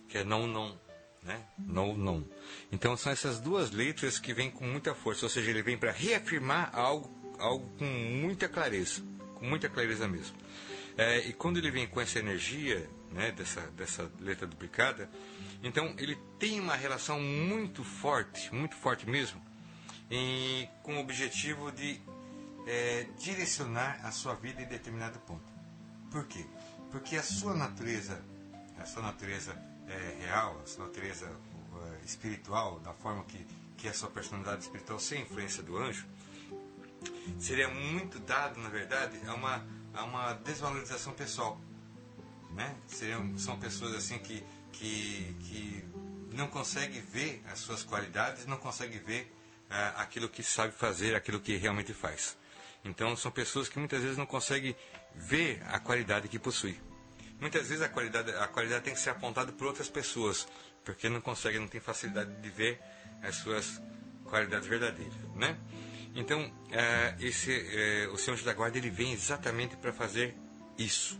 que 0.08 0.18
é 0.18 0.24
não, 0.24 0.48
não, 0.48 0.78
né? 1.22 1.40
Não, 1.56 1.96
não. 1.96 2.28
Então 2.72 2.96
são 2.96 3.12
essas 3.12 3.38
duas 3.38 3.70
letras 3.70 4.18
que 4.18 4.34
vêm 4.34 4.50
com 4.50 4.66
muita 4.66 4.92
força, 4.92 5.24
ou 5.24 5.30
seja, 5.30 5.48
ele 5.48 5.62
vem 5.62 5.78
para 5.78 5.92
reafirmar 5.92 6.76
algo, 6.76 7.08
algo 7.38 7.70
com 7.78 7.84
muita 7.84 8.48
clareza, 8.48 9.00
com 9.36 9.46
muita 9.46 9.68
clareza 9.68 10.08
mesmo. 10.08 10.36
É, 10.98 11.20
e 11.20 11.32
quando 11.32 11.58
ele 11.58 11.70
vem 11.70 11.86
com 11.86 12.00
essa 12.00 12.18
energia, 12.18 12.90
né, 13.12 13.30
dessa, 13.30 13.60
dessa 13.68 14.10
letra 14.20 14.46
duplicada, 14.46 15.08
então 15.62 15.94
ele 15.98 16.18
tem 16.40 16.58
uma 16.58 16.74
relação 16.74 17.20
muito 17.20 17.84
forte, 17.84 18.52
muito 18.52 18.74
forte 18.74 19.08
mesmo, 19.08 19.40
com 20.82 20.96
o 20.96 21.00
objetivo 21.00 21.70
de 21.70 22.00
é, 22.66 23.06
direcionar 23.18 24.00
a 24.04 24.10
sua 24.10 24.34
vida 24.34 24.60
em 24.60 24.66
determinado 24.66 25.20
ponto. 25.20 25.52
Por 26.10 26.26
quê? 26.26 26.44
Porque 26.92 27.16
a 27.16 27.22
sua 27.22 27.54
natureza, 27.54 28.22
a 28.78 28.84
sua 28.84 29.02
natureza 29.02 29.56
é, 29.88 30.24
real, 30.26 30.60
a 30.62 30.66
sua 30.66 30.86
natureza 30.86 31.26
uh, 31.26 32.04
espiritual, 32.04 32.78
da 32.80 32.92
forma 32.92 33.24
que, 33.24 33.46
que 33.78 33.88
é 33.88 33.90
a 33.90 33.94
sua 33.94 34.10
personalidade 34.10 34.62
espiritual 34.62 35.00
sem 35.00 35.22
influência 35.22 35.62
do 35.62 35.78
anjo, 35.78 36.06
seria 37.40 37.68
muito 37.68 38.18
dado, 38.20 38.60
na 38.60 38.68
verdade, 38.68 39.18
a 39.26 39.34
uma, 39.34 39.66
a 39.94 40.04
uma 40.04 40.32
desvalorização 40.34 41.14
pessoal. 41.14 41.58
Né? 42.50 42.76
Seriam, 42.86 43.38
são 43.38 43.58
pessoas 43.58 43.94
assim 43.94 44.18
que, 44.18 44.44
que, 44.72 45.34
que 45.40 45.84
não 46.32 46.46
conseguem 46.48 47.00
ver 47.00 47.42
as 47.50 47.58
suas 47.60 47.82
qualidades, 47.82 48.44
não 48.44 48.58
conseguem 48.58 48.98
ver 48.98 49.34
uh, 49.70 50.00
aquilo 50.00 50.28
que 50.28 50.42
sabe 50.42 50.74
fazer, 50.74 51.14
aquilo 51.14 51.40
que 51.40 51.56
realmente 51.56 51.94
faz. 51.94 52.36
Então 52.84 53.16
são 53.16 53.30
pessoas 53.30 53.68
que 53.68 53.78
muitas 53.78 54.02
vezes 54.02 54.18
não 54.18 54.26
conseguem 54.26 54.76
ver 55.14 55.62
a 55.68 55.78
qualidade 55.78 56.28
que 56.28 56.38
possui. 56.38 56.78
Muitas 57.40 57.68
vezes 57.68 57.82
a 57.82 57.88
qualidade, 57.88 58.30
a 58.30 58.46
qualidade 58.46 58.84
tem 58.84 58.94
que 58.94 59.00
ser 59.00 59.10
apontada 59.10 59.50
por 59.52 59.66
outras 59.66 59.88
pessoas, 59.88 60.46
porque 60.84 61.08
não 61.08 61.20
conseguem, 61.20 61.60
não 61.60 61.68
tem 61.68 61.80
facilidade 61.80 62.32
de 62.40 62.50
ver 62.50 62.80
as 63.22 63.36
suas 63.36 63.80
qualidades 64.24 64.68
verdadeiras, 64.68 65.14
né? 65.34 65.58
Então, 66.14 66.52
é, 66.70 67.16
esse, 67.20 67.52
é, 67.52 68.08
o 68.08 68.18
Senhor 68.18 68.40
da 68.42 68.52
Guarda 68.52 68.78
ele 68.78 68.90
vem 68.90 69.12
exatamente 69.12 69.76
para 69.76 69.92
fazer 69.92 70.36
isso, 70.78 71.18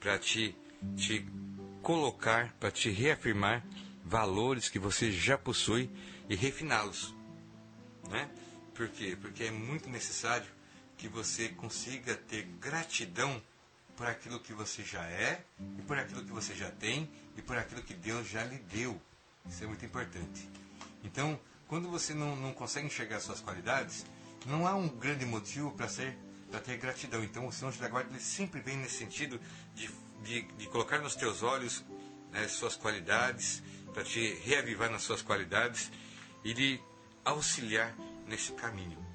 para 0.00 0.18
te, 0.18 0.56
te 0.96 1.26
colocar, 1.82 2.52
para 2.58 2.70
te 2.70 2.90
reafirmar 2.90 3.64
valores 4.04 4.68
que 4.68 4.78
você 4.78 5.12
já 5.12 5.36
possui 5.36 5.90
e 6.28 6.34
refiná-los, 6.34 7.14
né? 8.10 8.28
Por 8.74 8.88
quê? 8.88 9.16
Porque 9.20 9.44
é 9.44 9.50
muito 9.50 9.88
necessário 9.88 10.46
que 10.98 11.08
você 11.08 11.48
consiga 11.48 12.14
ter 12.14 12.42
gratidão 12.60 13.40
por 13.96 14.06
aquilo 14.06 14.38
que 14.38 14.52
você 14.52 14.84
já 14.84 15.04
é, 15.06 15.42
e 15.78 15.82
por 15.82 15.98
aquilo 15.98 16.24
que 16.24 16.30
você 16.30 16.54
já 16.54 16.70
tem, 16.70 17.10
e 17.36 17.42
por 17.42 17.56
aquilo 17.56 17.82
que 17.82 17.94
Deus 17.94 18.28
já 18.28 18.44
lhe 18.44 18.58
deu. 18.58 19.00
Isso 19.48 19.64
é 19.64 19.66
muito 19.66 19.84
importante. 19.84 20.48
Então, 21.02 21.40
quando 21.66 21.88
você 21.88 22.12
não, 22.12 22.36
não 22.36 22.52
consegue 22.52 22.86
enxergar 22.86 23.20
suas 23.20 23.40
qualidades, 23.40 24.04
não 24.44 24.66
há 24.66 24.74
um 24.74 24.88
grande 24.88 25.24
motivo 25.24 25.72
para 25.72 25.88
ser 25.88 26.16
para 26.50 26.60
ter 26.60 26.78
gratidão. 26.78 27.22
Então, 27.22 27.46
o 27.46 27.52
Senhor 27.52 27.72
da 27.74 27.88
Guarda 27.88 28.10
ele 28.10 28.20
sempre 28.20 28.60
vem 28.60 28.76
nesse 28.76 28.96
sentido 28.96 29.38
de, 29.74 29.90
de, 30.24 30.42
de 30.42 30.66
colocar 30.68 30.98
nos 30.98 31.14
teus 31.14 31.42
olhos 31.42 31.84
né, 32.32 32.48
suas 32.48 32.74
qualidades, 32.74 33.62
para 33.92 34.02
te 34.02 34.34
reavivar 34.44 34.90
nas 34.90 35.02
suas 35.02 35.22
qualidades 35.22 35.90
e 36.44 36.54
de 36.54 36.80
auxiliar 37.24 37.94
nesse 38.26 38.52
caminho. 38.52 39.07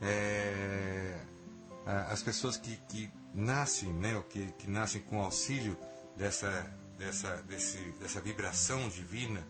É, 0.00 1.20
as 1.84 2.22
pessoas 2.22 2.56
que, 2.56 2.76
que 2.88 3.10
nascem, 3.34 3.92
né, 3.92 4.16
ou 4.16 4.22
que, 4.22 4.52
que 4.52 4.68
nascem 4.68 5.00
com 5.02 5.20
auxílio 5.20 5.76
dessa, 6.16 6.50
dessa, 6.98 7.36
desse, 7.42 7.78
dessa 8.00 8.20
vibração 8.20 8.88
divina 8.88 9.46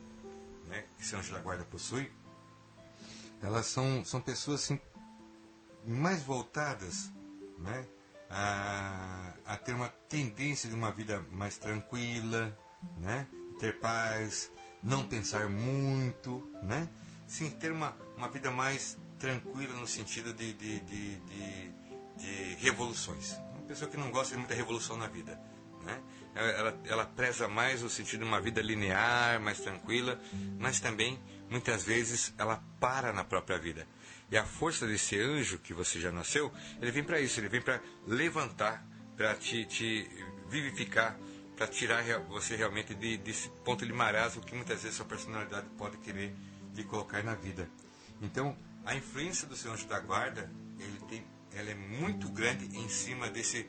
né, 0.70 0.84
que 0.96 1.04
São 1.04 1.18
Anjo 1.18 1.32
da 1.32 1.40
Guarda 1.40 1.64
possui, 1.64 2.10
elas 3.42 3.66
são, 3.66 4.04
são 4.04 4.20
pessoas 4.20 4.64
assim, 4.64 4.80
mais 5.84 6.22
voltadas 6.22 7.10
né, 7.58 7.86
a, 8.28 9.34
a 9.44 9.56
ter 9.56 9.74
uma 9.74 9.88
tendência 10.08 10.68
de 10.68 10.74
uma 10.74 10.92
vida 10.92 11.24
mais 11.32 11.58
tranquila, 11.58 12.56
né, 12.98 13.26
ter 13.58 13.78
paz, 13.80 14.50
não 14.82 15.06
pensar 15.06 15.48
muito, 15.48 16.48
né, 16.62 16.88
sim, 17.26 17.50
ter 17.50 17.72
uma, 17.72 17.96
uma 18.16 18.28
vida 18.28 18.50
mais 18.50 18.96
tranquila 19.20 19.74
no 19.74 19.86
sentido 19.86 20.32
de, 20.32 20.52
de, 20.54 20.80
de, 20.80 21.16
de, 21.16 21.72
de 22.16 22.54
revoluções. 22.60 23.38
Uma 23.54 23.66
pessoa 23.68 23.88
que 23.88 23.96
não 23.96 24.10
gosta 24.10 24.32
de 24.32 24.38
muita 24.38 24.54
revolução 24.54 24.96
na 24.96 25.06
vida. 25.06 25.38
Né? 25.84 26.00
Ela, 26.34 26.80
ela 26.84 27.04
preza 27.04 27.46
mais 27.46 27.82
o 27.82 27.90
sentido 27.90 28.20
de 28.20 28.26
uma 28.26 28.40
vida 28.40 28.60
linear, 28.62 29.40
mais 29.40 29.60
tranquila, 29.60 30.18
mas 30.58 30.80
também, 30.80 31.20
muitas 31.48 31.84
vezes, 31.84 32.32
ela 32.38 32.64
para 32.80 33.12
na 33.12 33.22
própria 33.22 33.58
vida. 33.58 33.86
E 34.30 34.38
a 34.38 34.44
força 34.44 34.86
desse 34.86 35.18
anjo 35.20 35.58
que 35.58 35.74
você 35.74 36.00
já 36.00 36.10
nasceu, 36.10 36.52
ele 36.80 36.90
vem 36.90 37.04
para 37.04 37.20
isso, 37.20 37.38
ele 37.38 37.48
vem 37.48 37.60
para 37.60 37.80
levantar, 38.06 38.84
para 39.16 39.34
te, 39.34 39.64
te 39.66 40.08
vivificar, 40.48 41.18
para 41.56 41.66
tirar 41.66 42.02
você 42.28 42.56
realmente 42.56 42.94
de, 42.94 43.18
desse 43.18 43.50
ponto 43.64 43.84
de 43.84 43.92
marasmo 43.92 44.40
que 44.40 44.54
muitas 44.54 44.82
vezes 44.82 44.96
sua 44.96 45.04
personalidade 45.04 45.68
pode 45.76 45.98
querer 45.98 46.34
te 46.74 46.84
colocar 46.84 47.22
na 47.22 47.34
vida. 47.34 47.68
Então, 48.22 48.56
a 48.90 48.94
influência 48.96 49.46
do 49.46 49.54
anjo 49.70 49.86
da 49.86 50.00
guarda, 50.00 50.50
ele 50.76 50.98
tem, 51.08 51.24
ela 51.54 51.70
é 51.70 51.74
muito 51.74 52.28
grande 52.28 52.76
em 52.76 52.88
cima 52.88 53.30
desse 53.30 53.64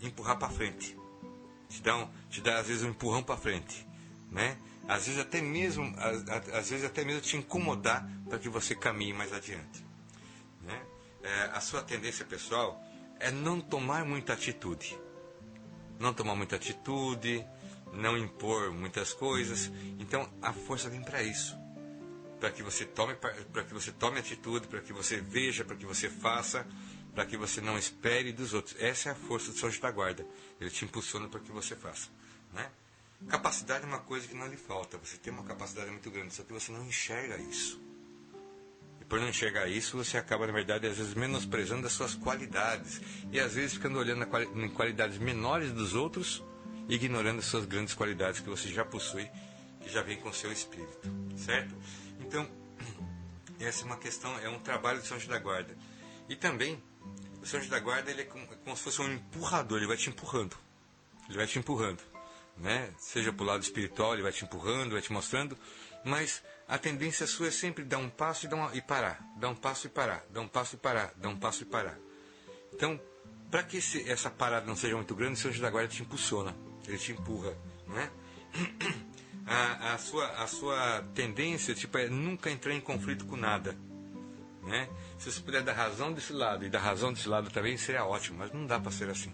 empurrar 0.00 0.38
para 0.38 0.48
frente. 0.48 0.96
Te 1.68 1.82
dá, 1.82 1.96
um, 1.96 2.08
te 2.28 2.40
dá 2.40 2.60
às 2.60 2.68
vezes 2.68 2.84
um 2.84 2.90
empurrão 2.90 3.20
para 3.20 3.36
frente, 3.36 3.84
né? 4.30 4.56
às 4.86 5.06
vezes 5.06 5.20
até 5.20 5.40
mesmo, 5.40 5.92
às 6.52 6.70
vezes 6.70 6.84
até 6.84 7.04
mesmo 7.04 7.20
te 7.20 7.36
incomodar 7.36 8.08
para 8.28 8.38
que 8.38 8.48
você 8.48 8.76
caminhe 8.76 9.12
mais 9.12 9.32
adiante. 9.32 9.84
Né? 10.62 10.86
É, 11.24 11.42
a 11.52 11.60
sua 11.60 11.82
tendência 11.82 12.24
pessoal 12.24 12.80
é 13.18 13.32
não 13.32 13.60
tomar 13.60 14.04
muita 14.04 14.34
atitude. 14.34 14.96
Não 15.98 16.14
tomar 16.14 16.36
muita 16.36 16.54
atitude, 16.54 17.44
não 17.92 18.16
impor 18.16 18.72
muitas 18.72 19.12
coisas. 19.12 19.68
Então 19.98 20.30
a 20.40 20.52
força 20.52 20.88
vem 20.88 21.02
para 21.02 21.24
isso. 21.24 21.59
Para 22.40 22.50
que 22.50 22.62
você 22.62 22.84
tome 22.86 23.14
para 23.14 23.64
que 23.64 23.74
você 23.74 23.92
tome 23.92 24.18
atitude, 24.18 24.66
para 24.66 24.80
que 24.80 24.92
você 24.92 25.20
veja, 25.20 25.64
para 25.64 25.76
que 25.76 25.84
você 25.84 26.08
faça, 26.08 26.66
para 27.14 27.26
que 27.26 27.36
você 27.36 27.60
não 27.60 27.78
espere 27.78 28.32
dos 28.32 28.54
outros. 28.54 28.74
Essa 28.80 29.10
é 29.10 29.12
a 29.12 29.14
força 29.14 29.52
do 29.52 29.66
anjo 29.66 29.80
da 29.80 29.90
guarda. 29.90 30.26
Ele 30.60 30.70
te 30.70 30.84
impulsiona 30.84 31.28
para 31.28 31.40
que 31.40 31.52
você 31.52 31.76
faça, 31.76 32.08
né? 32.52 32.70
Capacidade 33.28 33.84
é 33.84 33.86
uma 33.86 33.98
coisa 33.98 34.26
que 34.26 34.34
não 34.34 34.46
lhe 34.46 34.56
falta. 34.56 34.96
Você 34.98 35.18
tem 35.18 35.32
uma 35.32 35.44
capacidade 35.44 35.90
muito 35.90 36.10
grande, 36.10 36.34
só 36.34 36.42
que 36.42 36.52
você 36.52 36.72
não 36.72 36.82
enxerga 36.86 37.36
isso. 37.36 37.78
E 39.00 39.04
por 39.04 39.20
não 39.20 39.28
enxergar 39.28 39.68
isso, 39.68 39.96
você 39.96 40.16
acaba, 40.16 40.46
na 40.46 40.52
verdade, 40.52 40.86
às 40.86 40.96
vezes 40.96 41.12
menosprezando 41.14 41.86
as 41.86 41.92
suas 41.92 42.14
qualidades. 42.14 43.00
E 43.30 43.38
às 43.38 43.54
vezes 43.54 43.74
ficando 43.74 43.98
olhando 43.98 44.26
em 44.56 44.70
qualidades 44.70 45.18
menores 45.18 45.70
dos 45.72 45.94
outros, 45.94 46.42
ignorando 46.88 47.40
as 47.40 47.44
suas 47.44 47.66
grandes 47.66 47.92
qualidades 47.92 48.40
que 48.40 48.48
você 48.48 48.68
já 48.68 48.84
possui, 48.84 49.28
que 49.82 49.90
já 49.90 50.02
vem 50.02 50.16
com 50.16 50.30
o 50.30 50.34
seu 50.34 50.50
espírito. 50.50 51.08
Certo? 51.36 51.74
Então, 52.30 52.48
essa 53.58 53.82
é 53.82 53.86
uma 53.86 53.96
questão, 53.96 54.38
é 54.38 54.48
um 54.48 54.60
trabalho 54.60 55.00
de 55.00 55.08
São 55.08 55.18
João 55.18 55.32
da 55.36 55.42
Guarda. 55.42 55.76
E 56.28 56.36
também, 56.36 56.80
o 57.42 57.46
São 57.46 57.58
João 57.58 57.70
da 57.70 57.80
Guarda 57.80 58.08
ele 58.08 58.22
é 58.22 58.24
como, 58.24 58.46
como 58.46 58.76
se 58.76 58.82
fosse 58.84 59.02
um 59.02 59.12
empurrador, 59.12 59.78
ele 59.78 59.88
vai 59.88 59.96
te 59.96 60.08
empurrando. 60.08 60.56
Ele 61.28 61.36
vai 61.36 61.46
te 61.48 61.58
empurrando 61.58 62.00
né? 62.60 62.90
Seja 62.98 63.32
para 63.32 63.42
o 63.42 63.46
lado 63.46 63.62
espiritual, 63.62 64.12
ele 64.12 64.22
vai 64.22 64.32
te 64.32 64.44
empurrando, 64.44 64.92
vai 64.92 65.00
te 65.00 65.12
mostrando, 65.12 65.56
mas 66.04 66.42
a 66.68 66.78
tendência 66.78 67.26
sua 67.26 67.48
é 67.48 67.50
sempre 67.50 67.84
dar 67.84 67.98
um 67.98 68.08
passo 68.08 68.46
e, 68.46 68.48
dar 68.48 68.56
uma, 68.56 68.74
e 68.76 68.80
parar, 68.80 69.20
dar 69.36 69.48
um 69.48 69.54
passo 69.54 69.86
e 69.86 69.90
parar, 69.90 70.24
dar 70.30 70.40
um 70.40 70.48
passo 70.48 70.76
e 70.76 70.78
parar, 70.78 71.12
dar 71.16 71.28
um 71.28 71.36
passo 71.36 71.62
e 71.62 71.66
parar. 71.66 71.98
Então, 72.72 73.00
para 73.50 73.62
que 73.62 73.78
esse, 73.78 74.08
essa 74.08 74.30
parada 74.30 74.66
não 74.66 74.76
seja 74.76 74.94
muito 74.94 75.14
grande, 75.14 75.34
o 75.34 75.36
seu 75.36 75.50
anjo 75.50 75.60
da 75.60 75.70
guarda 75.70 75.88
te 75.88 76.02
impulsiona, 76.02 76.54
ele 76.86 76.98
te 76.98 77.12
empurra, 77.12 77.56
né? 77.88 78.10
A, 79.52 79.94
a, 79.94 79.98
sua, 79.98 80.26
a 80.28 80.46
sua 80.46 81.04
tendência 81.12 81.74
tipo, 81.74 81.98
é 81.98 82.08
nunca 82.08 82.48
entrar 82.48 82.72
em 82.72 82.80
conflito 82.80 83.26
com 83.26 83.36
nada. 83.36 83.76
Né? 84.62 84.88
Se 85.18 85.32
você 85.32 85.40
puder 85.40 85.62
dar 85.62 85.72
razão 85.72 86.12
desse 86.12 86.32
lado 86.32 86.64
e 86.64 86.68
dar 86.68 86.78
razão 86.78 87.12
desse 87.12 87.28
lado 87.28 87.50
também, 87.50 87.76
seria 87.76 88.04
ótimo, 88.04 88.38
mas 88.38 88.52
não 88.52 88.64
dá 88.64 88.78
para 88.78 88.92
ser 88.92 89.10
assim. 89.10 89.32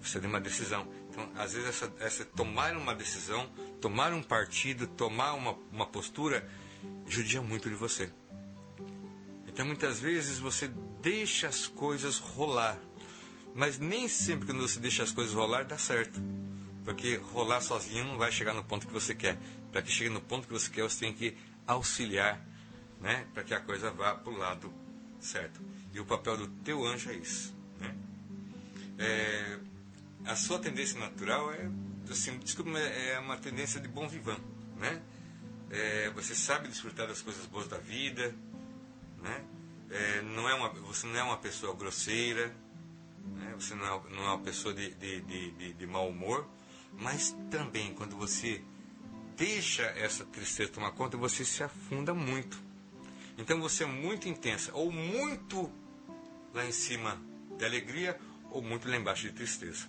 Você 0.00 0.18
tem 0.18 0.28
uma 0.28 0.40
decisão. 0.40 0.88
Então, 1.10 1.28
às 1.36 1.52
vezes, 1.52 1.68
essa, 1.68 1.92
essa 2.00 2.24
tomar 2.24 2.74
uma 2.74 2.94
decisão, 2.94 3.46
tomar 3.78 4.14
um 4.14 4.22
partido, 4.22 4.86
tomar 4.86 5.34
uma, 5.34 5.52
uma 5.70 5.84
postura, 5.84 6.48
judia 7.06 7.42
muito 7.42 7.68
de 7.68 7.74
você. 7.74 8.10
Então, 9.46 9.66
muitas 9.66 10.00
vezes, 10.00 10.38
você 10.38 10.70
deixa 11.02 11.48
as 11.48 11.66
coisas 11.66 12.18
rolar. 12.18 12.78
Mas 13.54 13.78
nem 13.78 14.08
sempre 14.08 14.46
quando 14.46 14.62
você 14.62 14.80
deixa 14.80 15.02
as 15.02 15.12
coisas 15.12 15.34
rolar, 15.34 15.64
dá 15.64 15.76
certo. 15.76 16.18
Porque 16.84 17.16
rolar 17.16 17.60
sozinho 17.60 18.04
não 18.04 18.18
vai 18.18 18.32
chegar 18.32 18.54
no 18.54 18.64
ponto 18.64 18.86
que 18.86 18.92
você 18.92 19.14
quer. 19.14 19.38
Para 19.70 19.82
que 19.82 19.90
chegue 19.90 20.10
no 20.10 20.20
ponto 20.20 20.46
que 20.46 20.52
você 20.52 20.70
quer, 20.70 20.82
você 20.82 21.00
tem 21.00 21.12
que 21.12 21.36
auxiliar, 21.66 22.44
né? 23.00 23.26
Para 23.32 23.44
que 23.44 23.54
a 23.54 23.60
coisa 23.60 23.90
vá 23.90 24.14
para 24.14 24.32
o 24.32 24.36
lado 24.36 24.72
certo. 25.20 25.60
E 25.92 26.00
o 26.00 26.04
papel 26.04 26.36
do 26.36 26.48
teu 26.62 26.84
anjo 26.84 27.10
é 27.10 27.14
isso. 27.14 27.54
Né? 27.78 27.94
É, 28.98 29.58
a 30.24 30.36
sua 30.36 30.58
tendência 30.58 30.98
natural 30.98 31.52
é, 31.52 31.70
assim, 32.10 32.38
desculpa, 32.38 32.70
é 32.78 33.18
uma 33.18 33.36
tendência 33.36 33.80
de 33.80 33.88
bom 33.88 34.08
vivan, 34.08 34.36
né? 34.76 35.00
É, 35.70 36.10
você 36.10 36.34
sabe 36.34 36.68
desfrutar 36.68 37.06
das 37.06 37.22
coisas 37.22 37.46
boas 37.46 37.68
da 37.68 37.78
vida, 37.78 38.34
né? 39.22 39.44
É, 39.90 40.22
não 40.22 40.48
é 40.48 40.54
uma, 40.54 40.68
você 40.68 41.06
não 41.06 41.16
é 41.16 41.22
uma 41.22 41.36
pessoa 41.36 41.74
grosseira, 41.74 42.54
né? 43.26 43.54
você 43.58 43.74
não 43.74 43.84
é, 43.84 44.10
não 44.10 44.22
é 44.24 44.28
uma 44.28 44.38
pessoa 44.38 44.72
de, 44.72 44.94
de, 44.94 45.20
de, 45.22 45.50
de, 45.50 45.72
de 45.74 45.86
mau 45.86 46.08
humor, 46.08 46.48
mas 46.98 47.36
também 47.50 47.94
quando 47.94 48.16
você 48.16 48.62
deixa 49.36 49.82
essa 49.82 50.24
tristeza 50.24 50.72
tomar 50.72 50.92
conta, 50.92 51.16
você 51.16 51.44
se 51.44 51.62
afunda 51.62 52.12
muito. 52.12 52.60
Então 53.38 53.60
você 53.60 53.84
é 53.84 53.86
muito 53.86 54.28
intensa, 54.28 54.70
ou 54.74 54.92
muito 54.92 55.72
lá 56.52 56.66
em 56.66 56.72
cima 56.72 57.20
de 57.56 57.64
alegria, 57.64 58.18
ou 58.50 58.62
muito 58.62 58.88
lá 58.88 58.96
embaixo 58.96 59.22
de 59.22 59.32
tristeza 59.32 59.88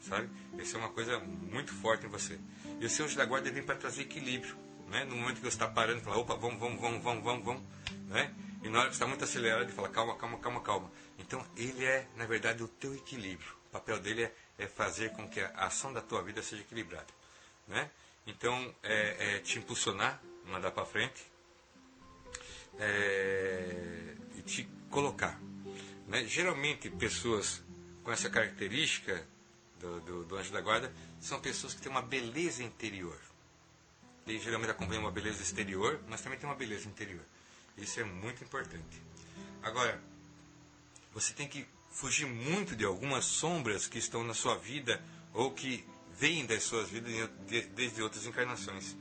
sabe? 0.00 0.28
Isso 0.58 0.76
é 0.76 0.80
uma 0.80 0.88
coisa 0.90 1.18
muito 1.18 1.72
forte 1.72 2.06
em 2.06 2.08
você. 2.08 2.38
E 2.80 2.86
o 2.86 2.90
seu 2.90 3.04
anjo 3.04 3.16
da 3.16 3.24
guarda 3.24 3.50
vem 3.50 3.62
para 3.62 3.76
trazer 3.76 4.02
equilíbrio, 4.02 4.56
né? 4.88 5.04
No 5.04 5.16
momento 5.16 5.36
que 5.36 5.42
você 5.42 5.48
está 5.48 5.68
parando, 5.68 6.00
fala, 6.00 6.18
opa, 6.18 6.34
vamos, 6.34 6.58
vamos, 6.58 6.80
vamos, 6.80 7.02
vamos, 7.02 7.24
vamos, 7.24 7.44
vamos, 7.44 7.62
né? 8.08 8.34
E 8.62 8.68
na 8.68 8.80
hora 8.80 8.88
que 8.88 8.94
está 8.94 9.06
muito 9.06 9.24
acelerado, 9.24 9.62
ele 9.62 9.72
fala, 9.72 9.88
calma, 9.88 10.16
calma, 10.16 10.38
calma, 10.38 10.60
calma. 10.60 10.90
Então, 11.18 11.44
ele 11.56 11.84
é, 11.84 12.06
na 12.16 12.26
verdade, 12.26 12.62
o 12.62 12.68
teu 12.68 12.94
equilíbrio. 12.94 13.54
O 13.68 13.70
papel 13.70 13.98
dele 14.00 14.24
é, 14.24 14.34
é 14.60 14.66
fazer 14.66 15.10
com 15.12 15.28
que 15.28 15.40
a 15.40 15.66
ação 15.66 15.92
da 15.92 16.00
tua 16.00 16.22
vida 16.22 16.42
seja 16.42 16.62
equilibrada, 16.62 17.12
né? 17.66 17.90
Então, 18.26 18.74
é, 18.82 19.36
é 19.36 19.38
te 19.38 19.58
impulsionar, 19.58 20.20
mandar 20.46 20.70
para 20.70 20.84
frente, 20.84 21.24
é, 22.78 24.14
e 24.36 24.42
te 24.42 24.68
colocar. 24.90 25.40
Né? 26.06 26.24
Geralmente, 26.26 26.90
pessoas 26.90 27.62
com 28.04 28.12
essa 28.12 28.28
característica 28.28 29.26
do, 29.80 30.00
do, 30.00 30.24
do 30.24 30.36
anjo 30.36 30.52
da 30.52 30.60
guarda 30.60 30.92
são 31.20 31.40
pessoas 31.40 31.74
que 31.74 31.80
têm 31.80 31.90
uma 31.90 32.02
beleza 32.02 32.62
interior. 32.62 33.18
E 34.26 34.38
geralmente 34.38 34.70
acompanham 34.70 35.02
uma 35.02 35.10
beleza 35.10 35.42
exterior, 35.42 36.00
mas 36.08 36.20
também 36.20 36.38
tem 36.38 36.48
uma 36.48 36.54
beleza 36.54 36.86
interior. 36.86 37.24
Isso 37.76 37.98
é 37.98 38.04
muito 38.04 38.44
importante. 38.44 39.02
Agora, 39.62 40.00
você 41.12 41.32
tem 41.32 41.48
que 41.48 41.66
fugir 41.90 42.26
muito 42.26 42.76
de 42.76 42.84
algumas 42.84 43.24
sombras 43.24 43.86
que 43.86 43.98
estão 43.98 44.24
na 44.24 44.34
sua 44.34 44.56
vida 44.56 45.02
ou 45.34 45.50
que 45.50 45.84
vêm 46.18 46.46
das 46.46 46.62
suas 46.62 46.88
vidas 46.88 47.30
desde 47.74 48.02
outras 48.02 48.26
encarnações, 48.26 48.96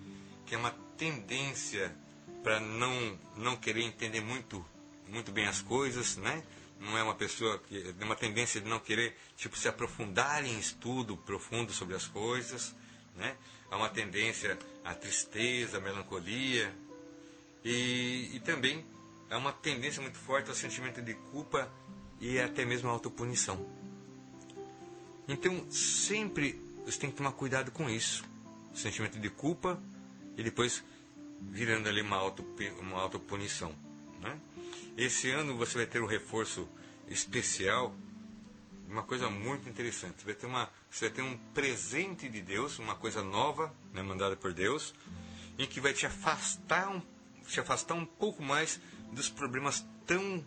que 0.45 0.55
é 0.55 0.57
uma 0.57 0.71
tendência 0.97 1.95
para 2.43 2.59
não 2.59 3.19
não 3.37 3.55
querer 3.55 3.83
entender 3.83 4.21
muito 4.21 4.65
muito 5.07 5.31
bem 5.31 5.47
as 5.47 5.61
coisas, 5.61 6.17
né? 6.17 6.43
não 6.79 6.97
é 6.97 7.03
uma 7.03 7.15
pessoa 7.15 7.59
que 7.59 7.93
tem 7.93 8.05
uma 8.05 8.15
tendência 8.15 8.61
de 8.61 8.69
não 8.69 8.79
querer 8.79 9.15
tipo 9.35 9.57
se 9.57 9.67
aprofundar 9.67 10.45
em 10.45 10.57
estudo 10.57 11.17
profundo 11.17 11.73
sobre 11.73 11.95
as 11.95 12.07
coisas, 12.07 12.73
né? 13.15 13.35
Há 13.69 13.75
uma 13.75 13.89
tendência 13.89 14.57
à 14.83 14.95
tristeza, 14.95 15.77
à 15.77 15.81
melancolia 15.81 16.73
e, 17.63 18.31
e 18.33 18.39
também 18.39 18.85
há 19.29 19.37
uma 19.37 19.51
tendência 19.51 20.01
muito 20.01 20.17
forte 20.17 20.49
ao 20.49 20.55
sentimento 20.55 21.01
de 21.01 21.13
culpa 21.13 21.69
e 22.19 22.39
até 22.39 22.65
mesmo 22.65 22.89
à 22.89 22.91
autopunição. 22.91 23.65
Então, 25.27 25.69
sempre 25.69 26.59
você 26.85 26.99
tem 26.99 27.11
que 27.11 27.17
tomar 27.17 27.31
cuidado 27.33 27.71
com 27.71 27.89
isso. 27.89 28.23
O 28.73 28.77
sentimento 28.77 29.19
de 29.19 29.29
culpa 29.29 29.79
e 30.35 30.43
depois 30.43 30.83
virando 31.41 31.87
ali 31.87 32.01
uma, 32.01 32.17
auto, 32.17 32.43
uma 32.79 32.99
autopunição. 32.99 33.73
Né? 34.19 34.39
Esse 34.97 35.29
ano 35.29 35.55
você 35.55 35.77
vai 35.77 35.85
ter 35.85 36.01
um 36.01 36.05
reforço 36.05 36.67
especial, 37.07 37.93
uma 38.87 39.03
coisa 39.03 39.29
muito 39.29 39.69
interessante. 39.69 40.19
Você 40.19 40.25
vai 40.25 40.33
ter, 40.33 40.45
uma, 40.47 40.69
você 40.89 41.05
vai 41.05 41.15
ter 41.15 41.21
um 41.21 41.37
presente 41.53 42.27
de 42.27 42.41
Deus, 42.41 42.79
uma 42.79 42.95
coisa 42.95 43.23
nova, 43.23 43.73
né, 43.93 44.01
mandada 44.01 44.35
por 44.35 44.51
Deus, 44.51 44.93
em 45.57 45.67
que 45.67 45.79
vai 45.79 45.93
te 45.93 46.05
afastar 46.05 46.89
um, 46.89 47.01
te 47.47 47.59
afastar 47.59 47.93
um 47.93 48.05
pouco 48.05 48.41
mais 48.41 48.79
dos 49.11 49.29
problemas 49.29 49.85
tão 50.05 50.43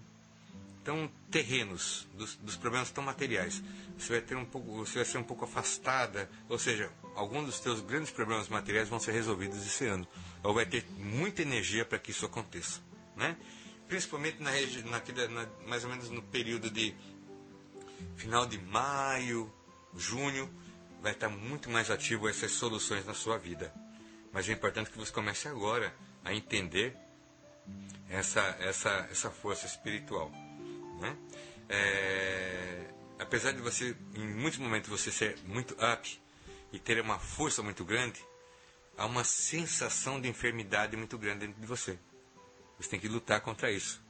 tão 0.85 1.11
terrenos, 1.31 2.09
dos, 2.15 2.37
dos, 2.37 2.57
problemas 2.57 2.91
tão 2.91 3.05
materiais. 3.05 3.63
Você 3.99 4.15
vai 4.15 4.21
ter 4.21 4.37
um 4.37 4.45
pouco, 4.45 4.85
você 4.85 4.97
vai 4.97 5.05
ser 5.05 5.19
um 5.19 5.23
pouco 5.23 5.45
afastada, 5.45 6.29
ou 6.49 6.59
seja, 6.59 6.91
alguns 7.15 7.47
dos 7.47 7.57
seus 7.59 7.81
grandes 7.81 8.11
problemas 8.11 8.49
materiais 8.49 8.89
vão 8.89 8.99
ser 8.99 9.13
resolvidos 9.13 9.65
esse 9.67 9.87
ano. 9.87 10.07
Ou 10.43 10.55
vai 10.55 10.67
ter 10.67 10.85
muita 10.99 11.43
energia 11.43 11.85
para 11.85 11.99
que 11.99 12.11
isso 12.11 12.27
aconteça, 12.27 12.81
né? 13.17 13.37
principalmente 13.93 14.43
na, 14.43 14.51
naquele, 14.91 15.29
na, 15.29 15.47
mais 15.67 15.85
ou 15.85 15.91
menos 15.91 16.09
no 16.09 16.23
período 16.23 16.71
de 16.71 16.95
final 18.17 18.47
de 18.47 18.59
maio, 18.59 19.53
junho, 19.95 20.51
vai 21.03 21.13
estar 21.13 21.29
muito 21.29 21.69
mais 21.69 21.91
ativo 21.91 22.27
essas 22.27 22.53
soluções 22.53 23.05
na 23.05 23.13
sua 23.13 23.37
vida. 23.37 23.71
Mas 24.33 24.49
é 24.49 24.53
importante 24.53 24.91
que 24.91 24.97
você 24.97 25.13
comece 25.13 25.47
agora 25.47 25.95
a 26.25 26.33
entender 26.33 26.97
essa, 28.09 28.41
essa, 28.61 29.09
essa 29.11 29.31
força 29.31 29.67
espiritual. 29.67 30.33
Né? 31.03 31.16
É, 31.69 32.87
apesar 33.19 33.53
de 33.53 33.61
você, 33.61 33.97
em 34.15 34.27
muitos 34.27 34.59
momentos, 34.61 34.89
você 34.89 35.11
ser 35.11 35.37
muito 35.45 35.74
up 35.74 36.23
e 36.73 36.79
ter 36.79 37.01
uma 37.01 37.19
força 37.19 37.62
muito 37.62 37.85
grande, 37.85 38.24
há 38.97 39.05
uma 39.05 39.24
sensação 39.24 40.20
de 40.20 40.29
enfermidade 40.29 40.97
muito 40.97 41.19
grande 41.19 41.47
dentro 41.47 41.61
de 41.61 41.66
você. 41.66 41.99
Você 42.79 42.89
tem 42.89 43.01
que 43.01 43.09
lutar 43.09 43.41
contra 43.41 43.70
isso. 43.70 44.01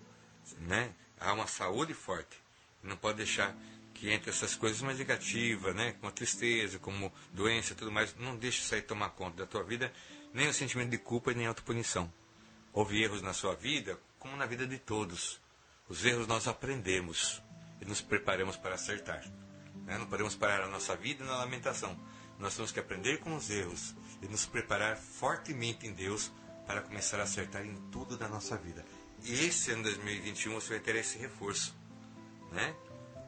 Né? 0.58 0.94
Há 1.18 1.32
uma 1.32 1.46
saúde 1.46 1.94
forte. 1.94 2.36
Não 2.82 2.96
pode 2.96 3.18
deixar 3.18 3.56
que 3.94 4.10
entre 4.10 4.30
essas 4.30 4.54
coisas 4.54 4.82
mais 4.82 4.98
negativas, 4.98 5.74
né, 5.74 5.92
como 5.92 6.08
a 6.08 6.10
tristeza, 6.10 6.78
como 6.78 7.12
doença, 7.32 7.74
tudo 7.74 7.92
mais, 7.92 8.14
não 8.16 8.36
deixe 8.36 8.60
isso 8.60 8.74
aí 8.74 8.82
tomar 8.82 9.10
conta 9.10 9.36
da 9.38 9.46
tua 9.46 9.62
vida, 9.62 9.92
nem 10.34 10.48
o 10.48 10.52
sentimento 10.52 10.90
de 10.90 10.98
culpa 10.98 11.32
nem 11.32 11.46
a 11.46 11.50
autopunição. 11.50 12.12
Houve 12.72 13.02
erros 13.02 13.22
na 13.22 13.32
sua 13.32 13.54
vida, 13.54 13.98
como 14.18 14.36
na 14.36 14.46
vida 14.46 14.66
de 14.66 14.78
todos. 14.78 15.41
Os 15.92 16.06
erros 16.06 16.26
nós 16.26 16.48
aprendemos 16.48 17.42
e 17.78 17.84
nos 17.84 18.00
preparamos 18.00 18.56
para 18.56 18.76
acertar. 18.76 19.22
Né? 19.84 19.98
Não 19.98 20.06
podemos 20.06 20.34
parar 20.34 20.64
a 20.64 20.66
nossa 20.66 20.96
vida 20.96 21.22
na 21.22 21.36
lamentação. 21.36 21.94
Nós 22.38 22.56
temos 22.56 22.72
que 22.72 22.80
aprender 22.80 23.18
com 23.18 23.36
os 23.36 23.50
erros 23.50 23.94
e 24.22 24.26
nos 24.26 24.46
preparar 24.46 24.96
fortemente 24.96 25.86
em 25.86 25.92
Deus 25.92 26.32
para 26.66 26.80
começar 26.80 27.20
a 27.20 27.24
acertar 27.24 27.66
em 27.66 27.74
tudo 27.90 28.16
da 28.16 28.26
nossa 28.26 28.56
vida. 28.56 28.82
E 29.22 29.34
esse 29.44 29.70
ano 29.70 29.82
2021 29.82 30.54
você 30.54 30.70
vai 30.70 30.80
ter 30.80 30.96
esse 30.96 31.18
reforço, 31.18 31.76
né? 32.50 32.74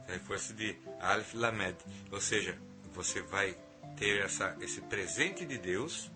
Reforço 0.07 0.51
de 0.51 0.75
Aleph 0.99 1.35
Lamed, 1.35 1.77
ou 2.11 2.19
seja, 2.19 2.59
você 2.95 3.21
vai 3.21 3.55
ter 3.95 4.21
essa, 4.21 4.57
esse 4.59 4.81
presente 4.81 5.45
de 5.45 5.59
Deus 5.59 6.09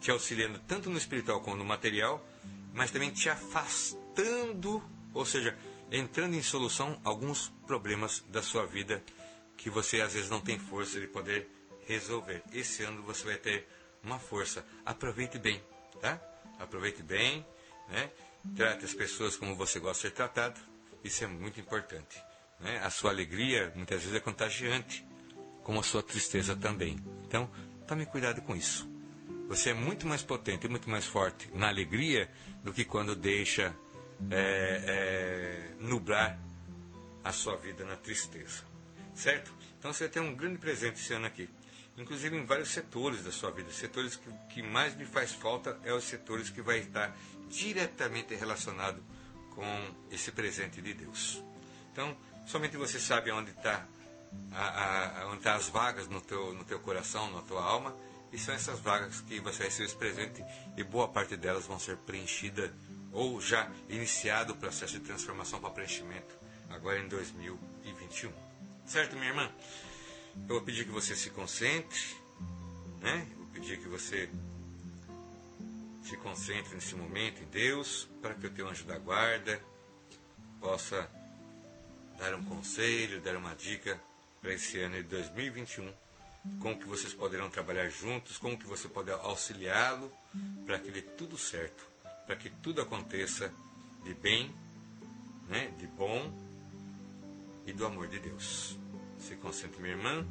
te 0.00 0.10
auxiliando 0.10 0.58
tanto 0.60 0.88
no 0.88 0.96
espiritual 0.96 1.42
como 1.42 1.54
no 1.54 1.66
material, 1.66 2.26
mas 2.72 2.90
também 2.90 3.10
te 3.10 3.28
afastando, 3.28 4.82
ou 5.18 5.26
seja, 5.26 5.58
entrando 5.90 6.34
em 6.36 6.42
solução 6.42 7.00
alguns 7.02 7.48
problemas 7.66 8.24
da 8.28 8.40
sua 8.40 8.64
vida 8.64 9.02
que 9.56 9.68
você 9.68 10.00
às 10.00 10.14
vezes 10.14 10.30
não 10.30 10.40
tem 10.40 10.60
força 10.60 11.00
de 11.00 11.08
poder 11.08 11.50
resolver. 11.88 12.40
Esse 12.52 12.84
ano 12.84 13.02
você 13.02 13.24
vai 13.24 13.36
ter 13.36 13.66
uma 14.00 14.20
força. 14.20 14.64
Aproveite 14.86 15.36
bem, 15.36 15.60
tá? 16.00 16.20
Aproveite 16.60 17.02
bem, 17.02 17.44
né? 17.88 18.12
Trate 18.54 18.84
as 18.84 18.94
pessoas 18.94 19.36
como 19.36 19.56
você 19.56 19.80
gosta 19.80 20.02
de 20.02 20.08
ser 20.08 20.14
tratado. 20.14 20.60
Isso 21.02 21.24
é 21.24 21.26
muito 21.26 21.58
importante. 21.58 22.22
Né? 22.60 22.78
A 22.84 22.88
sua 22.88 23.10
alegria 23.10 23.72
muitas 23.74 24.00
vezes 24.02 24.14
é 24.14 24.20
contagiante, 24.20 25.04
como 25.64 25.80
a 25.80 25.82
sua 25.82 26.02
tristeza 26.02 26.54
também. 26.54 26.96
Então, 27.26 27.50
tome 27.88 28.06
cuidado 28.06 28.40
com 28.42 28.54
isso. 28.54 28.88
Você 29.48 29.70
é 29.70 29.74
muito 29.74 30.06
mais 30.06 30.22
potente 30.22 30.68
muito 30.68 30.88
mais 30.88 31.06
forte 31.06 31.50
na 31.54 31.68
alegria 31.68 32.30
do 32.62 32.72
que 32.72 32.84
quando 32.84 33.16
deixa 33.16 33.74
é, 34.30 34.84
é, 34.86 35.74
nublar 35.80 36.38
a 37.24 37.32
sua 37.32 37.56
vida 37.56 37.84
na 37.84 37.96
tristeza. 37.96 38.64
Certo? 39.14 39.52
Então 39.78 39.92
você 39.92 40.08
ter 40.08 40.20
um 40.20 40.34
grande 40.34 40.58
presente 40.58 41.00
esse 41.00 41.12
ano 41.12 41.26
aqui. 41.26 41.48
Inclusive 41.96 42.36
em 42.36 42.44
vários 42.44 42.70
setores 42.70 43.24
da 43.24 43.32
sua 43.32 43.50
vida. 43.50 43.70
Setores 43.72 44.16
que, 44.16 44.30
que 44.50 44.62
mais 44.62 44.94
me 44.94 45.04
faz 45.04 45.32
falta 45.32 45.78
é 45.84 45.92
os 45.92 46.04
setores 46.04 46.48
que 46.50 46.62
vai 46.62 46.78
estar 46.78 47.16
diretamente 47.48 48.34
relacionado 48.34 49.02
com 49.54 49.94
esse 50.10 50.30
presente 50.30 50.80
de 50.80 50.94
Deus. 50.94 51.42
Então, 51.92 52.16
somente 52.46 52.76
você 52.76 53.00
sabe 53.00 53.32
onde 53.32 53.50
está 53.50 53.86
onde 55.30 55.42
tá 55.42 55.54
as 55.54 55.68
vagas 55.68 56.06
no 56.06 56.20
teu, 56.20 56.52
no 56.52 56.64
teu 56.64 56.78
coração, 56.80 57.30
na 57.30 57.42
tua 57.42 57.62
alma, 57.62 57.96
e 58.30 58.38
são 58.38 58.54
essas 58.54 58.78
vagas 58.78 59.20
que 59.22 59.40
você 59.40 59.58
vai 59.58 59.66
receber 59.68 59.86
esse 59.86 59.96
presente 59.96 60.44
e 60.76 60.84
boa 60.84 61.08
parte 61.08 61.36
delas 61.36 61.64
vão 61.64 61.78
ser 61.78 61.96
preenchidas 61.96 62.70
ou 63.12 63.40
já 63.40 63.70
iniciado 63.88 64.52
o 64.52 64.56
processo 64.56 64.98
de 64.98 65.00
transformação 65.00 65.60
para 65.60 65.70
preenchimento 65.70 66.34
agora 66.68 66.98
em 66.98 67.08
2021. 67.08 68.32
Certo, 68.86 69.16
minha 69.16 69.28
irmã? 69.28 69.50
Eu 70.48 70.56
vou 70.56 70.62
pedir 70.62 70.84
que 70.84 70.90
você 70.90 71.16
se 71.16 71.30
concentre, 71.30 71.98
né? 73.00 73.26
Eu 73.30 73.38
vou 73.38 73.46
pedir 73.48 73.78
que 73.78 73.88
você 73.88 74.28
se 76.02 76.16
concentre 76.16 76.74
nesse 76.74 76.94
momento 76.94 77.42
em 77.42 77.46
Deus, 77.46 78.08
para 78.22 78.34
que 78.34 78.46
o 78.46 78.50
teu 78.50 78.68
anjo 78.68 78.84
da 78.84 78.98
guarda 78.98 79.60
possa 80.60 81.08
dar 82.18 82.34
um 82.34 82.44
conselho, 82.44 83.20
dar 83.20 83.36
uma 83.36 83.54
dica 83.54 84.00
para 84.40 84.54
esse 84.54 84.78
ano 84.80 84.96
de 84.96 85.02
2021, 85.02 85.92
como 86.60 86.78
que 86.78 86.86
vocês 86.86 87.12
poderão 87.12 87.50
trabalhar 87.50 87.88
juntos, 87.88 88.38
como 88.38 88.58
que 88.58 88.66
você 88.66 88.88
pode 88.88 89.10
auxiliá-lo 89.10 90.10
para 90.64 90.78
que 90.78 90.90
dê 90.90 91.02
tudo 91.02 91.36
certo, 91.36 91.84
para 92.28 92.36
que 92.36 92.50
tudo 92.50 92.82
aconteça 92.82 93.50
de 94.04 94.12
bem, 94.12 94.54
né, 95.48 95.68
de 95.78 95.86
bom 95.86 96.30
e 97.64 97.72
do 97.72 97.86
amor 97.86 98.06
de 98.06 98.18
Deus. 98.18 98.78
Se 99.18 99.34
concentre, 99.36 99.80
minha 99.80 99.94
irmã. 99.94 100.26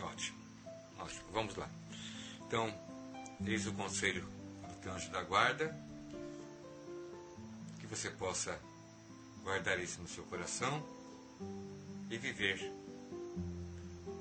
Ótimo, 0.00 0.38
ótimo. 0.98 1.24
Vamos 1.32 1.54
lá. 1.54 1.70
Então, 2.48 2.74
eis 3.46 3.64
o 3.68 3.72
conselho 3.74 4.26
do 4.68 4.74
teu 4.82 4.92
anjo 4.92 5.08
da 5.12 5.22
guarda, 5.22 5.72
que 7.78 7.86
você 7.86 8.10
possa 8.10 8.60
guardar 9.42 9.78
isso 9.78 10.00
no 10.00 10.08
seu 10.08 10.24
coração 10.24 10.84
e 12.10 12.18
viver 12.18 12.58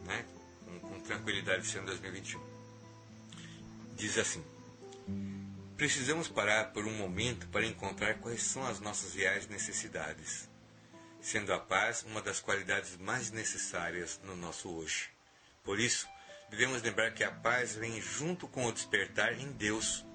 né, 0.06 0.26
com, 0.66 0.80
com 0.80 1.00
tranquilidade 1.02 1.66
esse 1.66 1.78
ano 1.78 1.88
2021. 1.88 2.42
Diz 3.96 4.18
assim: 4.18 4.44
Precisamos 5.78 6.28
parar 6.28 6.72
por 6.72 6.86
um 6.86 6.94
momento 6.94 7.48
para 7.48 7.66
encontrar 7.66 8.16
quais 8.20 8.44
são 8.44 8.66
as 8.66 8.80
nossas 8.80 9.14
reais 9.14 9.48
necessidades, 9.48 10.50
sendo 11.20 11.54
a 11.54 11.60
paz 11.60 12.04
uma 12.04 12.22
das 12.22 12.40
qualidades 12.40 12.98
mais 12.98 13.32
necessárias 13.32 14.20
no 14.24 14.36
nosso 14.36 14.70
hoje. 14.70 15.10
Por 15.64 15.80
isso, 15.80 16.08
devemos 16.50 16.82
lembrar 16.82 17.12
que 17.14 17.24
a 17.24 17.32
paz 17.32 17.76
vem 17.76 18.02
junto 18.02 18.48
com 18.48 18.66
o 18.66 18.72
despertar 18.72 19.34
em 19.40 19.52
Deus. 19.54 20.06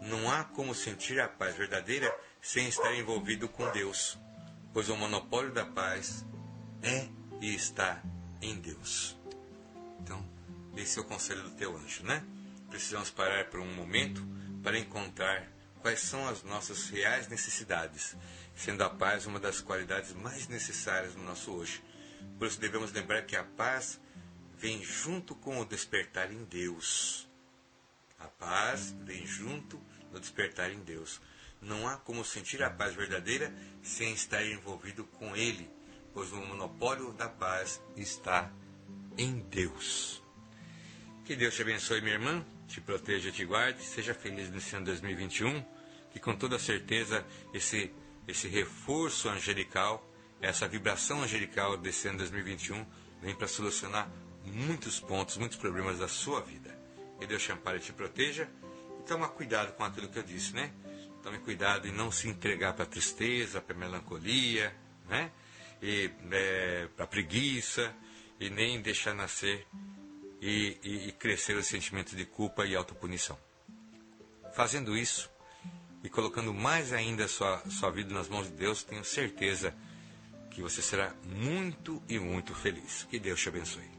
Não 0.00 0.30
há 0.30 0.44
como 0.44 0.74
sentir 0.74 1.20
a 1.20 1.28
paz 1.28 1.56
verdadeira 1.56 2.12
sem 2.40 2.68
estar 2.68 2.94
envolvido 2.94 3.48
com 3.48 3.70
Deus, 3.70 4.18
pois 4.72 4.88
o 4.88 4.96
monopólio 4.96 5.52
da 5.52 5.64
paz 5.64 6.24
é 6.82 7.08
e 7.40 7.54
está 7.54 8.02
em 8.40 8.54
Deus. 8.56 9.16
Então, 10.00 10.24
esse 10.76 10.98
é 10.98 11.02
o 11.02 11.04
conselho 11.04 11.42
do 11.42 11.50
teu 11.50 11.76
anjo, 11.76 12.02
né? 12.04 12.24
Precisamos 12.70 13.10
parar 13.10 13.46
por 13.50 13.60
um 13.60 13.74
momento 13.74 14.26
para 14.62 14.78
encontrar 14.78 15.46
quais 15.80 16.00
são 16.00 16.26
as 16.28 16.42
nossas 16.42 16.88
reais 16.88 17.28
necessidades, 17.28 18.16
sendo 18.54 18.82
a 18.82 18.90
paz 18.90 19.26
uma 19.26 19.40
das 19.40 19.60
qualidades 19.60 20.12
mais 20.12 20.48
necessárias 20.48 21.14
no 21.14 21.24
nosso 21.24 21.52
hoje. 21.52 21.82
Por 22.38 22.46
isso 22.46 22.60
devemos 22.60 22.92
lembrar 22.92 23.22
que 23.22 23.36
a 23.36 23.44
paz 23.44 24.00
vem 24.56 24.82
junto 24.82 25.34
com 25.34 25.60
o 25.60 25.64
despertar 25.64 26.32
em 26.32 26.44
Deus. 26.44 27.28
A 28.18 28.28
paz 28.28 28.94
vem 29.00 29.26
junto 29.26 29.80
no 30.12 30.20
despertar 30.20 30.70
em 30.70 30.78
Deus. 30.78 31.20
Não 31.62 31.86
há 31.86 31.96
como 31.96 32.24
sentir 32.24 32.62
a 32.62 32.70
paz 32.70 32.94
verdadeira 32.94 33.54
sem 33.82 34.12
estar 34.12 34.44
envolvido 34.44 35.04
com 35.04 35.36
Ele, 35.36 35.70
pois 36.12 36.32
o 36.32 36.36
monopólio 36.36 37.12
da 37.12 37.28
paz 37.28 37.80
está 37.96 38.52
em 39.16 39.38
Deus. 39.38 40.22
Que 41.24 41.36
Deus 41.36 41.54
te 41.54 41.62
abençoe, 41.62 42.00
minha 42.00 42.14
irmã, 42.14 42.44
te 42.66 42.80
proteja, 42.80 43.30
te 43.30 43.44
guarde, 43.44 43.82
seja 43.84 44.12
feliz 44.12 44.50
nesse 44.50 44.74
ano 44.74 44.86
2021, 44.86 45.64
que 46.10 46.18
com 46.18 46.34
toda 46.34 46.58
certeza 46.58 47.24
esse, 47.54 47.94
esse 48.26 48.48
reforço 48.48 49.28
angelical, 49.28 50.04
essa 50.40 50.66
vibração 50.66 51.22
angelical 51.22 51.76
desse 51.76 52.08
ano 52.08 52.18
2021 52.18 52.84
vem 53.22 53.34
para 53.36 53.46
solucionar 53.46 54.10
muitos 54.44 54.98
pontos, 54.98 55.36
muitos 55.36 55.56
problemas 55.56 56.00
da 56.00 56.08
sua 56.08 56.40
vida. 56.40 56.76
Que 57.20 57.26
Deus 57.26 57.42
te 57.42 57.52
ampare 57.52 57.78
e 57.78 57.80
te 57.80 57.92
proteja. 57.92 58.48
E 58.98 59.02
toma 59.04 59.28
cuidado 59.28 59.72
com 59.74 59.84
aquilo 59.84 60.08
que 60.08 60.18
eu 60.18 60.22
disse, 60.24 60.52
né? 60.52 60.72
Tome 61.22 61.38
cuidado 61.38 61.86
em 61.86 61.92
não 61.92 62.10
se 62.10 62.28
entregar 62.28 62.72
para 62.72 62.84
a 62.84 62.86
tristeza, 62.86 63.60
para 63.60 63.76
a 63.76 63.78
melancolia, 63.78 64.74
né? 65.08 65.30
E 65.80 66.10
é, 66.30 66.88
para 66.96 67.04
a 67.04 67.08
preguiça, 67.08 67.94
e 68.40 68.50
nem 68.50 68.80
deixar 68.80 69.14
nascer 69.14 69.66
e, 70.40 70.76
e, 70.82 71.08
e 71.08 71.12
crescer 71.12 71.56
o 71.56 71.62
sentimento 71.62 72.16
de 72.16 72.24
culpa 72.24 72.66
e 72.66 72.74
autopunição. 72.74 73.38
Fazendo 74.52 74.96
isso 74.96 75.30
e 76.02 76.08
colocando 76.08 76.52
mais 76.52 76.92
ainda 76.92 77.24
a 77.24 77.28
sua, 77.28 77.62
sua 77.70 77.90
vida 77.90 78.12
nas 78.12 78.28
mãos 78.28 78.48
de 78.48 78.54
Deus, 78.54 78.82
tenho 78.82 79.04
certeza 79.04 79.72
que 80.50 80.60
você 80.60 80.82
será 80.82 81.14
muito 81.24 82.02
e 82.08 82.18
muito 82.18 82.54
feliz. 82.54 83.06
Que 83.08 83.18
Deus 83.18 83.40
te 83.40 83.48
abençoe. 83.48 83.91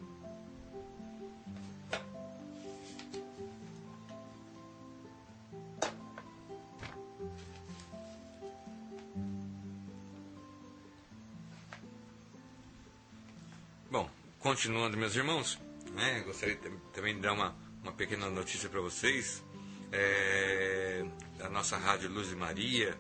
Continuando, 14.44 14.98
meus 14.98 15.16
irmãos, 15.16 15.58
né, 15.94 16.20
gostaria 16.20 16.60
também 16.92 17.16
de 17.16 17.22
dar 17.22 17.32
uma, 17.32 17.56
uma 17.82 17.94
pequena 17.94 18.30
notícia 18.30 18.68
para 18.68 18.82
vocês. 18.82 19.42
É, 19.90 21.06
a 21.40 21.48
nossa 21.48 21.78
rádio 21.78 22.12
Luz 22.12 22.30
e 22.30 22.36
Maria, 22.36 22.98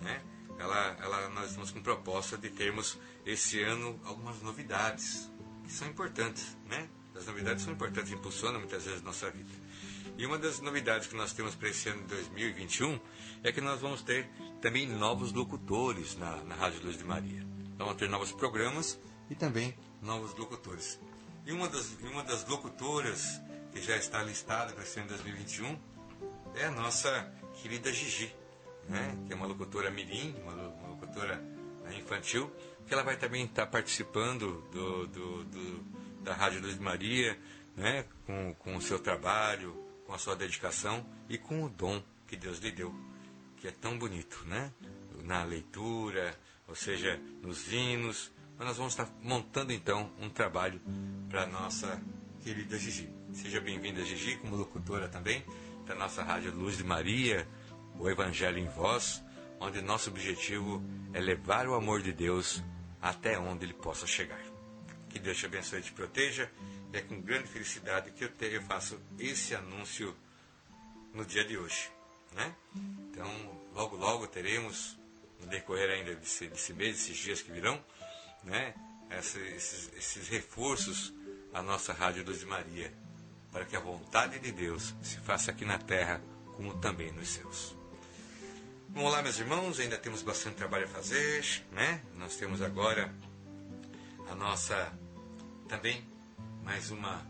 né, 0.00 0.22
ela, 0.58 0.96
ela, 1.02 1.28
nós 1.28 1.50
estamos 1.50 1.70
com 1.70 1.82
proposta 1.82 2.38
de 2.38 2.48
termos 2.48 2.98
esse 3.26 3.62
ano 3.62 4.00
algumas 4.06 4.40
novidades 4.40 5.30
que 5.64 5.70
são 5.70 5.86
importantes, 5.86 6.56
né? 6.66 6.88
As 7.14 7.26
novidades 7.26 7.64
são 7.64 7.74
importantes, 7.74 8.10
impulsionam 8.12 8.60
muitas 8.60 8.84
vezes 8.84 9.02
nossa 9.02 9.30
vida. 9.30 9.52
E 10.16 10.24
uma 10.24 10.38
das 10.38 10.60
novidades 10.60 11.08
que 11.08 11.16
nós 11.16 11.34
temos 11.34 11.54
para 11.54 11.68
esse 11.68 11.90
ano 11.90 12.02
de 12.02 12.08
2021 12.08 12.98
é 13.42 13.52
que 13.52 13.60
nós 13.60 13.80
vamos 13.80 14.02
ter 14.02 14.30
também 14.62 14.86
novos 14.86 15.32
locutores 15.32 16.16
na, 16.16 16.36
na 16.44 16.54
Rádio 16.54 16.82
Luz 16.84 16.96
de 16.96 17.04
Maria. 17.04 17.46
Vamos 17.76 17.96
ter 17.96 18.08
novos 18.08 18.32
programas 18.32 18.98
e 19.28 19.34
também 19.34 19.76
novos 20.02 20.34
locutores. 20.34 20.98
E 21.44 21.52
uma 21.52 21.68
das, 21.68 21.92
uma 22.00 22.22
das 22.22 22.46
locutoras 22.46 23.40
que 23.72 23.80
já 23.80 23.96
está 23.96 24.22
listada 24.22 24.72
para 24.72 24.82
esse 24.82 24.98
ano 24.98 25.08
de 25.08 25.14
2021 25.14 25.78
é 26.54 26.64
a 26.64 26.70
nossa 26.70 27.32
querida 27.62 27.92
Gigi, 27.92 28.34
né? 28.88 29.16
que 29.26 29.32
é 29.32 29.36
uma 29.36 29.46
locutora 29.46 29.90
mirim, 29.90 30.34
uma, 30.42 30.52
uma 30.52 30.88
locutora 30.88 31.36
né, 31.84 31.96
infantil, 31.98 32.50
que 32.86 32.94
ela 32.94 33.02
vai 33.02 33.16
também 33.16 33.44
estar 33.44 33.66
participando 33.66 34.62
do, 34.72 35.06
do, 35.06 35.44
do, 35.44 35.84
da 36.22 36.34
Rádio 36.34 36.60
Luz 36.62 36.78
Maria, 36.78 37.38
né? 37.76 38.04
com, 38.24 38.54
com 38.54 38.76
o 38.76 38.82
seu 38.82 38.98
trabalho, 38.98 39.76
com 40.06 40.14
a 40.14 40.18
sua 40.18 40.34
dedicação 40.34 41.04
e 41.28 41.36
com 41.36 41.64
o 41.64 41.68
dom 41.68 42.02
que 42.26 42.36
Deus 42.36 42.58
lhe 42.58 42.70
deu, 42.70 42.94
que 43.56 43.68
é 43.68 43.70
tão 43.70 43.98
bonito, 43.98 44.42
né? 44.46 44.72
Na 45.22 45.44
leitura, 45.44 46.38
ou 46.66 46.74
seja, 46.74 47.20
nos 47.42 47.72
hinos. 47.72 48.32
Mas 48.58 48.68
nós 48.68 48.76
vamos 48.76 48.92
estar 48.94 49.08
montando 49.22 49.72
então 49.72 50.10
um 50.18 50.30
trabalho 50.30 50.80
para 51.28 51.46
nossa 51.46 52.00
querida 52.42 52.78
Gigi. 52.78 53.08
Seja 53.34 53.60
bem-vinda, 53.60 54.02
Gigi, 54.02 54.36
como 54.38 54.56
locutora 54.56 55.08
também 55.08 55.44
da 55.84 55.94
nossa 55.94 56.22
Rádio 56.22 56.54
Luz 56.54 56.78
de 56.78 56.84
Maria, 56.84 57.46
o 57.98 58.08
Evangelho 58.08 58.58
em 58.58 58.66
Voz, 58.66 59.22
onde 59.60 59.82
nosso 59.82 60.08
objetivo 60.08 60.82
é 61.12 61.20
levar 61.20 61.68
o 61.68 61.74
amor 61.74 62.00
de 62.00 62.12
Deus 62.12 62.62
até 63.00 63.38
onde 63.38 63.66
ele 63.66 63.74
possa 63.74 64.06
chegar. 64.06 64.40
Que 65.10 65.18
Deus 65.18 65.36
te 65.36 65.46
abençoe 65.46 65.80
e 65.80 65.82
te 65.82 65.92
proteja 65.92 66.50
é 66.92 67.02
com 67.02 67.20
grande 67.20 67.48
felicidade 67.48 68.10
que 68.12 68.24
eu, 68.24 68.28
te, 68.30 68.46
eu 68.46 68.62
faço 68.62 68.98
esse 69.18 69.54
anúncio 69.54 70.16
no 71.12 71.26
dia 71.26 71.44
de 71.44 71.58
hoje. 71.58 71.90
Né? 72.34 72.54
Então, 73.10 73.30
logo, 73.74 73.96
logo 73.96 74.26
teremos, 74.26 74.96
no 75.40 75.46
decorrer 75.46 75.90
ainda 75.90 76.14
desse, 76.14 76.46
desse 76.46 76.72
mês, 76.72 76.96
desses 76.96 77.16
dias 77.18 77.42
que 77.42 77.52
virão, 77.52 77.82
né? 78.46 78.74
esses, 79.10 79.90
esses 79.96 80.28
reforços 80.28 81.12
à 81.52 81.62
nossa 81.62 81.92
Rádio 81.92 82.24
Luz 82.24 82.40
de 82.40 82.46
Maria, 82.46 82.92
para 83.52 83.64
que 83.64 83.76
a 83.76 83.80
vontade 83.80 84.38
de 84.38 84.52
Deus 84.52 84.94
se 85.02 85.18
faça 85.18 85.50
aqui 85.50 85.64
na 85.64 85.78
terra, 85.78 86.20
como 86.56 86.78
também 86.78 87.12
nos 87.12 87.28
céus. 87.28 87.76
Vamos 88.88 89.12
lá, 89.12 89.22
meus 89.22 89.38
irmãos, 89.38 89.78
ainda 89.78 89.98
temos 89.98 90.22
bastante 90.22 90.56
trabalho 90.56 90.84
a 90.84 90.88
fazer, 90.88 91.44
né? 91.72 92.00
Nós 92.14 92.36
temos 92.36 92.62
agora 92.62 93.12
a 94.30 94.34
nossa 94.34 94.92
também 95.68 96.02
mais 96.62 96.90
uma 96.90 97.22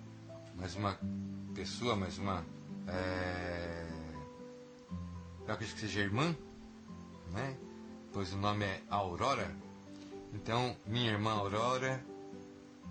mais 0.55 0.74
uma 0.74 0.98
pessoa, 1.55 1.97
mais 1.97 2.18
uma 2.18 2.44
é, 2.88 3.86
eu 5.47 5.52
acredito 5.52 5.74
que 5.74 5.80
seja 5.82 6.01
irmã, 6.01 6.36
né? 7.32 7.56
Pois 8.12 8.32
o 8.32 8.36
nome 8.36 8.64
é 8.64 8.82
Aurora. 8.88 9.65
Então, 10.36 10.76
minha 10.86 11.12
irmã 11.12 11.32
Aurora, 11.32 12.04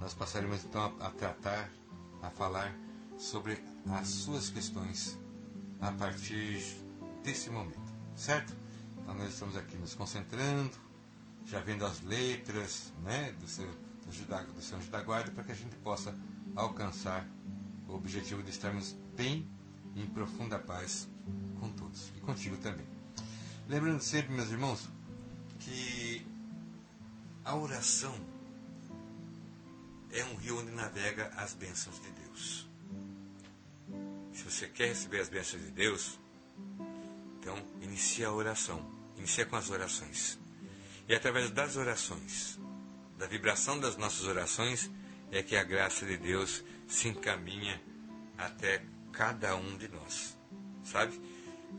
nós 0.01 0.15
passaremos 0.15 0.65
então 0.65 0.81
a, 0.99 1.07
a 1.07 1.11
tratar, 1.11 1.69
a 2.21 2.29
falar 2.31 2.75
sobre 3.17 3.63
as 3.87 4.07
suas 4.07 4.49
questões 4.49 5.17
a 5.79 5.91
partir 5.91 6.59
desse 7.23 7.51
momento, 7.51 7.93
certo? 8.15 8.51
Então 8.97 9.13
nós 9.13 9.29
estamos 9.31 9.55
aqui 9.55 9.77
nos 9.77 9.93
concentrando, 9.93 10.71
já 11.45 11.59
vendo 11.59 11.85
as 11.85 12.01
letras, 12.01 12.91
né, 13.03 13.31
do 13.39 13.47
seu 13.47 13.67
do, 13.67 14.53
do 14.53 14.61
seu 14.61 14.77
anjo 14.77 14.89
da 14.89 15.01
guarda, 15.03 15.31
para 15.31 15.43
que 15.43 15.51
a 15.51 15.55
gente 15.55 15.75
possa 15.77 16.15
alcançar 16.55 17.27
o 17.87 17.93
objetivo 17.93 18.41
de 18.41 18.49
estarmos 18.49 18.95
bem 19.15 19.47
em 19.95 20.07
profunda 20.07 20.57
paz 20.57 21.07
com 21.59 21.69
todos 21.69 22.11
e 22.17 22.21
contigo 22.21 22.57
também. 22.57 22.87
Lembrando 23.67 24.01
sempre, 24.01 24.33
meus 24.33 24.49
irmãos, 24.49 24.89
que 25.59 26.34
a 27.45 27.55
oração 27.55 28.13
é 30.11 30.23
um 30.25 30.35
rio 30.35 30.59
onde 30.59 30.71
navega 30.71 31.31
as 31.37 31.53
bênçãos 31.53 32.01
de 32.01 32.09
Deus. 32.09 32.67
Se 34.33 34.43
você 34.43 34.67
quer 34.67 34.87
receber 34.87 35.19
as 35.19 35.29
bênçãos 35.29 35.61
de 35.61 35.69
Deus, 35.69 36.19
então 37.39 37.55
inicie 37.81 38.25
a 38.25 38.31
oração. 38.31 38.83
Inicie 39.15 39.45
com 39.45 39.55
as 39.55 39.69
orações. 39.69 40.39
E 41.07 41.13
através 41.13 41.51
das 41.51 41.75
orações, 41.75 42.59
da 43.17 43.27
vibração 43.27 43.79
das 43.79 43.95
nossas 43.95 44.25
orações, 44.25 44.89
é 45.31 45.43
que 45.43 45.55
a 45.55 45.63
graça 45.63 46.05
de 46.05 46.17
Deus 46.17 46.63
se 46.87 47.07
encaminha 47.07 47.79
até 48.37 48.83
cada 49.11 49.55
um 49.55 49.77
de 49.77 49.87
nós. 49.87 50.35
Sabe? 50.83 51.19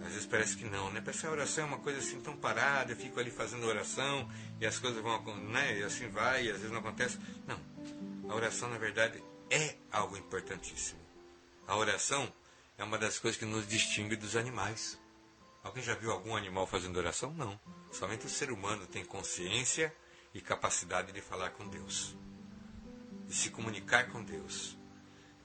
Às 0.00 0.08
vezes 0.08 0.26
parece 0.26 0.56
que 0.56 0.64
não, 0.64 0.90
né? 0.92 1.00
Parece 1.00 1.22
que 1.22 1.26
a 1.26 1.30
oração 1.30 1.64
é 1.64 1.66
uma 1.66 1.78
coisa 1.78 1.98
assim 1.98 2.20
tão 2.20 2.36
parada, 2.36 2.92
eu 2.92 2.96
fico 2.96 3.18
ali 3.18 3.30
fazendo 3.30 3.66
oração 3.66 4.28
e 4.60 4.66
as 4.66 4.78
coisas 4.78 5.02
vão, 5.02 5.22
né? 5.48 5.78
E 5.78 5.82
assim 5.82 6.08
vai, 6.08 6.46
e 6.46 6.50
às 6.50 6.56
vezes 6.56 6.70
não 6.70 6.80
acontece. 6.80 7.18
Não. 7.46 8.30
A 8.30 8.34
oração, 8.34 8.68
na 8.68 8.78
verdade, 8.78 9.22
é 9.50 9.76
algo 9.90 10.16
importantíssimo. 10.16 11.00
A 11.66 11.76
oração 11.76 12.32
é 12.78 12.84
uma 12.84 12.98
das 12.98 13.18
coisas 13.18 13.38
que 13.38 13.44
nos 13.44 13.66
distingue 13.66 14.16
dos 14.16 14.36
animais. 14.36 14.98
Alguém 15.62 15.82
já 15.82 15.94
viu 15.94 16.12
algum 16.12 16.36
animal 16.36 16.66
fazendo 16.66 16.96
oração? 16.96 17.32
Não. 17.34 17.58
Somente 17.92 18.26
o 18.26 18.30
ser 18.30 18.50
humano 18.50 18.86
tem 18.86 19.04
consciência 19.04 19.94
e 20.32 20.40
capacidade 20.40 21.12
de 21.12 21.20
falar 21.20 21.50
com 21.50 21.66
Deus 21.68 22.16
de 23.26 23.34
se 23.34 23.50
comunicar 23.50 24.10
com 24.10 24.22
Deus. 24.22 24.76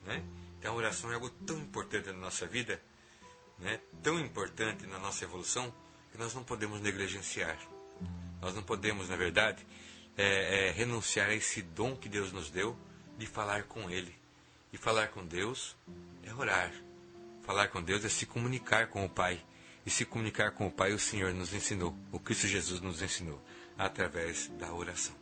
Né? 0.03 0.23
Então 0.59 0.73
a 0.73 0.77
oração 0.77 1.11
é 1.11 1.15
algo 1.15 1.29
tão 1.29 1.57
importante 1.57 2.07
na 2.07 2.17
nossa 2.17 2.45
vida, 2.45 2.81
né? 3.59 3.79
tão 4.01 4.19
importante 4.19 4.85
na 4.85 4.99
nossa 4.99 5.23
evolução, 5.23 5.73
que 6.11 6.17
nós 6.17 6.33
não 6.33 6.43
podemos 6.43 6.81
negligenciar. 6.81 7.57
Nós 8.41 8.55
não 8.55 8.63
podemos, 8.63 9.07
na 9.07 9.15
verdade, 9.15 9.65
é, 10.17 10.67
é, 10.67 10.71
renunciar 10.71 11.29
a 11.29 11.35
esse 11.35 11.61
dom 11.61 11.95
que 11.95 12.09
Deus 12.09 12.31
nos 12.31 12.49
deu 12.49 12.77
de 13.17 13.27
falar 13.27 13.63
com 13.63 13.89
Ele. 13.89 14.13
E 14.73 14.77
falar 14.77 15.09
com 15.09 15.25
Deus 15.25 15.75
é 16.23 16.33
orar. 16.33 16.71
Falar 17.43 17.67
com 17.67 17.81
Deus 17.81 18.03
é 18.03 18.09
se 18.09 18.25
comunicar 18.25 18.87
com 18.87 19.05
o 19.05 19.09
Pai. 19.09 19.43
E 19.85 19.89
se 19.89 20.05
comunicar 20.05 20.51
com 20.51 20.67
o 20.67 20.71
Pai, 20.71 20.93
o 20.93 20.99
Senhor 20.99 21.33
nos 21.33 21.53
ensinou, 21.53 21.95
o 22.11 22.19
Cristo 22.19 22.47
Jesus 22.47 22.81
nos 22.81 23.01
ensinou, 23.01 23.41
através 23.77 24.47
da 24.59 24.71
oração. 24.73 25.15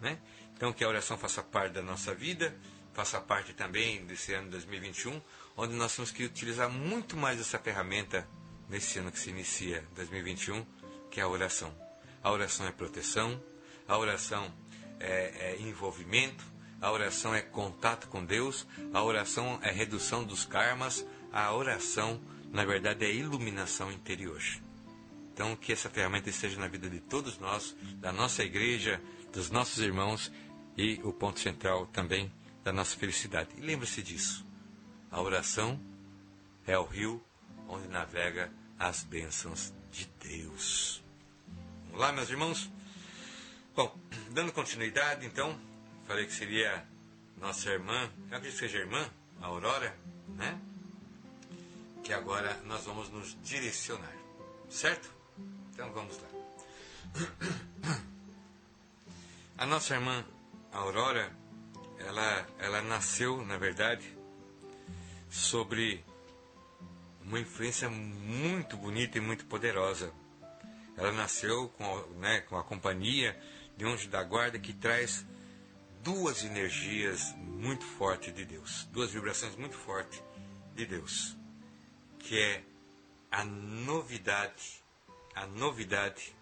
Né? 0.00 0.18
Então, 0.56 0.72
que 0.72 0.82
a 0.82 0.88
oração 0.88 1.18
faça 1.18 1.42
parte 1.42 1.74
da 1.74 1.82
nossa 1.82 2.14
vida, 2.14 2.56
faça 2.94 3.20
parte 3.20 3.52
também 3.52 4.04
desse 4.06 4.32
ano 4.32 4.50
2021, 4.50 5.20
onde 5.56 5.74
nós 5.74 5.94
temos 5.94 6.10
que 6.10 6.24
utilizar 6.24 6.70
muito 6.70 7.16
mais 7.16 7.38
essa 7.40 7.58
ferramenta 7.58 8.26
nesse 8.68 8.98
ano 8.98 9.12
que 9.12 9.18
se 9.18 9.30
inicia, 9.30 9.86
2021, 9.94 10.64
que 11.10 11.20
é 11.20 11.22
a 11.22 11.28
oração. 11.28 11.89
A 12.22 12.30
oração 12.30 12.66
é 12.66 12.72
proteção, 12.72 13.40
a 13.88 13.96
oração 13.96 14.52
é, 14.98 15.52
é 15.52 15.60
envolvimento, 15.60 16.44
a 16.80 16.90
oração 16.90 17.34
é 17.34 17.40
contato 17.40 18.08
com 18.08 18.24
Deus, 18.24 18.66
a 18.92 19.02
oração 19.02 19.58
é 19.62 19.70
redução 19.70 20.24
dos 20.24 20.44
karmas, 20.44 21.06
a 21.32 21.52
oração, 21.52 22.20
na 22.50 22.64
verdade, 22.64 23.04
é 23.04 23.12
iluminação 23.12 23.92
interior. 23.92 24.40
Então, 25.32 25.56
que 25.56 25.72
essa 25.72 25.88
ferramenta 25.88 26.28
esteja 26.28 26.60
na 26.60 26.68
vida 26.68 26.88
de 26.88 27.00
todos 27.00 27.38
nós, 27.38 27.76
da 27.96 28.12
nossa 28.12 28.42
igreja, 28.42 29.00
dos 29.32 29.50
nossos 29.50 29.78
irmãos 29.78 30.30
e 30.76 31.00
o 31.02 31.12
ponto 31.12 31.40
central 31.40 31.86
também 31.86 32.32
da 32.62 32.72
nossa 32.72 32.96
felicidade. 32.96 33.50
E 33.56 33.60
lembre-se 33.60 34.02
disso: 34.02 34.44
a 35.10 35.20
oração 35.20 35.80
é 36.66 36.78
o 36.78 36.84
rio 36.84 37.22
onde 37.68 37.88
navega 37.88 38.52
as 38.78 39.02
bênçãos 39.04 39.72
de 39.90 40.08
Deus. 40.20 40.99
Vamos 41.90 42.06
lá, 42.06 42.12
meus 42.12 42.30
irmãos? 42.30 42.70
Bom, 43.74 43.98
dando 44.30 44.52
continuidade, 44.52 45.26
então, 45.26 45.58
falei 46.06 46.24
que 46.24 46.32
seria 46.32 46.86
nossa 47.36 47.68
irmã, 47.68 48.08
eu 48.30 48.36
acredito 48.36 48.52
que 48.52 48.58
seja 48.60 48.78
irmã, 48.78 49.10
a 49.42 49.46
Aurora, 49.46 49.96
né? 50.28 50.60
Que 52.04 52.12
agora 52.12 52.56
nós 52.64 52.84
vamos 52.84 53.10
nos 53.10 53.36
direcionar, 53.42 54.14
certo? 54.70 55.10
Então 55.72 55.92
vamos 55.92 56.16
lá. 56.18 56.28
A 59.58 59.66
nossa 59.66 59.94
irmã 59.94 60.24
Aurora, 60.72 61.28
ela, 61.98 62.46
ela 62.60 62.82
nasceu, 62.82 63.44
na 63.44 63.58
verdade, 63.58 64.16
sobre 65.28 66.04
uma 67.24 67.40
influência 67.40 67.90
muito 67.90 68.76
bonita 68.76 69.18
e 69.18 69.20
muito 69.20 69.44
poderosa. 69.46 70.12
Ela 71.00 71.12
nasceu 71.12 71.70
com, 71.70 71.96
né, 72.18 72.42
com 72.42 72.58
a 72.58 72.62
companhia 72.62 73.40
de 73.74 73.86
um 73.86 73.92
anjo 73.92 74.08
da 74.10 74.22
guarda 74.22 74.58
que 74.58 74.74
traz 74.74 75.24
duas 76.02 76.44
energias 76.44 77.34
muito 77.38 77.84
fortes 77.84 78.34
de 78.34 78.44
Deus, 78.44 78.84
duas 78.92 79.10
vibrações 79.10 79.56
muito 79.56 79.76
fortes 79.76 80.22
de 80.74 80.84
Deus, 80.84 81.34
que 82.18 82.38
é 82.38 82.62
a 83.30 83.42
novidade, 83.44 84.84
a 85.34 85.46
novidade 85.46 86.36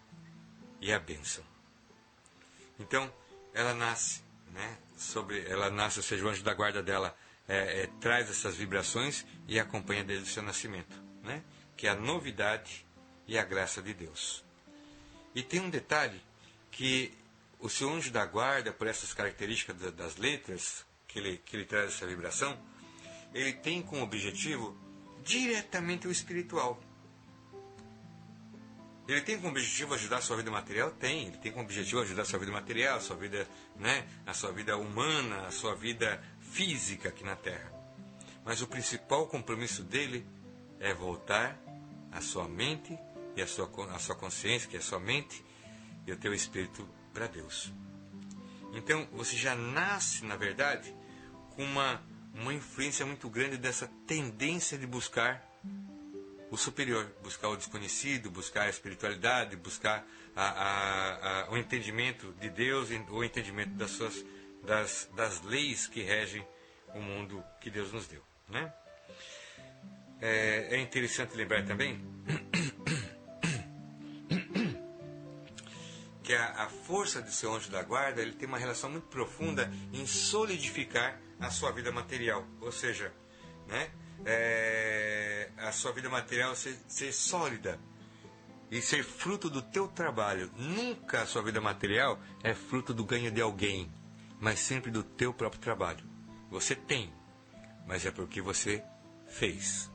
e 0.81 0.91
a 0.91 0.99
bênção. 0.99 1.43
Então, 2.77 3.09
ela 3.53 3.73
nasce, 3.73 4.21
né? 4.51 4.77
Sobre, 4.97 5.45
ela 5.47 5.69
nasce, 5.69 5.99
ou 5.99 6.03
seja, 6.03 6.25
o 6.25 6.27
anjo 6.27 6.43
da 6.43 6.53
guarda 6.53 6.83
dela 6.83 7.17
é, 7.47 7.83
é, 7.83 7.87
traz 8.01 8.29
essas 8.29 8.57
vibrações 8.57 9.25
e 9.47 9.57
acompanha 9.57 10.03
desde 10.03 10.29
o 10.29 10.33
seu 10.33 10.43
nascimento, 10.43 11.01
né? 11.23 11.41
que 11.77 11.87
é 11.87 11.91
a 11.91 11.95
novidade 11.95 12.85
e 13.25 13.37
a 13.37 13.43
graça 13.45 13.81
de 13.81 13.93
Deus. 13.93 14.43
E 15.33 15.43
tem 15.43 15.59
um 15.59 15.69
detalhe 15.69 16.21
que 16.71 17.13
o 17.59 17.69
seu 17.69 17.89
anjo 17.89 18.11
da 18.11 18.25
guarda, 18.25 18.71
por 18.71 18.87
essas 18.87 19.13
características 19.13 19.93
das 19.93 20.15
letras 20.17 20.85
que 21.07 21.19
ele, 21.19 21.37
que 21.37 21.55
ele 21.55 21.65
traz 21.65 21.93
essa 21.93 22.07
vibração, 22.07 22.57
ele 23.33 23.53
tem 23.53 23.81
como 23.81 24.01
objetivo 24.01 24.75
diretamente 25.23 26.07
o 26.07 26.11
espiritual. 26.11 26.81
Ele 29.07 29.21
tem 29.21 29.37
como 29.37 29.49
objetivo 29.49 29.95
ajudar 29.95 30.17
a 30.17 30.21
sua 30.21 30.37
vida 30.37 30.51
material? 30.51 30.91
Tem. 30.91 31.27
Ele 31.27 31.37
tem 31.37 31.51
como 31.51 31.63
objetivo 31.63 32.01
ajudar 32.01 32.21
a 32.21 32.25
sua 32.25 32.39
vida 32.39 32.51
material, 32.51 32.97
a 32.97 33.01
sua 33.01 33.15
vida, 33.15 33.47
né, 33.75 34.07
a 34.25 34.33
sua 34.35 34.51
vida 34.51 34.77
humana, 34.77 35.47
a 35.47 35.51
sua 35.51 35.73
vida 35.75 36.23
física 36.39 37.09
aqui 37.09 37.23
na 37.23 37.35
Terra. 37.35 37.73
Mas 38.45 38.61
o 38.61 38.67
principal 38.67 39.27
compromisso 39.27 39.83
dele 39.83 40.25
é 40.79 40.93
voltar 40.93 41.59
a 42.11 42.21
sua 42.21 42.47
mente 42.47 42.97
e 43.35 43.41
a 43.41 43.47
sua, 43.47 43.69
a 43.93 43.99
sua 43.99 44.15
consciência, 44.15 44.69
que 44.69 44.75
é 44.75 44.79
a 44.79 44.83
sua 44.83 44.99
mente 44.99 45.43
e 46.05 46.11
o 46.11 46.17
teu 46.17 46.33
espírito 46.33 46.87
para 47.13 47.27
Deus. 47.27 47.71
Então, 48.73 49.07
você 49.11 49.35
já 49.35 49.55
nasce, 49.55 50.25
na 50.25 50.35
verdade, 50.35 50.93
com 51.55 51.63
uma, 51.63 52.01
uma 52.33 52.53
influência 52.53 53.05
muito 53.05 53.29
grande 53.29 53.57
dessa 53.57 53.87
tendência 54.05 54.77
de 54.77 54.85
buscar 54.85 55.43
o 56.51 56.57
superior, 56.57 57.11
buscar 57.21 57.49
o 57.49 57.55
desconhecido, 57.55 58.31
buscar 58.31 58.63
a 58.63 58.69
espiritualidade, 58.69 59.55
buscar 59.55 60.05
a, 60.35 60.43
a, 60.43 61.43
a, 61.43 61.51
o 61.51 61.57
entendimento 61.57 62.33
de 62.39 62.49
Deus, 62.49 62.89
o 63.09 63.23
entendimento 63.23 63.71
das, 63.71 63.91
suas, 63.91 64.25
das, 64.63 65.09
das 65.15 65.41
leis 65.43 65.87
que 65.87 66.01
regem 66.01 66.45
o 66.93 66.99
mundo 66.99 67.43
que 67.61 67.69
Deus 67.69 67.91
nos 67.91 68.07
deu. 68.07 68.23
Né? 68.47 68.73
É, 70.21 70.75
é 70.75 70.79
interessante 70.79 71.35
lembrar 71.35 71.65
também 71.65 72.01
que 76.29 76.35
a, 76.35 76.65
a, 76.65 76.69
força 76.69 77.23
de 77.23 77.33
seu 77.33 77.55
anjo 77.55 77.71
da 77.71 77.81
guarda 77.81 78.21
ele 78.21 78.33
tem 78.33 78.47
uma 78.47 78.59
relação 78.59 78.87
muito 78.87 79.07
profunda 79.07 79.67
em 79.91 80.05
solidificar 80.05 81.19
a 81.39 81.49
sua 81.49 81.71
vida 81.71 81.91
material, 81.91 82.45
ou 82.61 82.71
seja, 82.71 83.11
né, 83.67 83.89
é, 84.23 85.49
a 85.57 85.71
sua 85.71 85.91
vida 85.91 86.07
material 86.07 86.55
ser, 86.55 86.77
ser 86.87 87.11
sólida 87.13 87.79
e 88.69 88.79
ser 88.79 89.03
fruto 89.03 89.49
do 89.49 89.59
teu 89.59 89.87
trabalho. 89.87 90.51
Nunca 90.55 91.23
a 91.23 91.25
sua 91.25 91.41
vida 91.41 91.59
material 91.59 92.21
é 92.43 92.53
fruto 92.53 92.93
do 92.93 93.03
ganho 93.03 93.31
de 93.31 93.41
alguém, 93.41 93.91
mas 94.39 94.59
sempre 94.59 94.91
do 94.91 95.01
teu 95.01 95.33
próprio 95.33 95.59
trabalho. 95.59 96.05
Você 96.51 96.75
tem, 96.75 97.11
mas 97.87 98.05
é 98.05 98.11
porque 98.11 98.39
você 98.39 98.83
fez. 99.25 99.89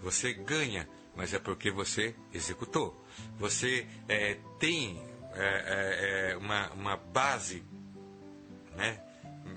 Você 0.00 0.34
ganha, 0.34 0.88
mas 1.16 1.34
é 1.34 1.40
porque 1.40 1.68
você 1.68 2.14
executou. 2.32 3.04
Você 3.40 3.88
é, 4.08 4.38
tem 4.60 5.09
é, 5.34 6.30
é, 6.30 6.32
é 6.32 6.36
uma, 6.36 6.70
uma 6.70 6.96
base 6.96 7.64
né, 8.76 9.00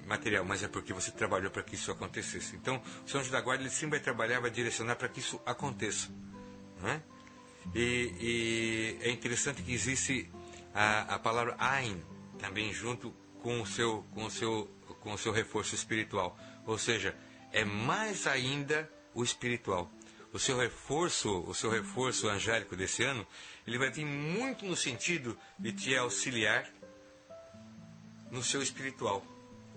material, 0.05 0.45
mas 0.45 0.63
é 0.63 0.67
porque 0.67 0.93
você 0.93 1.11
trabalhou 1.11 1.51
para 1.51 1.63
que 1.63 1.75
isso 1.75 1.91
acontecesse. 1.91 2.55
Então, 2.55 2.81
o 3.05 3.09
São 3.09 3.21
da 3.29 3.41
Guarda 3.41 3.63
ele 3.63 3.69
sempre 3.69 3.97
vai 3.97 3.99
trabalhar, 3.99 4.39
vai 4.39 4.51
direcionar 4.51 4.95
para 4.95 5.07
que 5.07 5.19
isso 5.19 5.41
aconteça. 5.45 6.09
Né? 6.81 7.01
E, 7.73 8.97
e, 8.99 8.99
é 9.01 9.09
interessante 9.09 9.61
que 9.61 9.73
existe 9.73 10.29
a, 10.73 11.15
a 11.15 11.19
palavra 11.19 11.55
Ain 11.57 12.01
também 12.39 12.73
junto 12.73 13.11
com 13.41 13.61
o 13.61 13.65
seu, 13.65 14.03
com 14.13 14.25
o 14.25 14.31
seu 14.31 14.69
com 15.03 15.13
o 15.13 15.17
seu 15.17 15.31
reforço 15.31 15.75
espiritual. 15.75 16.37
Ou 16.65 16.77
seja, 16.77 17.15
é 17.51 17.65
mais 17.65 18.25
ainda 18.25 18.89
o 19.13 19.23
espiritual. 19.23 19.91
O 20.31 20.39
seu 20.39 20.57
reforço, 20.57 21.43
o 21.45 21.53
seu 21.53 21.69
reforço 21.69 22.27
angélico 22.27 22.75
desse 22.75 23.03
ano, 23.03 23.27
ele 23.65 23.77
vai 23.77 23.89
vir 23.89 24.05
muito 24.05 24.65
no 24.65 24.75
sentido 24.75 25.37
de 25.57 25.71
te 25.71 25.95
auxiliar 25.95 26.67
no 28.29 28.43
seu 28.43 28.61
espiritual, 28.61 29.23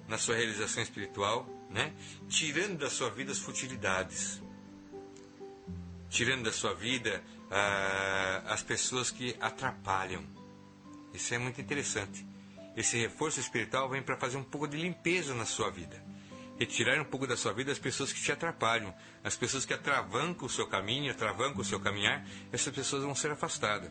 na 0.08 0.18
sua 0.18 0.36
realização 0.36 0.82
espiritual, 0.82 1.46
né? 1.70 1.92
Tirando 2.28 2.78
da 2.78 2.90
sua 2.90 3.10
vida 3.10 3.32
as 3.32 3.38
futilidades, 3.38 4.42
tirando 6.08 6.44
da 6.44 6.52
sua 6.52 6.74
vida 6.74 7.22
ah, 7.50 8.42
as 8.46 8.62
pessoas 8.62 9.10
que 9.10 9.36
atrapalham. 9.40 10.24
Isso 11.12 11.34
é 11.34 11.38
muito 11.38 11.60
interessante. 11.60 12.26
Esse 12.76 12.98
reforço 12.98 13.40
espiritual 13.40 13.88
vem 13.88 14.02
para 14.02 14.16
fazer 14.16 14.36
um 14.36 14.44
pouco 14.44 14.66
de 14.66 14.76
limpeza 14.76 15.34
na 15.34 15.46
sua 15.46 15.70
vida. 15.70 16.05
Retirar 16.58 17.00
um 17.00 17.04
pouco 17.04 17.26
da 17.26 17.36
sua 17.36 17.52
vida 17.52 17.70
as 17.70 17.78
pessoas 17.78 18.12
que 18.12 18.20
te 18.20 18.32
atrapalham, 18.32 18.94
as 19.22 19.36
pessoas 19.36 19.64
que 19.64 19.74
atravancam 19.74 20.46
o 20.46 20.50
seu 20.50 20.66
caminho, 20.66 21.10
atravancam 21.10 21.60
o 21.60 21.64
seu 21.64 21.78
caminhar, 21.78 22.26
essas 22.50 22.74
pessoas 22.74 23.02
vão 23.02 23.14
ser 23.14 23.30
afastadas. 23.30 23.90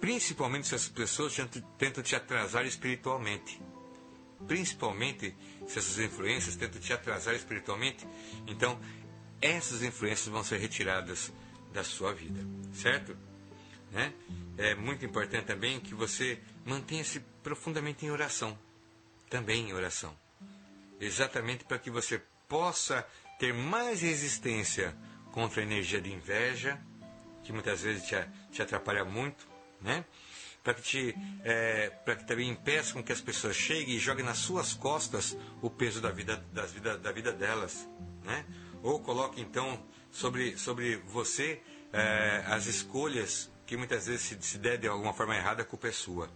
Principalmente 0.00 0.68
se 0.68 0.74
essas 0.74 0.88
pessoas 0.88 1.36
tentam 1.78 2.02
te 2.02 2.14
atrasar 2.14 2.64
espiritualmente. 2.66 3.60
Principalmente 4.46 5.34
se 5.66 5.78
essas 5.78 5.98
influências 5.98 6.56
tentam 6.56 6.80
te 6.80 6.92
atrasar 6.92 7.34
espiritualmente, 7.34 8.06
então 8.46 8.80
essas 9.40 9.82
influências 9.82 10.28
vão 10.28 10.44
ser 10.44 10.58
retiradas 10.58 11.32
da 11.72 11.82
sua 11.82 12.12
vida, 12.12 12.40
certo? 12.72 13.16
Né? 13.90 14.12
É 14.56 14.74
muito 14.74 15.04
importante 15.04 15.46
também 15.46 15.80
que 15.80 15.94
você 15.94 16.40
mantenha-se 16.64 17.20
profundamente 17.42 18.04
em 18.06 18.10
oração, 18.10 18.58
também 19.28 19.70
em 19.70 19.72
oração, 19.72 20.16
exatamente 21.02 21.64
para 21.64 21.78
que 21.78 21.90
você 21.90 22.22
possa 22.48 23.06
ter 23.38 23.52
mais 23.52 24.00
resistência 24.00 24.96
contra 25.32 25.60
a 25.60 25.64
energia 25.64 26.00
de 26.00 26.12
inveja, 26.12 26.80
que 27.42 27.52
muitas 27.52 27.82
vezes 27.82 28.06
te, 28.06 28.14
te 28.52 28.62
atrapalha 28.62 29.04
muito, 29.04 29.46
né? 29.80 30.04
Para 30.62 30.74
que, 30.74 30.82
te, 30.82 31.14
é, 31.42 31.90
para 32.04 32.14
que 32.14 32.24
também 32.24 32.48
impeça 32.48 32.92
com 32.92 33.02
que 33.02 33.10
as 33.10 33.20
pessoas 33.20 33.56
cheguem 33.56 33.96
e 33.96 33.98
joguem 33.98 34.24
nas 34.24 34.38
suas 34.38 34.74
costas 34.74 35.36
o 35.60 35.68
peso 35.68 36.00
da 36.00 36.10
vida, 36.10 36.36
das 36.52 36.70
vida, 36.70 36.96
da 36.96 37.10
vida 37.10 37.32
delas, 37.32 37.88
né? 38.22 38.44
Ou 38.80 39.00
coloque 39.00 39.40
então 39.40 39.84
sobre, 40.10 40.56
sobre 40.56 40.96
você 40.98 41.60
é, 41.92 42.44
as 42.46 42.66
escolhas 42.66 43.50
que 43.66 43.76
muitas 43.76 44.06
vezes 44.06 44.22
se, 44.22 44.38
se 44.40 44.58
der 44.58 44.78
de 44.78 44.86
alguma 44.86 45.12
forma 45.12 45.34
errada, 45.34 45.62
a 45.62 45.64
culpa 45.64 45.88
é 45.88 45.92
sua. 45.92 46.30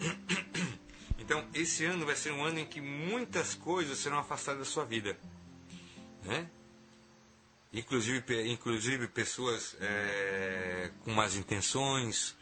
Então, 1.20 1.46
esse 1.52 1.84
ano 1.84 2.06
vai 2.06 2.16
ser 2.16 2.32
um 2.32 2.42
ano 2.42 2.58
em 2.58 2.66
que 2.66 2.80
muitas 2.80 3.54
coisas 3.54 3.98
serão 3.98 4.18
afastadas 4.18 4.60
da 4.60 4.64
sua 4.64 4.86
vida. 4.86 5.18
Né? 6.24 6.48
Inclusive, 7.72 8.50
inclusive 8.50 9.06
pessoas 9.06 9.76
é, 9.80 10.90
com 11.04 11.12
más 11.12 11.36
intenções, 11.36 12.34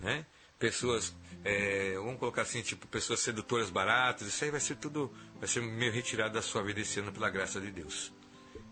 né? 0.00 0.26
pessoas, 0.58 1.14
é, 1.44 1.94
vamos 1.94 2.18
colocar 2.18 2.42
assim, 2.42 2.60
tipo 2.60 2.86
pessoas 2.88 3.20
sedutoras 3.20 3.70
baratas, 3.70 4.26
isso 4.26 4.44
aí 4.44 4.50
vai 4.50 4.60
ser 4.60 4.76
tudo, 4.76 5.12
vai 5.38 5.48
ser 5.48 5.62
meio 5.62 5.92
retirado 5.92 6.34
da 6.34 6.42
sua 6.42 6.62
vida 6.62 6.80
esse 6.80 6.98
ano 6.98 7.12
pela 7.12 7.30
graça 7.30 7.60
de 7.60 7.70
Deus. 7.70 8.12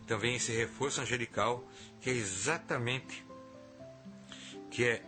Então 0.04 0.18
vem 0.18 0.34
esse 0.34 0.52
reforço 0.52 1.00
angelical 1.00 1.66
que 2.00 2.10
é 2.10 2.12
exatamente 2.12 3.24
que 4.70 4.84
é, 4.84 5.02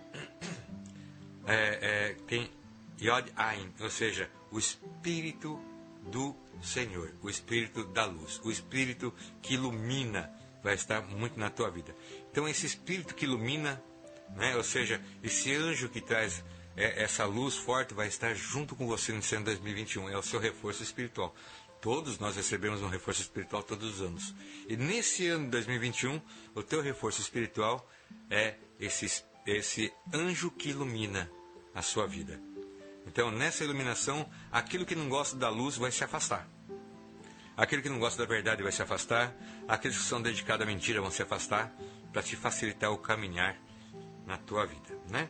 é, 1.47 2.13
é 2.13 2.17
tem 2.27 2.51
Yod 3.01 3.33
Ain, 3.37 3.73
ou 3.81 3.91
seja, 3.91 4.31
o 4.51 4.59
Espírito 4.59 5.61
do 6.11 6.35
Senhor, 6.63 7.13
o 7.23 7.29
Espírito 7.29 7.85
da 7.85 8.05
luz, 8.05 8.41
o 8.45 8.51
Espírito 8.51 9.13
que 9.43 9.55
ilumina, 9.55 10.31
vai 10.63 10.75
estar 10.75 11.03
muito 11.03 11.39
na 11.39 11.51
tua 11.51 11.71
vida. 11.71 11.95
Então, 12.31 12.49
esse 12.49 12.67
Espírito 12.67 13.15
que 13.15 13.25
ilumina, 13.25 13.83
né, 14.37 14.57
ou 14.57 14.65
seja, 14.65 15.03
esse 15.23 15.53
anjo 15.55 15.89
que 15.89 16.01
traz 16.01 16.43
é, 16.77 17.03
essa 17.03 17.25
luz 17.25 17.57
forte, 17.57 17.95
vai 17.95 18.09
estar 18.09 18.35
junto 18.35 18.75
com 18.75 18.87
você 18.87 19.13
no 19.13 19.21
ano 19.33 19.45
2021, 19.45 20.09
é 20.09 20.17
o 20.17 20.23
seu 20.23 20.41
reforço 20.41 20.83
espiritual. 20.83 21.35
Todos 21.81 22.19
nós 22.19 22.35
recebemos 22.35 22.81
um 22.81 22.89
reforço 22.89 23.21
espiritual 23.21 23.63
todos 23.63 23.97
os 23.97 24.01
anos. 24.01 24.35
E 24.67 24.77
nesse 24.77 25.29
ano 25.29 25.45
de 25.45 25.51
2021, 25.51 26.21
o 26.55 26.63
teu 26.63 26.81
reforço 26.81 27.21
espiritual 27.21 27.87
é 28.31 28.55
esse, 28.81 29.23
esse 29.47 29.93
anjo 30.13 30.51
que 30.51 30.71
ilumina 30.71 31.31
a 31.75 31.83
sua 31.83 32.07
vida. 32.07 32.54
Então, 33.07 33.31
nessa 33.31 33.65
iluminação, 33.65 34.29
aquilo 34.51 34.87
que 34.87 34.95
não 34.95 35.09
gosta 35.09 35.37
da 35.37 35.49
luz 35.49 35.77
vai 35.77 35.91
se 35.91 36.03
afastar. 36.03 36.49
Aquele 37.57 37.83
que 37.83 37.89
não 37.89 37.99
gosta 37.99 38.21
da 38.21 38.29
verdade 38.29 38.63
vai 38.63 38.73
se 38.73 38.83
afastar. 38.83 39.35
Aqueles 39.69 39.97
que 39.97 40.05
são 40.05 40.21
dedicados 40.21 40.67
à 40.67 40.67
mentira 40.67 41.01
vão 41.01 41.11
se 41.11 41.23
afastar 41.23 41.73
para 42.13 42.23
te 42.23 42.37
facilitar 42.37 42.91
o 42.91 42.99
caminhar 42.99 43.57
na 44.27 44.37
tua 44.39 44.67
vida, 44.67 44.99
né? 45.11 45.29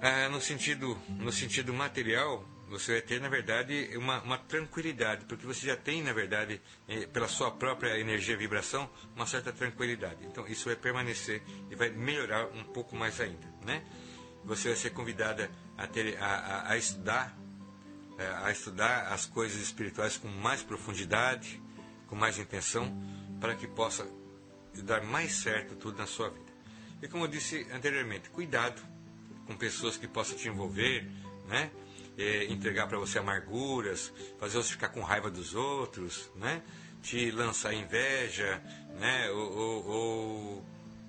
Ah, 0.00 0.28
no 0.28 0.40
sentido, 0.40 0.98
no 1.08 1.32
sentido 1.32 1.72
material, 1.72 2.46
você 2.68 2.92
vai 2.92 3.00
ter, 3.00 3.20
na 3.20 3.28
verdade, 3.28 3.90
uma, 3.96 4.20
uma, 4.22 4.38
tranquilidade, 4.38 5.24
porque 5.24 5.46
você 5.46 5.66
já 5.66 5.76
tem, 5.76 6.02
na 6.02 6.12
verdade, 6.12 6.60
eh, 6.88 7.06
pela 7.06 7.28
sua 7.28 7.50
própria 7.50 7.98
energia 7.98 8.34
e 8.34 8.36
vibração, 8.36 8.90
uma 9.14 9.26
certa 9.26 9.52
tranquilidade. 9.52 10.24
Então, 10.26 10.46
isso 10.48 10.66
vai 10.66 10.76
permanecer 10.76 11.42
e 11.70 11.74
vai 11.74 11.90
melhorar 11.90 12.46
um 12.46 12.64
pouco 12.64 12.96
mais 12.96 13.20
ainda, 13.20 13.46
né? 13.64 13.84
Você 14.44 14.68
vai 14.68 14.76
ser 14.76 14.90
convidada 14.90 15.50
a, 15.76 15.86
ter, 15.86 16.16
a, 16.18 16.70
a, 16.70 16.76
estudar, 16.76 17.36
é, 18.18 18.26
a 18.44 18.50
estudar 18.50 19.12
as 19.12 19.26
coisas 19.26 19.60
espirituais 19.60 20.16
com 20.16 20.28
mais 20.28 20.62
profundidade, 20.62 21.60
com 22.06 22.16
mais 22.16 22.38
intenção, 22.38 22.90
para 23.40 23.54
que 23.54 23.66
possa 23.66 24.06
dar 24.82 25.02
mais 25.02 25.36
certo 25.36 25.74
tudo 25.76 25.98
na 25.98 26.06
sua 26.06 26.30
vida. 26.30 26.52
E 27.02 27.08
como 27.08 27.24
eu 27.24 27.28
disse 27.28 27.66
anteriormente, 27.72 28.30
cuidado 28.30 28.80
com 29.46 29.56
pessoas 29.56 29.96
que 29.96 30.08
possam 30.08 30.36
te 30.36 30.48
envolver, 30.48 31.06
né? 31.46 31.70
Entregar 32.48 32.86
para 32.86 32.98
você 32.98 33.18
amarguras, 33.18 34.12
fazer 34.38 34.56
você 34.56 34.72
ficar 34.72 34.88
com 34.88 35.02
raiva 35.02 35.30
dos 35.30 35.54
outros, 35.54 36.30
né? 36.34 36.62
Te 37.02 37.30
lançar 37.30 37.74
inveja, 37.74 38.62
né? 38.98 39.30
Ou, 39.30 39.52
ou, 39.52 39.86
ou, 39.86 40.66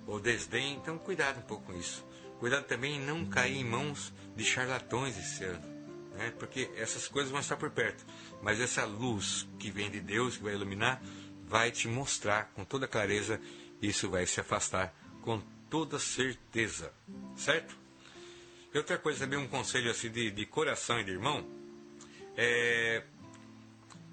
ou 0.08 0.20
desdém. 0.20 0.76
Então, 0.76 0.98
cuidado 0.98 1.40
um 1.40 1.44
pouco 1.44 1.68
com 1.72 1.80
isso. 1.80 2.06
Cuidado 2.40 2.66
também 2.66 2.98
em 2.98 3.00
não 3.00 3.26
cair 3.26 3.58
em 3.58 3.64
mãos 3.64 4.14
de 4.38 4.46
charlatões 4.46 5.18
esse 5.18 5.44
ano, 5.44 5.68
né? 6.16 6.32
Porque 6.38 6.70
essas 6.78 7.08
coisas 7.08 7.32
vão 7.32 7.42
estar 7.42 7.58
por 7.58 7.72
perto. 7.72 8.06
Mas 8.42 8.62
essa 8.62 8.86
luz 8.86 9.48
que 9.58 9.72
vem 9.72 9.90
de 9.90 10.00
Deus, 10.00 10.38
que 10.38 10.44
vai 10.44 10.54
iluminar, 10.54 11.02
vai 11.48 11.72
te 11.72 11.88
mostrar 11.88 12.52
com 12.54 12.64
toda 12.64 12.88
clareza. 12.88 13.42
Isso 13.82 14.10
vai 14.10 14.26
se 14.28 14.40
afastar 14.40 14.94
com 15.22 15.42
toda 15.70 16.00
certeza, 16.00 16.94
certo? 17.36 17.76
E 18.74 18.78
outra 18.78 18.98
coisa 18.98 19.20
também, 19.20 19.40
um 19.40 19.48
conselho 19.48 19.90
assim 19.90 20.10
de, 20.10 20.30
de 20.30 20.46
coração 20.46 21.00
e 21.00 21.04
de 21.04 21.12
irmão, 21.12 21.46
é, 22.36 23.04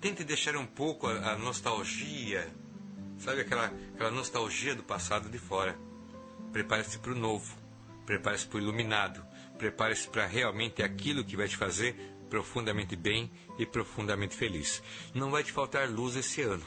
tente 0.01 0.25
deixar 0.25 0.57
um 0.57 0.67
pouco 0.67 1.07
a, 1.07 1.33
a 1.33 1.39
nostalgia, 1.39 2.51
sabe 3.19 3.43
aquela, 3.43 3.67
aquela 3.95 4.11
nostalgia 4.11 4.75
do 4.75 4.83
passado 4.83 5.29
de 5.29 5.39
fora. 5.39 5.77
Prepare-se 6.53 6.99
para 6.99 7.13
o 7.13 7.15
novo, 7.15 7.57
prepare-se 8.07 8.47
para 8.47 8.59
o 8.59 8.61
iluminado, 8.61 9.25
prepare-se 9.59 10.09
para 10.09 10.27
realmente 10.27 10.83
aquilo 10.83 11.25
que 11.25 11.37
vai 11.37 11.49
te 11.49 11.57
fazer 11.57 11.95
profundamente 12.29 12.97
bem 12.97 13.31
e 13.59 13.65
profundamente 13.65 14.35
feliz. 14.35 14.83
Não 15.15 15.31
vai 15.31 15.45
te 15.45 15.53
faltar 15.53 15.89
luz 15.89 16.17
esse 16.17 16.43
ano, 16.43 16.65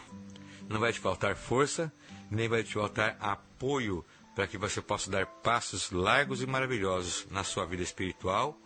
não 0.69 0.80
vai 0.80 0.93
te 0.93 0.99
faltar 0.99 1.35
força, 1.35 1.91
nem 2.30 2.47
vai 2.47 2.64
te 2.64 2.73
faltar 2.73 3.18
apoio 3.19 4.05
para 4.35 4.47
que 4.47 4.57
você 4.57 4.81
possa 4.81 5.09
dar 5.09 5.26
passos 5.26 5.91
largos 5.91 6.41
e 6.41 6.45
maravilhosos 6.45 7.26
na 7.31 7.43
sua 7.43 7.65
vida 7.65 7.84
espiritual, 7.84 8.59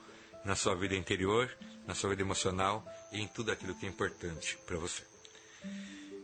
na 0.43 0.55
sua 0.55 0.75
vida 0.75 0.95
interior, 0.95 1.49
na 1.87 1.95
sua 1.95 2.09
vida 2.09 2.21
emocional 2.21 2.85
e 3.11 3.21
em 3.21 3.27
tudo 3.27 3.51
aquilo 3.51 3.75
que 3.75 3.85
é 3.85 3.89
importante 3.89 4.57
para 4.65 4.77
você. 4.77 5.03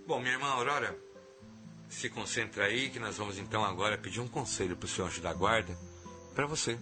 Bom, 0.05 0.19
minha 0.19 0.33
irmã 0.33 0.47
Aurora, 0.47 0.97
se 1.89 2.09
concentra 2.09 2.65
aí 2.65 2.89
que 2.89 2.99
nós 2.99 3.17
vamos 3.17 3.37
então 3.37 3.63
agora 3.63 3.97
pedir 3.97 4.19
um 4.19 4.27
conselho 4.27 4.75
para 4.75 4.85
o 4.85 4.89
seu 4.89 5.05
anjo 5.05 5.21
da 5.21 5.33
guarda 5.33 5.77
para 6.35 6.45
você. 6.45 6.77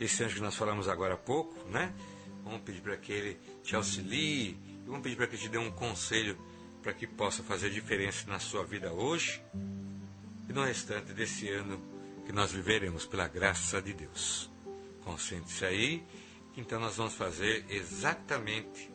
Esse 0.00 0.22
anjo 0.24 0.36
que 0.36 0.40
nós 0.40 0.54
falamos 0.54 0.88
agora 0.88 1.14
há 1.14 1.16
pouco, 1.16 1.56
né? 1.68 1.92
Vamos 2.44 2.62
pedir 2.62 2.80
para 2.80 2.96
que 2.96 3.12
ele 3.12 3.38
te 3.62 3.74
auxilie 3.74 4.50
e 4.50 4.82
vamos 4.86 5.02
pedir 5.02 5.16
para 5.16 5.26
que 5.26 5.34
ele 5.34 5.42
te 5.42 5.48
dê 5.48 5.58
um 5.58 5.70
conselho 5.70 6.38
para 6.82 6.92
que 6.92 7.06
possa 7.06 7.42
fazer 7.42 7.70
diferença 7.70 8.28
na 8.28 8.38
sua 8.38 8.64
vida 8.64 8.92
hoje 8.92 9.42
e 10.48 10.52
no 10.52 10.64
restante 10.64 11.12
desse 11.12 11.48
ano 11.50 11.80
que 12.24 12.32
nós 12.32 12.52
viveremos 12.52 13.04
pela 13.04 13.26
graça 13.26 13.82
de 13.82 13.92
Deus. 13.92 14.50
Consente-se 15.04 15.64
aí, 15.64 16.04
então 16.56 16.78
nós 16.78 16.96
vamos 16.96 17.14
fazer 17.14 17.64
exatamente, 17.68 18.90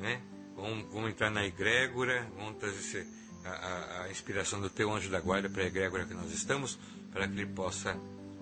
né? 0.00 0.20
Vamos, 0.56 0.86
vamos 0.92 1.10
entrar 1.10 1.30
na 1.30 1.44
egrégora, 1.44 2.28
vamos 2.36 2.56
trazer 2.58 3.06
a, 3.44 3.50
a, 3.50 4.02
a 4.04 4.10
inspiração 4.10 4.60
do 4.60 4.70
teu 4.70 4.92
anjo 4.92 5.10
da 5.10 5.20
guarda 5.20 5.48
para 5.48 5.62
a 5.62 5.66
egrégora 5.66 6.04
que 6.04 6.14
nós 6.14 6.32
estamos, 6.32 6.78
para 7.12 7.26
que 7.26 7.34
ele 7.34 7.46
possa 7.46 7.94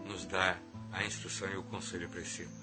nos 0.06 0.26
dar 0.26 0.60
a 0.92 1.04
instrução 1.04 1.48
e 1.50 1.56
o 1.56 1.62
conselho 1.64 2.08
ano. 2.08 2.62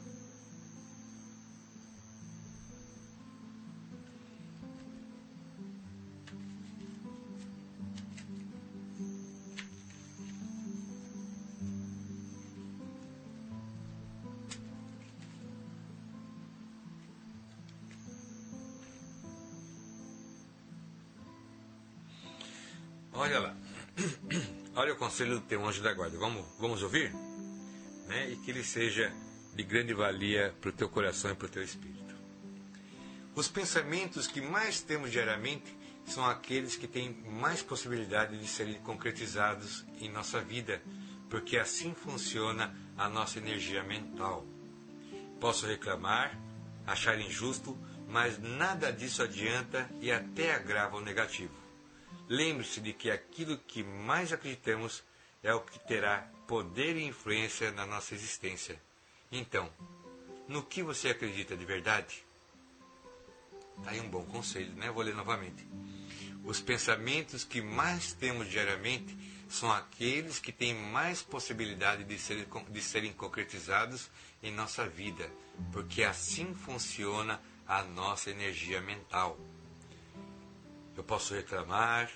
Olha 23.19 23.39
lá. 23.39 23.55
Olha 24.75 24.93
o 24.93 24.95
conselho 24.95 25.35
do 25.35 25.41
teu 25.41 25.65
anjo 25.67 25.83
da 25.83 25.93
guarda. 25.93 26.17
Vamos, 26.17 26.45
vamos 26.57 26.81
ouvir? 26.81 27.11
Né? 28.09 28.31
E 28.31 28.35
que 28.37 28.51
ele 28.51 28.63
seja 28.63 29.13
de 29.55 29.63
grande 29.63 29.93
valia 29.93 30.53
para 30.59 30.69
o 30.69 30.73
teu 30.73 30.89
coração 30.89 31.31
e 31.31 31.35
para 31.35 31.45
o 31.45 31.49
teu 31.49 31.63
espírito. 31.63 32.15
Os 33.35 33.47
pensamentos 33.47 34.27
que 34.27 34.41
mais 34.41 34.81
temos 34.81 35.11
diariamente 35.11 35.77
são 36.05 36.25
aqueles 36.25 36.75
que 36.75 36.87
têm 36.87 37.13
mais 37.25 37.61
possibilidade 37.61 38.37
de 38.37 38.47
serem 38.47 38.79
concretizados 38.81 39.85
em 40.01 40.09
nossa 40.09 40.41
vida, 40.41 40.81
porque 41.29 41.57
assim 41.57 41.93
funciona 41.93 42.75
a 42.97 43.07
nossa 43.07 43.37
energia 43.37 43.83
mental. 43.83 44.45
Posso 45.39 45.67
reclamar, 45.67 46.37
achar 46.85 47.19
injusto, 47.19 47.77
mas 48.07 48.39
nada 48.39 48.91
disso 48.91 49.21
adianta 49.21 49.89
e 50.01 50.11
até 50.11 50.53
agrava 50.53 50.97
o 50.97 51.01
negativo. 51.01 51.53
Lembre-se 52.27 52.81
de 52.81 52.91
que 52.91 53.11
aquilo 53.11 53.57
que 53.57 53.83
mais 53.83 54.33
acreditamos 54.33 55.03
é 55.43 55.53
o 55.53 55.61
que 55.61 55.79
terá 55.79 56.29
poder 56.49 56.97
e 56.97 57.03
influência 57.03 57.71
na 57.71 57.85
nossa 57.85 58.15
existência. 58.15 58.81
Então, 59.31 59.69
no 60.47 60.63
que 60.63 60.81
você 60.81 61.09
acredita 61.09 61.55
de 61.55 61.63
verdade? 61.63 62.25
Está 63.77 63.91
aí 63.91 64.01
um 64.01 64.09
bom 64.09 64.25
conselho, 64.25 64.73
né? 64.73 64.89
Vou 64.89 65.03
ler 65.03 65.13
novamente. 65.13 65.67
Os 66.43 66.59
pensamentos 66.59 67.43
que 67.43 67.61
mais 67.61 68.13
temos 68.13 68.49
diariamente 68.49 69.15
são 69.47 69.71
aqueles 69.71 70.39
que 70.39 70.51
têm 70.51 70.73
mais 70.73 71.21
possibilidade 71.21 72.03
de, 72.03 72.17
ser, 72.17 72.47
de 72.67 72.81
serem 72.81 73.13
concretizados 73.13 74.09
em 74.41 74.51
nossa 74.51 74.87
vida, 74.89 75.29
porque 75.71 76.01
assim 76.01 76.55
funciona 76.55 77.39
a 77.67 77.83
nossa 77.83 78.31
energia 78.31 78.81
mental. 78.81 79.37
Eu 80.97 81.03
posso 81.03 81.35
reclamar, 81.35 82.09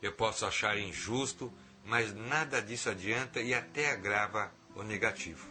eu 0.00 0.12
posso 0.12 0.46
achar 0.46 0.78
injusto, 0.78 1.52
mas 1.84 2.14
nada 2.14 2.60
disso 2.60 2.88
adianta 2.88 3.40
e 3.40 3.52
até 3.52 3.90
agrava 3.90 4.52
o 4.74 4.82
negativo. 4.82 5.46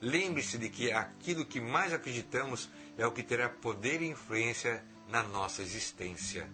Lembre-se 0.00 0.56
de 0.56 0.70
que 0.70 0.90
aquilo 0.90 1.44
que 1.44 1.60
mais 1.60 1.92
acreditamos 1.92 2.70
é 2.96 3.06
o 3.06 3.12
que 3.12 3.22
terá 3.22 3.48
poder 3.48 4.00
e 4.00 4.08
influência 4.08 4.84
na 5.08 5.22
nossa 5.22 5.62
existência. 5.62 6.48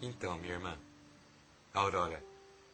Então, 0.00 0.38
minha 0.38 0.54
irmã, 0.54 0.78
Aurora, 1.72 2.22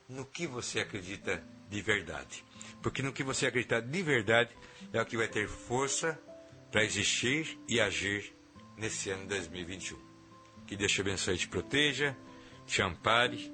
no 0.09 0.25
que 0.25 0.47
você 0.47 0.81
acredita 0.81 1.45
de 1.69 1.83
verdade? 1.83 2.45
Porque 2.83 3.03
no 3.03 3.13
que 3.13 3.23
você 3.23 3.47
acredita 3.47 3.81
de 3.81 4.03
verdade 4.03 4.51
é 4.93 5.01
o 5.01 5.07
que 5.07 5.17
vai 5.17 5.29
ter 5.29 5.47
força 5.47 6.19
para 6.73 6.85
existir 6.85 7.59
e 7.69 7.81
agir 7.81 8.35
nesse 8.77 9.11
ano 9.11 9.27
2021. 9.27 9.99
Que 10.67 10.77
Deus 10.77 10.93
te 10.93 11.01
abençoe 11.01 11.35
e 11.35 11.39
te 11.39 11.49
proteja, 11.49 12.17
te 12.67 12.83
ampare, 12.83 13.53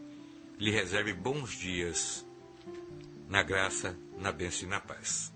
lhe 0.58 0.70
reserve 0.70 1.12
bons 1.12 1.52
dias 1.52 2.24
na 3.28 3.42
graça, 3.42 3.96
na 4.18 4.30
bênção 4.32 4.66
e 4.66 4.70
na 4.70 4.80
paz. 4.80 5.32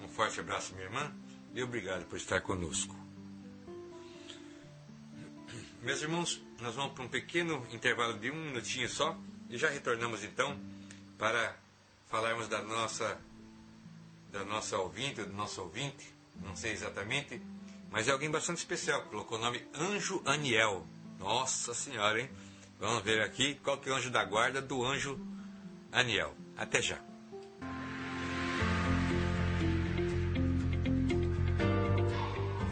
Um 0.00 0.08
forte 0.08 0.40
abraço, 0.40 0.74
minha 0.74 0.86
irmã, 0.86 1.14
e 1.54 1.62
obrigado 1.62 2.06
por 2.06 2.16
estar 2.16 2.40
conosco. 2.40 2.96
Meus 5.82 6.02
irmãos, 6.02 6.42
nós 6.60 6.74
vamos 6.74 6.92
para 6.92 7.04
um 7.04 7.08
pequeno 7.08 7.66
intervalo 7.72 8.18
de 8.18 8.30
um 8.30 8.34
minutinho 8.34 8.88
só 8.88 9.16
e 9.48 9.56
já 9.56 9.68
retornamos 9.68 10.24
então 10.24 10.58
para 11.16 11.56
falarmos 12.06 12.48
da 12.48 12.62
nossa 12.62 13.20
da 14.30 14.44
nossa 14.44 14.76
ouvinte, 14.76 15.22
do 15.22 15.32
nosso 15.32 15.62
ouvinte, 15.62 16.14
não 16.42 16.54
sei 16.54 16.72
exatamente, 16.72 17.40
mas 17.90 18.08
é 18.08 18.10
alguém 18.10 18.30
bastante 18.30 18.58
especial, 18.58 19.02
colocou 19.04 19.38
o 19.38 19.40
nome 19.40 19.66
Anjo 19.74 20.22
Aniel. 20.24 20.86
Nossa 21.18 21.72
Senhora, 21.72 22.20
hein? 22.20 22.30
Vamos 22.78 23.02
ver 23.02 23.22
aqui 23.22 23.54
qual 23.56 23.78
que 23.78 23.88
é 23.88 23.92
o 23.92 23.96
anjo 23.96 24.10
da 24.10 24.24
guarda 24.24 24.62
do 24.62 24.84
anjo 24.84 25.18
Aniel. 25.90 26.32
Até 26.56 26.80
já. 26.80 27.00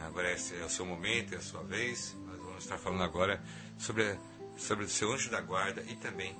agora 0.00 0.30
esse 0.30 0.54
é 0.54 0.64
o 0.64 0.70
seu 0.70 0.86
momento, 0.86 1.34
é 1.34 1.38
a 1.38 1.42
sua 1.42 1.64
vez. 1.64 2.14
Nós 2.24 2.38
vamos 2.38 2.62
estar 2.62 2.78
falando 2.78 3.02
agora 3.02 3.42
sobre, 3.80 4.16
sobre 4.56 4.84
o 4.84 4.88
seu 4.88 5.12
anjo 5.12 5.28
da 5.28 5.40
guarda 5.40 5.82
e 5.88 5.96
também 5.96 6.36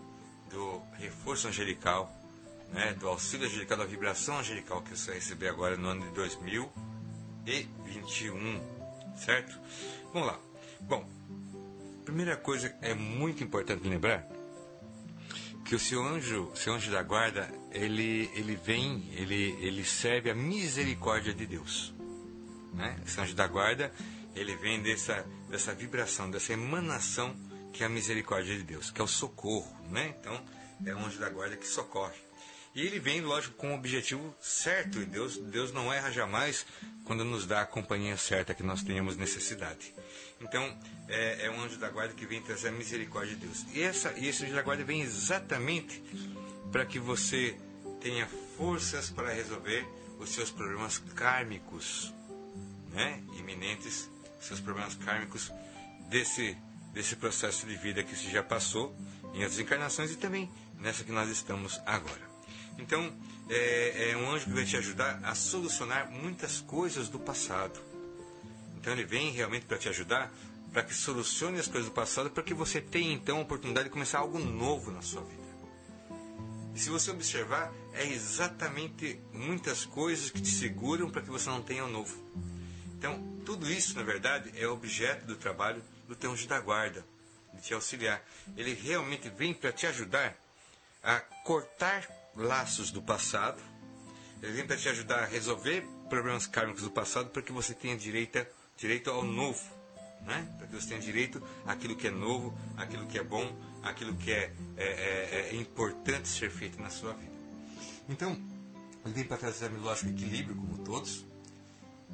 do 0.51 0.83
reforço 0.99 1.49
angelical, 1.49 2.13
né, 2.73 2.93
do 2.95 3.09
auxílio 3.09 3.47
angelical, 3.47 3.79
da 3.79 3.85
vibração 3.85 4.39
angelical 4.39 4.83
que 4.83 4.97
você 4.97 5.13
vai 5.13 5.21
receber 5.21 5.49
agora 5.49 5.77
no 5.77 5.89
ano 5.89 6.07
de 6.07 6.13
2021, 6.13 8.61
certo? 9.17 9.59
Vamos 10.13 10.29
lá. 10.29 10.39
Bom, 10.81 11.09
primeira 12.05 12.37
coisa 12.37 12.75
é 12.83 12.93
muito 12.95 13.43
importante 13.43 13.89
lembrar 13.89 14.29
que 15.65 15.75
o 15.75 15.79
seu 15.79 16.05
anjo, 16.05 16.53
seu 16.55 16.75
anjo 16.75 16.91
da 16.91 17.03
guarda, 17.03 17.51
ele, 17.73 18.31
ele 18.35 18.55
vem, 18.55 19.09
ele, 19.15 19.57
ele 19.61 19.83
serve 19.85 20.31
a 20.31 20.35
misericórdia 20.35 21.33
de 21.33 21.47
Deus. 21.47 21.95
Né? 22.75 23.01
Esse 23.07 23.21
anjo 23.21 23.35
da 23.35 23.47
guarda, 23.47 23.91
ele 24.35 24.57
vem 24.57 24.83
dessa, 24.83 25.25
dessa 25.49 25.75
vibração, 25.75 26.31
dessa 26.31 26.53
emanação 26.53 27.35
que 27.75 27.83
é 27.83 27.87
a 27.87 27.91
misericórdia 27.91 28.57
de 28.57 28.63
Deus, 28.63 28.91
que 28.91 29.01
é 29.01 29.05
o 29.05 29.09
socorro. 29.09 29.71
Né? 29.91 30.15
Então, 30.21 30.41
é 30.87 30.95
o 30.95 30.99
anjo 30.99 31.19
da 31.19 31.29
guarda 31.29 31.57
que 31.57 31.67
socorre. 31.67 32.17
E 32.75 32.81
ele 32.81 32.99
vem, 32.99 33.21
lógico, 33.21 33.55
com 33.57 33.73
o 33.73 33.75
objetivo 33.75 34.35
certo. 34.41 35.01
E 35.01 35.05
Deus, 35.05 35.37
Deus 35.37 35.73
não 35.73 35.93
erra 35.93 36.11
jamais 36.11 36.65
quando 37.05 37.25
nos 37.25 37.47
dá 37.47 37.61
a 37.61 37.67
companhia 37.67 38.17
certa 38.17 38.55
que 38.55 38.63
nós 38.63 38.83
tenhamos 38.83 39.17
necessidade. 39.17 39.95
Então, 40.41 40.77
é, 41.09 41.47
é 41.47 41.51
um 41.51 41.61
anjo 41.61 41.77
da 41.79 41.89
guarda 41.89 42.15
que 42.15 42.27
vem 42.27 42.41
trazer 42.41 42.69
a 42.69 42.73
misericórdia 42.73 43.35
de 43.35 43.47
Deus. 43.47 43.65
E, 43.73 43.83
essa, 43.83 44.13
e 44.17 44.29
esse 44.29 44.45
anjo 44.45 44.55
da 44.55 44.63
guarda 44.63 44.85
vem 44.85 45.03
exatamente 45.03 46.03
para 46.73 46.87
que 46.87 46.99
você 46.99 47.57
tenha 48.01 48.27
forças 48.57 49.11
para 49.11 49.33
resolver 49.33 49.87
os 50.19 50.31
seus 50.31 50.51
problemas 50.51 50.99
kármicos, 50.99 52.13
né? 52.93 53.23
iminentes, 53.37 54.11
seus 54.41 54.61
problemas 54.61 54.95
kármicos 54.95 55.53
desse, 56.09 56.57
desse 56.95 57.17
processo 57.17 57.67
de 57.67 57.77
vida 57.77 58.03
que 58.03 58.17
se 58.17 58.31
já 58.31 58.43
passou 58.43 58.97
em 59.35 59.43
outras 59.43 59.59
encarnações 59.59 60.13
e 60.13 60.17
também 60.17 60.51
nessa 60.79 61.03
que 61.03 61.13
nós 61.13 61.29
estamos 61.29 61.81
agora. 61.85 62.23
Então, 62.79 63.13
é, 63.51 64.11
é 64.11 64.17
um 64.17 64.31
anjo 64.31 64.47
que 64.47 64.53
vai 64.53 64.65
te 64.65 64.77
ajudar 64.77 65.21
a 65.23 65.35
solucionar 65.35 66.11
muitas 66.11 66.61
coisas 66.61 67.09
do 67.09 67.19
passado. 67.19 67.81
Então, 68.77 68.93
ele 68.93 69.05
vem 69.05 69.33
realmente 69.33 69.67
para 69.67 69.77
te 69.77 69.89
ajudar 69.89 70.33
para 70.73 70.83
que 70.83 70.95
solucione 70.95 71.59
as 71.59 71.69
coisas 71.69 71.89
do 71.89 71.95
passado, 71.95 72.31
para 72.31 72.43
que 72.43 72.53
você 72.53 72.81
tenha 72.81 73.13
então 73.13 73.39
a 73.39 73.43
oportunidade 73.43 73.85
de 73.85 73.93
começar 73.93 74.19
algo 74.19 74.39
novo 74.39 74.91
na 74.91 75.03
sua 75.03 75.23
vida. 75.23 75.45
E 76.75 76.81
se 76.81 76.91
você 76.91 77.13
observar, 77.13 77.73
é 77.93 78.05
exatamente 78.07 79.21
muitas 79.33 79.85
coisas 79.85 80.31
que 80.31 80.43
te 80.43 80.51
seguram 80.51 81.09
para 81.11 81.23
que 81.23 81.31
você 81.31 81.49
não 81.49 81.63
tenha 81.63 81.85
o 81.85 81.89
novo. 81.89 82.17
Então, 82.99 83.23
tudo 83.45 83.71
isso, 83.71 83.95
na 83.95 84.03
verdade, 84.03 84.53
é 84.57 84.67
objeto 84.67 85.27
do 85.27 85.37
trabalho 85.37 85.81
do 86.07 86.15
teu 86.15 86.33
anjo 86.33 86.47
da 86.47 86.61
guarda, 86.61 87.05
de 87.53 87.63
te 87.63 87.75
auxiliar. 87.75 88.23
Ele 88.57 88.75
realmente 88.75 89.29
vem 89.31 89.55
para 89.55 89.73
te 89.73 89.87
ajudar 89.87 90.37
a 91.03 91.21
cortar 91.45 92.07
laços 92.35 92.91
do 92.91 93.03
passado. 93.03 93.61
Ele 94.43 94.53
vem 94.53 94.67
para 94.67 94.77
te 94.77 94.89
ajudar 94.89 95.23
a 95.23 95.27
resolver 95.27 95.87
problemas 96.09 96.47
kármicos 96.47 96.83
do 96.83 96.91
passado 96.91 97.31
para 97.31 97.43
que 97.43 97.53
você 97.53 97.75
tenha 97.75 97.97
direito, 97.97 98.47
direito 98.77 99.11
ao 99.11 99.23
novo. 99.23 99.63
Né? 100.23 100.49
Para 100.57 100.67
que 100.67 100.75
você 100.75 100.89
tenha 100.89 101.01
direito 101.01 101.43
àquilo 101.67 101.95
que 101.95 102.07
é 102.07 102.11
novo, 102.11 102.57
àquilo 102.77 103.07
que 103.07 103.19
é 103.19 103.23
bom, 103.23 103.55
àquilo 103.83 104.15
que 104.17 104.33
é, 104.33 104.53
é, 104.77 104.85
é, 104.85 105.49
é 105.51 105.55
importante 105.55 106.29
ser 106.29 106.51
feito 106.51 106.81
na 106.81 106.89
sua 106.89 107.13
vida. 107.13 107.35
Então, 108.09 108.33
ele 109.05 109.15
vem 109.15 109.25
para 109.25 109.37
trazer, 109.37 109.69
lógico, 109.69 110.11
equilíbrio, 110.11 110.57
como 110.57 110.79
todos, 110.79 111.27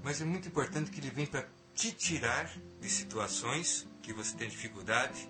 mas 0.02 0.20
é 0.20 0.24
muito 0.24 0.48
importante 0.48 0.90
que 0.90 0.98
ele 0.98 1.10
vem 1.10 1.26
para 1.26 1.46
te 1.80 1.92
tirar 1.92 2.52
de 2.78 2.90
situações 2.90 3.88
que 4.02 4.12
você 4.12 4.36
tem 4.36 4.50
dificuldade 4.50 5.26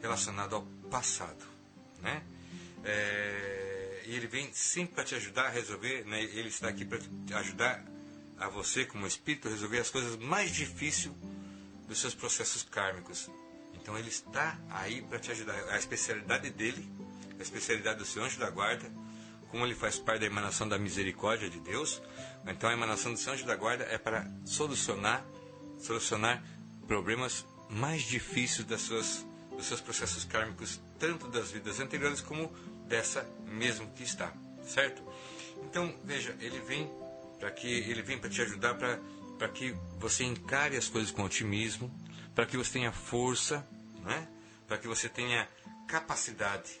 relacionado 0.00 0.56
ao 0.56 0.62
passado. 0.90 1.44
Né? 2.00 2.22
É, 2.82 4.02
ele 4.06 4.26
vem 4.26 4.50
sempre 4.54 4.94
para 4.94 5.04
te 5.04 5.14
ajudar 5.14 5.44
a 5.44 5.48
resolver, 5.50 6.06
né? 6.06 6.22
ele 6.22 6.48
está 6.48 6.68
aqui 6.68 6.86
para 6.86 6.98
ajudar 7.40 7.84
a 8.38 8.48
você, 8.48 8.86
como 8.86 9.06
espírito, 9.06 9.48
a 9.48 9.50
resolver 9.50 9.78
as 9.78 9.90
coisas 9.90 10.16
mais 10.16 10.50
difíceis 10.50 11.14
dos 11.86 12.00
seus 12.00 12.14
processos 12.14 12.62
kármicos. 12.62 13.28
Então 13.74 13.98
ele 13.98 14.08
está 14.08 14.58
aí 14.70 15.02
para 15.02 15.18
te 15.18 15.30
ajudar. 15.30 15.54
A 15.68 15.76
especialidade 15.76 16.48
dele, 16.48 16.90
a 17.38 17.42
especialidade 17.42 17.98
do 17.98 18.06
seu 18.06 18.24
anjo 18.24 18.38
da 18.38 18.48
guarda, 18.48 18.90
como 19.50 19.66
ele 19.66 19.74
faz 19.74 19.98
parte 19.98 20.20
da 20.20 20.26
emanação 20.26 20.66
da 20.66 20.78
misericórdia 20.78 21.50
de 21.50 21.60
Deus, 21.60 22.00
então 22.46 22.70
a 22.70 22.72
emanação 22.72 23.12
do 23.12 23.18
seu 23.18 23.34
anjo 23.34 23.44
da 23.44 23.56
guarda 23.56 23.84
é 23.84 23.98
para 23.98 24.26
solucionar, 24.46 25.22
solucionar 25.78 26.42
problemas 26.86 27.44
mais 27.68 28.02
difíceis 28.02 28.66
das 28.66 28.82
suas, 28.82 29.26
dos 29.50 29.66
seus 29.66 29.80
processos 29.80 30.24
kármicos, 30.24 30.80
tanto 30.98 31.28
das 31.28 31.50
vidas 31.50 31.80
anteriores 31.80 32.20
como 32.20 32.48
dessa 32.86 33.28
mesmo 33.46 33.90
que 33.92 34.04
está, 34.04 34.32
certo? 34.66 35.02
Então, 35.64 35.94
veja, 36.04 36.36
ele 36.40 36.60
vem 36.60 36.90
para 37.38 37.50
que 37.50 37.68
ele 37.68 38.02
vem 38.02 38.18
para 38.18 38.30
te 38.30 38.40
ajudar 38.42 38.74
para 38.74 39.48
que 39.48 39.72
você 39.98 40.24
encare 40.24 40.76
as 40.76 40.88
coisas 40.88 41.10
com 41.10 41.22
otimismo, 41.24 41.92
para 42.34 42.46
que 42.46 42.56
você 42.56 42.72
tenha 42.72 42.92
força, 42.92 43.66
né? 44.02 44.28
Para 44.66 44.78
que 44.78 44.88
você 44.88 45.08
tenha 45.08 45.48
capacidade, 45.88 46.80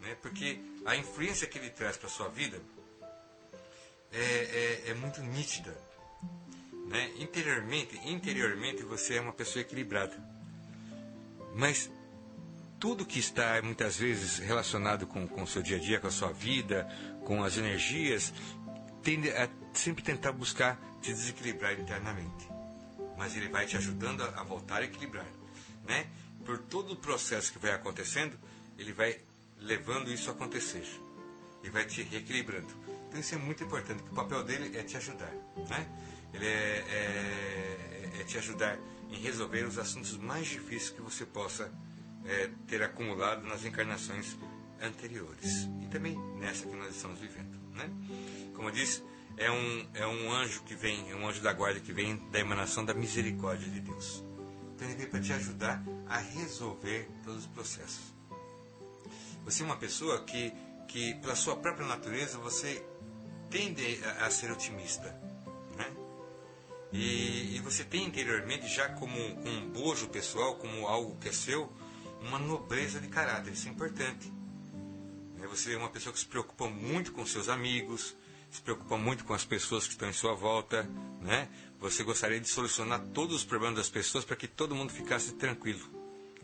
né? 0.00 0.16
Porque 0.22 0.60
a 0.84 0.96
influência 0.96 1.46
que 1.46 1.58
ele 1.58 1.70
traz 1.70 1.96
para 1.96 2.08
sua 2.08 2.28
vida 2.28 2.60
é, 4.12 4.82
é, 4.86 4.90
é 4.90 4.94
muito 4.94 5.20
nítida, 5.20 5.76
né? 6.86 7.10
Interiormente, 7.18 8.00
interiormente 8.04 8.82
você 8.82 9.14
é 9.14 9.20
uma 9.20 9.32
pessoa 9.32 9.60
equilibrada, 9.60 10.16
mas 11.54 11.90
tudo 12.78 13.06
que 13.06 13.18
está 13.18 13.60
muitas 13.62 13.96
vezes 13.96 14.38
relacionado 14.38 15.06
com, 15.06 15.26
com 15.26 15.42
o 15.42 15.46
seu 15.46 15.62
dia 15.62 15.76
a 15.76 15.80
dia, 15.80 15.98
com 15.98 16.06
a 16.06 16.10
sua 16.10 16.32
vida, 16.32 16.86
com 17.24 17.42
as 17.42 17.56
energias, 17.56 18.32
tende 19.02 19.30
a 19.30 19.48
sempre 19.72 20.02
tentar 20.02 20.32
buscar 20.32 20.78
te 21.00 21.12
desequilibrar 21.12 21.78
internamente. 21.78 22.48
Mas 23.16 23.36
ele 23.36 23.48
vai 23.48 23.66
te 23.66 23.76
ajudando 23.76 24.22
a, 24.22 24.40
a 24.40 24.42
voltar 24.42 24.82
a 24.82 24.84
equilibrar. 24.84 25.26
Né? 25.86 26.06
Por 26.44 26.58
todo 26.58 26.92
o 26.92 26.96
processo 26.96 27.52
que 27.52 27.58
vai 27.58 27.72
acontecendo, 27.72 28.38
ele 28.78 28.92
vai 28.92 29.18
levando 29.58 30.12
isso 30.12 30.28
a 30.28 30.32
acontecer. 30.32 30.84
E 31.62 31.70
vai 31.70 31.84
te 31.84 32.02
reequilibrando. 32.02 32.72
Então 33.08 33.20
isso 33.20 33.34
é 33.34 33.38
muito 33.38 33.64
importante, 33.64 34.02
porque 34.02 34.12
o 34.12 34.16
papel 34.16 34.44
dele 34.44 34.76
é 34.76 34.82
te 34.82 34.96
ajudar. 34.96 35.32
Né? 35.68 35.86
Ele 36.36 36.46
é, 36.46 36.84
é, 36.88 38.20
é 38.20 38.24
te 38.24 38.38
ajudar 38.38 38.78
em 39.10 39.16
resolver 39.16 39.64
os 39.64 39.78
assuntos 39.78 40.16
mais 40.16 40.46
difíceis 40.46 40.90
que 40.90 41.00
você 41.00 41.24
possa 41.24 41.72
é, 42.24 42.50
ter 42.66 42.82
acumulado 42.82 43.46
nas 43.46 43.64
encarnações 43.64 44.36
anteriores 44.80 45.68
e 45.82 45.86
também 45.86 46.16
nessa 46.38 46.66
que 46.66 46.76
nós 46.76 46.94
estamos 46.94 47.18
vivendo. 47.20 47.56
Né? 47.72 47.90
Como 48.54 48.68
eu 48.68 48.72
disse, 48.72 49.02
é 49.36 49.50
um, 49.50 49.88
é 49.94 50.06
um 50.06 50.32
anjo 50.32 50.62
que 50.64 50.74
vem, 50.74 51.10
é 51.10 51.14
um 51.14 51.26
anjo 51.28 51.42
da 51.42 51.52
guarda 51.52 51.80
que 51.80 51.92
vem 51.92 52.16
da 52.30 52.38
emanação 52.38 52.84
da 52.84 52.94
misericórdia 52.94 53.68
de 53.68 53.80
Deus. 53.80 54.24
Então 54.74 54.86
ele 54.88 54.96
vem 54.96 55.06
para 55.06 55.20
te 55.20 55.32
ajudar 55.32 55.82
a 56.06 56.18
resolver 56.18 57.08
todos 57.24 57.40
os 57.40 57.46
processos. 57.46 58.14
Você 59.44 59.62
é 59.62 59.66
uma 59.66 59.76
pessoa 59.76 60.24
que, 60.24 60.52
que 60.88 61.14
pela 61.14 61.36
sua 61.36 61.56
própria 61.56 61.86
natureza, 61.86 62.38
você 62.38 62.84
tende 63.48 64.00
a, 64.04 64.26
a 64.26 64.30
ser 64.30 64.50
otimista. 64.50 65.14
E, 66.96 67.56
e, 67.56 67.60
você 67.60 67.84
tem 67.84 68.06
interiormente, 68.06 68.66
já 68.66 68.88
como, 68.88 69.18
um 69.18 69.68
bojo 69.68 70.08
pessoal, 70.08 70.54
como 70.54 70.86
algo 70.86 71.14
que 71.18 71.28
é 71.28 71.32
seu, 71.32 71.70
uma 72.22 72.38
nobreza 72.38 72.98
de 72.98 73.08
caráter. 73.08 73.52
Isso 73.52 73.68
é 73.68 73.70
importante. 73.70 74.32
Né? 75.36 75.46
Você 75.48 75.74
é 75.74 75.76
uma 75.76 75.90
pessoa 75.90 76.10
que 76.10 76.18
se 76.18 76.24
preocupa 76.24 76.68
muito 76.68 77.12
com 77.12 77.26
seus 77.26 77.50
amigos, 77.50 78.16
se 78.50 78.62
preocupa 78.62 78.96
muito 78.96 79.24
com 79.24 79.34
as 79.34 79.44
pessoas 79.44 79.84
que 79.84 79.92
estão 79.92 80.08
em 80.08 80.14
sua 80.14 80.34
volta, 80.34 80.88
né? 81.20 81.48
Você 81.80 82.02
gostaria 82.02 82.40
de 82.40 82.48
solucionar 82.48 83.00
todos 83.12 83.36
os 83.36 83.44
problemas 83.44 83.76
das 83.76 83.90
pessoas 83.90 84.24
para 84.24 84.34
que 84.34 84.48
todo 84.48 84.74
mundo 84.74 84.90
ficasse 84.90 85.34
tranquilo. 85.34 85.84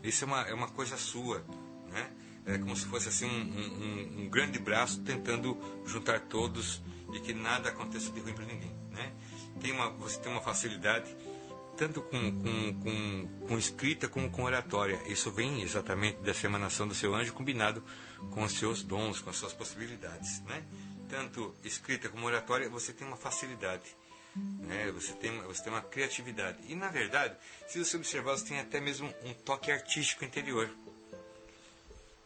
Isso 0.03 0.23
é 0.23 0.27
uma, 0.27 0.41
é 0.41 0.53
uma 0.53 0.67
coisa 0.67 0.97
sua, 0.97 1.43
né? 1.89 2.11
É 2.45 2.57
como 2.59 2.75
se 2.75 2.85
fosse 2.85 3.07
assim 3.09 3.25
um, 3.25 4.19
um, 4.19 4.23
um 4.23 4.29
grande 4.29 4.59
braço 4.59 5.01
tentando 5.01 5.57
juntar 5.85 6.19
todos 6.19 6.81
e 7.11 7.19
que 7.21 7.33
nada 7.33 7.69
aconteça 7.69 8.11
de 8.11 8.19
ruim 8.19 8.33
para 8.33 8.45
ninguém? 8.45 8.72
Tem 9.63 9.71
uma, 9.71 9.89
você 9.89 10.19
tem 10.19 10.31
uma 10.31 10.41
facilidade 10.41 11.15
tanto 11.75 12.03
com, 12.03 12.31
com, 12.31 12.73
com, 12.81 13.47
com, 13.47 13.57
escrita 13.57 14.07
como 14.07 14.29
com 14.29 14.43
oratória. 14.43 15.01
Isso 15.07 15.31
vem 15.31 15.63
exatamente 15.63 16.19
dessa 16.19 16.45
emanação 16.45 16.87
do 16.87 16.93
seu 16.93 17.15
anjo 17.15 17.33
combinado 17.33 17.83
com 18.29 18.43
os 18.43 18.53
seus 18.53 18.83
dons, 18.83 19.19
com 19.19 19.31
as 19.31 19.37
suas 19.37 19.53
possibilidades, 19.53 20.41
né? 20.41 20.63
tanto 21.09 21.53
escrita 21.63 22.09
como 22.09 22.25
oratória, 22.25 22.67
você 22.67 22.91
tem 22.91 23.07
uma 23.07 23.17
facilidade. 23.17 23.85
Né? 24.35 24.91
Você, 24.93 25.13
tem, 25.13 25.41
você 25.43 25.63
tem 25.63 25.71
uma 25.71 25.81
criatividade. 25.81 26.57
E, 26.67 26.73
na 26.73 26.89
verdade, 26.89 27.35
se 27.67 27.77
você 27.77 27.97
observar, 27.97 28.35
você 28.35 28.45
tem 28.45 28.59
até 28.59 28.81
mesmo 28.81 29.13
um 29.23 29.33
toque 29.33 29.71
artístico 29.71 30.25
interior. 30.25 30.69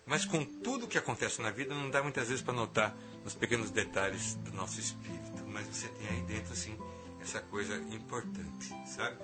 Mas 0.05 0.23
com 0.23 0.45
tudo 0.45 0.87
que 0.87 0.97
acontece 0.97 1.41
na 1.41 1.51
vida, 1.51 1.75
não 1.75 1.89
dá 1.89 2.01
muitas 2.01 2.29
vezes 2.29 2.41
para 2.41 2.53
notar 2.53 2.95
nos 3.25 3.33
pequenos 3.33 3.69
detalhes 3.71 4.35
do 4.35 4.53
nosso 4.53 4.79
espírito. 4.79 5.45
Mas 5.47 5.67
você 5.67 5.89
tem 5.89 6.07
aí 6.07 6.21
dentro, 6.21 6.53
assim, 6.53 6.77
essa 7.27 7.41
coisa 7.41 7.75
importante, 7.93 8.73
sabe? 8.85 9.17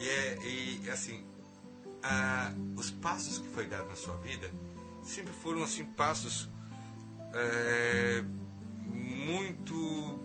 E, 0.00 0.08
é, 0.08 0.38
e 0.46 0.90
assim, 0.90 1.24
a, 2.02 2.52
os 2.76 2.90
passos 2.90 3.38
que 3.38 3.48
foi 3.48 3.66
dado 3.66 3.88
na 3.88 3.94
sua 3.94 4.16
vida 4.16 4.50
sempre 5.02 5.32
foram, 5.34 5.62
assim, 5.62 5.84
passos 5.84 6.48
é, 7.34 8.24
muito, 8.86 10.20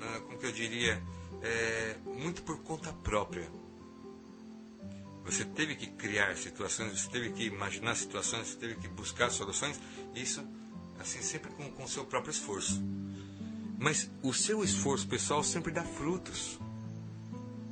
ah, 0.00 0.20
como 0.20 0.38
que 0.38 0.46
eu 0.46 0.52
diria, 0.52 1.02
é, 1.42 1.96
muito 2.06 2.42
por 2.42 2.62
conta 2.62 2.92
própria 2.92 3.50
você 5.24 5.42
teve 5.42 5.74
que 5.74 5.86
criar 5.86 6.36
situações, 6.36 7.00
você 7.00 7.08
teve 7.08 7.32
que 7.32 7.44
imaginar 7.46 7.94
situações, 7.94 8.48
você 8.48 8.58
teve 8.58 8.74
que 8.76 8.88
buscar 8.88 9.30
soluções, 9.30 9.80
isso 10.14 10.46
assim 11.00 11.22
sempre 11.22 11.50
com 11.50 11.82
o 11.82 11.88
seu 11.88 12.04
próprio 12.04 12.30
esforço. 12.30 12.82
Mas 13.84 14.10
o 14.22 14.32
seu 14.32 14.64
esforço 14.64 15.06
pessoal 15.06 15.44
sempre 15.44 15.70
dá 15.70 15.84
frutos. 15.84 16.58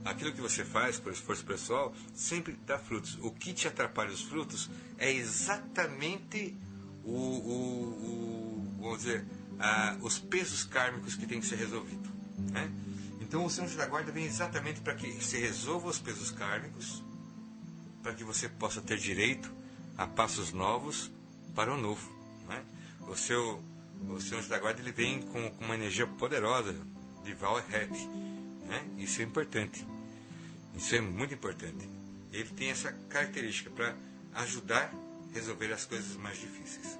Aquilo 0.04 0.30
que 0.30 0.42
você 0.42 0.62
faz 0.62 1.00
por 1.00 1.10
esforço 1.10 1.42
pessoal 1.42 1.94
sempre 2.14 2.52
dá 2.66 2.78
frutos. 2.78 3.18
O 3.22 3.30
que 3.30 3.54
te 3.54 3.66
atrapalha 3.66 4.10
os 4.10 4.20
frutos 4.20 4.68
é 4.98 5.10
exatamente 5.10 6.54
o, 7.02 7.16
o, 7.16 8.68
o 8.78 8.82
vamos 8.82 8.98
dizer, 8.98 9.24
os 10.02 10.18
pesos 10.18 10.64
kármicos 10.64 11.14
que 11.14 11.26
tem 11.26 11.40
que 11.40 11.46
ser 11.46 11.56
resolvido. 11.56 12.06
Né? 12.50 12.70
Então 13.22 13.46
o 13.46 13.48
Senhor 13.48 13.70
da 13.70 13.86
Guarda 13.86 14.12
vem 14.12 14.26
exatamente 14.26 14.82
para 14.82 14.94
que 14.94 15.10
se 15.24 15.38
resolva 15.38 15.88
os 15.88 15.98
pesos 15.98 16.30
kármicos 16.30 17.02
para 18.02 18.12
que 18.12 18.22
você 18.22 18.50
possa 18.50 18.82
ter 18.82 18.98
direito 18.98 19.50
a 19.96 20.06
passos 20.06 20.52
novos 20.52 21.10
para 21.54 21.72
o 21.72 21.80
novo. 21.80 22.06
Né? 22.46 22.62
O 23.08 23.16
seu 23.16 23.62
o 24.08 24.16
anjo 24.16 24.48
da 24.48 24.58
guarda 24.58 24.80
ele 24.80 24.92
vem 24.92 25.22
com, 25.22 25.50
com 25.50 25.64
uma 25.64 25.74
energia 25.74 26.06
poderosa 26.06 26.74
de 27.24 27.34
Val 27.34 27.62
Rap, 27.68 27.90
né? 28.66 28.84
Isso 28.98 29.20
é 29.20 29.24
importante. 29.24 29.86
Isso 30.74 30.94
é 30.94 31.00
muito 31.00 31.34
importante. 31.34 31.88
Ele 32.32 32.48
tem 32.50 32.70
essa 32.70 32.92
característica 33.08 33.70
para 33.70 33.94
ajudar 34.34 34.92
a 35.30 35.34
resolver 35.34 35.72
as 35.72 35.84
coisas 35.84 36.16
mais 36.16 36.38
difíceis. 36.38 36.98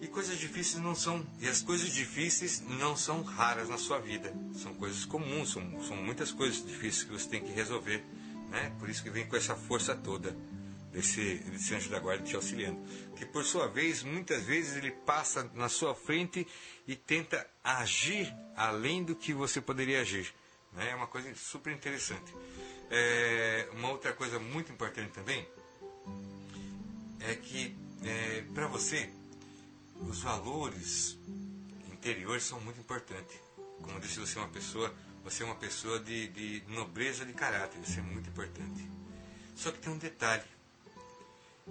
E 0.00 0.06
coisas 0.06 0.38
difíceis 0.38 0.82
não 0.82 0.94
são, 0.94 1.24
e 1.40 1.48
as 1.48 1.62
coisas 1.62 1.90
difíceis 1.90 2.62
não 2.78 2.96
são 2.96 3.22
raras 3.22 3.68
na 3.68 3.78
sua 3.78 3.98
vida. 3.98 4.34
São 4.54 4.74
coisas 4.74 5.04
comuns, 5.04 5.52
são, 5.52 5.82
são 5.82 5.96
muitas 5.96 6.30
coisas 6.30 6.64
difíceis 6.64 7.04
que 7.04 7.12
você 7.12 7.28
tem 7.28 7.42
que 7.42 7.52
resolver 7.52 8.04
né? 8.54 8.72
Por 8.78 8.88
isso 8.88 9.02
que 9.02 9.10
vem 9.10 9.26
com 9.26 9.36
essa 9.36 9.56
força 9.56 9.94
toda 9.94 10.34
desse, 10.94 11.34
desse 11.34 11.74
anjo 11.74 11.90
da 11.90 11.98
guarda 11.98 12.24
te 12.24 12.36
auxiliando. 12.36 12.80
Que 13.16 13.26
por 13.26 13.44
sua 13.44 13.66
vez, 13.66 14.02
muitas 14.02 14.44
vezes 14.44 14.76
ele 14.76 14.92
passa 14.92 15.50
na 15.54 15.68
sua 15.68 15.94
frente 15.94 16.46
e 16.86 16.94
tenta 16.94 17.44
agir 17.62 18.32
além 18.56 19.02
do 19.02 19.16
que 19.16 19.34
você 19.34 19.60
poderia 19.60 20.00
agir. 20.00 20.32
Né? 20.72 20.90
É 20.90 20.94
uma 20.94 21.08
coisa 21.08 21.34
super 21.34 21.72
interessante. 21.72 22.32
É, 22.90 23.68
uma 23.72 23.90
outra 23.90 24.12
coisa 24.12 24.38
muito 24.38 24.72
importante 24.72 25.10
também 25.10 25.46
é 27.20 27.34
que 27.34 27.76
é, 28.04 28.44
para 28.54 28.68
você 28.68 29.10
os 30.08 30.20
valores 30.20 31.18
interiores 31.92 32.44
são 32.44 32.60
muito 32.60 32.78
importantes. 32.78 33.36
Como 33.82 33.98
disse 33.98 34.20
você, 34.20 34.38
é 34.38 34.42
uma 34.42 34.48
pessoa 34.48 34.94
você 35.24 35.42
é 35.42 35.46
uma 35.46 35.54
pessoa 35.54 35.98
de, 36.00 36.28
de 36.28 36.62
nobreza 36.68 37.24
de 37.24 37.32
caráter, 37.32 37.80
isso 37.80 37.98
é 37.98 38.02
muito 38.02 38.28
importante. 38.28 38.86
Só 39.56 39.72
que 39.72 39.78
tem 39.78 39.90
um 39.90 39.96
detalhe. 39.96 40.44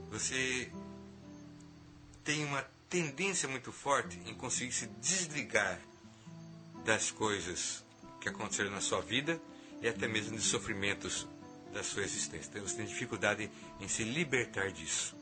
Você 0.09 0.71
tem 2.23 2.43
uma 2.45 2.61
tendência 2.89 3.47
muito 3.47 3.71
forte 3.71 4.19
em 4.25 4.33
conseguir 4.33 4.71
se 4.71 4.87
desligar 4.87 5.79
das 6.85 7.11
coisas 7.11 7.83
que 8.19 8.29
aconteceram 8.29 8.71
na 8.71 8.81
sua 8.81 9.01
vida 9.01 9.39
e 9.81 9.87
até 9.87 10.07
mesmo 10.07 10.35
dos 10.35 10.45
sofrimentos 10.45 11.27
da 11.73 11.83
sua 11.83 12.03
existência. 12.03 12.49
Então, 12.49 12.61
você 12.61 12.77
tem 12.77 12.85
dificuldade 12.85 13.49
em 13.79 13.87
se 13.87 14.03
libertar 14.03 14.71
disso. 14.71 15.15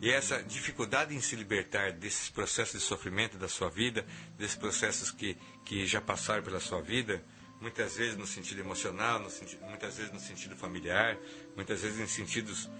E 0.00 0.10
essa 0.10 0.42
dificuldade 0.42 1.14
em 1.14 1.20
se 1.20 1.34
libertar 1.34 1.92
desses 1.92 2.30
processos 2.30 2.80
de 2.80 2.86
sofrimento 2.86 3.36
da 3.36 3.48
sua 3.48 3.68
vida, 3.68 4.06
desses 4.38 4.56
processos 4.56 5.10
que, 5.10 5.36
que 5.64 5.86
já 5.86 6.00
passaram 6.00 6.42
pela 6.42 6.60
sua 6.60 6.80
vida, 6.80 7.22
muitas 7.60 7.96
vezes 7.96 8.16
no 8.16 8.26
sentido 8.26 8.60
emocional, 8.60 9.18
no 9.18 9.28
sentido, 9.28 9.64
muitas 9.66 9.96
vezes 9.96 10.12
no 10.12 10.20
sentido 10.20 10.56
familiar, 10.56 11.18
muitas 11.56 11.82
vezes 11.82 11.98
em 11.98 12.06
sentidos 12.06 12.70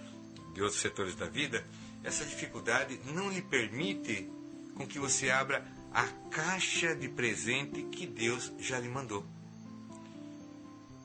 de 0.59 0.63
outros 0.63 0.81
setores 0.81 1.15
da 1.15 1.25
vida, 1.25 1.65
essa 2.03 2.25
dificuldade 2.25 2.99
não 3.13 3.29
lhe 3.29 3.41
permite 3.41 4.29
com 4.75 4.85
que 4.85 4.99
você 4.99 5.29
abra 5.29 5.65
a 5.93 6.05
caixa 6.29 6.93
de 6.93 7.07
presente 7.07 7.83
que 7.83 8.05
Deus 8.05 8.51
já 8.59 8.77
lhe 8.77 8.89
mandou. 8.89 9.25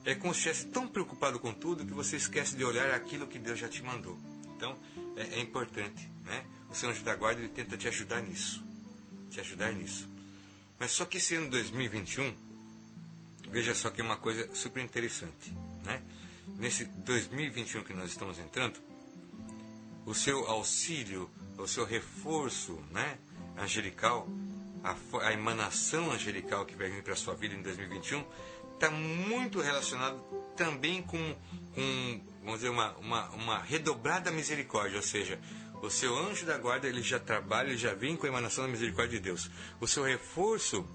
É 0.03 0.13
como 0.13 0.33
se 0.33 0.49
estivesse 0.49 0.67
tão 0.67 0.87
preocupado 0.87 1.39
com 1.39 1.53
tudo 1.53 1.85
que 1.85 1.93
você 1.93 2.17
esquece 2.17 2.55
de 2.57 2.65
olhar 2.65 2.91
aquilo 2.91 3.27
que 3.27 3.39
Deus 3.39 3.57
já 3.57 3.69
te 3.69 3.81
mandou. 3.81 4.19
Então, 4.55 4.77
é, 5.15 5.39
é 5.39 5.39
importante, 5.39 6.07
né? 6.25 6.45
O 6.69 6.75
Senhor 6.75 6.93
da 6.99 7.15
Guarda 7.15 7.39
ele 7.39 7.49
tenta 7.49 7.77
te 7.77 7.87
ajudar 7.87 8.21
nisso, 8.21 8.61
te 9.31 9.39
ajudar 9.39 9.71
nisso. 9.71 10.07
Mas 10.77 10.91
só 10.91 11.05
que 11.05 11.17
esse 11.17 11.33
ano 11.35 11.49
2021, 11.49 12.35
veja 13.49 13.73
só 13.73 13.89
que 13.89 14.01
é 14.01 14.03
uma 14.03 14.17
coisa 14.17 14.53
super 14.53 14.83
interessante, 14.83 15.53
né? 15.85 16.01
Nesse 16.59 16.85
2021 16.85 17.83
que 17.83 17.93
nós 17.93 18.11
estamos 18.11 18.37
entrando, 18.37 18.79
o 20.05 20.13
seu 20.13 20.47
auxílio, 20.47 21.29
o 21.57 21.67
seu 21.67 21.85
reforço, 21.85 22.79
né, 22.91 23.17
angelical, 23.57 24.27
a, 24.83 24.95
a 25.25 25.33
emanação 25.33 26.11
angelical 26.11 26.65
que 26.65 26.75
vai 26.75 26.89
vir 26.89 27.03
para 27.03 27.13
a 27.13 27.17
sua 27.17 27.33
vida 27.33 27.55
em 27.55 27.61
2021, 27.61 28.23
está 28.73 28.91
muito 28.91 29.59
relacionado 29.61 30.19
também 30.55 31.01
com, 31.01 31.35
com 31.73 32.21
vamos 32.41 32.59
dizer, 32.59 32.69
uma, 32.69 32.95
uma, 32.97 33.29
uma 33.31 33.59
redobrada 33.59 34.31
misericórdia, 34.31 34.97
ou 34.97 35.03
seja, 35.03 35.39
o 35.81 35.89
seu 35.89 36.17
anjo 36.17 36.45
da 36.45 36.57
guarda 36.57 36.87
ele 36.87 37.01
já 37.01 37.19
trabalha, 37.19 37.69
ele 37.69 37.77
já 37.77 37.93
vem 37.93 38.15
com 38.15 38.25
a 38.25 38.29
emanação 38.29 38.65
da 38.65 38.71
misericórdia 38.71 39.17
de 39.17 39.23
Deus. 39.23 39.49
O 39.79 39.87
seu 39.87 40.03
reforço, 40.03 40.87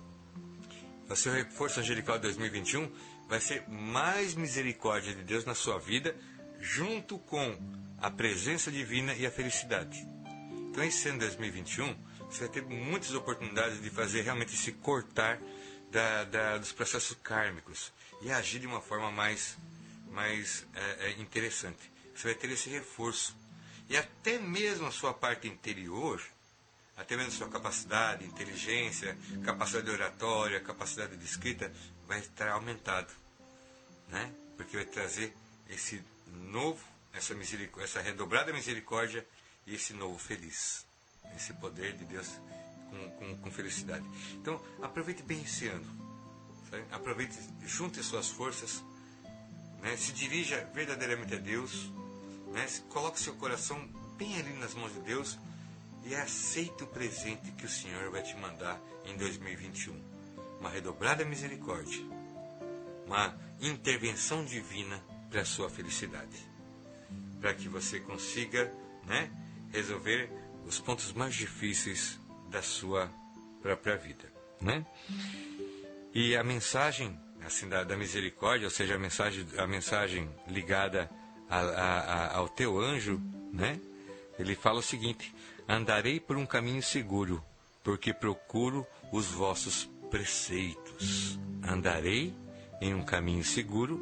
o 1.09 1.17
seu 1.17 1.33
reforço 1.33 1.81
angelical 1.81 2.17
de 2.17 2.23
2021 2.23 2.91
vai 3.29 3.41
ser 3.41 3.69
mais 3.69 4.35
misericórdia 4.35 5.15
de 5.15 5.23
Deus 5.23 5.45
na 5.45 5.55
sua 5.55 5.79
vida, 5.79 6.17
junto 6.61 7.19
com 7.19 7.57
a 8.01 8.11
presença 8.11 8.71
divina 8.71 9.15
e 9.15 9.27
a 9.27 9.31
felicidade. 9.31 10.07
Então, 10.71 10.83
esse 10.85 11.09
ano 11.09 11.19
2021, 11.19 11.95
você 12.31 12.41
vai 12.41 12.49
ter 12.49 12.63
muitas 12.63 13.13
oportunidades 13.15 13.83
de 13.83 13.91
fazer 13.91 14.23
realmente 14.23 14.57
se 14.57 14.73
cortar 14.73 15.41
da, 15.91 16.25
da, 16.25 16.59
dos 16.59 16.73
processos 16.73 17.17
kármicos 17.23 17.93
e 18.23 18.31
agir 18.31 18.61
de 18.61 18.67
uma 18.67 18.81
forma 18.81 19.11
mais 19.11 19.59
mais 20.11 20.67
é, 20.75 21.07
é 21.07 21.11
interessante. 21.21 21.91
Você 22.15 22.29
vai 22.29 22.35
ter 22.35 22.51
esse 22.51 22.69
reforço. 22.69 23.37
E 23.89 23.97
até 23.97 24.39
mesmo 24.39 24.87
a 24.87 24.91
sua 24.91 25.15
parte 25.15 25.49
interior, 25.49 26.23
até 26.97 27.17
mesmo 27.17 27.33
a 27.33 27.37
sua 27.37 27.49
capacidade, 27.49 28.25
inteligência, 28.25 29.17
capacidade 29.45 29.87
de 29.87 29.93
oratória, 29.93 30.61
capacidade 30.61 31.17
de 31.17 31.25
escrita, 31.25 31.73
vai 32.07 32.19
estar 32.21 32.49
aumentado. 32.51 33.13
Né? 34.09 34.33
Porque 34.57 34.77
vai 34.77 34.85
trazer 34.85 35.35
esse 35.69 36.03
novo, 36.27 36.85
essa, 37.13 37.35
essa 37.83 38.01
redobrada 38.01 38.53
misericórdia 38.53 39.27
e 39.67 39.75
esse 39.75 39.93
novo 39.93 40.19
feliz. 40.19 40.87
Esse 41.37 41.53
poder 41.55 41.97
de 41.97 42.05
Deus 42.05 42.29
com, 42.91 43.11
com, 43.13 43.39
com 43.39 43.51
felicidade. 43.51 44.05
Então, 44.35 44.61
aproveite 44.83 45.23
bem 45.23 45.43
esse 45.43 45.69
ano. 45.69 45.87
Sabe? 46.71 46.85
Aproveite, 46.91 47.37
junte 47.67 48.03
suas 48.03 48.29
forças 48.29 48.83
né? 49.83 49.97
se 49.97 50.13
dirija 50.13 50.65
verdadeiramente 50.75 51.35
a 51.35 51.39
Deus, 51.39 51.91
né? 52.53 52.67
coloque 52.89 53.21
seu 53.21 53.35
coração 53.35 53.79
bem 54.17 54.37
ali 54.37 54.53
nas 54.55 54.75
mãos 54.75 54.93
de 54.93 55.01
Deus 55.01 55.39
e 56.05 56.15
aceite 56.15 56.83
o 56.83 56.87
presente 56.87 57.51
que 57.53 57.67
o 57.67 57.69
Senhor 57.69 58.11
vai 58.11 58.23
te 58.23 58.37
mandar 58.37 58.81
em 59.05 59.17
2021. 59.17 60.21
Uma 60.59 60.71
redobrada 60.71 61.25
misericórdia, 61.25 62.03
uma 63.07 63.35
intervenção 63.61 64.45
divina 64.45 65.03
para 65.31 65.41
a 65.41 65.45
sua 65.45 65.71
felicidade, 65.71 66.37
para 67.41 67.55
que 67.55 67.69
você 67.69 68.01
consiga 68.01 68.73
né, 69.07 69.31
resolver 69.73 70.31
os 70.67 70.79
pontos 70.79 71.13
mais 71.13 71.35
difíceis 71.35 72.19
da 72.51 72.63
sua 72.63 73.11
própria 73.63 73.97
vida. 73.97 74.31
Né? 74.61 74.85
E 76.13 76.37
a 76.37 76.45
mensagem 76.45 77.19
assim 77.45 77.69
da, 77.69 77.85
da, 77.85 77.97
misericórdia, 77.97 78.67
ou 78.67 78.71
seja, 78.71 78.95
a 78.95 78.99
mensagem, 78.99 79.47
a 79.57 79.67
mensagem 79.67 80.29
ligada 80.47 81.11
a, 81.49 81.59
a, 81.59 82.37
ao 82.37 82.49
teu 82.49 82.79
anjo, 82.79 83.21
né? 83.53 83.81
Ele 84.39 84.55
fala 84.55 84.79
o 84.79 84.83
seguinte: 84.83 85.35
andarei 85.69 86.21
por 86.21 86.37
um 86.37 86.47
caminho 86.47 86.83
seguro, 86.83 87.43
porque 87.83 88.13
procuro 88.13 88.87
os 89.13 89.27
vossos 89.27 89.89
preceitos. 90.11 91.39
Andarei 91.63 92.35
em 92.81 92.95
um 92.95 93.03
caminho 93.03 93.45
seguro, 93.45 94.01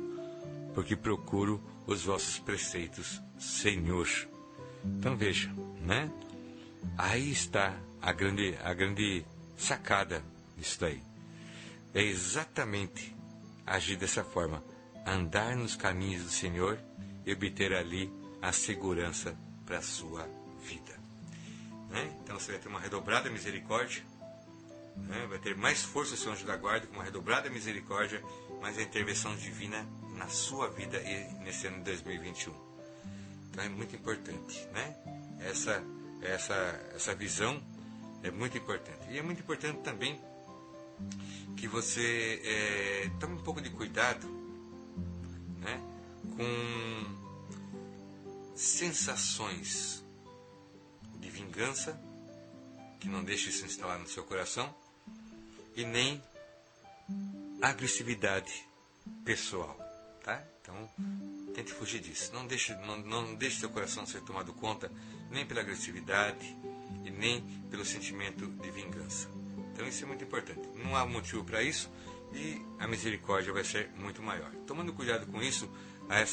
porque 0.75 0.95
procuro 0.95 1.63
os 1.87 2.03
vossos 2.03 2.39
preceitos, 2.39 3.21
Senhor. 3.39 4.09
Então 4.85 5.17
veja, 5.17 5.51
né? 5.81 6.11
Aí 6.97 7.31
está 7.31 7.79
a 8.01 8.13
grande, 8.13 8.57
a 8.63 8.73
grande 8.73 9.25
sacada 9.57 10.23
disso 10.57 10.81
daí. 10.81 11.03
É 11.95 12.03
exatamente 12.03 13.15
agir 13.67 13.97
dessa 13.97 14.25
forma, 14.25 14.63
andar 15.07 15.57
nos 15.57 15.77
caminhos 15.77 16.25
do 16.25 16.31
Senhor 16.31 16.79
e 17.25 17.33
obter 17.33 17.75
ali 17.75 18.11
a 18.41 18.53
segurança 18.53 19.37
para 19.67 19.79
a 19.79 19.83
sua 19.83 20.29
vida. 20.63 20.99
Né? 21.91 22.17
Então 22.23 22.39
você 22.39 22.53
vai 22.53 22.61
ter 22.61 22.69
uma 22.69 22.81
redobrada 22.81 23.31
misericórdia, 23.31 24.03
né? 24.97 25.27
vai 25.29 25.39
ter 25.39 25.57
mais 25.57 25.83
força 25.83 26.15
o 26.15 26.17
seu 26.17 26.33
anjo 26.33 26.47
da 26.47 26.57
guarda, 26.57 26.87
com 26.87 26.95
uma 26.95 27.05
redobrada 27.05 27.51
misericórdia, 27.51 28.23
mais 28.61 28.79
a 28.79 28.83
intervenção 28.83 29.35
divina 29.37 29.87
na 30.17 30.29
sua 30.29 30.69
vida 30.69 30.99
e 31.03 31.45
nesse 31.45 31.67
ano 31.67 31.79
de 31.79 31.85
2021. 31.85 32.68
É 33.63 33.69
muito 33.69 33.95
importante, 33.95 34.67
né? 34.73 34.97
Essa, 35.41 35.83
essa, 36.23 36.55
essa 36.95 37.15
visão 37.15 37.63
é 38.23 38.31
muito 38.31 38.57
importante. 38.57 39.11
E 39.11 39.19
é 39.19 39.23
muito 39.23 39.41
importante 39.41 39.81
também 39.81 40.21
que 41.57 41.69
você 41.69 42.41
é, 42.45 43.11
tome 43.21 43.35
um 43.35 43.43
pouco 43.43 43.61
de 43.61 43.71
cuidado 43.71 44.27
né, 45.59 45.81
com 46.37 47.19
sensações 48.57 50.05
de 51.21 51.31
vingança, 51.31 52.01
que 53.01 53.09
não 53.09 53.23
deixe 53.23 53.51
isso 53.51 53.65
instalar 53.65 53.99
no 53.99 54.09
seu 54.09 54.25
coração, 54.25 54.73
e 55.77 55.85
nem 55.85 56.23
agressividade 57.63 58.67
pessoal? 59.25 59.88
Então, 60.69 61.55
tente 61.55 61.73
fugir 61.73 62.01
disso. 62.01 62.31
Não 62.35 62.47
deixe, 62.47 62.75
não, 62.75 62.99
não 62.99 63.35
deixe 63.35 63.59
seu 63.59 63.71
coração 63.71 64.05
ser 64.05 64.21
tomado 64.21 64.53
conta 64.53 64.93
nem 65.31 65.47
pela 65.47 65.61
agressividade 65.61 66.57
e 67.05 67.11
nem 67.11 67.41
pelo 67.71 67.85
sentimento 67.85 68.47
de 68.47 68.71
vingança. 68.71 69.29
Então, 69.73 69.89
isso 69.89 70.05
é 70.05 70.07
muito 70.07 70.23
importante. 70.25 70.61
Não 70.75 70.95
há 70.95 71.07
motivo 71.07 71.43
para 71.45 71.63
isso 71.63 71.91
e 72.35 72.61
a 72.79 72.87
misericórdia 72.87 73.53
vai 73.53 73.65
ser 73.65 73.91
muito 73.97 74.23
maior. 74.23 74.51
Tomando 74.67 74.93
cuidado 74.93 75.27
com 75.27 75.43
isso, 75.43 75.71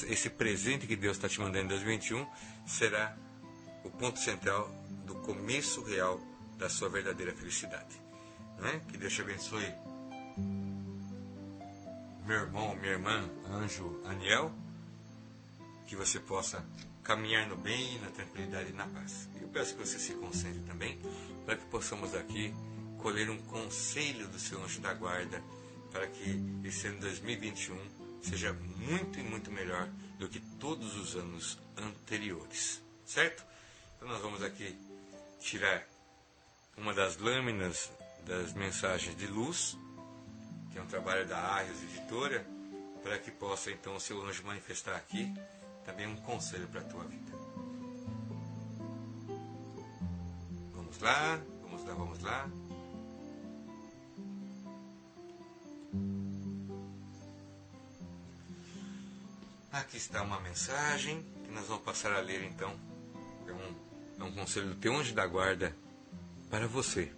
esse 0.09 0.29
presente 0.29 0.85
que 0.85 0.95
Deus 0.95 1.15
está 1.15 1.29
te 1.29 1.39
mandando 1.39 1.65
em 1.65 1.69
2021 1.69 2.27
será 2.65 3.15
o 3.83 3.89
ponto 3.89 4.19
central 4.19 4.69
do 5.05 5.15
começo 5.15 5.81
real 5.83 6.19
da 6.57 6.69
sua 6.69 6.89
verdadeira 6.89 7.33
felicidade. 7.33 7.95
Né? 8.59 8.81
Que 8.89 8.97
Deus 8.97 9.13
te 9.13 9.21
abençoe, 9.21 9.73
meu 12.25 12.39
irmão, 12.39 12.75
minha 12.75 12.93
irmã, 12.93 13.29
anjo 13.51 14.01
Aniel, 14.05 14.51
que 15.87 15.95
você 15.95 16.19
possa 16.19 16.65
caminhar 17.03 17.47
no 17.47 17.55
bem, 17.55 17.99
na 17.99 18.09
tranquilidade 18.09 18.71
e 18.71 18.73
na 18.73 18.87
paz. 18.87 19.29
Eu 19.39 19.47
peço 19.49 19.75
que 19.75 19.85
você 19.85 19.99
se 19.99 20.13
concentre 20.15 20.59
também, 20.61 20.99
para 21.45 21.55
que 21.55 21.65
possamos 21.65 22.15
aqui 22.15 22.51
colher 22.97 23.29
um 23.29 23.37
conselho 23.43 24.27
do 24.27 24.39
seu 24.39 24.63
anjo 24.63 24.81
da 24.81 24.91
guarda, 24.95 25.41
para 25.91 26.07
que 26.07 26.43
esse 26.63 26.87
ano 26.87 26.99
2021 27.01 27.77
seja 28.23 28.51
muito 28.53 29.19
e 29.19 29.23
muito 29.23 29.51
melhor 29.51 29.87
do 30.17 30.27
que 30.27 30.39
todos 30.59 30.97
os 30.97 31.15
anos 31.15 31.59
anteriores, 31.77 32.81
certo? 33.05 33.45
Então 33.95 34.07
nós 34.07 34.19
vamos 34.19 34.41
aqui 34.41 34.75
tirar 35.39 35.87
uma 36.75 36.91
das 36.91 37.17
lâminas 37.17 37.91
das 38.25 38.51
mensagens 38.53 39.15
de 39.15 39.27
luz, 39.27 39.77
que 40.75 40.79
é 40.79 40.81
um 40.81 40.87
trabalho 40.87 41.25
da 41.25 41.37
Arrios 41.37 41.81
Editora, 41.83 42.45
para 43.01 43.17
que 43.17 43.31
possa 43.31 43.71
então 43.71 43.95
o 43.95 43.99
seu 43.99 44.21
anjo 44.25 44.43
manifestar 44.43 44.93
aqui 44.93 45.33
também 45.85 46.05
um 46.05 46.17
conselho 46.17 46.67
para 46.67 46.81
a 46.81 46.83
tua 46.83 47.05
vida. 47.05 47.31
Vamos 50.73 50.99
lá, 50.99 51.39
vamos 51.61 51.85
lá, 51.85 51.93
vamos 51.93 52.19
lá. 52.19 52.49
Aqui 59.71 59.95
está 59.95 60.23
uma 60.23 60.41
mensagem 60.41 61.23
que 61.45 61.51
nós 61.51 61.67
vamos 61.67 61.85
passar 61.85 62.11
a 62.11 62.19
ler 62.19 62.43
então. 62.43 62.77
É 63.47 63.53
um, 63.53 63.75
é 64.19 64.23
um 64.25 64.33
conselho 64.33 64.67
do 64.67 64.75
teu 64.75 64.93
anjo 64.93 65.15
da 65.15 65.25
guarda 65.25 65.73
para 66.49 66.67
você. 66.67 67.13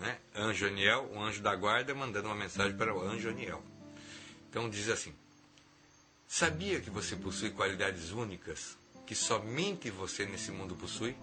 Né? 0.00 0.18
Anjo 0.34 0.66
Aniel, 0.66 1.10
o 1.12 1.22
anjo 1.22 1.42
da 1.42 1.54
guarda, 1.54 1.94
mandando 1.94 2.26
uma 2.28 2.34
mensagem 2.34 2.76
para 2.76 2.94
o 2.94 3.00
anjo 3.00 3.28
Aniel. 3.28 3.62
Então 4.48 4.68
diz 4.68 4.88
assim: 4.88 5.14
Sabia 6.26 6.80
que 6.80 6.88
você 6.90 7.14
possui 7.14 7.50
qualidades 7.50 8.10
únicas 8.10 8.78
que 9.06 9.14
somente 9.14 9.90
você 9.90 10.24
nesse 10.24 10.50
mundo 10.50 10.74
possui? 10.74 11.16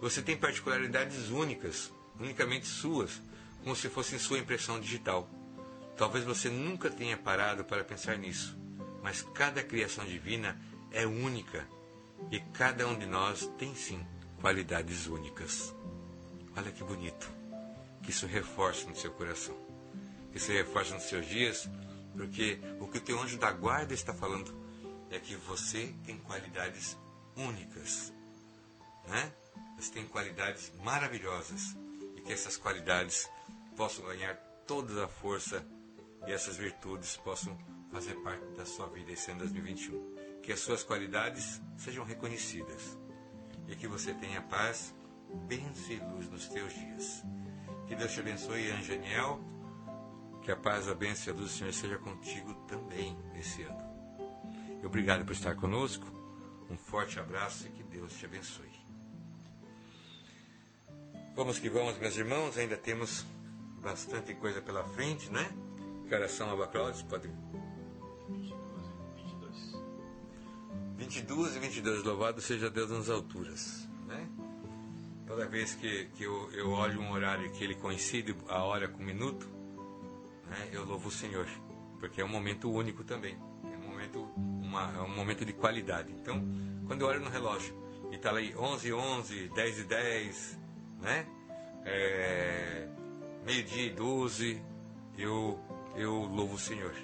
Você 0.00 0.20
tem 0.20 0.36
particularidades 0.36 1.28
únicas, 1.28 1.90
unicamente 2.18 2.66
suas, 2.66 3.22
como 3.62 3.74
se 3.76 3.88
fossem 3.88 4.18
sua 4.18 4.38
impressão 4.38 4.78
digital. 4.80 5.30
Talvez 5.96 6.24
você 6.24 6.50
nunca 6.50 6.90
tenha 6.90 7.16
parado 7.16 7.64
para 7.64 7.84
pensar 7.84 8.18
nisso, 8.18 8.58
mas 9.02 9.22
cada 9.22 9.62
criação 9.62 10.04
divina 10.04 10.60
é 10.90 11.06
única 11.06 11.66
e 12.30 12.40
cada 12.52 12.86
um 12.86 12.98
de 12.98 13.06
nós 13.06 13.48
tem 13.56 13.74
sim 13.74 14.04
qualidades 14.40 15.06
únicas. 15.06 15.74
Olha 16.56 16.70
que 16.72 16.82
bonito. 16.82 17.35
Que 18.06 18.12
isso 18.12 18.26
reforce 18.28 18.86
no 18.86 18.94
seu 18.94 19.10
coração. 19.10 19.56
Que 20.30 20.38
isso 20.38 20.52
reforce 20.52 20.92
nos 20.92 21.02
seus 21.02 21.26
dias, 21.26 21.68
porque 22.16 22.60
o 22.78 22.86
que 22.86 22.98
o 22.98 23.00
teu 23.00 23.20
anjo 23.20 23.36
da 23.36 23.50
guarda 23.50 23.92
está 23.92 24.14
falando 24.14 24.54
é 25.10 25.18
que 25.18 25.34
você 25.34 25.92
tem 26.04 26.16
qualidades 26.18 26.96
únicas. 27.36 28.12
Né? 29.08 29.32
Você 29.76 29.92
tem 29.92 30.06
qualidades 30.06 30.72
maravilhosas 30.84 31.76
e 32.16 32.20
que 32.20 32.32
essas 32.32 32.56
qualidades 32.56 33.28
possam 33.76 34.04
ganhar 34.06 34.36
toda 34.68 35.04
a 35.04 35.08
força 35.08 35.66
e 36.28 36.32
essas 36.32 36.56
virtudes 36.56 37.16
possam 37.16 37.58
fazer 37.90 38.14
parte 38.22 38.46
da 38.56 38.64
sua 38.64 38.86
vida 38.86 39.10
esse 39.10 39.32
ano 39.32 39.40
2021. 39.40 40.40
Que 40.44 40.52
as 40.52 40.60
suas 40.60 40.84
qualidades 40.84 41.60
sejam 41.76 42.04
reconhecidas 42.04 42.96
e 43.66 43.74
que 43.74 43.88
você 43.88 44.14
tenha 44.14 44.40
paz 44.42 44.94
bênção 45.48 45.90
e 45.90 45.98
luz 45.98 46.30
nos 46.30 46.46
teus 46.46 46.72
dias. 46.72 47.24
Que 47.86 47.94
Deus 47.94 48.12
te 48.12 48.20
abençoe, 48.20 48.70
Angeniel. 48.70 49.40
Que 50.42 50.50
a 50.52 50.56
paz, 50.56 50.88
a 50.88 50.94
bênção 50.94 51.34
e 51.34 51.36
do 51.36 51.48
Senhor 51.48 51.72
seja 51.72 51.98
contigo 51.98 52.54
também 52.68 53.16
nesse 53.32 53.62
ano. 53.62 53.86
E 54.82 54.86
obrigado 54.86 55.24
por 55.24 55.32
estar 55.32 55.54
conosco. 55.54 56.06
Um 56.70 56.76
forte 56.76 57.18
abraço 57.18 57.66
e 57.66 57.70
que 57.70 57.82
Deus 57.82 58.12
te 58.12 58.26
abençoe. 58.26 58.70
Vamos 61.34 61.58
que 61.58 61.68
vamos, 61.68 61.98
meus 61.98 62.16
irmãos. 62.16 62.56
Ainda 62.58 62.76
temos 62.76 63.24
bastante 63.82 64.34
coisa 64.34 64.60
pela 64.60 64.84
frente, 64.84 65.30
né? 65.30 65.48
Que 66.08 66.14
horas 66.14 66.32
são, 66.32 66.50
Abacrodes? 66.50 67.02
Pode... 67.02 67.30
22 70.96 71.56
e 71.56 71.58
22. 71.58 72.04
Louvado 72.04 72.40
seja 72.40 72.70
Deus 72.70 72.90
nas 72.90 73.08
alturas? 73.08 73.86
Toda 75.36 75.48
vez 75.50 75.74
que, 75.74 76.06
que 76.16 76.24
eu, 76.24 76.50
eu 76.54 76.70
olho 76.70 76.98
um 76.98 77.12
horário 77.12 77.52
que 77.52 77.62
ele 77.62 77.74
coincide 77.74 78.34
a 78.48 78.64
hora 78.64 78.88
com 78.88 79.02
o 79.02 79.04
minuto, 79.04 79.46
né, 80.48 80.70
eu 80.72 80.82
louvo 80.82 81.10
o 81.10 81.12
Senhor, 81.12 81.46
porque 82.00 82.22
é 82.22 82.24
um 82.24 82.28
momento 82.28 82.72
único 82.72 83.04
também. 83.04 83.36
É 83.70 83.76
um 83.76 83.90
momento, 83.90 84.18
uma, 84.36 84.90
é 84.96 85.00
um 85.02 85.14
momento 85.14 85.44
de 85.44 85.52
qualidade. 85.52 86.10
Então, 86.10 86.42
quando 86.86 87.02
eu 87.02 87.08
olho 87.08 87.20
no 87.20 87.28
relógio 87.28 87.76
e 88.10 88.14
está 88.14 88.30
ali 88.30 88.56
11 88.56 88.94
11, 88.94 89.48
10 89.54 89.78
e 89.78 89.84
10, 89.84 90.58
né? 91.02 91.26
É, 91.84 92.88
meio-dia 93.44 93.88
e 93.88 93.90
12, 93.90 94.62
eu, 95.18 95.60
eu 95.96 96.14
louvo 96.14 96.54
o 96.54 96.58
Senhor, 96.58 96.94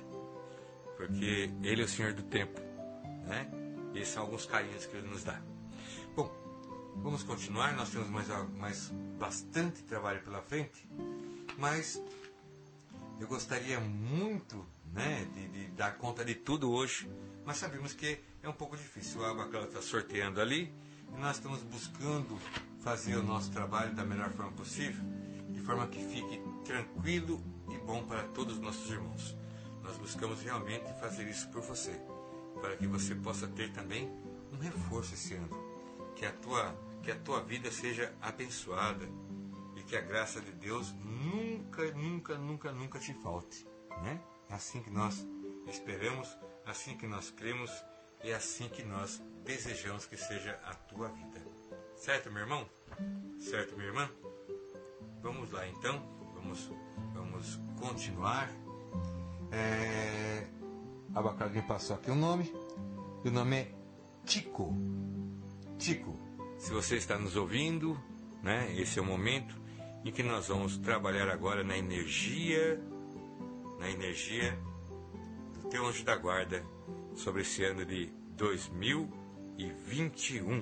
porque 0.97 1.51
Ele 1.63 1.83
é 1.83 1.85
o 1.85 1.89
Senhor 1.89 2.15
do 2.15 2.23
tempo, 2.23 2.59
né? 3.27 3.47
E 3.93 3.99
esses 3.99 4.15
são 4.15 4.23
alguns 4.23 4.47
carinhos 4.47 4.87
que 4.87 4.97
Ele 4.97 5.07
nos 5.07 5.23
dá. 5.23 5.52
Vamos 6.97 7.23
continuar, 7.25 7.75
nós 7.75 7.91
temos 7.91 8.09
mais, 8.09 8.29
mais 8.57 8.93
bastante 9.19 9.83
trabalho 9.83 10.23
pela 10.23 10.41
frente, 10.41 10.89
mas 11.59 12.01
eu 13.19 13.27
gostaria 13.27 13.81
muito 13.81 14.65
né, 14.93 15.27
de, 15.35 15.49
de 15.49 15.67
dar 15.73 15.97
conta 15.97 16.25
de 16.25 16.35
tudo 16.35 16.71
hoje, 16.71 17.11
mas 17.45 17.57
sabemos 17.57 17.93
que 17.93 18.21
é 18.43 18.49
um 18.49 18.53
pouco 18.53 18.77
difícil. 18.77 19.21
O 19.21 19.25
Abacala 19.25 19.65
está 19.65 19.83
sorteando 19.83 20.41
ali 20.41 20.73
e 21.13 21.21
nós 21.21 21.37
estamos 21.37 21.61
buscando 21.63 22.39
fazer 22.81 23.17
o 23.17 23.23
nosso 23.23 23.51
trabalho 23.51 23.95
da 23.95 24.05
melhor 24.05 24.31
forma 24.31 24.53
possível, 24.53 25.03
de 25.51 25.61
forma 25.61 25.87
que 25.89 26.05
fique 26.05 26.41
tranquilo 26.65 27.43
e 27.71 27.79
bom 27.79 28.05
para 28.05 28.23
todos 28.29 28.55
os 28.55 28.61
nossos 28.61 28.89
irmãos. 28.91 29.37
Nós 29.83 29.97
buscamos 29.97 30.41
realmente 30.43 30.93
fazer 31.01 31.29
isso 31.29 31.49
por 31.49 31.63
você, 31.63 31.99
para 32.61 32.77
que 32.77 32.87
você 32.87 33.15
possa 33.15 33.49
ter 33.49 33.73
também 33.73 34.09
um 34.53 34.59
reforço 34.59 35.15
esse 35.15 35.35
ano 35.35 35.62
que 36.23 36.27
a 36.27 36.33
tua, 36.33 36.77
que 37.03 37.11
a 37.11 37.17
tua 37.17 37.41
vida 37.41 37.69
seja 37.73 38.15
abençoada 38.23 39.09
e 39.75 39.83
que 39.83 39.97
a 39.97 40.01
graça 40.01 40.41
de 40.41 40.53
Deus 40.53 40.93
nunca, 40.93 41.91
nunca, 41.91 42.39
nunca, 42.39 42.71
nunca 42.71 43.01
te 43.01 43.13
falte. 43.15 43.67
Né? 44.05 44.21
É 44.49 44.55
assim 44.55 44.81
que 44.81 44.91
nós 44.91 45.27
esperamos, 45.67 46.29
assim 46.65 46.97
que 46.97 47.09
nós 47.09 47.29
cremos 47.31 47.73
e 48.23 48.31
é 48.31 48.35
assim 48.35 48.69
que 48.69 48.85
nós 48.85 49.21
desejamos 49.45 50.07
que 50.07 50.17
seja 50.17 50.53
a 50.65 50.73
tua 50.75 51.09
vida. 51.09 51.45
Certo, 51.97 52.31
meu 52.31 52.43
irmão? 52.43 52.71
Certo, 53.41 53.75
minha 53.75 53.89
irmã? 53.89 54.09
Vamos 55.23 55.51
lá 55.51 55.67
então, 55.67 56.01
vamos, 56.35 56.71
vamos 57.15 57.59
continuar. 57.81 58.49
É... 59.51 60.47
Abacadinho 61.17 61.67
passou 61.67 61.97
aqui 61.97 62.13
o 62.13 62.15
nome. 62.15 62.45
E 63.25 63.29
o 63.29 63.33
nome 63.33 63.57
é 63.57 63.75
Tico. 64.25 64.73
Tico, 65.83 66.17
se 66.59 66.71
você 66.71 66.95
está 66.95 67.19
nos 67.19 67.35
ouvindo, 67.35 68.01
né? 68.41 68.73
Esse 68.79 69.01
é 69.01 69.03
o 69.03 69.05
momento 69.05 69.61
em 70.05 70.13
que 70.13 70.23
nós 70.23 70.47
vamos 70.47 70.79
trabalhar 70.79 71.29
agora 71.29 71.65
na 71.65 71.77
energia, 71.77 72.81
na 73.81 73.91
energia 73.91 74.57
do 75.55 75.69
teu 75.69 75.85
anjo 75.85 76.05
da 76.05 76.15
guarda 76.15 76.65
sobre 77.17 77.43
esse 77.43 77.65
ano 77.65 77.85
de 77.85 78.13
2021, 78.37 80.61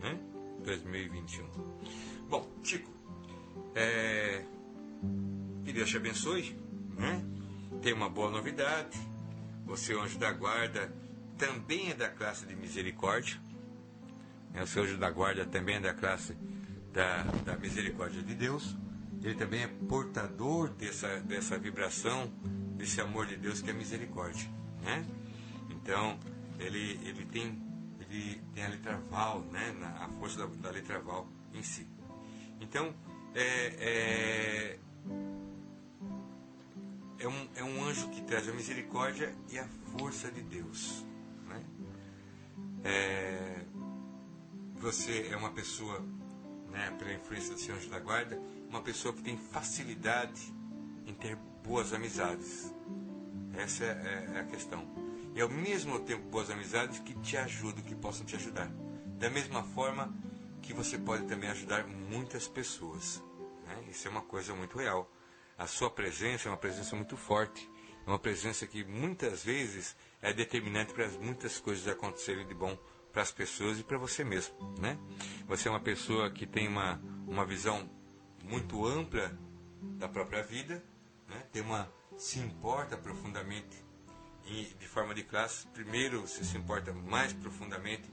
né? 0.00 0.18
2021. 0.64 1.46
Bom, 2.28 2.50
Tico, 2.64 2.90
é, 3.76 4.42
que 5.64 5.72
Deus 5.72 5.88
te 5.88 5.98
abençoe, 5.98 6.58
né? 6.96 7.24
Tem 7.80 7.92
uma 7.92 8.10
boa 8.10 8.28
novidade. 8.28 8.98
Você, 9.66 9.94
anjo 9.94 10.18
da 10.18 10.32
guarda, 10.32 10.92
também 11.38 11.92
é 11.92 11.94
da 11.94 12.08
classe 12.08 12.44
de 12.44 12.56
misericórdia. 12.56 13.40
É, 14.54 14.60
o 14.60 14.82
anjo 14.82 14.96
da 14.98 15.10
guarda 15.10 15.44
também 15.44 15.76
é 15.76 15.80
da 15.80 15.94
classe 15.94 16.36
da, 16.92 17.22
da 17.44 17.56
misericórdia 17.56 18.22
de 18.22 18.34
Deus. 18.34 18.76
Ele 19.22 19.34
também 19.34 19.62
é 19.62 19.68
portador 19.88 20.68
dessa, 20.70 21.20
dessa 21.20 21.58
vibração, 21.58 22.32
desse 22.76 23.00
amor 23.00 23.26
de 23.26 23.36
Deus 23.36 23.60
que 23.60 23.70
é 23.70 23.72
misericórdia. 23.72 24.48
Né? 24.82 25.04
Então, 25.70 26.18
ele, 26.58 27.00
ele, 27.04 27.24
tem, 27.26 27.60
ele 28.00 28.40
tem 28.54 28.64
a 28.64 28.68
letra 28.68 28.98
Val, 29.10 29.40
né? 29.52 29.74
A 30.00 30.08
força 30.20 30.38
da, 30.38 30.46
da 30.46 30.70
letra 30.70 31.00
Val 31.00 31.26
em 31.52 31.62
si. 31.62 31.86
Então, 32.60 32.94
é, 33.34 33.44
é, 33.78 34.78
é, 37.18 37.28
um, 37.28 37.48
é 37.54 37.64
um 37.64 37.84
anjo 37.84 38.08
que 38.10 38.22
traz 38.22 38.48
a 38.48 38.52
misericórdia 38.52 39.34
e 39.50 39.58
a 39.58 39.66
força 39.96 40.30
de 40.30 40.42
Deus. 40.42 41.04
Né? 41.46 41.64
É, 42.84 43.64
você 44.78 45.28
é 45.30 45.36
uma 45.36 45.50
pessoa, 45.50 46.00
né, 46.70 46.94
pela 46.98 47.12
influência 47.12 47.54
do 47.54 47.60
Senhor 47.60 47.78
anjo 47.78 47.90
da 47.90 47.98
guarda, 47.98 48.40
uma 48.68 48.80
pessoa 48.80 49.12
que 49.12 49.22
tem 49.22 49.36
facilidade 49.36 50.54
em 51.06 51.14
ter 51.14 51.36
boas 51.64 51.92
amizades. 51.92 52.72
Essa 53.54 53.84
é, 53.84 54.30
é 54.34 54.40
a 54.40 54.44
questão. 54.44 54.86
E 55.34 55.40
ao 55.40 55.48
mesmo 55.48 56.00
tempo 56.00 56.28
boas 56.28 56.50
amizades 56.50 56.98
que 57.00 57.14
te 57.14 57.36
ajudam, 57.36 57.82
que 57.82 57.94
possam 57.94 58.24
te 58.24 58.36
ajudar. 58.36 58.70
Da 59.18 59.28
mesma 59.28 59.62
forma 59.62 60.14
que 60.62 60.72
você 60.72 60.96
pode 60.96 61.26
também 61.26 61.50
ajudar 61.50 61.86
muitas 61.86 62.46
pessoas. 62.46 63.22
Né? 63.66 63.84
Isso 63.90 64.06
é 64.06 64.10
uma 64.10 64.22
coisa 64.22 64.54
muito 64.54 64.78
real. 64.78 65.10
A 65.56 65.66
sua 65.66 65.90
presença 65.90 66.48
é 66.48 66.50
uma 66.50 66.56
presença 66.56 66.94
muito 66.94 67.16
forte. 67.16 67.68
É 68.06 68.10
uma 68.10 68.18
presença 68.18 68.66
que 68.66 68.84
muitas 68.84 69.44
vezes 69.44 69.96
é 70.22 70.32
determinante 70.32 70.92
para 70.92 71.08
muitas 71.08 71.58
coisas 71.58 71.86
acontecerem 71.88 72.46
de 72.46 72.54
bom 72.54 72.78
para 73.18 73.24
as 73.24 73.32
pessoas 73.32 73.80
e 73.80 73.82
para 73.82 73.98
você 73.98 74.22
mesmo, 74.22 74.54
né? 74.78 74.96
Você 75.48 75.66
é 75.66 75.70
uma 75.72 75.80
pessoa 75.80 76.30
que 76.30 76.46
tem 76.46 76.68
uma, 76.68 77.02
uma 77.26 77.44
visão 77.44 77.90
muito 78.44 78.86
ampla 78.86 79.36
da 79.98 80.08
própria 80.08 80.40
vida, 80.40 80.84
né? 81.26 81.42
Tem 81.50 81.60
uma 81.60 81.92
se 82.16 82.38
importa 82.38 82.96
profundamente 82.96 83.84
e 84.46 84.72
de 84.78 84.86
forma 84.86 85.16
de 85.16 85.24
classe. 85.24 85.66
Primeiro, 85.66 86.20
você 86.20 86.44
se 86.44 86.56
importa 86.56 86.92
mais 86.92 87.32
profundamente 87.32 88.08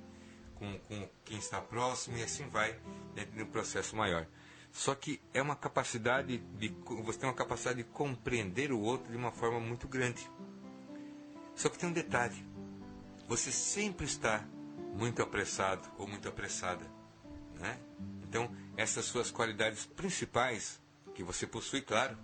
com, 0.56 0.76
com 0.80 1.07
quem 1.23 1.38
está 1.38 1.61
próximo 1.61 2.18
e 2.18 2.23
assim 2.23 2.49
vai 2.49 2.76
dentro 3.14 3.34
de 3.36 3.44
um 3.44 3.48
processo 3.48 3.95
maior. 3.95 4.26
Só 4.72 4.95
que 4.95 5.22
é 5.36 5.40
uma 5.40 5.56
capacidade 5.56 6.40
de 6.40 6.69
você 7.03 7.19
tem 7.19 7.30
uma 7.30 7.36
capacidade 7.36 7.77
de 7.77 7.90
compreender 7.90 8.72
o 8.72 8.80
outro 8.80 9.11
de 9.11 9.18
uma 9.18 9.32
forma 9.32 9.60
muito 9.60 9.88
grande. 9.88 10.27
Só 11.53 11.69
que 11.69 11.77
tem 11.77 11.90
um 11.90 11.93
detalhe: 11.93 12.43
você 13.27 13.51
sempre 13.51 14.08
está 14.08 14.43
muito 14.95 15.22
apressado 15.22 15.88
ou 15.98 16.07
muito 16.07 16.27
apressada, 16.27 16.85
né? 17.59 17.80
Então 18.24 18.49
essas 18.77 19.06
suas 19.06 19.30
qualidades 19.30 19.85
principais 19.85 20.80
que 21.14 21.24
você 21.24 21.45
possui, 21.45 21.82
claro, 21.82 22.17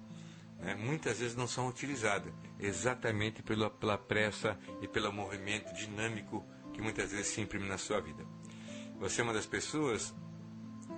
né, 0.59 0.75
muitas 0.75 1.19
vezes 1.19 1.35
não 1.35 1.47
são 1.47 1.67
utilizadas 1.67 2.33
exatamente 2.59 3.41
pela, 3.41 3.69
pela 3.69 3.97
pressa 3.97 4.57
e 4.81 4.87
pelo 4.87 5.11
movimento 5.11 5.73
dinâmico 5.73 6.45
que 6.73 6.81
muitas 6.81 7.11
vezes 7.11 7.27
se 7.27 7.41
imprime 7.41 7.67
na 7.67 7.77
sua 7.77 7.99
vida. 7.99 8.25
Você 8.99 9.21
é 9.21 9.23
uma 9.23 9.33
das 9.33 9.45
pessoas 9.45 10.13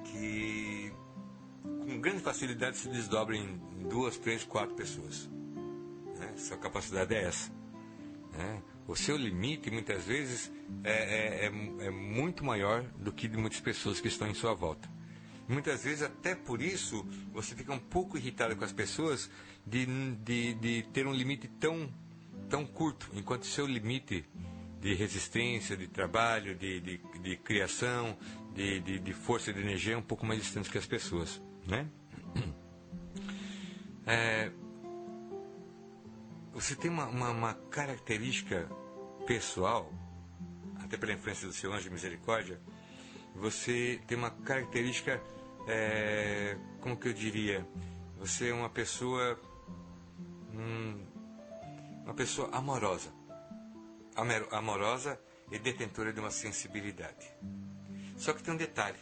que 0.03 0.93
com 1.61 2.01
grande 2.01 2.21
facilidade 2.21 2.77
se 2.77 2.89
desdobra 2.89 3.35
em 3.35 3.57
duas, 3.89 4.17
três, 4.17 4.43
quatro 4.43 4.75
pessoas. 4.75 5.29
Né? 6.17 6.33
Sua 6.37 6.57
capacidade 6.57 7.13
é 7.13 7.23
essa. 7.23 7.51
Né? 8.33 8.61
O 8.87 8.95
seu 8.95 9.15
limite, 9.15 9.71
muitas 9.71 10.03
vezes, 10.03 10.51
é, 10.83 10.91
é, 10.91 11.45
é, 11.45 11.85
é 11.87 11.89
muito 11.89 12.43
maior 12.43 12.83
do 12.97 13.11
que 13.11 13.27
de 13.27 13.37
muitas 13.37 13.59
pessoas 13.59 14.01
que 14.01 14.07
estão 14.07 14.27
em 14.27 14.33
sua 14.33 14.53
volta. 14.53 14.89
Muitas 15.47 15.83
vezes, 15.83 16.01
até 16.01 16.35
por 16.35 16.61
isso, 16.61 17.05
você 17.33 17.55
fica 17.55 17.73
um 17.73 17.79
pouco 17.79 18.17
irritado 18.17 18.55
com 18.55 18.63
as 18.63 18.71
pessoas 18.71 19.29
de, 19.65 19.85
de, 20.23 20.53
de 20.53 20.83
ter 20.93 21.05
um 21.05 21.13
limite 21.13 21.47
tão, 21.47 21.93
tão 22.49 22.65
curto, 22.65 23.09
enquanto 23.13 23.43
o 23.43 23.47
seu 23.47 23.65
limite 23.65 24.25
de 24.79 24.93
resistência, 24.93 25.77
de 25.77 25.87
trabalho, 25.87 26.55
de, 26.55 26.81
de, 26.81 26.97
de 27.21 27.37
criação, 27.37 28.17
de, 28.53 28.81
de, 28.81 28.99
de, 28.99 29.13
força 29.13 29.53
de 29.53 29.61
energia 29.61 29.93
é 29.93 29.97
um 29.97 30.01
pouco 30.01 30.25
mais 30.25 30.41
distante 30.41 30.69
que 30.69 30.77
as 30.77 30.85
pessoas. 30.85 31.41
Né? 31.67 31.87
É, 34.05 34.51
você 36.53 36.75
tem 36.75 36.89
uma, 36.89 37.05
uma, 37.07 37.29
uma, 37.29 37.53
característica 37.69 38.69
pessoal, 39.25 39.91
até 40.83 40.95
pela 40.97 41.13
influência 41.13 41.47
do 41.47 41.53
seu 41.53 41.73
anjo 41.73 41.83
de 41.83 41.89
misericórdia, 41.89 42.61
você 43.35 43.99
tem 44.07 44.17
uma 44.17 44.31
característica, 44.31 45.21
é, 45.67 46.57
como 46.79 46.95
que 46.95 47.07
eu 47.07 47.13
diria, 47.13 47.67
você 48.17 48.49
é 48.49 48.53
uma 48.53 48.69
pessoa, 48.69 49.39
hum, 50.53 51.03
uma 52.05 52.13
pessoa 52.13 52.49
amorosa 52.51 53.11
amorosa 54.51 55.19
e 55.51 55.57
detentora 55.57 56.13
de 56.13 56.19
uma 56.19 56.31
sensibilidade. 56.31 57.27
Só 58.17 58.33
que 58.33 58.43
tem 58.43 58.53
um 58.53 58.57
detalhe: 58.57 58.97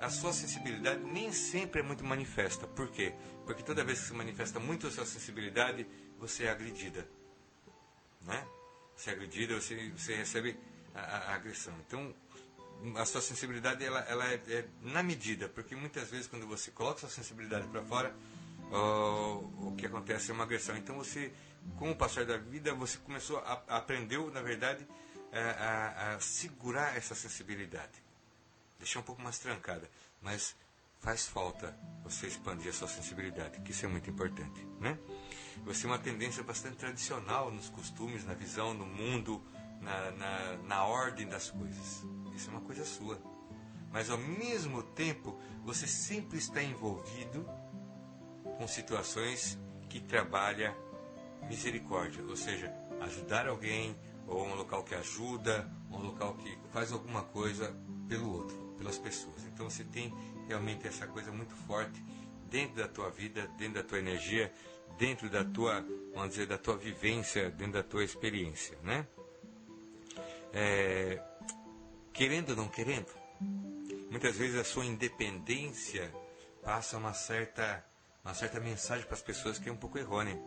a 0.00 0.08
sua 0.08 0.32
sensibilidade 0.32 1.02
nem 1.02 1.32
sempre 1.32 1.80
é 1.80 1.82
muito 1.82 2.04
manifesta. 2.04 2.66
Por 2.66 2.88
quê? 2.88 3.14
Porque 3.44 3.62
toda 3.62 3.84
vez 3.84 4.00
que 4.00 4.06
se 4.06 4.12
manifesta 4.12 4.60
muito 4.60 4.86
a 4.86 4.90
sua 4.90 5.06
sensibilidade, 5.06 5.86
você 6.20 6.44
é 6.44 6.50
agredida. 6.50 7.06
Né? 8.22 8.46
Você 8.94 9.10
é 9.10 9.12
agredida, 9.14 9.54
você, 9.54 9.90
você 9.90 10.14
recebe 10.14 10.56
a, 10.94 11.00
a, 11.00 11.34
agressão. 11.34 11.74
Então, 11.86 12.14
a 12.96 13.04
sua 13.04 13.20
sensibilidade 13.20 13.84
ela, 13.84 14.00
ela 14.00 14.30
é, 14.30 14.40
é, 14.48 14.64
na 14.82 15.02
medida, 15.02 15.48
porque 15.48 15.74
muitas 15.74 16.08
vezes 16.08 16.26
quando 16.26 16.46
você 16.46 16.70
coloca 16.70 17.00
sua 17.00 17.08
sensibilidade 17.08 17.66
para 17.68 17.82
fora, 17.82 18.14
o 18.72 19.74
que 19.76 19.86
acontece 19.86 20.30
é 20.30 20.34
uma 20.34 20.44
agressão. 20.44 20.76
Então 20.76 20.96
você 20.96 21.32
com 21.76 21.90
o 21.90 21.96
passar 21.96 22.24
da 22.24 22.36
vida, 22.36 22.74
você 22.74 22.98
começou 22.98 23.38
a, 23.38 23.62
aprendeu, 23.68 24.30
na 24.30 24.40
verdade, 24.40 24.86
a, 25.32 26.14
a, 26.14 26.20
segurar 26.20 26.96
essa 26.96 27.14
sensibilidade. 27.14 28.02
Deixar 28.78 29.00
um 29.00 29.02
pouco 29.02 29.20
mais 29.20 29.38
trancada. 29.38 29.88
Mas 30.22 30.56
faz 31.00 31.26
falta 31.26 31.76
você 32.02 32.26
expandir 32.26 32.70
a 32.70 32.72
sua 32.72 32.88
sensibilidade, 32.88 33.60
que 33.60 33.70
isso 33.70 33.84
é 33.84 33.88
muito 33.88 34.08
importante. 34.08 34.66
Né? 34.78 34.98
Você 35.64 35.82
tem 35.82 35.90
uma 35.90 35.98
tendência 35.98 36.42
bastante 36.42 36.76
tradicional 36.76 37.50
nos 37.50 37.68
costumes, 37.68 38.24
na 38.24 38.34
visão, 38.34 38.74
no 38.74 38.86
mundo, 38.86 39.42
na, 39.80 40.10
na, 40.12 40.56
na 40.56 40.84
ordem 40.84 41.28
das 41.28 41.50
coisas. 41.50 42.04
Isso 42.34 42.48
é 42.48 42.52
uma 42.52 42.60
coisa 42.60 42.84
sua. 42.84 43.20
Mas 43.92 44.08
ao 44.08 44.18
mesmo 44.18 44.82
tempo, 44.82 45.38
você 45.64 45.86
sempre 45.86 46.38
está 46.38 46.62
envolvido 46.62 47.46
com 48.56 48.66
situações 48.66 49.58
que 49.88 50.00
trabalham 50.00 50.74
misericórdia, 51.48 52.22
ou 52.24 52.36
seja, 52.36 52.72
ajudar 53.00 53.48
alguém, 53.48 53.96
ou 54.26 54.46
um 54.46 54.54
local 54.54 54.84
que 54.84 54.94
ajuda, 54.94 55.70
um 55.90 55.98
local 55.98 56.34
que 56.34 56.56
faz 56.70 56.92
alguma 56.92 57.22
coisa 57.22 57.74
pelo 58.08 58.32
outro, 58.32 58.56
pelas 58.78 58.96
pessoas. 58.98 59.44
Então 59.46 59.68
você 59.68 59.82
tem 59.82 60.14
realmente 60.46 60.86
essa 60.86 61.06
coisa 61.06 61.32
muito 61.32 61.54
forte 61.54 62.02
dentro 62.48 62.76
da 62.76 62.88
tua 62.88 63.10
vida, 63.10 63.48
dentro 63.58 63.74
da 63.74 63.82
tua 63.82 63.98
energia, 63.98 64.52
dentro 65.00 65.28
da 65.28 65.42
tua, 65.42 65.84
vamos 66.14 66.30
dizer, 66.30 66.46
da 66.46 66.58
tua 66.58 66.76
vivência, 66.76 67.50
dentro 67.50 67.72
da 67.72 67.82
tua 67.82 68.04
experiência, 68.04 68.78
né? 68.84 69.06
É, 70.52 71.20
querendo 72.12 72.50
ou 72.50 72.56
não 72.56 72.68
querendo, 72.68 73.08
muitas 74.10 74.36
vezes 74.36 74.56
a 74.56 74.64
sua 74.64 74.84
independência 74.84 76.12
passa 76.62 76.98
uma 76.98 77.14
certa, 77.14 77.84
uma 78.22 78.34
certa 78.34 78.60
mensagem 78.60 79.06
para 79.06 79.14
as 79.14 79.22
pessoas 79.22 79.58
que 79.58 79.68
é 79.68 79.72
um 79.72 79.76
pouco 79.76 79.98
errônea 79.98 80.38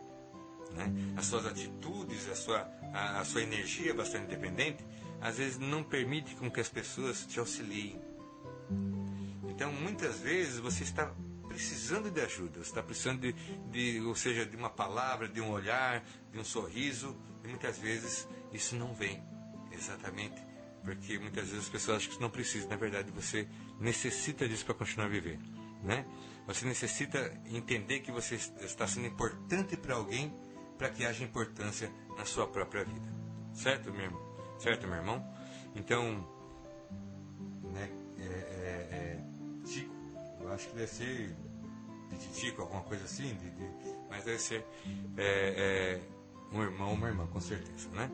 né? 0.74 0.92
as 1.16 1.26
suas 1.26 1.46
atitudes, 1.46 2.28
a 2.28 2.34
sua, 2.34 2.68
a, 2.92 3.20
a 3.20 3.24
sua 3.24 3.42
energia 3.42 3.94
bastante 3.94 4.26
independente, 4.26 4.84
às 5.20 5.38
vezes 5.38 5.58
não 5.58 5.82
permite 5.82 6.34
com 6.36 6.50
que 6.50 6.60
as 6.60 6.68
pessoas 6.68 7.24
te 7.26 7.38
auxiliem. 7.38 8.00
Então, 9.48 9.72
muitas 9.72 10.18
vezes 10.18 10.58
você 10.58 10.82
está 10.82 11.12
precisando 11.54 12.10
de 12.10 12.20
ajuda, 12.20 12.58
está 12.58 12.82
precisando 12.82 13.20
de, 13.20 13.32
de, 13.70 14.00
ou 14.00 14.16
seja, 14.16 14.44
de 14.44 14.56
uma 14.56 14.68
palavra, 14.68 15.28
de 15.28 15.40
um 15.40 15.50
olhar, 15.50 16.04
de 16.32 16.38
um 16.38 16.44
sorriso, 16.44 17.16
e 17.44 17.48
muitas 17.48 17.78
vezes 17.78 18.26
isso 18.52 18.74
não 18.74 18.92
vem, 18.92 19.22
exatamente, 19.70 20.34
porque 20.84 21.16
muitas 21.16 21.44
vezes 21.46 21.62
as 21.62 21.68
pessoas 21.68 21.98
acham 21.98 22.12
que 22.12 22.20
não 22.20 22.28
precisa, 22.28 22.66
na 22.66 22.74
verdade 22.74 23.12
você 23.12 23.46
necessita 23.78 24.48
disso 24.48 24.64
para 24.64 24.74
continuar 24.74 25.06
a 25.06 25.08
viver, 25.08 25.38
né? 25.80 26.04
Você 26.48 26.66
necessita 26.66 27.40
entender 27.46 28.00
que 28.00 28.10
você 28.10 28.34
está 28.34 28.88
sendo 28.88 29.06
importante 29.06 29.76
para 29.76 29.94
alguém 29.94 30.34
para 30.76 30.90
que 30.90 31.06
haja 31.06 31.22
importância 31.22 31.88
na 32.18 32.24
sua 32.24 32.48
própria 32.48 32.84
vida, 32.84 33.14
certo, 33.52 33.92
meu 33.92 34.06
irmão? 34.06 34.34
Certo, 34.58 34.88
meu 34.88 34.96
irmão? 34.96 35.24
Então, 35.76 36.26
acho 40.54 40.68
que 40.68 40.74
deve 40.74 40.86
ser 40.88 41.36
de 42.10 42.28
Tico, 42.32 42.62
alguma 42.62 42.82
coisa 42.82 43.04
assim, 43.04 43.34
de, 43.34 43.50
de, 43.50 43.96
mas 44.08 44.24
deve 44.24 44.38
ser 44.38 44.64
é, 45.16 46.00
é, 46.00 46.00
um 46.52 46.62
irmão, 46.62 46.92
uma 46.92 47.08
irmã, 47.08 47.26
com 47.26 47.40
certeza, 47.40 47.88
né? 47.90 48.10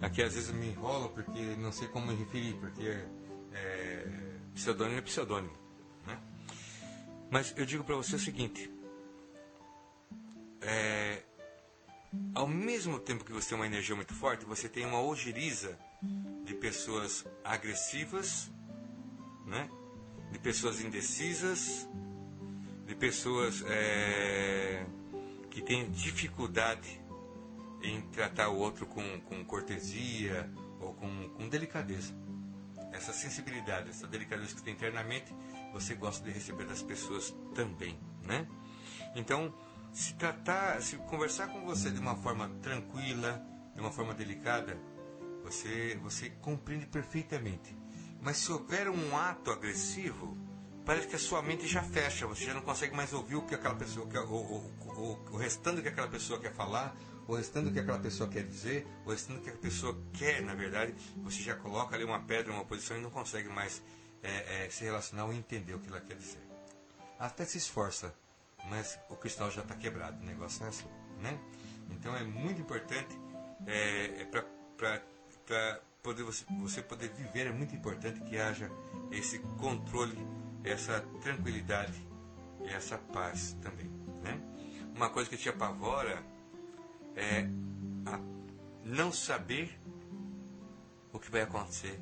Aqui 0.00 0.22
às 0.22 0.34
vezes 0.34 0.50
me 0.50 0.68
enrolo 0.68 1.08
porque 1.10 1.40
não 1.56 1.72
sei 1.72 1.88
como 1.88 2.06
me 2.06 2.14
referir, 2.14 2.54
porque 2.54 3.04
é, 3.52 4.06
pseudônimo 4.54 4.98
é 4.98 5.02
pseudônimo, 5.02 5.56
né? 6.06 6.20
Mas 7.30 7.54
eu 7.56 7.64
digo 7.64 7.84
para 7.84 7.96
você 7.96 8.16
o 8.16 8.18
seguinte, 8.18 8.70
é, 10.60 11.22
ao 12.34 12.46
mesmo 12.46 12.98
tempo 12.98 13.24
que 13.24 13.32
você 13.32 13.50
tem 13.50 13.58
uma 13.58 13.66
energia 13.66 13.96
muito 13.96 14.14
forte, 14.14 14.44
você 14.44 14.68
tem 14.68 14.84
uma 14.84 15.00
ojeriza 15.00 15.78
de 16.44 16.54
pessoas 16.54 17.24
agressivas, 17.44 18.50
né? 19.46 19.70
De 20.32 20.38
pessoas 20.38 20.80
indecisas, 20.80 21.86
de 22.86 22.94
pessoas 22.94 23.62
é, 23.68 24.86
que 25.50 25.60
têm 25.60 25.90
dificuldade 25.90 27.00
em 27.82 28.00
tratar 28.08 28.48
o 28.48 28.56
outro 28.56 28.86
com, 28.86 29.20
com 29.20 29.44
cortesia 29.44 30.50
ou 30.80 30.94
com, 30.94 31.28
com 31.30 31.48
delicadeza. 31.48 32.14
Essa 32.92 33.12
sensibilidade, 33.12 33.90
essa 33.90 34.06
delicadeza 34.06 34.54
que 34.54 34.62
tem 34.62 34.72
internamente, 34.74 35.34
você 35.72 35.94
gosta 35.94 36.24
de 36.24 36.30
receber 36.30 36.64
das 36.64 36.82
pessoas 36.82 37.34
também, 37.54 37.98
né? 38.22 38.46
Então, 39.14 39.54
se 39.92 40.14
tratar, 40.14 40.80
se 40.80 40.96
conversar 40.96 41.48
com 41.48 41.64
você 41.64 41.90
de 41.90 41.98
uma 41.98 42.16
forma 42.16 42.48
tranquila, 42.62 43.44
de 43.74 43.80
uma 43.80 43.90
forma 43.90 44.14
delicada, 44.14 44.78
você, 45.42 45.98
você 46.02 46.30
compreende 46.30 46.86
perfeitamente. 46.86 47.81
Mas 48.22 48.36
se 48.36 48.52
houver 48.52 48.88
um 48.88 49.16
ato 49.16 49.50
agressivo, 49.50 50.38
parece 50.86 51.08
que 51.08 51.16
a 51.16 51.18
sua 51.18 51.42
mente 51.42 51.66
já 51.66 51.82
fecha, 51.82 52.24
você 52.24 52.44
já 52.44 52.54
não 52.54 52.62
consegue 52.62 52.94
mais 52.94 53.12
ouvir 53.12 53.34
o 53.34 53.42
que 53.42 53.52
aquela 53.52 53.74
pessoa 53.74 54.06
quer, 54.06 54.20
o, 54.20 54.32
o, 54.32 55.18
o, 55.32 55.36
restando 55.36 55.82
que 55.82 55.88
aquela 55.88 56.06
pessoa 56.06 56.38
quer 56.38 56.52
falar, 56.54 56.96
o 57.26 57.34
restando 57.34 57.72
que 57.72 57.80
aquela 57.80 57.98
pessoa 57.98 58.30
quer 58.30 58.44
dizer, 58.44 58.86
o 59.04 59.10
restando 59.10 59.40
que 59.40 59.50
a 59.50 59.56
pessoa 59.56 60.00
quer, 60.12 60.40
na 60.40 60.54
verdade, 60.54 60.94
você 61.16 61.42
já 61.42 61.56
coloca 61.56 61.96
ali 61.96 62.04
uma 62.04 62.20
pedra, 62.20 62.52
uma 62.52 62.64
posição 62.64 62.96
e 62.96 63.00
não 63.00 63.10
consegue 63.10 63.48
mais 63.48 63.82
é, 64.22 64.66
é, 64.66 64.70
se 64.70 64.84
relacionar 64.84 65.24
ou 65.24 65.32
entender 65.32 65.74
o 65.74 65.80
que 65.80 65.88
ela 65.88 66.00
quer 66.00 66.14
dizer. 66.14 66.46
Até 67.18 67.44
se 67.44 67.58
esforça, 67.58 68.14
mas 68.70 69.00
o 69.10 69.16
cristal 69.16 69.50
já 69.50 69.62
está 69.62 69.74
quebrado, 69.74 70.22
o 70.22 70.24
negócio 70.24 70.64
é 70.64 70.68
assim, 70.68 70.88
né? 71.20 71.36
Então 71.90 72.16
é 72.16 72.22
muito 72.22 72.60
importante 72.60 73.18
é, 73.66 74.22
é 74.22 74.24
para 74.76 75.80
poder 76.02 76.24
você, 76.24 76.44
você 76.60 76.82
poder 76.82 77.10
viver 77.10 77.46
é 77.46 77.52
muito 77.52 77.74
importante 77.74 78.20
que 78.20 78.38
haja 78.38 78.70
esse 79.10 79.38
controle, 79.58 80.18
essa 80.64 81.00
tranquilidade 81.22 82.12
essa 82.66 82.98
paz 82.98 83.56
também, 83.62 83.90
né? 84.22 84.40
Uma 84.94 85.10
coisa 85.10 85.28
que 85.28 85.36
te 85.36 85.48
apavora 85.48 86.22
é 87.16 87.46
não 88.84 89.12
saber 89.12 89.78
o 91.12 91.18
que 91.18 91.30
vai 91.30 91.42
acontecer 91.42 91.98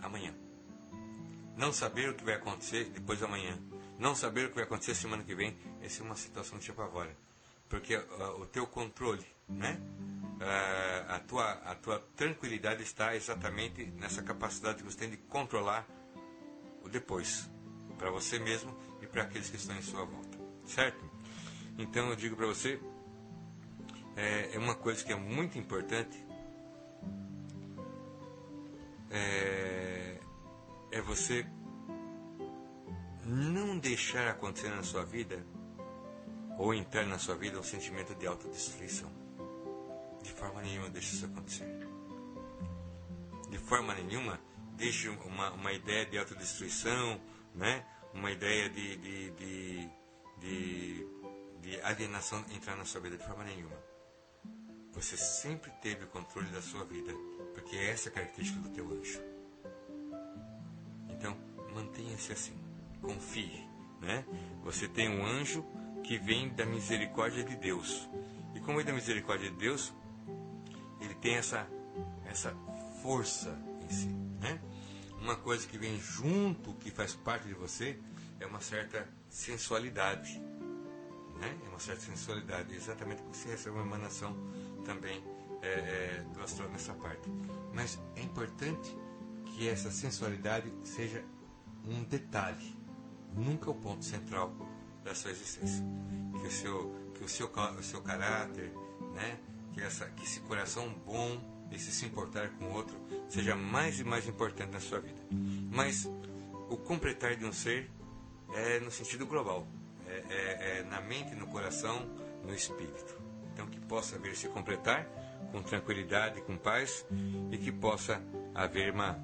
amanhã. 0.00 0.34
Não 1.56 1.72
saber 1.72 2.10
o 2.10 2.14
que 2.14 2.24
vai 2.24 2.34
acontecer 2.34 2.90
depois 2.90 3.18
de 3.18 3.24
amanhã. 3.24 3.58
Não 3.98 4.14
saber 4.14 4.46
o 4.46 4.48
que 4.48 4.56
vai 4.56 4.64
acontecer 4.64 4.94
semana 4.94 5.22
que 5.22 5.34
vem. 5.34 5.56
Essa 5.80 6.02
é 6.02 6.04
uma 6.04 6.16
situação 6.16 6.58
que 6.58 6.64
te 6.64 6.70
apavora. 6.70 7.14
Porque 7.68 7.96
uh, 7.96 8.40
o 8.40 8.46
teu 8.46 8.66
controle, 8.66 9.24
né? 9.48 9.80
Uh, 10.44 11.10
a, 11.10 11.18
tua, 11.20 11.52
a 11.52 11.74
tua 11.74 11.98
tranquilidade 12.14 12.82
está 12.82 13.16
exatamente 13.16 13.86
nessa 13.92 14.22
capacidade 14.22 14.76
que 14.76 14.84
você 14.84 14.98
tem 14.98 15.08
de 15.08 15.16
controlar 15.16 15.88
o 16.82 16.88
depois. 16.90 17.48
Para 17.96 18.10
você 18.10 18.38
mesmo 18.38 18.76
e 19.00 19.06
para 19.06 19.22
aqueles 19.22 19.48
que 19.48 19.56
estão 19.56 19.74
em 19.74 19.80
sua 19.80 20.04
volta. 20.04 20.38
Certo? 20.66 21.02
Então 21.78 22.10
eu 22.10 22.16
digo 22.16 22.36
para 22.36 22.44
você, 22.44 22.78
é, 24.16 24.54
é, 24.54 24.58
uma 24.58 24.74
coisa 24.74 25.02
que 25.02 25.12
é 25.14 25.16
muito 25.16 25.58
importante. 25.58 26.22
É, 29.10 30.20
é 30.92 31.00
você 31.00 31.46
não 33.24 33.78
deixar 33.78 34.28
acontecer 34.28 34.68
na 34.68 34.82
sua 34.82 35.06
vida 35.06 35.42
ou 36.58 36.74
entrar 36.74 37.06
na 37.06 37.18
sua 37.18 37.34
vida 37.34 37.58
um 37.58 37.62
sentimento 37.62 38.14
de 38.14 38.26
autodestruição. 38.26 39.23
De 40.24 40.32
forma 40.32 40.62
nenhuma 40.62 40.88
deixe 40.88 41.14
isso 41.14 41.26
acontecer. 41.26 41.68
De 43.50 43.58
forma 43.58 43.94
nenhuma 43.94 44.40
deixe 44.72 45.08
uma, 45.08 45.50
uma 45.50 45.70
ideia 45.70 46.06
de 46.06 46.16
autodestruição, 46.18 47.20
né? 47.54 47.84
uma 48.14 48.30
ideia 48.30 48.70
de, 48.70 48.96
de, 48.96 49.30
de, 49.32 49.90
de, 50.38 51.06
de 51.60 51.80
alienação 51.82 52.42
entrar 52.50 52.74
na 52.74 52.86
sua 52.86 53.02
vida. 53.02 53.18
De 53.18 53.24
forma 53.24 53.44
nenhuma. 53.44 53.76
Você 54.92 55.16
sempre 55.16 55.70
teve 55.82 56.04
o 56.04 56.08
controle 56.08 56.48
da 56.48 56.62
sua 56.62 56.84
vida, 56.84 57.12
porque 57.52 57.76
essa 57.76 58.08
é 58.08 58.12
a 58.12 58.14
característica 58.14 58.60
do 58.60 58.70
teu 58.70 58.90
anjo. 58.90 59.20
Então, 61.10 61.36
mantenha-se 61.74 62.32
assim, 62.32 62.56
confie, 63.02 63.68
né? 64.00 64.24
Você 64.62 64.88
tem 64.88 65.08
um 65.08 65.26
anjo 65.26 65.62
que 66.02 66.16
vem 66.16 66.48
da 66.48 66.64
misericórdia 66.64 67.44
de 67.44 67.56
Deus. 67.56 68.08
E 68.54 68.60
como 68.60 68.80
é 68.80 68.84
da 68.84 68.92
misericórdia 68.92 69.50
de 69.50 69.56
Deus, 69.56 69.92
tem 71.24 71.36
essa 71.36 71.66
essa 72.26 72.54
força 73.02 73.58
em 73.82 73.88
si, 73.88 74.08
né? 74.40 74.60
Uma 75.22 75.36
coisa 75.36 75.66
que 75.66 75.78
vem 75.78 75.98
junto, 75.98 76.74
que 76.74 76.90
faz 76.90 77.14
parte 77.14 77.48
de 77.48 77.54
você, 77.54 77.98
é 78.38 78.44
uma 78.46 78.60
certa 78.60 79.08
sensualidade, 79.30 80.38
né? 81.40 81.58
É 81.64 81.68
uma 81.70 81.78
certa 81.78 82.02
sensualidade, 82.02 82.74
exatamente 82.74 83.22
porque 83.22 83.38
você 83.38 83.48
recebe 83.48 83.76
uma 83.76 83.86
emanação 83.86 84.36
também 84.84 85.24
é, 85.62 85.68
é, 85.68 86.26
do 86.34 86.42
astral 86.42 86.68
nessa 86.68 86.92
parte. 86.92 87.30
Mas 87.72 87.98
é 88.16 88.20
importante 88.20 88.94
que 89.46 89.66
essa 89.66 89.90
sensualidade 89.90 90.70
seja 90.82 91.24
um 91.86 92.04
detalhe, 92.04 92.76
nunca 93.32 93.70
o 93.70 93.74
ponto 93.74 94.04
central 94.04 94.54
da 95.02 95.14
sua 95.14 95.30
existência. 95.30 95.82
Que 96.38 96.46
o 96.46 96.50
seu, 96.50 96.94
que 97.14 97.24
o 97.24 97.28
seu, 97.28 97.46
o 97.46 97.82
seu 97.82 98.02
caráter, 98.02 98.74
né? 99.14 99.38
Que, 99.74 99.82
essa, 99.82 100.06
que 100.06 100.22
esse 100.22 100.40
coração 100.40 100.88
bom, 101.04 101.42
esse 101.72 101.90
se 101.90 102.06
importar 102.06 102.48
com 102.50 102.66
o 102.66 102.72
outro, 102.72 102.96
seja 103.28 103.56
mais 103.56 103.98
e 103.98 104.04
mais 104.04 104.28
importante 104.28 104.70
na 104.70 104.80
sua 104.80 105.00
vida. 105.00 105.20
Mas 105.70 106.08
o 106.70 106.76
completar 106.76 107.36
de 107.36 107.44
um 107.44 107.52
ser 107.52 107.90
é 108.54 108.78
no 108.78 108.90
sentido 108.90 109.26
global, 109.26 109.66
é, 110.06 110.24
é, 110.30 110.78
é 110.78 110.82
na 110.84 111.00
mente, 111.00 111.34
no 111.34 111.46
coração, 111.48 112.08
no 112.44 112.54
espírito. 112.54 113.20
Então, 113.52 113.66
que 113.66 113.80
possa 113.80 114.16
haver 114.16 114.36
se 114.36 114.48
completar 114.48 115.06
com 115.50 115.62
tranquilidade, 115.62 116.40
com 116.42 116.56
paz 116.56 117.04
e 117.50 117.58
que 117.58 117.70
possa 117.70 118.22
haver 118.54 118.92
uma, 118.92 119.18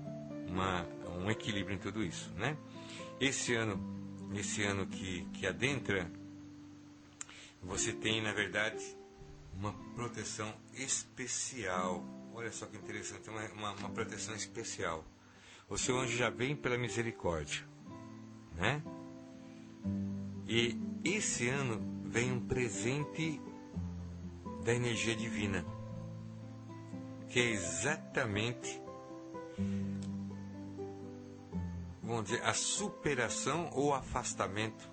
uma, 0.49 0.87
um 1.19 1.31
equilíbrio 1.31 1.75
em 1.75 1.79
tudo 1.79 2.03
isso, 2.03 2.33
né? 2.37 2.57
Esse 3.21 3.55
ano, 3.55 3.79
esse 4.35 4.63
ano 4.63 4.87
que, 4.87 5.25
que 5.33 5.47
adentra, 5.47 6.11
você 7.63 7.93
tem, 7.93 8.23
na 8.23 8.33
verdade, 8.33 8.83
uma 9.61 9.75
proteção 9.95 10.53
especial. 10.75 12.03
Olha 12.33 12.51
só 12.51 12.65
que 12.65 12.79
interessante, 12.79 13.29
uma, 13.29 13.45
uma, 13.53 13.73
uma 13.73 13.91
proteção 13.91 14.35
especial. 14.35 15.05
O 15.69 15.77
seu 15.77 15.99
anjo 15.99 16.17
já 16.17 16.31
vem 16.31 16.57
pela 16.57 16.79
misericórdia, 16.79 17.65
né? 18.57 18.83
E 20.49 20.77
esse 21.05 21.49
ano 21.49 22.03
vem 22.07 22.33
um 22.33 22.41
presente 22.41 23.41
da 24.65 24.75
energia 24.75 25.15
divina, 25.15 25.65
que 27.29 27.39
é 27.39 27.51
exatamente 27.51 28.81
vamos 32.03 32.25
dizer, 32.25 32.43
a 32.43 32.53
superação 32.53 33.71
ou 33.73 33.95
afastamento 33.95 34.91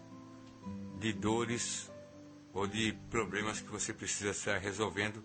de 1.00 1.12
dores 1.14 1.92
ou 2.58 2.66
de 2.66 2.92
problemas 3.12 3.62
que 3.62 3.70
você 3.70 3.94
precisa 3.94 4.32
estar 4.32 4.58
resolvendo 4.58 5.24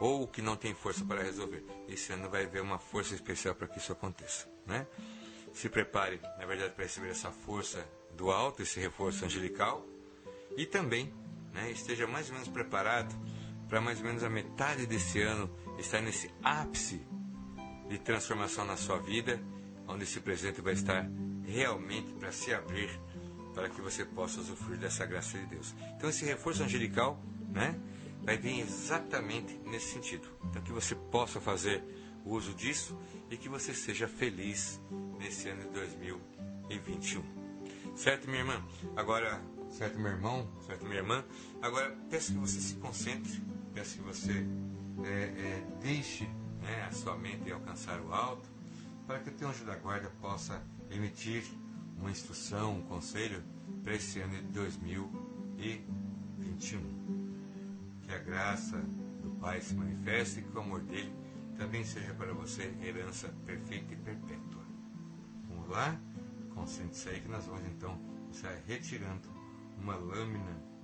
ou 0.00 0.26
que 0.26 0.42
não 0.42 0.56
tem 0.56 0.74
força 0.74 1.04
para 1.04 1.22
resolver. 1.22 1.64
Esse 1.88 2.12
ano 2.12 2.28
vai 2.28 2.46
haver 2.46 2.60
uma 2.60 2.80
força 2.80 3.14
especial 3.14 3.54
para 3.54 3.68
que 3.68 3.78
isso 3.78 3.92
aconteça, 3.92 4.50
né? 4.66 4.84
Se 5.52 5.68
prepare, 5.68 6.20
na 6.36 6.44
verdade, 6.44 6.74
para 6.74 6.82
receber 6.82 7.10
essa 7.10 7.30
força 7.30 7.88
do 8.16 8.28
alto, 8.28 8.60
esse 8.60 8.80
reforço 8.80 9.24
angelical, 9.24 9.86
e 10.56 10.66
também 10.66 11.14
né, 11.52 11.70
esteja 11.70 12.08
mais 12.08 12.26
ou 12.26 12.34
menos 12.34 12.48
preparado 12.48 13.14
para 13.68 13.80
mais 13.80 14.00
ou 14.00 14.06
menos 14.06 14.24
a 14.24 14.28
metade 14.28 14.84
desse 14.84 15.22
ano 15.22 15.48
estar 15.78 16.00
nesse 16.00 16.28
ápice 16.42 17.06
de 17.88 18.00
transformação 18.00 18.64
na 18.64 18.76
sua 18.76 18.98
vida, 18.98 19.40
onde 19.86 20.02
esse 20.02 20.18
presente 20.18 20.60
vai 20.60 20.72
estar 20.72 21.08
realmente 21.44 22.12
para 22.14 22.32
se 22.32 22.52
abrir 22.52 22.90
para 23.54 23.68
que 23.68 23.80
você 23.80 24.04
possa 24.04 24.40
usufruir 24.40 24.78
dessa 24.78 25.06
graça 25.06 25.38
de 25.38 25.46
Deus. 25.46 25.74
Então 25.96 26.10
esse 26.10 26.24
reforço 26.24 26.62
angelical, 26.62 27.22
né, 27.50 27.78
vai 28.22 28.36
vir 28.36 28.60
exatamente 28.60 29.58
nesse 29.64 29.92
sentido. 29.92 30.28
Então 30.44 30.62
que 30.62 30.72
você 30.72 30.94
possa 30.94 31.40
fazer 31.40 31.82
uso 32.24 32.54
disso 32.54 32.98
e 33.30 33.36
que 33.36 33.48
você 33.48 33.74
seja 33.74 34.08
feliz 34.08 34.80
nesse 35.18 35.48
ano 35.48 35.62
de 35.62 35.70
2021. 35.70 37.22
Certo, 37.96 38.26
minha 38.26 38.40
irmã? 38.40 38.64
Agora, 38.96 39.40
certo, 39.70 39.98
meu 39.98 40.10
irmão, 40.10 40.50
certo, 40.66 40.84
minha 40.84 40.98
irmã? 40.98 41.24
Agora, 41.62 41.96
peço 42.10 42.32
que 42.32 42.38
você 42.38 42.60
se 42.60 42.74
concentre, 42.76 43.40
peço 43.72 43.96
que 43.96 44.02
você 44.02 44.46
é, 45.04 45.08
é, 45.08 45.66
deixe 45.80 46.24
né, 46.60 46.86
a 46.88 46.92
sua 46.92 47.16
mente 47.16 47.52
alcançar 47.52 48.00
o 48.00 48.12
alto, 48.12 48.48
para 49.06 49.20
que 49.20 49.28
o 49.28 49.32
teu 49.32 49.48
anjo 49.48 49.64
da 49.64 49.76
guarda 49.76 50.10
possa 50.20 50.62
emitir 50.90 51.44
uma 51.98 52.10
instrução, 52.10 52.78
um 52.78 52.82
conselho 52.82 53.42
para 53.82 53.94
esse 53.94 54.20
ano 54.20 54.34
de 54.34 54.42
2021. 54.48 56.94
Que 58.02 58.12
a 58.12 58.18
graça 58.18 58.78
do 59.22 59.30
Pai 59.40 59.60
se 59.60 59.74
manifeste 59.74 60.40
e 60.40 60.42
que 60.42 60.56
o 60.56 60.60
amor 60.60 60.80
dele 60.82 61.12
também 61.56 61.84
seja 61.84 62.12
para 62.14 62.32
você 62.32 62.74
herança 62.82 63.28
perfeita 63.46 63.94
e 63.94 63.96
perpétua. 63.96 64.64
Vamos 65.48 65.68
lá? 65.68 65.96
Concentre-se 66.54 67.08
aí 67.08 67.20
que 67.20 67.28
nós 67.28 67.46
vamos 67.46 67.64
então 67.66 67.98
estar 68.30 68.54
retirando 68.66 69.28
uma 69.80 69.96
lâmina 69.96 70.74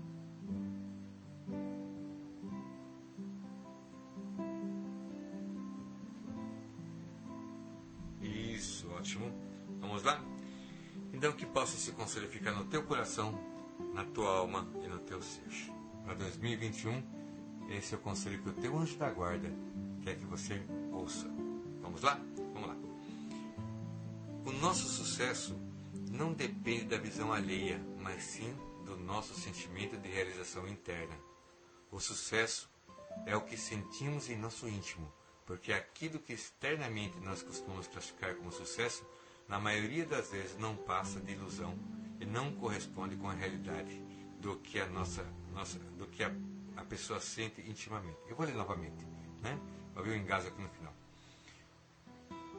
Isso, 8.20 8.86
ótimo. 8.90 9.32
Vamos 9.80 10.02
lá? 10.02 10.22
Então 11.20 11.32
que 11.32 11.44
possa 11.44 11.76
esse 11.76 11.92
conselho 11.92 12.30
ficar 12.30 12.52
no 12.52 12.64
teu 12.64 12.82
coração, 12.82 13.38
na 13.92 14.06
tua 14.06 14.38
alma 14.38 14.66
e 14.82 14.88
no 14.88 14.98
teu 15.00 15.20
ser. 15.20 15.70
Para 16.02 16.14
2021, 16.14 17.68
esse 17.68 17.92
é 17.92 17.98
o 17.98 18.00
conselho 18.00 18.42
que 18.42 18.48
o 18.48 18.54
teu 18.54 18.78
anjo 18.78 18.96
da 18.96 19.10
guarda 19.10 19.52
quer 20.02 20.16
que 20.16 20.24
você 20.24 20.62
ouça. 20.90 21.28
Vamos 21.82 22.00
lá? 22.00 22.18
Vamos 22.54 22.68
lá. 22.68 22.76
O 24.46 24.52
nosso 24.62 24.88
sucesso 24.88 25.54
não 26.10 26.32
depende 26.32 26.86
da 26.86 26.96
visão 26.96 27.34
alheia, 27.34 27.78
mas 27.98 28.22
sim 28.22 28.54
do 28.86 28.96
nosso 28.96 29.34
sentimento 29.34 29.98
de 29.98 30.08
realização 30.08 30.66
interna. 30.66 31.18
O 31.90 32.00
sucesso 32.00 32.66
é 33.26 33.36
o 33.36 33.42
que 33.42 33.58
sentimos 33.58 34.30
em 34.30 34.38
nosso 34.38 34.66
íntimo, 34.66 35.12
porque 35.44 35.70
aquilo 35.70 36.18
que 36.18 36.32
externamente 36.32 37.20
nós 37.20 37.42
costumamos 37.42 37.88
classificar 37.88 38.34
como 38.36 38.50
sucesso, 38.50 39.04
na 39.50 39.58
maioria 39.58 40.06
das 40.06 40.30
vezes 40.30 40.56
não 40.58 40.76
passa 40.76 41.18
de 41.20 41.32
ilusão 41.32 41.76
e 42.20 42.24
não 42.24 42.52
corresponde 42.52 43.16
com 43.16 43.28
a 43.28 43.32
realidade 43.32 44.00
do 44.38 44.56
que 44.56 44.78
a 44.78 44.86
nossa, 44.86 45.26
nossa 45.52 45.76
do 45.98 46.06
que 46.06 46.22
a, 46.22 46.32
a 46.76 46.84
pessoa 46.84 47.18
sente 47.18 47.60
intimamente. 47.68 48.16
Eu 48.28 48.36
vou 48.36 48.46
ler 48.46 48.54
novamente, 48.54 49.04
né? 49.42 49.58
Vai 49.92 50.04
ver 50.04 50.10
o 50.12 50.16
engaso 50.16 50.46
aqui 50.46 50.62
no 50.62 50.68
final. 50.68 50.94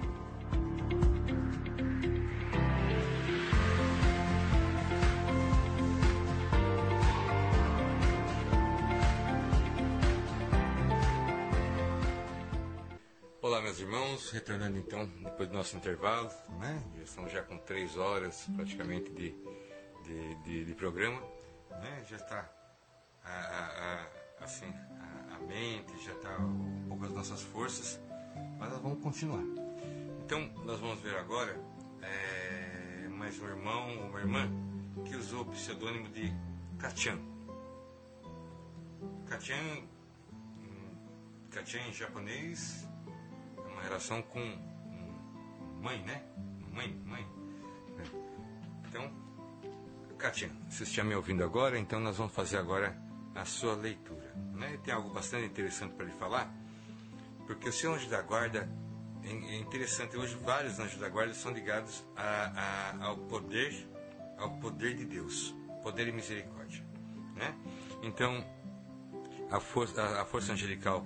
retornando 14.32 14.78
então, 14.78 15.06
depois 15.06 15.50
do 15.50 15.56
nosso 15.56 15.76
intervalo, 15.76 16.30
né? 16.60 16.82
Já 16.96 17.04
estamos 17.04 17.32
já 17.32 17.44
com 17.44 17.58
três 17.60 17.98
horas 17.98 18.48
praticamente 18.56 19.12
de, 19.12 19.36
de, 20.04 20.36
de, 20.44 20.66
de 20.66 20.76
programa, 20.76 21.22
né? 21.70 22.04
Já 22.10 22.18
está 22.18 22.50
a, 23.24 23.30
a, 23.30 24.04
a, 24.04 24.08
assim, 24.48 24.74
a, 25.30 25.40
mente, 25.46 25.92
já 26.06 26.14
está 26.14 26.38
um 26.40 26.86
pouco 26.88 27.04
as 27.04 27.12
nossas 27.12 27.42
forças, 27.42 28.00
mas 28.58 28.70
nós 28.70 28.82
vamos 28.82 29.04
continuar. 29.04 29.44
Então, 30.24 30.50
nós 30.64 30.80
vamos 30.80 31.02
ver 31.02 31.18
agora 31.18 31.60
é, 32.02 33.10
mais 33.10 33.38
um 33.42 33.46
irmão 33.46 33.98
ou 33.98 34.08
uma 34.08 34.20
irmã 34.20 34.50
que 35.06 35.18
usou 35.18 35.42
o 35.42 35.46
pseudônimo 35.48 36.08
de 36.10 36.34
Kachan. 36.80 37.20
Kachan, 39.26 39.84
Kachan 41.52 41.80
em 41.80 41.94
japonês 41.94 42.88
uma 43.58 43.82
relação 43.82 44.22
com 44.22 44.40
mãe, 45.82 46.02
né? 46.04 46.24
Mãe, 46.72 46.94
mãe. 47.06 47.28
Então, 48.88 49.12
Katia, 50.18 50.50
você 50.70 50.84
está 50.84 51.04
me 51.04 51.16
ouvindo 51.16 51.44
agora, 51.44 51.78
então 51.78 52.00
nós 52.00 52.18
vamos 52.18 52.34
fazer 52.34 52.58
agora 52.58 52.98
a 53.36 53.46
sua 53.46 53.76
leitura. 53.76 54.27
Né? 54.54 54.80
Tem 54.84 54.94
algo 54.94 55.10
bastante 55.10 55.46
interessante 55.46 55.94
para 55.94 56.06
lhe 56.06 56.12
falar, 56.14 56.54
porque 57.46 57.70
o 57.70 57.74
seu 57.74 57.94
anjo 57.94 58.10
da 58.10 58.22
guarda 58.22 58.70
é 59.24 59.58
interessante. 59.58 60.18
Hoje 60.18 60.36
vários 60.36 60.80
anjos 60.80 61.00
da 61.00 61.10
guarda 61.10 61.34
são 61.34 61.52
ligados 61.52 62.04
a, 62.16 62.94
a, 63.02 63.06
ao 63.06 63.18
poder, 63.18 63.88
ao 64.38 64.52
poder 64.58 64.96
de 64.96 65.06
Deus, 65.06 65.54
poder 65.84 66.08
e 66.08 66.12
misericórdia, 66.12 66.84
né? 67.36 67.56
Então 68.02 68.44
a 69.52 69.60
força, 69.60 70.22
a, 70.22 70.26
força 70.26 70.54
angelical 70.54 71.06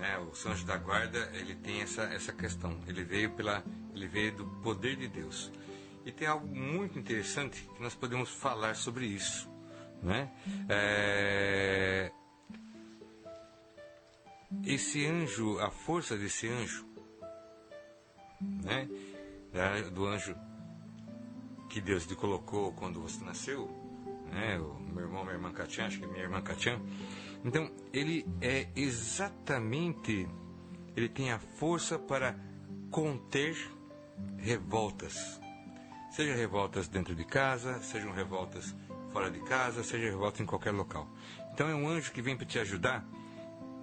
né? 0.00 0.18
O 0.18 0.34
São 0.34 0.52
Anjo 0.52 0.64
da 0.64 0.78
Guarda 0.78 1.30
ele 1.34 1.54
tem 1.54 1.82
essa, 1.82 2.02
essa 2.04 2.32
questão. 2.32 2.76
Ele 2.88 3.04
veio 3.04 3.30
pela 3.30 3.62
ele 3.94 4.08
veio 4.08 4.32
do 4.32 4.46
poder 4.62 4.96
de 4.96 5.06
Deus. 5.06 5.52
E 6.04 6.10
tem 6.10 6.26
algo 6.26 6.46
muito 6.46 6.98
interessante 6.98 7.68
que 7.76 7.82
nós 7.82 7.94
podemos 7.94 8.30
falar 8.30 8.74
sobre 8.74 9.04
isso. 9.04 9.48
Né? 10.02 10.30
É... 10.68 12.10
Esse 14.64 15.06
anjo, 15.06 15.58
a 15.58 15.70
força 15.70 16.16
desse 16.16 16.48
anjo, 16.48 16.84
né? 18.40 18.88
do 19.92 20.06
anjo 20.06 20.36
que 21.68 21.80
Deus 21.80 22.04
lhe 22.04 22.16
colocou 22.16 22.72
quando 22.72 23.00
você 23.00 23.24
nasceu, 23.24 23.70
né? 24.30 24.58
o 24.58 24.80
meu 24.92 25.04
irmão, 25.04 25.22
minha 25.22 25.36
irmã 25.36 25.52
Katian, 25.52 25.86
acho 25.86 26.00
que 26.00 26.06
minha 26.06 26.22
irmã 26.22 26.42
Katian. 26.42 26.80
Então, 27.44 27.70
ele 27.92 28.26
é 28.40 28.68
exatamente, 28.74 30.28
ele 30.96 31.08
tem 31.08 31.32
a 31.32 31.38
força 31.38 31.98
para 31.98 32.36
conter 32.90 33.56
revoltas. 34.36 35.40
Seja 36.10 36.34
revoltas 36.34 36.88
dentro 36.88 37.14
de 37.14 37.24
casa, 37.24 37.80
sejam 37.82 38.12
revoltas 38.12 38.74
fora 39.12 39.30
de 39.30 39.40
casa, 39.40 39.82
seja 39.84 40.10
revolta 40.10 40.42
em 40.42 40.46
qualquer 40.46 40.72
local. 40.72 41.08
Então 41.52 41.68
é 41.68 41.74
um 41.74 41.88
anjo 41.88 42.12
que 42.12 42.20
vem 42.20 42.36
para 42.36 42.46
te 42.46 42.58
ajudar 42.58 43.06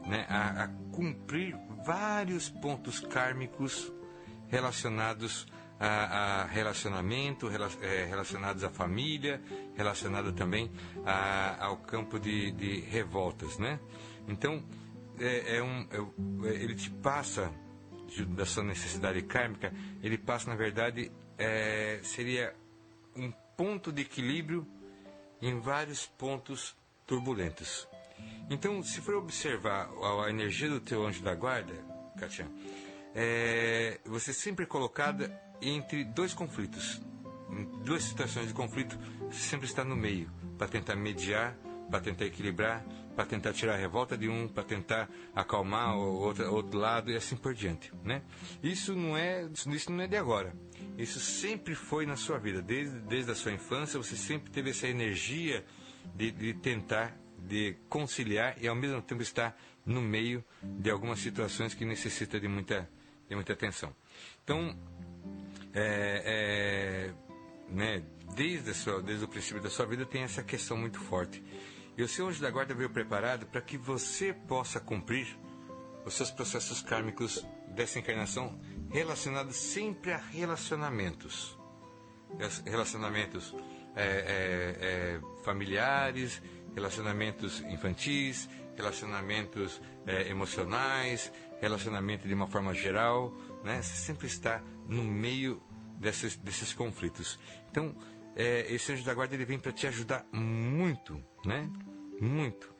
né, 0.08 0.26
a, 0.30 0.64
a 0.64 0.68
cumprir 0.92 1.56
vários 1.86 2.50
pontos 2.50 3.00
kármicos 3.00 3.92
relacionados 4.48 5.48
a, 5.80 6.42
a 6.42 6.46
relacionamento, 6.46 7.50
é, 7.82 8.06
relacionados 8.06 8.64
à 8.64 8.70
família, 8.70 9.42
relacionado 9.76 10.34
também 10.34 10.72
a, 11.06 11.66
ao 11.66 11.78
campo 11.78 12.20
de, 12.20 12.52
de, 12.52 12.80
revoltas, 12.82 13.58
né? 13.60 13.80
Então, 14.28 14.64
é, 15.20 15.58
é 15.58 15.64
um, 15.64 15.88
é, 16.44 16.50
ele 16.50 16.76
te 16.76 16.90
passa 16.90 17.52
da 18.30 18.46
sua 18.46 18.64
necessidade 18.64 19.22
kármica, 19.24 19.74
ele 20.02 20.18
passa, 20.18 20.50
na 20.50 20.56
verdade, 20.56 21.12
é, 21.38 22.00
seria 22.04 22.56
um 23.16 23.32
ponto 23.56 23.92
de 23.92 24.02
equilíbrio 24.02 24.66
em 25.42 25.60
vários 25.60 26.06
pontos 26.06 26.76
turbulentos. 27.06 27.88
Então, 28.50 28.82
se 28.82 29.02
for 29.02 29.16
observar 29.16 29.90
a, 30.24 30.30
energia 30.30 30.70
do 30.70 30.80
teu 30.80 31.06
anjo 31.06 31.22
da 31.22 31.36
guarda, 31.36 31.74
Katia, 32.18 32.48
é, 33.14 34.00
você 34.06 34.32
sempre 34.32 34.64
é 34.64 34.68
colocada 34.68 35.32
entre 35.62 36.04
dois 36.04 36.34
conflitos, 36.34 37.02
duas 37.84 38.04
situações 38.04 38.48
de 38.48 38.54
conflito, 38.54 38.98
você 39.30 39.40
sempre 39.40 39.66
está 39.66 39.84
no 39.84 39.96
meio, 39.96 40.32
para 40.58 40.68
tentar 40.68 40.96
mediar, 40.96 41.58
para 41.90 42.00
tentar 42.00 42.26
equilibrar, 42.26 42.86
para 43.16 43.26
tentar 43.26 43.52
tirar 43.54 43.74
a 43.74 43.78
revolta 43.78 44.16
de 44.16 44.30
um, 44.30 44.48
para 44.48 44.64
tentar 44.64 45.10
acalmar 45.34 45.98
o 45.98 46.20
outro, 46.20 46.54
outro 46.54 46.80
lado 46.80 47.12
e 47.12 47.16
assim 47.16 47.36
por 47.36 47.54
diante, 47.54 47.92
né? 48.04 48.22
Isso 48.62 48.96
não 48.96 49.18
é, 49.18 49.50
isso 49.68 49.92
não 49.92 50.02
é 50.02 50.08
de 50.08 50.16
agora. 50.16 50.54
Isso 50.98 51.20
sempre 51.20 51.74
foi 51.74 52.06
na 52.06 52.16
sua 52.16 52.38
vida, 52.38 52.62
desde, 52.62 53.00
desde 53.00 53.32
a 53.32 53.36
sua 53.36 53.52
infância, 53.52 53.98
você 53.98 54.16
sempre 54.16 54.52
teve 54.52 54.70
essa 54.70 54.88
energia 54.88 55.66
de, 56.16 56.32
de 56.32 56.54
tentar, 56.54 57.18
de 57.48 57.78
conciliar 57.90 58.56
e 58.62 58.68
ao 58.68 58.76
mesmo 58.76 59.02
tempo 59.02 59.22
estar 59.22 59.58
no 59.86 60.02
meio 60.02 60.44
de 60.62 60.90
algumas 60.92 61.20
situações 61.20 61.74
que 61.74 61.86
necessitam 61.86 62.40
de 62.40 62.48
muita, 62.48 62.90
de 63.30 63.36
muita 63.36 63.54
atenção. 63.54 63.96
Então, 64.44 64.78
é, 65.74 66.24
é, 66.26 67.14
né, 67.70 68.04
desde, 68.36 68.74
sua, 68.74 69.02
desde 69.02 69.24
o 69.26 69.28
princípio 69.28 69.62
da 69.62 69.70
sua 69.70 69.86
vida 69.86 70.06
tem 70.06 70.24
essa 70.24 70.44
questão 70.44 70.78
muito 70.78 71.00
forte. 71.00 71.44
E 71.98 72.04
o 72.04 72.08
seu 72.08 72.28
anjo 72.28 72.42
da 72.42 72.52
guarda 72.52 72.76
veio 72.76 72.90
preparado 72.90 73.46
para 73.48 73.62
que 73.62 73.78
você 73.78 74.34
possa 74.34 74.80
cumprir 74.80 75.38
os 76.06 76.14
seus 76.14 76.30
processos 76.30 76.82
kármicos 76.82 77.46
dessa 77.70 78.00
encarnação 78.00 78.60
relacionados 78.92 79.56
sempre 79.56 80.12
a 80.14 80.18
relacionamentos. 80.18 81.58
Relacionamentos 82.66 83.56
é, 83.96 84.04
é, 84.04 84.78
é, 84.80 85.44
familiares, 85.44 86.42
relacionamentos 86.78 87.62
infantis, 87.62 88.48
relacionamentos 88.76 89.82
é, 90.06 90.30
emocionais, 90.30 91.34
relacionamento 91.60 92.28
de 92.28 92.34
uma 92.36 92.46
forma 92.46 92.72
geral. 92.72 93.34
Né? 93.64 93.82
Você 93.82 93.96
sempre 93.96 94.28
está 94.28 94.62
no 94.88 95.04
meio 95.04 95.60
desses, 96.00 96.38
desses 96.38 96.74
conflitos. 96.74 97.40
Então, 97.72 97.96
é, 98.36 98.72
esse 98.72 98.92
anjo 98.92 99.04
da 99.04 99.16
guarda 99.16 99.34
ele 99.34 99.44
vem 99.44 99.58
para 99.58 99.72
te 99.72 99.88
ajudar 99.88 100.24
muito, 100.32 101.20
né? 101.44 101.68
Muito. 102.22 102.72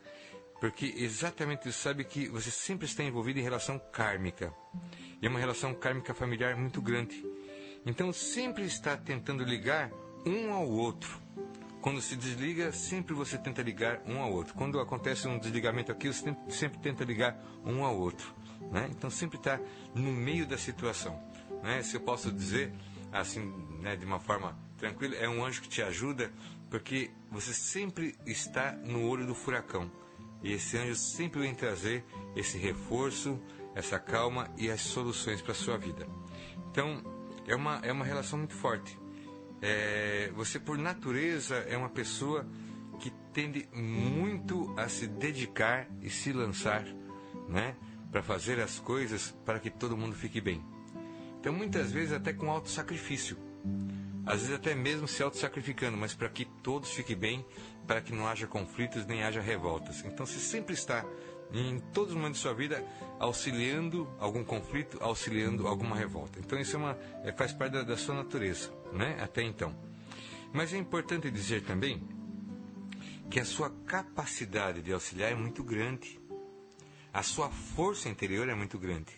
Porque 0.60 0.94
exatamente 0.98 1.72
sabe 1.72 2.04
que 2.04 2.30
você 2.30 2.52
sempre 2.52 2.86
está 2.86 3.04
envolvido 3.04 3.40
em 3.40 3.44
relação 3.44 3.82
kármica. 3.92 4.54
E 5.20 5.26
é 5.26 5.30
uma 5.30 5.40
relação 5.40 5.74
kármica 5.74 6.14
familiar 6.14 6.56
muito 6.56 6.80
grande. 6.84 7.26
Então, 7.84 8.14
sempre 8.14 8.64
está 8.64 8.96
tentando 8.96 9.44
ligar 9.44 9.92
um 10.24 10.54
ao 10.54 10.68
outro. 10.70 11.20
Quando 11.88 12.02
se 12.02 12.18
desliga, 12.18 12.74
sempre 12.74 13.14
você 13.14 13.38
tenta 13.38 13.62
ligar 13.62 14.02
um 14.06 14.20
ao 14.22 14.30
outro. 14.34 14.54
Quando 14.56 14.78
acontece 14.78 15.26
um 15.26 15.40
desligamento 15.40 15.90
aqui, 15.90 16.10
você 16.10 16.36
sempre 16.50 16.80
tenta 16.80 17.06
ligar 17.06 17.42
um 17.64 17.86
ao 17.86 17.98
outro. 17.98 18.36
Né? 18.70 18.90
Então, 18.92 19.10
sempre 19.10 19.38
está 19.38 19.58
no 19.96 20.12
meio 20.12 20.46
da 20.46 20.58
situação. 20.58 21.18
Né? 21.64 21.82
Se 21.82 21.96
eu 21.96 22.02
posso 22.02 22.30
dizer, 22.30 22.74
assim, 23.10 23.54
né, 23.80 23.96
de 23.96 24.06
uma 24.06 24.20
forma 24.20 24.54
tranquila, 24.78 25.16
é 25.16 25.30
um 25.30 25.46
anjo 25.46 25.62
que 25.62 25.70
te 25.70 25.82
ajuda 25.82 26.30
porque 26.70 27.10
você 27.32 27.54
sempre 27.54 28.18
está 28.26 28.74
no 28.74 29.08
olho 29.08 29.26
do 29.26 29.34
furacão. 29.34 29.90
E 30.44 30.52
esse 30.52 30.78
anjo 30.78 30.96
sempre 30.96 31.40
vem 31.40 31.56
trazer 31.56 32.04
esse 32.36 32.58
reforço, 32.58 33.40
essa 33.74 33.98
calma 33.98 34.52
e 34.58 34.70
as 34.70 34.82
soluções 34.82 35.42
para 35.42 35.54
a 35.54 35.56
sua 35.56 35.78
vida. 35.78 36.06
Então, 36.70 37.02
é 37.48 37.56
uma, 37.56 37.80
é 37.82 37.94
uma 37.94 38.04
relação 38.04 38.38
muito 38.40 38.56
forte. 38.56 39.00
É, 39.62 40.32
você, 40.36 40.60
por 40.60 40.78
natureza, 40.78 41.56
é 41.68 41.76
uma 41.76 41.90
pessoa 41.90 42.46
que 43.00 43.12
tende 43.34 43.68
muito 43.74 44.74
a 44.78 44.88
se 44.90 45.08
dedicar 45.08 45.88
e 46.02 46.10
se 46.10 46.32
lançar 46.32 46.84
né, 47.48 47.76
para 48.12 48.22
fazer 48.22 48.60
as 48.60 48.80
coisas 48.80 49.36
para 49.46 49.60
que 49.60 49.70
todo 49.70 49.98
mundo 49.98 50.16
fique 50.16 50.42
bem. 50.42 50.64
Então, 51.40 51.54
muitas 51.54 51.92
vezes, 51.92 52.14
até 52.14 52.34
com 52.34 52.52
alto 52.52 52.70
sacrifício. 52.70 53.38
Às 54.26 54.42
vezes, 54.42 54.56
até 54.56 54.76
mesmo 54.76 55.08
se 55.08 55.24
auto-sacrificando, 55.24 55.96
mas 55.96 56.14
para 56.14 56.28
que 56.28 56.44
todos 56.44 56.90
fiquem 56.92 57.16
bem, 57.16 57.46
para 57.86 58.02
que 58.02 58.14
não 58.14 58.28
haja 58.28 58.46
conflitos 58.46 59.06
nem 59.06 59.24
haja 59.24 59.40
revoltas. 59.40 60.04
Então, 60.04 60.26
você 60.26 60.40
sempre 60.40 60.74
está, 60.74 61.06
em 61.54 61.80
todos 61.94 62.10
os 62.10 62.18
momentos 62.18 62.40
da 62.40 62.50
sua 62.50 62.54
vida, 62.54 62.84
auxiliando 63.20 64.10
algum 64.20 64.44
conflito, 64.44 64.98
auxiliando 65.00 65.68
alguma 65.68 65.96
revolta. 65.96 66.40
Então, 66.40 66.60
isso 66.60 66.76
é 66.76 66.80
uma, 66.80 66.98
é, 67.24 67.32
faz 67.32 67.54
parte 67.54 67.74
da, 67.74 67.84
da 67.84 67.96
sua 67.96 68.16
natureza, 68.16 68.70
né? 68.94 69.18
até 69.22 69.44
então. 69.44 69.76
Mas 70.54 70.74
é 70.74 70.78
importante 70.78 71.30
dizer 71.30 71.64
também 71.64 72.08
que 73.30 73.40
a 73.40 73.46
sua 73.46 73.70
capacidade 73.86 74.82
de 74.82 74.94
auxiliar 74.94 75.32
é 75.32 75.36
muito 75.36 75.64
grande. 75.64 76.20
A 77.14 77.24
sua 77.24 77.50
força 77.50 78.10
interior 78.10 78.48
é 78.48 78.56
muito 78.56 78.80
grande. 78.80 79.12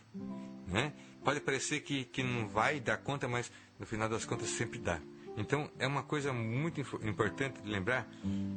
Né? 0.68 0.94
Pode 1.24 1.40
parecer 1.42 1.82
que, 1.82 2.06
que 2.06 2.24
não 2.24 2.48
vai 2.48 2.80
dar 2.80 2.98
conta, 2.98 3.28
mas 3.28 3.52
no 3.78 3.86
final 3.86 4.10
das 4.10 4.26
contas 4.26 4.50
sempre 4.50 4.80
dá. 4.80 5.00
Então 5.38 5.70
é 5.80 5.88
uma 5.88 6.04
coisa 6.04 6.34
muito 6.34 6.82
importante 6.82 7.62
de 7.62 7.70
lembrar 7.70 8.08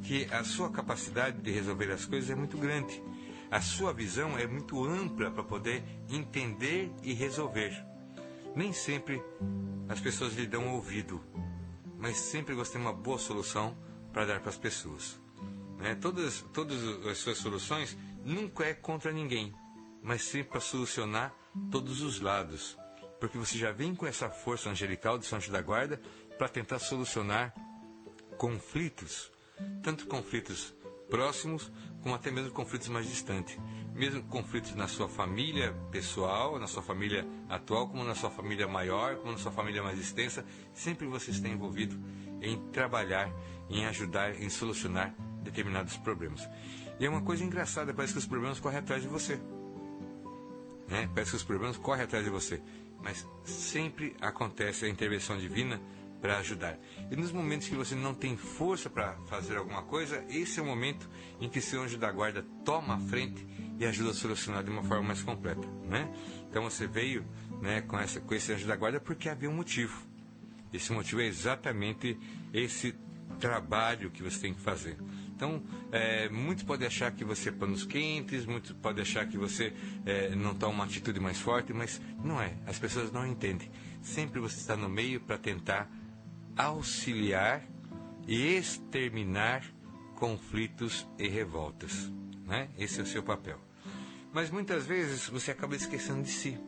que 0.03 0.25
a 0.33 0.43
sua 0.43 0.71
capacidade 0.71 1.41
de 1.41 1.51
resolver 1.51 1.91
as 1.93 2.07
coisas 2.07 2.31
é 2.31 2.35
muito 2.35 2.57
grande. 2.57 3.03
A 3.51 3.61
sua 3.61 3.93
visão 3.93 4.39
é 4.39 4.47
muito 4.47 4.83
ampla 4.85 5.31
para 5.31 5.45
poder 5.45 5.83
entender 6.09 6.91
e 7.03 7.13
resolver. 7.13 7.92
Nem 8.55 8.73
sempre 8.73 9.23
as 9.89 10.01
pessoas 10.01 10.35
lhe 10.35 10.47
dão 10.47 10.75
ouvido, 10.75 11.23
mas 11.99 12.17
sempre 12.17 12.55
você 12.55 12.73
tem 12.73 12.81
uma 12.81 12.93
boa 12.93 13.19
solução 13.19 13.77
para 14.13 14.27
dar 14.27 14.41
para 14.41 14.51
as 14.51 14.59
pessoas. 14.59 15.21
Né? 15.79 15.95
Todas, 15.95 16.43
todas 16.53 17.07
as 17.07 17.19
suas 17.19 17.39
soluções 17.39 17.97
nunca 18.25 18.65
é 18.65 18.75
contra 18.75 19.13
ninguém, 19.13 19.55
mas 20.03 20.23
sempre 20.23 20.53
para 20.53 20.61
solucionar 20.61 21.35
todos 21.71 22.03
os 22.03 22.21
lados, 22.21 22.77
porque 23.21 23.39
você 23.39 23.57
já 23.57 23.73
vem 23.73 23.95
com 23.95 24.07
essa 24.07 24.29
força 24.29 24.71
angelical 24.71 25.19
de 25.19 25.27
São 25.27 25.39
da 25.51 25.63
Guarda 25.63 26.01
para 26.37 26.49
tentar 26.49 26.79
solucionar 26.79 27.55
conflitos, 28.37 29.31
tanto 29.83 30.07
conflitos 30.07 30.75
próximos 31.09 31.71
como 32.03 32.15
até 32.15 32.31
mesmo 32.31 32.51
conflitos 32.51 32.89
mais 32.89 33.07
distantes, 33.07 33.59
mesmo 33.95 34.23
conflitos 34.25 34.75
na 34.75 34.89
sua 34.89 35.09
família 35.09 35.73
pessoal, 35.91 36.59
na 36.59 36.67
sua 36.67 36.83
família 36.83 37.27
atual, 37.49 37.89
como 37.89 38.03
na 38.03 38.15
sua 38.15 38.31
família 38.31 38.67
maior, 38.67 39.17
como 39.17 39.33
na 39.33 39.39
sua 39.39 39.53
família 39.53 39.83
mais 39.83 39.99
extensa, 39.99 40.45
sempre 40.75 41.07
você 41.07 41.31
está 41.31 41.49
envolvido 41.49 41.99
em 42.41 42.59
trabalhar, 42.71 43.33
em 43.71 43.87
ajudar, 43.87 44.35
em 44.41 44.51
solucionar 44.51 45.15
determinados 45.43 45.97
problemas. 45.97 46.49
E 46.99 47.07
é 47.07 47.09
uma 47.09 47.23
coisa 47.23 47.45
engraçada, 47.45 47.95
parece 47.95 48.13
que 48.13 48.19
os 48.19 48.27
problemas 48.27 48.59
correm 48.59 48.79
atrás 48.79 49.03
de 49.03 49.09
você. 49.09 49.41
Né? 50.89 51.09
Parece 51.15 51.31
que 51.31 51.37
os 51.37 51.45
problemas 51.45 51.77
correm 51.77 52.03
atrás 52.05 52.25
de 52.25 52.31
você. 52.31 52.61
Mas 53.03 53.27
sempre 53.45 54.17
acontece 54.21 54.85
a 54.85 54.89
intervenção 54.89 55.37
divina 55.39 55.81
para 56.23 56.39
ajudar. 56.39 56.79
E 57.11 57.17
nos 57.17 57.33
momentos 57.33 57.69
que 57.69 57.75
você 57.75 57.97
não 57.97 58.15
tem 58.15 58.37
força 58.37 58.89
para 58.89 59.17
fazer 59.27 59.57
alguma 59.57 59.83
coisa, 59.83 60.25
esse 60.31 60.61
é 60.61 60.63
o 60.63 60.67
momento 60.67 61.11
em 61.41 61.49
que 61.49 61.61
seu 61.61 61.83
anjo 61.83 61.99
da 61.99 62.11
guarda 62.13 62.47
toma 62.65 62.95
a 62.95 62.99
frente 62.99 63.45
e 63.79 63.85
ajuda 63.85 64.11
a 64.11 64.15
solucionar 64.15 64.63
de 64.63 64.71
uma 64.71 64.85
forma 64.85 65.09
mais 65.09 65.21
completa. 65.21 65.67
Né? 65.85 66.09
Então 66.49 66.63
você 66.63 66.87
veio 66.87 67.27
né, 67.61 67.81
com, 67.81 67.99
essa, 67.99 68.21
com 68.21 68.33
esse 68.33 68.53
anjo 68.53 68.69
da 68.69 68.77
guarda 68.77 69.01
porque 69.01 69.29
havia 69.29 69.51
um 69.51 69.55
motivo. 69.55 70.01
Esse 70.73 70.93
motivo 70.93 71.21
é 71.21 71.27
exatamente 71.27 72.17
esse 72.55 72.95
trabalho 73.41 74.09
que 74.09 74.23
você 74.23 74.39
tem 74.39 74.55
que 74.55 74.61
fazer. 74.61 74.97
Então, 75.35 75.61
é, 75.91 76.29
muitos 76.29 76.63
podem 76.63 76.87
achar 76.87 77.11
que 77.11 77.25
você 77.25 77.49
é 77.49 77.53
panos 77.53 77.85
quentes, 77.85 78.47
muitos 78.47 78.71
podem 78.73 79.03
achar 79.03 79.27
que 79.27 79.37
você 79.37 79.73
é, 80.07 80.37
não 80.37 80.55
toma 80.55 80.75
uma 80.75 80.85
atitude 80.85 81.19
mais 81.19 81.41
forte, 81.41 81.73
mas 81.73 82.01
não 82.23 82.41
é. 82.41 82.55
As 82.65 82.79
pessoas 82.79 83.11
não 83.11 83.27
entendem. 83.27 83.69
Sempre 84.01 84.39
você 84.39 84.57
está 84.57 84.77
no 84.77 84.89
meio 84.89 85.21
para 85.21 85.37
tentar 85.37 85.91
auxiliar 86.57 87.63
e 88.27 88.57
exterminar 88.57 89.65
conflitos 90.15 91.07
e 91.19 91.29
revoltas. 91.29 92.11
Né? 92.47 92.69
Esse 92.79 93.01
é 93.01 93.03
o 93.03 93.07
seu 93.07 93.23
papel. 93.23 93.59
Mas 94.33 94.51
muitas 94.51 94.87
vezes 94.87 95.29
você 95.29 95.51
acaba 95.51 95.77
esquecendo 95.77 96.23
de 96.23 96.31
si. 96.31 96.59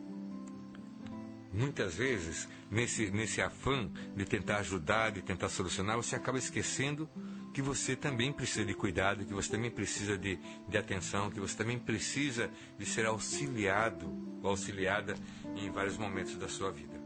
Muitas 1.51 1.95
vezes, 1.95 2.49
nesse, 2.69 3.09
nesse 3.11 3.41
afã 3.41 3.89
de 4.15 4.25
tentar 4.25 4.57
ajudar, 4.57 5.11
de 5.11 5.21
tentar 5.21 5.47
solucionar, 5.47 5.95
você 5.95 6.15
acaba 6.15 6.37
esquecendo 6.37 7.09
que 7.53 7.61
você 7.61 7.95
também 7.95 8.33
precisa 8.33 8.65
de 8.65 8.73
cuidado, 8.73 9.25
que 9.25 9.33
você 9.33 9.51
também 9.51 9.71
precisa 9.71 10.17
de, 10.17 10.37
de 10.67 10.77
atenção, 10.77 11.31
que 11.31 11.39
você 11.39 11.55
também 11.55 11.79
precisa 11.79 12.51
de 12.77 12.85
ser 12.85 13.05
auxiliado 13.05 14.05
ou 14.43 14.49
auxiliada 14.49 15.15
em 15.55 15.71
vários 15.71 15.97
momentos 15.97 16.35
da 16.35 16.49
sua 16.49 16.69
vida. 16.71 17.01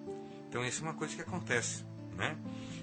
Então, 0.48 0.66
isso 0.66 0.84
é 0.84 0.88
uma 0.88 0.96
coisa 0.96 1.16
que 1.16 1.22
acontece. 1.22 1.86
Né? 2.20 2.38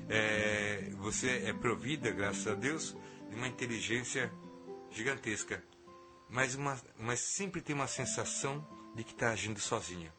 É, 0.08 0.90
você 0.96 1.42
é 1.44 1.52
provida, 1.52 2.10
graças 2.10 2.46
a 2.46 2.54
Deus, 2.54 2.96
de 3.28 3.36
uma 3.36 3.46
inteligência 3.46 4.32
gigantesca, 4.90 5.62
mas, 6.30 6.54
uma, 6.54 6.80
mas 6.98 7.20
sempre 7.20 7.60
tem 7.60 7.76
uma 7.76 7.86
sensação 7.86 8.66
de 8.94 9.04
que 9.04 9.12
está 9.12 9.30
agindo 9.30 9.60
sozinha. 9.60 10.12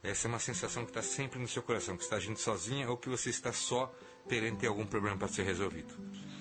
Essa 0.00 0.28
é 0.28 0.30
uma 0.30 0.38
sensação 0.38 0.84
que 0.84 0.90
está 0.90 1.02
sempre 1.02 1.40
no 1.40 1.48
seu 1.48 1.60
coração, 1.60 1.96
que 1.96 2.04
está 2.04 2.16
agindo 2.16 2.38
sozinha 2.38 2.88
ou 2.88 2.96
que 2.96 3.08
você 3.08 3.30
está 3.30 3.52
só 3.52 3.92
perante 4.28 4.64
algum 4.64 4.86
problema 4.86 5.16
para 5.16 5.26
ser 5.26 5.42
resolvido. 5.42 5.92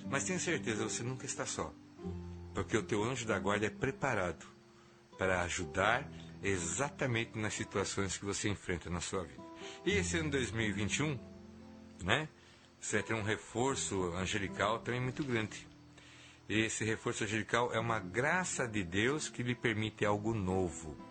Mas 0.10 0.26
tenha 0.26 0.40
certeza, 0.40 0.84
você 0.84 1.02
nunca 1.02 1.26
está 1.26 1.46
só, 1.46 1.74
porque 2.54 2.78
o 2.78 2.84
teu 2.84 3.04
anjo 3.04 3.26
da 3.26 3.40
guarda 3.40 3.66
é 3.66 3.72
preparado 3.72 4.46
para 5.18 5.42
ajudar 5.42 6.08
exatamente 6.44 7.36
nas 7.36 7.56
situações 7.56 8.16
que 8.16 8.26
você 8.26 8.48
enfrenta 8.48 8.92
na 8.92 9.02
sua 9.02 9.24
vida. 9.24 9.44
E 9.84 9.92
esse 9.94 10.18
ano 10.18 10.30
2021, 10.30 11.37
né? 12.04 12.28
Você 12.80 13.02
ter 13.02 13.14
um 13.14 13.24
reforço 13.24 14.14
angelical 14.16 14.80
também 14.80 15.02
muito 15.02 15.24
grande. 15.24 15.68
Esse 16.48 16.86
reforço 16.86 17.24
angelical 17.24 17.74
é 17.74 17.80
uma 17.80 18.00
graça 18.00 18.68
de 18.68 18.84
Deus 18.84 19.28
que 19.30 19.44
lhe 19.44 19.56
permite 19.56 20.06
algo 20.06 20.34
novo 20.34 21.08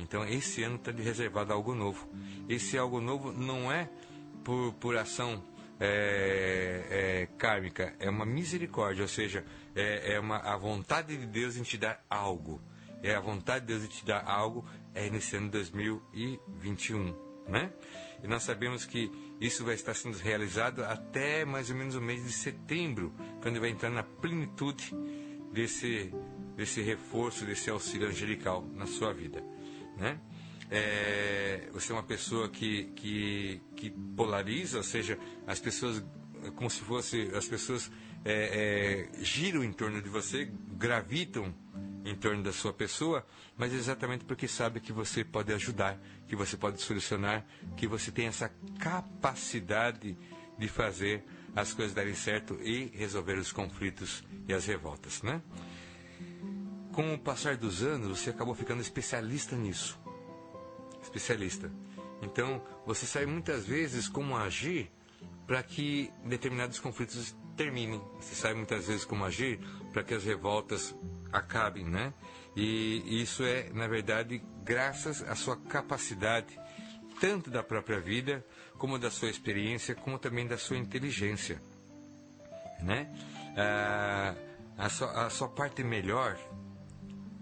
então 0.00 0.24
esse 0.26 0.62
ano 0.62 0.76
está 0.76 0.90
de 0.90 1.02
reservado 1.02 1.52
algo 1.52 1.74
novo. 1.74 2.08
Esse 2.48 2.78
algo 2.78 3.00
novo 3.00 3.32
não 3.32 3.70
é 3.70 3.88
por, 4.42 4.72
por 4.74 4.96
ação 4.96 5.44
é, 5.78 6.86
é, 6.90 7.26
kármica, 7.38 7.94
é 7.98 8.08
uma 8.08 8.26
misericórdia, 8.26 9.02
ou 9.02 9.08
seja, 9.08 9.44
é, 9.74 10.14
é 10.14 10.20
uma, 10.20 10.38
a 10.38 10.56
vontade 10.56 11.16
de 11.16 11.26
Deus 11.26 11.56
em 11.56 11.62
te 11.62 11.76
dar 11.78 12.04
algo. 12.08 12.60
É 13.02 13.14
a 13.14 13.20
vontade 13.20 13.66
de 13.66 13.72
Deus 13.72 13.84
em 13.84 13.88
te 13.88 14.04
dar 14.04 14.24
algo 14.26 14.64
é 14.94 15.08
nesse 15.08 15.36
ano 15.36 15.48
2021, 15.50 17.14
né? 17.48 17.72
E 18.22 18.26
nós 18.26 18.42
sabemos 18.42 18.84
que 18.84 19.10
isso 19.40 19.64
vai 19.64 19.74
estar 19.74 19.94
sendo 19.94 20.18
realizado 20.18 20.84
até 20.84 21.44
mais 21.44 21.70
ou 21.70 21.76
menos 21.76 21.94
o 21.94 22.00
mês 22.00 22.22
de 22.24 22.32
setembro, 22.32 23.12
quando 23.40 23.58
vai 23.58 23.70
entrar 23.70 23.90
na 23.90 24.02
plenitude 24.02 24.92
desse, 25.52 26.12
desse 26.56 26.82
reforço, 26.82 27.44
desse 27.44 27.70
auxílio 27.70 28.08
angelical 28.08 28.64
na 28.74 28.86
sua 28.86 29.12
vida 29.12 29.42
né? 30.00 30.18
É, 30.70 31.68
você 31.72 31.92
é 31.92 31.94
uma 31.94 32.02
pessoa 32.02 32.48
que, 32.48 32.84
que, 32.96 33.60
que 33.76 33.90
polariza, 33.90 34.78
ou 34.78 34.84
seja, 34.84 35.18
as 35.46 35.60
pessoas 35.60 36.02
como 36.54 36.70
se 36.70 36.80
fosse 36.80 37.30
as 37.34 37.46
pessoas 37.46 37.92
é, 38.24 39.08
é, 39.12 39.22
giram 39.22 39.62
em 39.62 39.72
torno 39.72 40.00
de 40.00 40.08
você, 40.08 40.50
gravitam 40.72 41.54
em 42.04 42.14
torno 42.14 42.42
da 42.42 42.52
sua 42.52 42.72
pessoa, 42.72 43.26
mas 43.56 43.72
exatamente 43.72 44.24
porque 44.24 44.48
sabe 44.48 44.80
que 44.80 44.92
você 44.92 45.24
pode 45.24 45.52
ajudar, 45.52 45.98
que 46.26 46.34
você 46.34 46.56
pode 46.56 46.80
solucionar, 46.80 47.44
que 47.76 47.86
você 47.86 48.10
tem 48.10 48.26
essa 48.26 48.50
capacidade 48.78 50.16
de 50.58 50.68
fazer 50.68 51.24
as 51.54 51.72
coisas 51.74 51.94
darem 51.94 52.14
certo 52.14 52.58
e 52.62 52.86
resolver 52.94 53.38
os 53.38 53.52
conflitos 53.52 54.22
e 54.48 54.54
as 54.54 54.64
revoltas, 54.66 55.22
né? 55.22 55.42
com 56.92 57.14
o 57.14 57.18
passar 57.18 57.56
dos 57.56 57.82
anos, 57.82 58.18
você 58.18 58.30
acabou 58.30 58.54
ficando 58.54 58.82
especialista 58.82 59.56
nisso. 59.56 59.98
Especialista. 61.02 61.72
Então, 62.20 62.62
você 62.84 63.06
sabe 63.06 63.26
muitas 63.26 63.64
vezes 63.64 64.08
como 64.08 64.36
agir 64.36 64.90
para 65.46 65.62
que 65.62 66.10
determinados 66.24 66.78
conflitos 66.78 67.34
terminem. 67.56 68.00
Você 68.20 68.34
sabe 68.34 68.56
muitas 68.56 68.86
vezes 68.86 69.04
como 69.04 69.24
agir 69.24 69.58
para 69.92 70.02
que 70.02 70.14
as 70.14 70.24
revoltas 70.24 70.94
acabem, 71.32 71.84
né? 71.84 72.12
E 72.56 73.22
isso 73.22 73.42
é, 73.44 73.70
na 73.70 73.86
verdade, 73.86 74.42
graças 74.64 75.22
à 75.22 75.34
sua 75.34 75.56
capacidade, 75.56 76.58
tanto 77.20 77.50
da 77.50 77.62
própria 77.62 78.00
vida, 78.00 78.44
como 78.78 78.98
da 78.98 79.10
sua 79.10 79.28
experiência, 79.28 79.94
como 79.94 80.18
também 80.18 80.46
da 80.46 80.58
sua 80.58 80.76
inteligência, 80.76 81.62
né? 82.82 83.12
Ah, 83.56 84.34
a, 84.78 84.88
sua, 84.88 85.26
a 85.26 85.30
sua 85.30 85.48
parte 85.48 85.84
melhor 85.84 86.38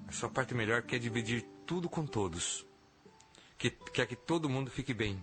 a 0.09 0.13
sua 0.13 0.31
parte 0.31 0.55
melhor 0.55 0.83
quer 0.83 0.99
dividir 0.99 1.45
tudo 1.67 1.87
com 1.87 2.07
todos. 2.07 2.67
Que, 3.59 3.71
quer 3.71 4.07
que 4.07 4.17
todo 4.17 4.49
mundo 4.49 4.71
fique 4.71 4.95
bem. 4.95 5.23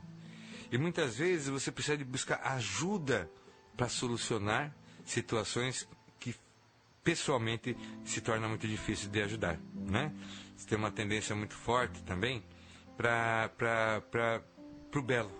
E 0.71 0.77
muitas 0.77 1.15
vezes 1.15 1.47
você 1.47 1.71
precisa 1.71 1.97
de 1.97 2.03
buscar 2.03 2.39
ajuda 2.43 3.29
para 3.75 3.89
solucionar 3.89 4.75
situações 5.03 5.83
que 5.83 5.94
pessoalmente 7.05 7.77
se 8.03 8.19
torna 8.19 8.49
muito 8.49 8.67
difícil 8.67 9.09
de 9.09 9.21
ajudar. 9.21 9.59
Né? 9.73 10.11
Você 10.57 10.67
tem 10.67 10.77
uma 10.77 10.91
tendência 10.91 11.35
muito 11.35 11.53
forte 11.53 12.03
também 12.03 12.43
para 12.97 13.51
o 14.93 15.01
belo. 15.01 15.31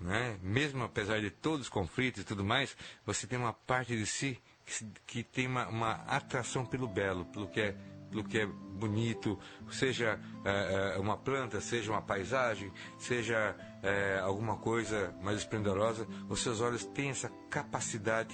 Né? 0.00 0.38
Mesmo 0.40 0.84
apesar 0.84 1.20
de 1.20 1.30
todos 1.30 1.62
os 1.62 1.68
conflitos 1.68 2.22
e 2.22 2.24
tudo 2.24 2.44
mais, 2.44 2.76
você 3.04 3.26
tem 3.26 3.38
uma 3.38 3.52
parte 3.52 3.96
de 3.96 4.06
si 4.06 4.40
que, 4.64 4.86
que 5.06 5.22
tem 5.24 5.48
uma, 5.48 5.66
uma 5.66 5.92
atração 6.06 6.64
pelo 6.64 6.86
belo, 6.86 7.24
pelo 7.26 7.48
que 7.48 7.60
é 7.60 7.76
pelo 8.10 8.22
que 8.22 8.38
é 8.38 8.46
bonito, 8.46 9.36
seja 9.72 10.20
é, 10.44 10.96
uma 11.00 11.16
planta, 11.16 11.60
seja 11.60 11.90
uma 11.90 12.00
paisagem, 12.00 12.70
seja 12.96 13.56
é, 13.82 14.20
alguma 14.22 14.56
coisa 14.56 15.12
mais 15.20 15.38
esplendorosa, 15.38 16.06
os 16.28 16.40
seus 16.40 16.60
olhos 16.60 16.84
têm 16.84 17.10
essa 17.10 17.28
capacidade 17.50 18.32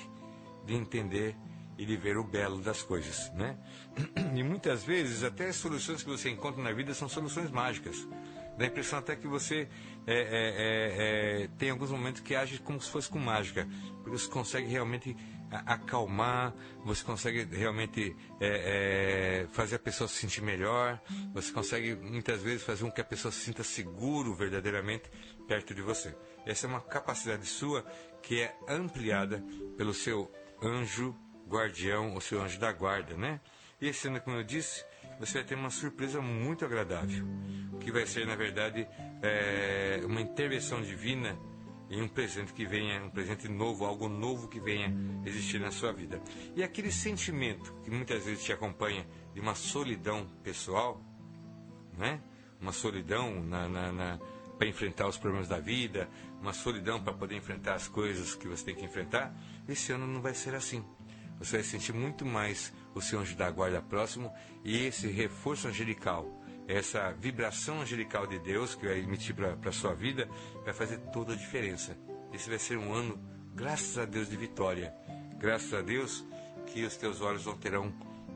de 0.67 0.75
entender 0.75 1.35
e 1.81 1.87
de 1.87 1.97
ver 1.97 2.19
o 2.19 2.23
belo 2.23 2.61
das 2.61 2.83
coisas, 2.83 3.33
né? 3.33 3.57
E 4.37 4.43
muitas 4.43 4.85
vezes 4.85 5.25
até 5.25 5.49
as 5.49 5.57
soluções 5.57 6.03
que 6.03 6.11
você 6.11 6.29
encontra 6.29 6.63
na 6.63 6.73
vida 6.73 6.93
são 6.93 7.09
soluções 7.09 7.51
mágicas. 7.51 8.07
Dá 8.59 8.67
a 8.67 8.69
impressão 8.69 8.99
até 8.99 9.17
que 9.17 9.27
você 9.27 9.67
é, 10.07 10.15
é, 10.15 11.45
é, 11.45 11.49
tem 11.57 11.71
alguns 11.71 11.91
momentos 11.91 12.21
que 12.21 12.35
age 12.35 12.59
como 12.59 12.79
se 12.79 12.91
fosse 12.91 13.09
com 13.09 13.19
mágica, 13.19 13.67
porque 13.95 14.11
você 14.11 14.29
consegue 14.29 14.69
realmente 14.69 15.17
acalmar, 15.51 16.55
você 16.85 17.03
consegue 17.03 17.45
realmente 17.45 18.15
é, 18.39 19.47
é, 19.47 19.49
fazer 19.51 19.77
a 19.77 19.79
pessoa 19.79 20.07
se 20.07 20.17
sentir 20.17 20.43
melhor, 20.43 21.01
você 21.33 21.51
consegue 21.51 21.95
muitas 21.95 22.43
vezes 22.43 22.63
fazer 22.63 22.85
com 22.85 22.93
que 22.93 23.01
a 23.01 23.05
pessoa 23.05 23.33
se 23.33 23.41
sinta 23.41 23.65
seguro 23.65 24.35
verdadeiramente 24.35 25.11
perto 25.49 25.75
de 25.75 25.81
você. 25.81 26.15
Essa 26.45 26.67
é 26.67 26.69
uma 26.69 26.83
capacidade 26.83 27.47
sua 27.47 27.83
que 28.23 28.43
é 28.43 28.55
ampliada 28.69 29.43
pelo 29.79 29.95
seu 29.95 30.31
anjo 30.63 31.17
guardião, 31.51 32.15
o 32.15 32.21
seu 32.21 32.41
anjo 32.41 32.59
da 32.59 32.73
guarda, 32.73 33.17
né? 33.17 33.41
E 33.81 33.89
esse 33.89 34.07
ano, 34.07 34.21
como 34.21 34.37
eu 34.37 34.45
disse, 34.45 34.85
você 35.19 35.39
vai 35.39 35.45
ter 35.45 35.55
uma 35.57 35.71
surpresa 35.71 36.21
muito 36.21 36.65
agradável, 36.65 37.27
que 37.81 37.91
vai 37.91 38.07
ser, 38.07 38.27
na 38.27 38.37
verdade, 38.37 38.87
é, 39.21 40.01
uma 40.05 40.21
intervenção 40.21 40.81
divina 40.81 41.37
em 41.91 42.01
um 42.01 42.09
presente 42.09 42.53
que 42.53 42.65
venha, 42.65 43.03
um 43.03 43.11
presente 43.11 43.49
novo, 43.49 43.85
algo 43.85 44.09
novo 44.09 44.47
que 44.47 44.61
venha 44.61 44.95
existir 45.27 45.59
na 45.59 45.73
sua 45.73 45.93
vida. 45.93 46.23
E 46.55 46.63
aquele 46.63 46.93
sentimento 46.93 47.75
que 47.83 47.91
muitas 47.91 48.25
vezes 48.25 48.45
te 48.45 48.53
acompanha 48.53 49.05
de 49.35 49.41
uma 49.41 49.57
solidão 49.57 50.27
pessoal, 50.45 51.03
né? 51.99 52.21
uma 52.61 52.73
solidão 52.73 53.43
na, 53.43 53.69
na, 53.69 53.93
na 53.93 54.21
para 54.57 54.69
enfrentar 54.69 55.09
os 55.09 55.17
problemas 55.17 55.49
da 55.49 55.59
vida, 55.59 56.07
uma 56.39 56.53
solidão 56.53 57.03
para 57.03 57.15
poder 57.15 57.35
enfrentar 57.35 57.75
as 57.75 57.89
coisas 57.89 58.35
que 58.35 58.47
você 58.47 58.67
tem 58.67 58.75
que 58.75 58.85
enfrentar, 58.85 59.35
esse 59.67 59.91
ano 59.91 60.07
não 60.07 60.21
vai 60.21 60.35
ser 60.35 60.55
assim. 60.55 60.85
Você 61.41 61.57
vai 61.57 61.65
sentir 61.65 61.93
muito 61.93 62.25
mais 62.25 62.73
o 62.95 63.01
seu 63.01 63.19
anjo 63.19 63.35
da 63.35 63.51
guarda 63.51 63.83
próximo 63.83 64.33
e 64.65 64.87
esse 64.87 65.09
reforço 65.09 65.67
angelical 65.67 66.41
essa 66.71 67.11
vibração 67.13 67.81
angelical 67.81 68.27
de 68.29 68.39
Deus 68.39 68.77
que 68.77 68.87
vai 68.87 69.01
emitir 69.01 69.35
para 69.35 69.57
a 69.65 69.73
sua 69.73 69.93
vida, 69.93 70.29
vai 70.65 70.73
fazer 70.73 70.99
toda 71.13 71.33
a 71.33 71.37
diferença. 71.37 71.99
Esse 72.33 72.49
vai 72.49 72.61
ser 72.61 72.79
um 72.79 72.93
ano, 72.93 73.19
graças 73.55 73.99
a 73.99 74.05
Deus, 74.05 74.31
de 74.31 74.37
vitória. 74.37 74.95
Graças 75.37 75.75
a 75.75 75.83
Deus 75.83 76.25
que 76.67 76.85
os 76.85 76.97
teus 76.97 77.21
olhos 77.21 77.45
não 77.45 77.57
terão 77.57 77.93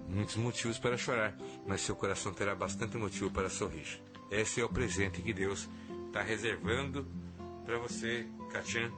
muitos 0.08 0.34
motivos 0.36 0.78
para 0.78 0.96
chorar, 0.96 1.36
mas 1.64 1.82
seu 1.82 1.94
coração 1.94 2.34
terá 2.34 2.56
bastante 2.56 2.96
motivo 2.96 3.30
para 3.30 3.48
sorrir. 3.48 4.02
Esse 4.30 4.60
é 4.60 4.64
o 4.64 4.68
presente 4.68 5.22
que 5.22 5.32
Deus 5.32 5.68
está 6.06 6.20
reservando 6.20 7.06
para 7.64 7.78
você, 7.78 8.26
Katian, 8.50 8.90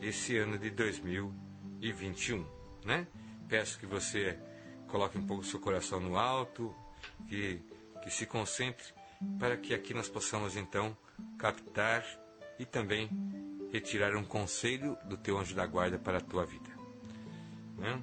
esse 0.00 0.38
ano 0.38 0.58
de 0.58 0.70
2021, 0.70 2.46
né? 2.84 3.06
Peço 3.50 3.80
que 3.80 3.86
você 3.86 4.38
coloque 4.86 5.18
um 5.18 5.26
pouco 5.26 5.42
o 5.42 5.46
seu 5.46 5.58
coração 5.58 5.98
no 5.98 6.16
alto, 6.16 6.72
que, 7.28 7.60
que 8.00 8.08
se 8.08 8.24
concentre 8.24 8.84
para 9.40 9.56
que 9.56 9.74
aqui 9.74 9.92
nós 9.92 10.08
possamos 10.08 10.56
então 10.56 10.96
captar 11.36 12.04
e 12.60 12.64
também 12.64 13.10
retirar 13.72 14.14
um 14.14 14.22
conselho 14.22 14.96
do 15.04 15.16
teu 15.16 15.36
anjo 15.36 15.52
da 15.52 15.66
guarda 15.66 15.98
para 15.98 16.18
a 16.18 16.20
tua 16.20 16.46
vida. 16.46 16.70
Né? 17.76 18.00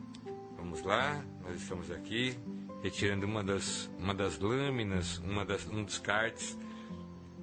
Vamos 0.58 0.82
lá, 0.82 1.24
nós 1.42 1.61
estamos 1.61 1.90
aqui 1.92 2.38
retirando 2.84 3.26
uma 3.26 3.42
das, 3.42 3.90
uma 3.98 4.14
das 4.14 4.38
lâminas, 4.38 5.17
uma 5.19 5.45
das, 5.45 5.66
um 5.67 5.82
dos 5.82 5.98
cards 5.98 6.58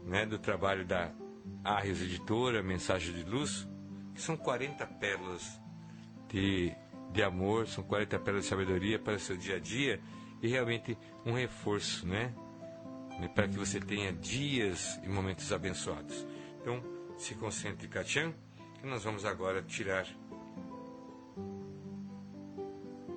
né, 0.04 0.26
do 0.26 0.38
trabalho 0.38 0.84
da 0.84 1.10
Arres 1.64 2.02
Editora, 2.02 2.62
Mensagem 2.62 3.14
de 3.14 3.22
Luz, 3.24 3.66
que 4.14 4.20
são 4.20 4.36
40 4.36 4.86
pérolas 4.86 5.58
de, 6.28 6.74
de 7.14 7.22
amor, 7.22 7.68
são 7.68 7.84
40 7.84 8.18
pérolas 8.18 8.44
de 8.44 8.50
sabedoria 8.50 8.98
para 8.98 9.14
o 9.14 9.18
seu 9.20 9.36
dia 9.36 9.54
a 9.54 9.58
dia 9.60 10.00
e 10.42 10.48
realmente 10.48 10.98
um 11.24 11.32
reforço, 11.32 12.04
né? 12.06 12.34
Para 13.36 13.46
que 13.46 13.56
você 13.56 13.78
tenha 13.78 14.12
dias 14.12 14.98
e 15.04 15.08
momentos 15.08 15.52
abençoados. 15.52 16.26
Então, 16.60 16.82
se 17.16 17.36
concentre, 17.36 17.86
Katian, 17.86 18.34
que 18.80 18.86
nós 18.86 19.04
vamos 19.04 19.24
agora 19.24 19.62
tirar 19.62 20.04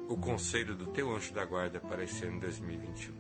o 0.08 0.16
conselho 0.16 0.76
do 0.76 0.86
teu 0.92 1.14
anjo 1.14 1.34
da 1.34 1.44
guarda 1.44 1.80
para 1.80 2.04
esse 2.04 2.24
ano 2.24 2.40
2021. 2.40 3.16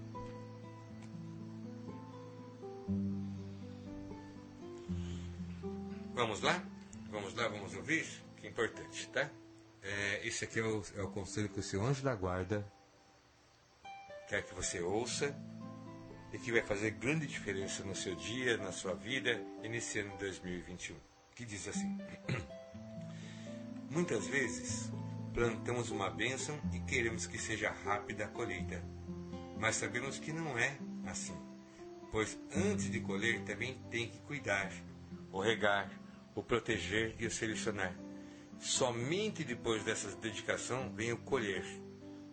Vamos 6.14 6.42
lá? 6.42 6.64
Vamos 7.10 7.34
lá, 7.34 7.48
vamos 7.48 7.76
ouvir? 7.76 8.06
Que 8.40 8.48
importante, 8.48 9.10
tá? 9.10 9.28
É, 9.88 10.28
esse 10.28 10.44
aqui 10.44 10.60
é 10.60 10.64
o, 10.64 10.84
é 10.98 11.02
o 11.02 11.08
conselho 11.08 11.48
que 11.48 11.62
o 11.62 11.64
seu 11.64 11.82
anjo 11.82 12.04
da 12.04 12.14
guarda 12.14 12.70
quer 14.28 14.44
que 14.44 14.54
você 14.54 14.82
ouça 14.82 15.34
e 16.34 16.38
que 16.38 16.52
vai 16.52 16.62
fazer 16.62 16.92
grande 16.92 17.26
diferença 17.26 17.86
no 17.86 17.96
seu 17.96 18.14
dia, 18.14 18.58
na 18.58 18.74
sua 18.74 18.94
vida 18.94 19.42
e 19.64 19.70
nesse 19.70 20.00
ano 20.00 20.18
2021. 20.18 20.94
Que 21.34 21.46
diz 21.46 21.70
assim: 21.70 21.98
Muitas 23.90 24.28
vezes 24.28 24.92
plantamos 25.34 25.90
uma 25.90 26.10
bênção 26.10 26.60
e 26.74 26.82
queremos 26.82 27.26
que 27.26 27.38
seja 27.38 27.72
rápida 27.72 28.26
a 28.26 28.28
colheita. 28.28 28.84
Mas 29.58 29.78
sabemos 29.78 30.20
que 30.20 30.34
não 30.34 30.60
é 30.60 30.78
assim, 31.06 31.36
pois 32.12 32.38
antes 32.54 32.92
de 32.92 33.00
colher 33.00 33.42
também 33.46 33.82
tem 33.90 34.10
que 34.10 34.20
cuidar, 34.20 34.70
o 35.32 35.40
regar, 35.40 35.90
o 36.36 36.44
proteger 36.44 37.16
e 37.18 37.26
o 37.26 37.32
selecionar. 37.32 38.07
Somente 38.60 39.44
depois 39.44 39.84
dessa 39.84 40.16
dedicação 40.16 40.92
vem 40.94 41.12
o 41.12 41.18
colher. 41.18 41.64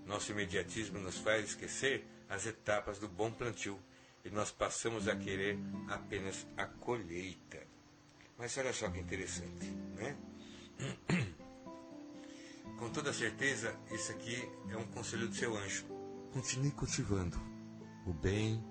Nosso 0.06 0.32
imediatismo 0.32 0.98
nos 0.98 1.18
faz 1.18 1.44
esquecer 1.44 2.06
as 2.28 2.46
etapas 2.46 2.98
do 2.98 3.08
bom 3.08 3.30
plantio 3.30 3.78
e 4.24 4.30
nós 4.30 4.50
passamos 4.50 5.06
a 5.06 5.16
querer 5.16 5.58
apenas 5.88 6.46
a 6.56 6.66
colheita. 6.66 7.62
Mas 8.38 8.56
olha 8.58 8.72
só 8.72 8.88
que 8.90 8.98
interessante, 8.98 9.66
né? 9.96 10.16
Com 12.78 12.90
toda 12.90 13.12
certeza, 13.12 13.78
isso 13.92 14.10
aqui 14.10 14.36
é 14.70 14.76
um 14.76 14.86
conselho 14.88 15.28
do 15.28 15.34
seu 15.34 15.56
anjo. 15.56 15.84
Continue 16.32 16.72
cultivando 16.72 17.40
o 18.04 18.12
bem, 18.12 18.62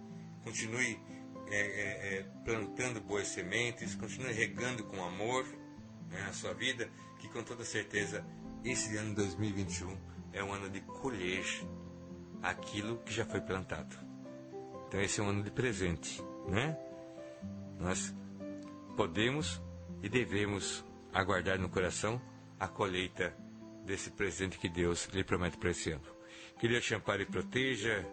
continue 0.44 1.00
é, 1.48 1.58
é, 1.58 2.18
é, 2.18 2.24
plantando 2.44 3.00
boas 3.00 3.28
sementes, 3.28 3.96
continue 3.96 4.34
regando 4.34 4.84
com 4.84 5.04
amor 5.04 5.46
né, 6.10 6.26
a 6.30 6.34
sua 6.34 6.54
vida, 6.54 6.90
com 7.34 7.44
toda 7.44 7.66
certeza 7.66 8.24
esse 8.64 8.96
ano 8.96 9.16
2021 9.16 9.98
é 10.32 10.44
um 10.44 10.54
ano 10.54 10.70
de 10.70 10.80
colher 10.82 11.44
aquilo 12.42 13.00
que 13.00 13.12
já 13.12 13.26
foi 13.26 13.42
plantado. 13.42 13.96
Então 14.88 15.02
esse 15.02 15.20
é 15.20 15.24
um 15.24 15.30
ano 15.30 15.44
de 15.44 15.52
presente, 15.52 16.22
né? 16.48 16.78
Nós 17.80 18.14
podemos 18.96 19.62
e 20.02 20.08
devemos 20.08 20.86
aguardar 21.12 21.60
no 21.60 21.70
coração 21.70 22.22
a 22.60 22.68
colheita 22.68 23.36
desse 23.84 24.12
presente 24.12 24.58
que 24.58 24.70
Deus 24.70 25.06
lhe 25.08 25.24
promete 25.24 25.58
para 25.58 25.72
esse 25.72 25.92
ano. 25.92 26.06
Que 26.60 26.68
Deus 26.68 26.86
te 26.86 26.96
ampare 26.96 27.24
e 27.24 27.26
proteja. 27.26 28.06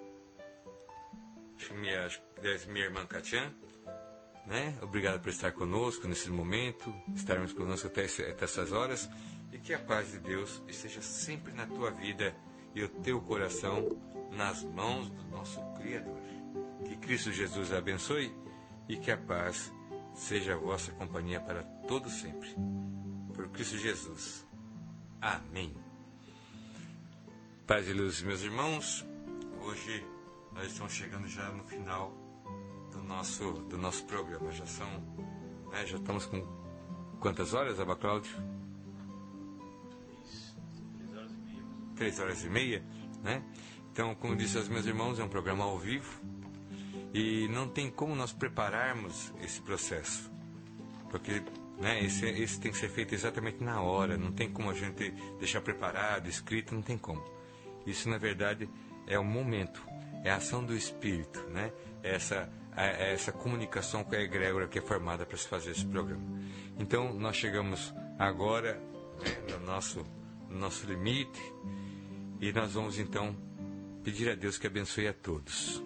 Minha, 1.73 2.09
minha 2.69 2.87
irmã 2.87 3.07
Katian, 3.07 3.55
né? 4.47 4.77
Obrigado 4.83 5.21
por 5.21 5.29
estar 5.29 5.53
conosco 5.53 6.09
nesse 6.09 6.31
momento, 6.31 6.93
estarmos 7.15 7.53
conosco 7.53 7.87
até, 7.87 8.05
até 8.05 8.45
essas 8.45 8.73
horas 8.73 9.09
e 9.53 9.59
que 9.59 9.75
a 9.75 9.79
paz 9.79 10.13
de 10.13 10.19
Deus 10.19 10.63
esteja 10.69 11.03
sempre 11.03 11.53
na 11.53 11.67
tua 11.67 11.91
vida 11.91 12.35
e 12.75 12.83
o 12.83 12.89
teu 12.89 13.21
coração 13.21 13.89
nas 14.31 14.63
mãos 14.63 15.11
do 15.11 15.25
nosso 15.25 15.61
Criador. 15.75 16.21
Que 16.85 16.97
Cristo 16.97 17.33
Jesus 17.33 17.73
abençoe 17.73 18.35
e 18.89 18.97
que 18.97 19.11
a 19.11 19.17
paz 19.17 19.73
seja 20.15 20.55
a 20.55 20.59
vossa 20.59 20.93
companhia 20.93 21.41
para 21.41 21.63
todo 21.87 22.09
sempre. 22.09 22.55
Por 23.35 23.49
Cristo 23.49 23.77
Jesus. 23.77 24.47
Amém. 25.21 25.75
Paz 27.67 27.89
e 27.89 27.93
luz, 27.93 28.23
meus 28.23 28.43
irmãos. 28.43 29.07
Hoje 29.63 30.05
nós 30.53 30.67
estamos 30.67 30.93
chegando 30.93 31.29
já 31.29 31.49
no 31.51 31.65
final 31.65 32.20
do 32.91 33.03
nosso, 33.03 33.53
do 33.53 33.79
nosso 33.79 34.05
programa. 34.05 34.51
Já 34.53 34.67
são. 34.67 34.89
Né, 35.71 35.87
já 35.87 35.97
estamos 35.97 36.27
com 36.27 36.45
quantas 37.21 37.55
horas, 37.55 37.79
Aba 37.79 37.97
Cláudio? 37.97 38.31
Três 41.97 42.19
horas 42.19 42.45
e 42.45 42.49
meia, 42.49 42.83
né? 43.23 43.43
Então, 43.93 44.15
como 44.15 44.35
disse 44.35 44.57
aos 44.57 44.69
meus 44.69 44.87
irmãos, 44.87 45.19
é 45.19 45.25
um 45.25 45.29
programa 45.29 45.65
ao 45.65 45.79
vivo 45.79 46.21
e 47.13 47.47
não 47.49 47.69
tem 47.69 47.91
como 47.91 48.15
nós 48.15 48.33
prepararmos 48.33 49.33
esse 49.43 49.61
processo, 49.61 50.31
porque 51.11 51.43
né? 51.81 52.05
Esse, 52.05 52.27
esse 52.27 52.61
tem 52.61 52.71
que 52.71 52.77
ser 52.77 52.91
feito 52.91 53.15
exatamente 53.15 53.65
na 53.65 53.81
hora, 53.81 54.19
não 54.19 54.31
tem 54.31 54.51
como 54.51 54.71
a 54.71 54.75
gente 54.75 55.11
deixar 55.39 55.63
preparado, 55.63 56.29
escrito, 56.29 56.75
não 56.75 56.83
tem 56.83 56.99
como. 56.99 57.25
Isso, 57.87 58.09
na 58.09 58.19
verdade, 58.19 58.69
é 59.07 59.19
o 59.19 59.25
momento, 59.25 59.83
é 60.23 60.31
a 60.31 60.37
ação 60.37 60.63
do 60.63 60.77
Espírito, 60.77 61.41
né? 61.49 61.73
É 62.03 62.15
essa, 62.77 63.03
é 63.03 63.13
essa 63.13 63.33
comunicação 63.33 64.05
com 64.05 64.15
a 64.15 64.21
egrégora 64.21 64.69
que 64.69 64.79
é 64.79 64.83
formada 64.83 65.27
para 65.27 65.37
se 65.37 65.47
fazer 65.47 65.73
esse 65.73 65.87
programa. 65.87 66.25
Então, 66.79 67.13
nós 67.15 67.37
chegamos 67.37 67.95
agora 68.19 68.75
né, 69.21 69.57
no, 69.57 69.67
nosso, 69.67 70.05
no 70.49 70.59
nosso 70.59 70.87
limite 70.87 71.41
e 72.41 72.53
nós 72.53 72.73
vamos, 72.73 72.99
então, 72.99 73.37
pedir 74.03 74.31
a 74.31 74.35
Deus 74.35 74.59
que 74.59 74.67
abençoe 74.67 75.09
a 75.09 75.13
todos, 75.13 75.83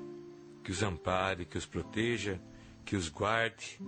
que 0.63 0.71
os 0.71 0.83
ampare, 0.83 1.45
que 1.45 1.59
os 1.59 1.67
proteja, 1.67 2.41
que 2.85 2.97
os 2.97 3.09
guarde 3.09 3.81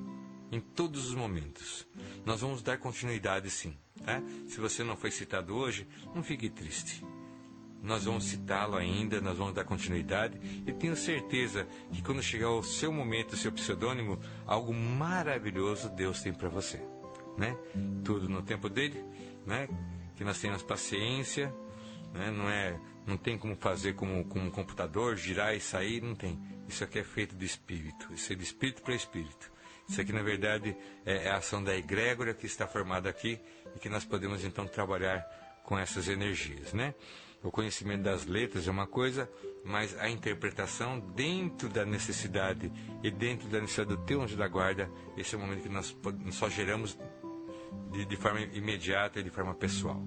em 0.51 0.61
todos 0.61 1.07
os 1.07 1.15
momentos. 1.15 1.87
Nós 2.25 2.41
vamos 2.41 2.63
dar 2.63 2.79
continuidade 2.79 3.51
sim. 3.51 3.77
Tá? 4.05 4.23
Se 4.49 4.61
você 4.61 4.83
não 4.85 4.97
foi 4.97 5.11
citado 5.11 5.55
hoje, 5.55 5.87
não 6.15 6.23
fique 6.23 6.49
triste. 6.49 7.05
Nós 7.83 8.05
vamos 8.05 8.25
citá-lo 8.25 8.77
ainda, 8.77 9.21
nós 9.21 9.37
vamos 9.37 9.55
dar 9.55 9.65
continuidade 9.65 10.39
e 10.67 10.73
tenho 10.73 10.97
certeza 10.97 11.67
que 11.93 12.03
quando 12.03 12.23
chegar 12.23 12.51
o 12.51 12.63
seu 12.63 12.93
momento, 12.93 13.35
o 13.35 13.37
seu 13.37 13.53
pseudônimo, 13.53 14.19
algo 14.47 14.75
maravilhoso 14.75 15.89
Deus 15.91 16.23
tem 16.23 16.33
para 16.33 16.49
você. 16.49 16.81
Né? 17.39 17.57
Tudo 18.05 18.29
no 18.29 18.43
tempo 18.43 18.69
dele, 18.69 19.05
né? 19.47 19.69
que 20.17 20.25
nós 20.25 20.41
tenhamos 20.41 20.63
paciência, 20.63 21.55
né? 22.13 22.31
não, 22.31 22.49
é, 22.49 22.81
não 23.07 23.17
tem 23.17 23.39
como 23.39 23.55
fazer 23.55 23.95
como, 23.95 24.25
como 24.25 24.47
um 24.47 24.51
computador, 24.51 25.17
girar 25.17 25.55
e 25.55 25.61
sair, 25.61 26.03
não 26.03 26.15
tem. 26.15 26.39
Isso 26.69 26.83
aqui 26.83 26.99
é 26.99 27.05
feito 27.05 27.37
de 27.37 27.45
espírito, 27.45 28.13
isso 28.13 28.33
é 28.33 28.37
de 28.37 28.43
espírito 28.43 28.83
para 28.83 28.95
espírito. 28.95 29.53
Isso 29.89 30.01
aqui, 30.01 30.13
na 30.13 30.23
verdade, 30.23 30.77
é, 31.05 31.27
é 31.27 31.31
a 31.31 31.37
ação 31.37 31.63
da 31.63 31.77
egrégora 31.77 32.35
que 32.35 32.47
está 32.47 32.67
formada 32.67 33.09
aqui 33.09 33.39
e 33.75 33.79
que 33.79 33.89
nós 33.89 34.05
podemos 34.05 34.45
então 34.45 34.67
trabalhar 34.67 35.25
com 35.63 35.79
essas 35.79 36.09
energias, 36.09 36.73
né? 36.73 36.95
O 37.43 37.51
conhecimento 37.51 38.03
das 38.03 38.27
letras 38.27 38.67
é 38.67 38.71
uma 38.71 38.87
coisa, 38.87 39.31
mas 39.65 39.99
a 39.99 40.09
interpretação 40.09 40.99
dentro 40.99 41.69
da 41.69 41.85
necessidade 41.85 42.73
e 43.03 43.11
dentro 43.11 43.49
da 43.49 43.61
necessidade 43.61 43.97
do 43.97 44.05
teu 44.05 44.23
anjo 44.23 44.37
da 44.37 44.49
guarda, 44.49 44.91
esse 45.17 45.35
é 45.35 45.39
o 45.39 45.41
momento 45.41 45.63
que 45.63 45.69
nós 45.69 45.97
só 46.33 46.49
geramos 46.49 46.99
de, 47.93 48.05
de 48.05 48.17
forma 48.17 48.41
imediata 48.41 49.21
e 49.21 49.23
de 49.23 49.31
forma 49.31 49.55
pessoal. 49.55 50.03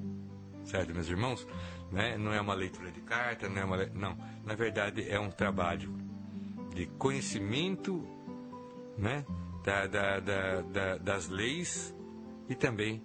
Certo, 0.64 0.94
meus 0.94 1.10
irmãos? 1.10 1.48
Né? 1.92 2.18
Não 2.18 2.34
é 2.34 2.42
uma 2.42 2.54
leitura 2.54 2.92
de 2.92 3.02
carta, 3.02 3.48
não 3.48 3.62
é 3.62 3.66
uma. 3.66 3.86
Não. 3.88 4.18
Na 4.44 4.56
verdade, 4.56 5.10
é 5.10 5.20
um 5.20 5.32
trabalho 5.32 5.96
de 6.74 6.86
conhecimento, 6.86 8.06
né? 8.98 9.26
da, 9.64 9.88
da, 9.88 10.20
da, 10.62 10.98
das 10.98 11.28
leis 11.28 11.96
e 12.48 12.56
também 12.56 13.04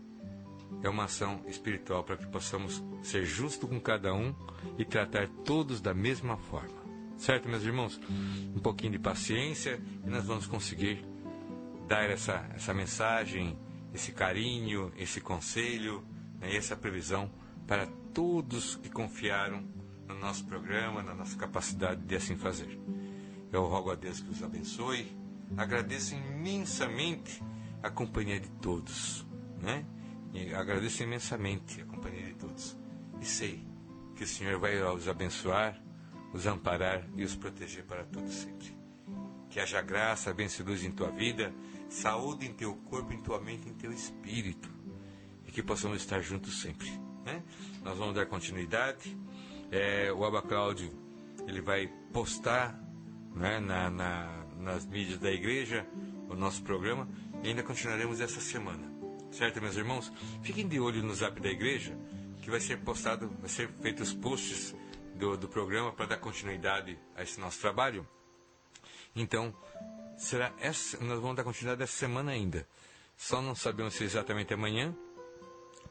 é 0.82 0.88
uma 0.88 1.04
ação 1.04 1.42
espiritual 1.46 2.04
para 2.04 2.16
que 2.16 2.26
possamos 2.26 2.82
ser 3.02 3.24
justos 3.24 3.68
com 3.68 3.80
cada 3.80 4.12
um 4.14 4.34
e 4.78 4.84
tratar 4.84 5.28
todos 5.44 5.80
da 5.80 5.94
mesma 5.94 6.36
forma. 6.36 6.84
Certo, 7.16 7.48
meus 7.48 7.62
irmãos? 7.62 8.00
Um 8.54 8.60
pouquinho 8.60 8.92
de 8.92 8.98
paciência 8.98 9.80
e 10.04 10.10
nós 10.10 10.26
vamos 10.26 10.46
conseguir 10.46 11.04
dar 11.88 12.10
essa, 12.10 12.46
essa 12.54 12.74
mensagem, 12.74 13.58
esse 13.94 14.12
carinho, 14.12 14.92
esse 14.96 15.20
conselho 15.20 16.04
né, 16.40 16.52
e 16.52 16.56
essa 16.56 16.76
previsão 16.76 17.30
para 17.66 17.86
todos 18.12 18.76
que 18.76 18.90
confiaram 18.90 19.64
no 20.06 20.18
nosso 20.18 20.44
programa, 20.44 21.02
na 21.02 21.14
nossa 21.14 21.36
capacidade 21.36 22.02
de 22.02 22.14
assim 22.14 22.36
fazer. 22.36 22.78
Eu 23.52 23.66
rogo 23.66 23.90
a 23.90 23.94
Deus 23.94 24.20
que 24.20 24.30
os 24.30 24.42
abençoe. 24.42 25.16
Agradeço 25.56 26.14
imensamente 26.14 27.42
a 27.82 27.90
companhia 27.90 28.40
de 28.40 28.48
todos, 28.50 29.24
né? 29.60 29.84
E 30.34 30.52
agradeço 30.52 31.02
imensamente 31.04 31.80
a 31.80 31.86
companhia 31.86 32.26
de 32.26 32.34
todos. 32.34 32.76
E 33.20 33.24
sei 33.24 33.64
que 34.16 34.24
o 34.24 34.26
Senhor 34.26 34.58
vai 34.58 34.82
os 34.82 35.08
abençoar, 35.08 35.80
os 36.32 36.44
amparar 36.46 37.08
e 37.16 37.22
os 37.22 37.36
proteger 37.36 37.84
para 37.84 38.04
todos 38.04 38.34
sempre. 38.34 38.76
Que 39.48 39.60
haja 39.60 39.80
graça, 39.80 40.34
bênção 40.34 40.66
e 40.66 40.68
luz 40.68 40.82
em 40.82 40.90
tua 40.90 41.10
vida, 41.12 41.54
saúde 41.88 42.46
em 42.46 42.52
teu 42.52 42.74
corpo, 42.74 43.12
em 43.12 43.22
tua 43.22 43.40
mente, 43.40 43.68
em 43.68 43.74
teu 43.74 43.92
espírito. 43.92 44.68
E 45.46 45.52
que 45.52 45.62
possamos 45.62 45.98
estar 45.98 46.20
juntos 46.20 46.60
sempre. 46.60 46.90
Né? 47.24 47.40
Nós 47.84 47.96
vamos 47.96 48.16
dar 48.16 48.26
continuidade. 48.26 49.16
É, 49.70 50.12
o 50.12 50.24
Aba 50.24 50.42
Cláudio 50.42 50.92
ele 51.46 51.60
vai 51.60 51.86
postar 52.12 52.76
né, 53.34 53.60
na, 53.60 53.88
na, 53.88 54.46
nas 54.58 54.84
mídias 54.86 55.18
da 55.18 55.30
igreja 55.30 55.86
o 56.28 56.34
nosso 56.34 56.62
programa 56.62 57.08
e 57.42 57.48
ainda 57.48 57.62
continuaremos 57.62 58.20
essa 58.20 58.40
semana. 58.40 58.93
Certo, 59.34 59.60
meus 59.60 59.76
irmãos? 59.76 60.12
Fiquem 60.44 60.68
de 60.68 60.78
olho 60.78 61.02
no 61.02 61.12
zap 61.12 61.40
da 61.40 61.50
igreja, 61.50 61.92
que 62.40 62.48
vai 62.48 62.60
ser 62.60 62.78
postado, 62.78 63.28
vai 63.40 63.48
ser 63.48 63.68
feitos 63.82 64.14
posts 64.14 64.72
do, 65.16 65.36
do 65.36 65.48
programa 65.48 65.90
para 65.90 66.06
dar 66.06 66.18
continuidade 66.18 66.96
a 67.16 67.24
esse 67.24 67.40
nosso 67.40 67.60
trabalho. 67.60 68.06
Então, 69.12 69.52
será 70.16 70.54
essa, 70.60 71.02
nós 71.02 71.18
vamos 71.18 71.34
dar 71.34 71.42
continuidade 71.42 71.82
essa 71.82 71.96
semana 71.96 72.30
ainda. 72.30 72.64
Só 73.16 73.42
não 73.42 73.56
sabemos 73.56 73.94
se 73.94 74.04
exatamente 74.04 74.54
amanhã, 74.54 74.94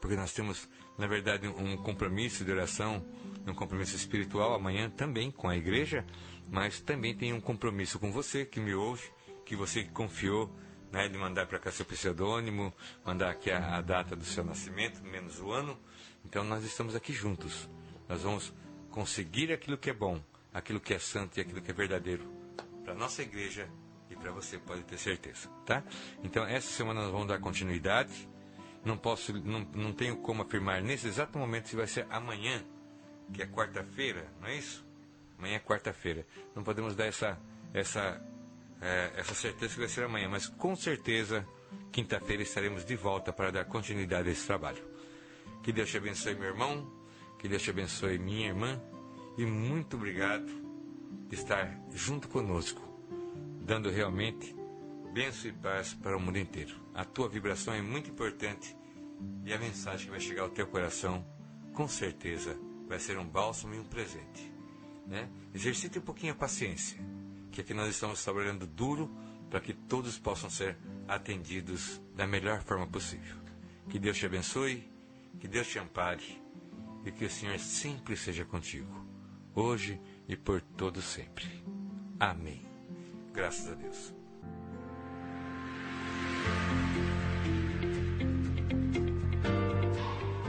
porque 0.00 0.16
nós 0.16 0.32
temos, 0.32 0.66
na 0.96 1.06
verdade, 1.06 1.46
um 1.46 1.76
compromisso 1.76 2.46
de 2.46 2.50
oração, 2.50 3.06
um 3.46 3.52
compromisso 3.52 3.94
espiritual 3.94 4.54
amanhã 4.54 4.88
também 4.88 5.30
com 5.30 5.50
a 5.50 5.56
igreja, 5.56 6.06
mas 6.48 6.80
também 6.80 7.14
tem 7.14 7.34
um 7.34 7.42
compromisso 7.42 7.98
com 7.98 8.10
você 8.10 8.46
que 8.46 8.58
me 8.58 8.74
ouve, 8.74 9.06
que 9.44 9.54
você 9.54 9.84
que 9.84 9.90
confiou 9.90 10.50
né, 10.94 11.08
de 11.08 11.18
mandar 11.18 11.46
para 11.46 11.58
cá 11.58 11.72
seu 11.72 11.84
pseudônimo, 11.84 12.72
mandar 13.04 13.30
aqui 13.30 13.50
a, 13.50 13.76
a 13.76 13.80
data 13.80 14.14
do 14.14 14.24
seu 14.24 14.44
nascimento, 14.44 15.02
menos 15.02 15.40
o 15.40 15.50
ano. 15.50 15.76
Então 16.24 16.44
nós 16.44 16.62
estamos 16.64 16.94
aqui 16.94 17.12
juntos. 17.12 17.68
Nós 18.08 18.22
vamos 18.22 18.54
conseguir 18.90 19.52
aquilo 19.52 19.76
que 19.76 19.90
é 19.90 19.92
bom, 19.92 20.22
aquilo 20.52 20.78
que 20.78 20.94
é 20.94 20.98
santo 21.00 21.36
e 21.36 21.40
aquilo 21.40 21.60
que 21.60 21.72
é 21.72 21.74
verdadeiro 21.74 22.32
para 22.84 22.94
nossa 22.94 23.22
igreja 23.22 23.68
e 24.08 24.14
para 24.14 24.30
você, 24.30 24.56
pode 24.56 24.84
ter 24.84 24.96
certeza, 24.96 25.48
tá? 25.66 25.82
Então, 26.22 26.46
essa 26.46 26.68
semana 26.68 27.00
nós 27.02 27.10
vamos 27.10 27.26
dar 27.26 27.40
continuidade. 27.40 28.28
Não 28.84 28.96
posso, 28.96 29.32
não, 29.32 29.60
não 29.74 29.92
tenho 29.92 30.18
como 30.18 30.42
afirmar 30.42 30.80
nesse 30.82 31.08
exato 31.08 31.36
momento 31.38 31.68
se 31.68 31.74
vai 31.74 31.86
ser 31.86 32.06
amanhã, 32.10 32.62
que 33.32 33.42
é 33.42 33.46
quarta-feira, 33.46 34.30
não 34.40 34.46
é 34.46 34.56
isso? 34.56 34.86
Amanhã 35.38 35.56
é 35.56 35.58
quarta-feira. 35.58 36.24
Não 36.54 36.62
podemos 36.62 36.94
dar 36.94 37.06
essa, 37.06 37.40
essa, 37.72 38.22
é, 38.84 39.12
essa 39.16 39.34
certeza 39.34 39.72
que 39.72 39.80
vai 39.80 39.88
ser 39.88 40.04
amanhã, 40.04 40.28
mas 40.28 40.46
com 40.46 40.76
certeza, 40.76 41.46
quinta-feira 41.90 42.42
estaremos 42.42 42.84
de 42.84 42.94
volta 42.94 43.32
para 43.32 43.50
dar 43.50 43.64
continuidade 43.64 44.28
a 44.28 44.32
esse 44.32 44.46
trabalho. 44.46 44.84
Que 45.62 45.72
Deus 45.72 45.90
te 45.90 45.96
abençoe, 45.96 46.34
meu 46.34 46.48
irmão. 46.48 46.92
Que 47.38 47.48
Deus 47.48 47.62
te 47.62 47.70
abençoe, 47.70 48.18
minha 48.18 48.48
irmã. 48.48 48.80
E 49.38 49.46
muito 49.46 49.96
obrigado 49.96 50.46
de 51.28 51.34
estar 51.34 51.80
junto 51.92 52.28
conosco, 52.28 52.82
dando 53.62 53.90
realmente 53.90 54.54
bênção 55.14 55.50
e 55.50 55.52
paz 55.54 55.94
para 55.94 56.16
o 56.16 56.20
mundo 56.20 56.38
inteiro. 56.38 56.74
A 56.94 57.04
tua 57.04 57.28
vibração 57.28 57.72
é 57.72 57.80
muito 57.80 58.10
importante 58.10 58.76
e 59.44 59.52
a 59.52 59.58
mensagem 59.58 60.06
que 60.06 60.10
vai 60.10 60.20
chegar 60.20 60.42
ao 60.42 60.50
teu 60.50 60.66
coração, 60.66 61.24
com 61.72 61.88
certeza, 61.88 62.58
vai 62.86 62.98
ser 62.98 63.18
um 63.18 63.26
bálsamo 63.26 63.74
e 63.74 63.78
um 63.78 63.84
presente. 63.84 64.52
Né? 65.06 65.28
Exercite 65.54 65.98
um 65.98 66.02
pouquinho 66.02 66.32
a 66.32 66.36
paciência, 66.36 66.98
que 67.54 67.60
aqui 67.60 67.72
nós 67.72 67.88
estamos 67.88 68.22
trabalhando 68.24 68.66
duro 68.66 69.08
para 69.48 69.60
que 69.60 69.72
todos 69.72 70.18
possam 70.18 70.50
ser 70.50 70.76
atendidos 71.06 72.02
da 72.16 72.26
melhor 72.26 72.60
forma 72.62 72.84
possível. 72.84 73.36
Que 73.88 74.00
Deus 74.00 74.18
te 74.18 74.26
abençoe, 74.26 74.90
que 75.38 75.46
Deus 75.46 75.68
te 75.68 75.78
ampare 75.78 76.42
e 77.04 77.12
que 77.12 77.24
o 77.24 77.30
Senhor 77.30 77.56
sempre 77.60 78.16
seja 78.16 78.44
contigo, 78.44 79.06
hoje 79.54 80.00
e 80.26 80.36
por 80.36 80.60
todo 80.60 81.00
sempre. 81.00 81.46
Amém. 82.18 82.60
Graças 83.32 83.70
a 83.70 83.76
Deus. 83.76 84.12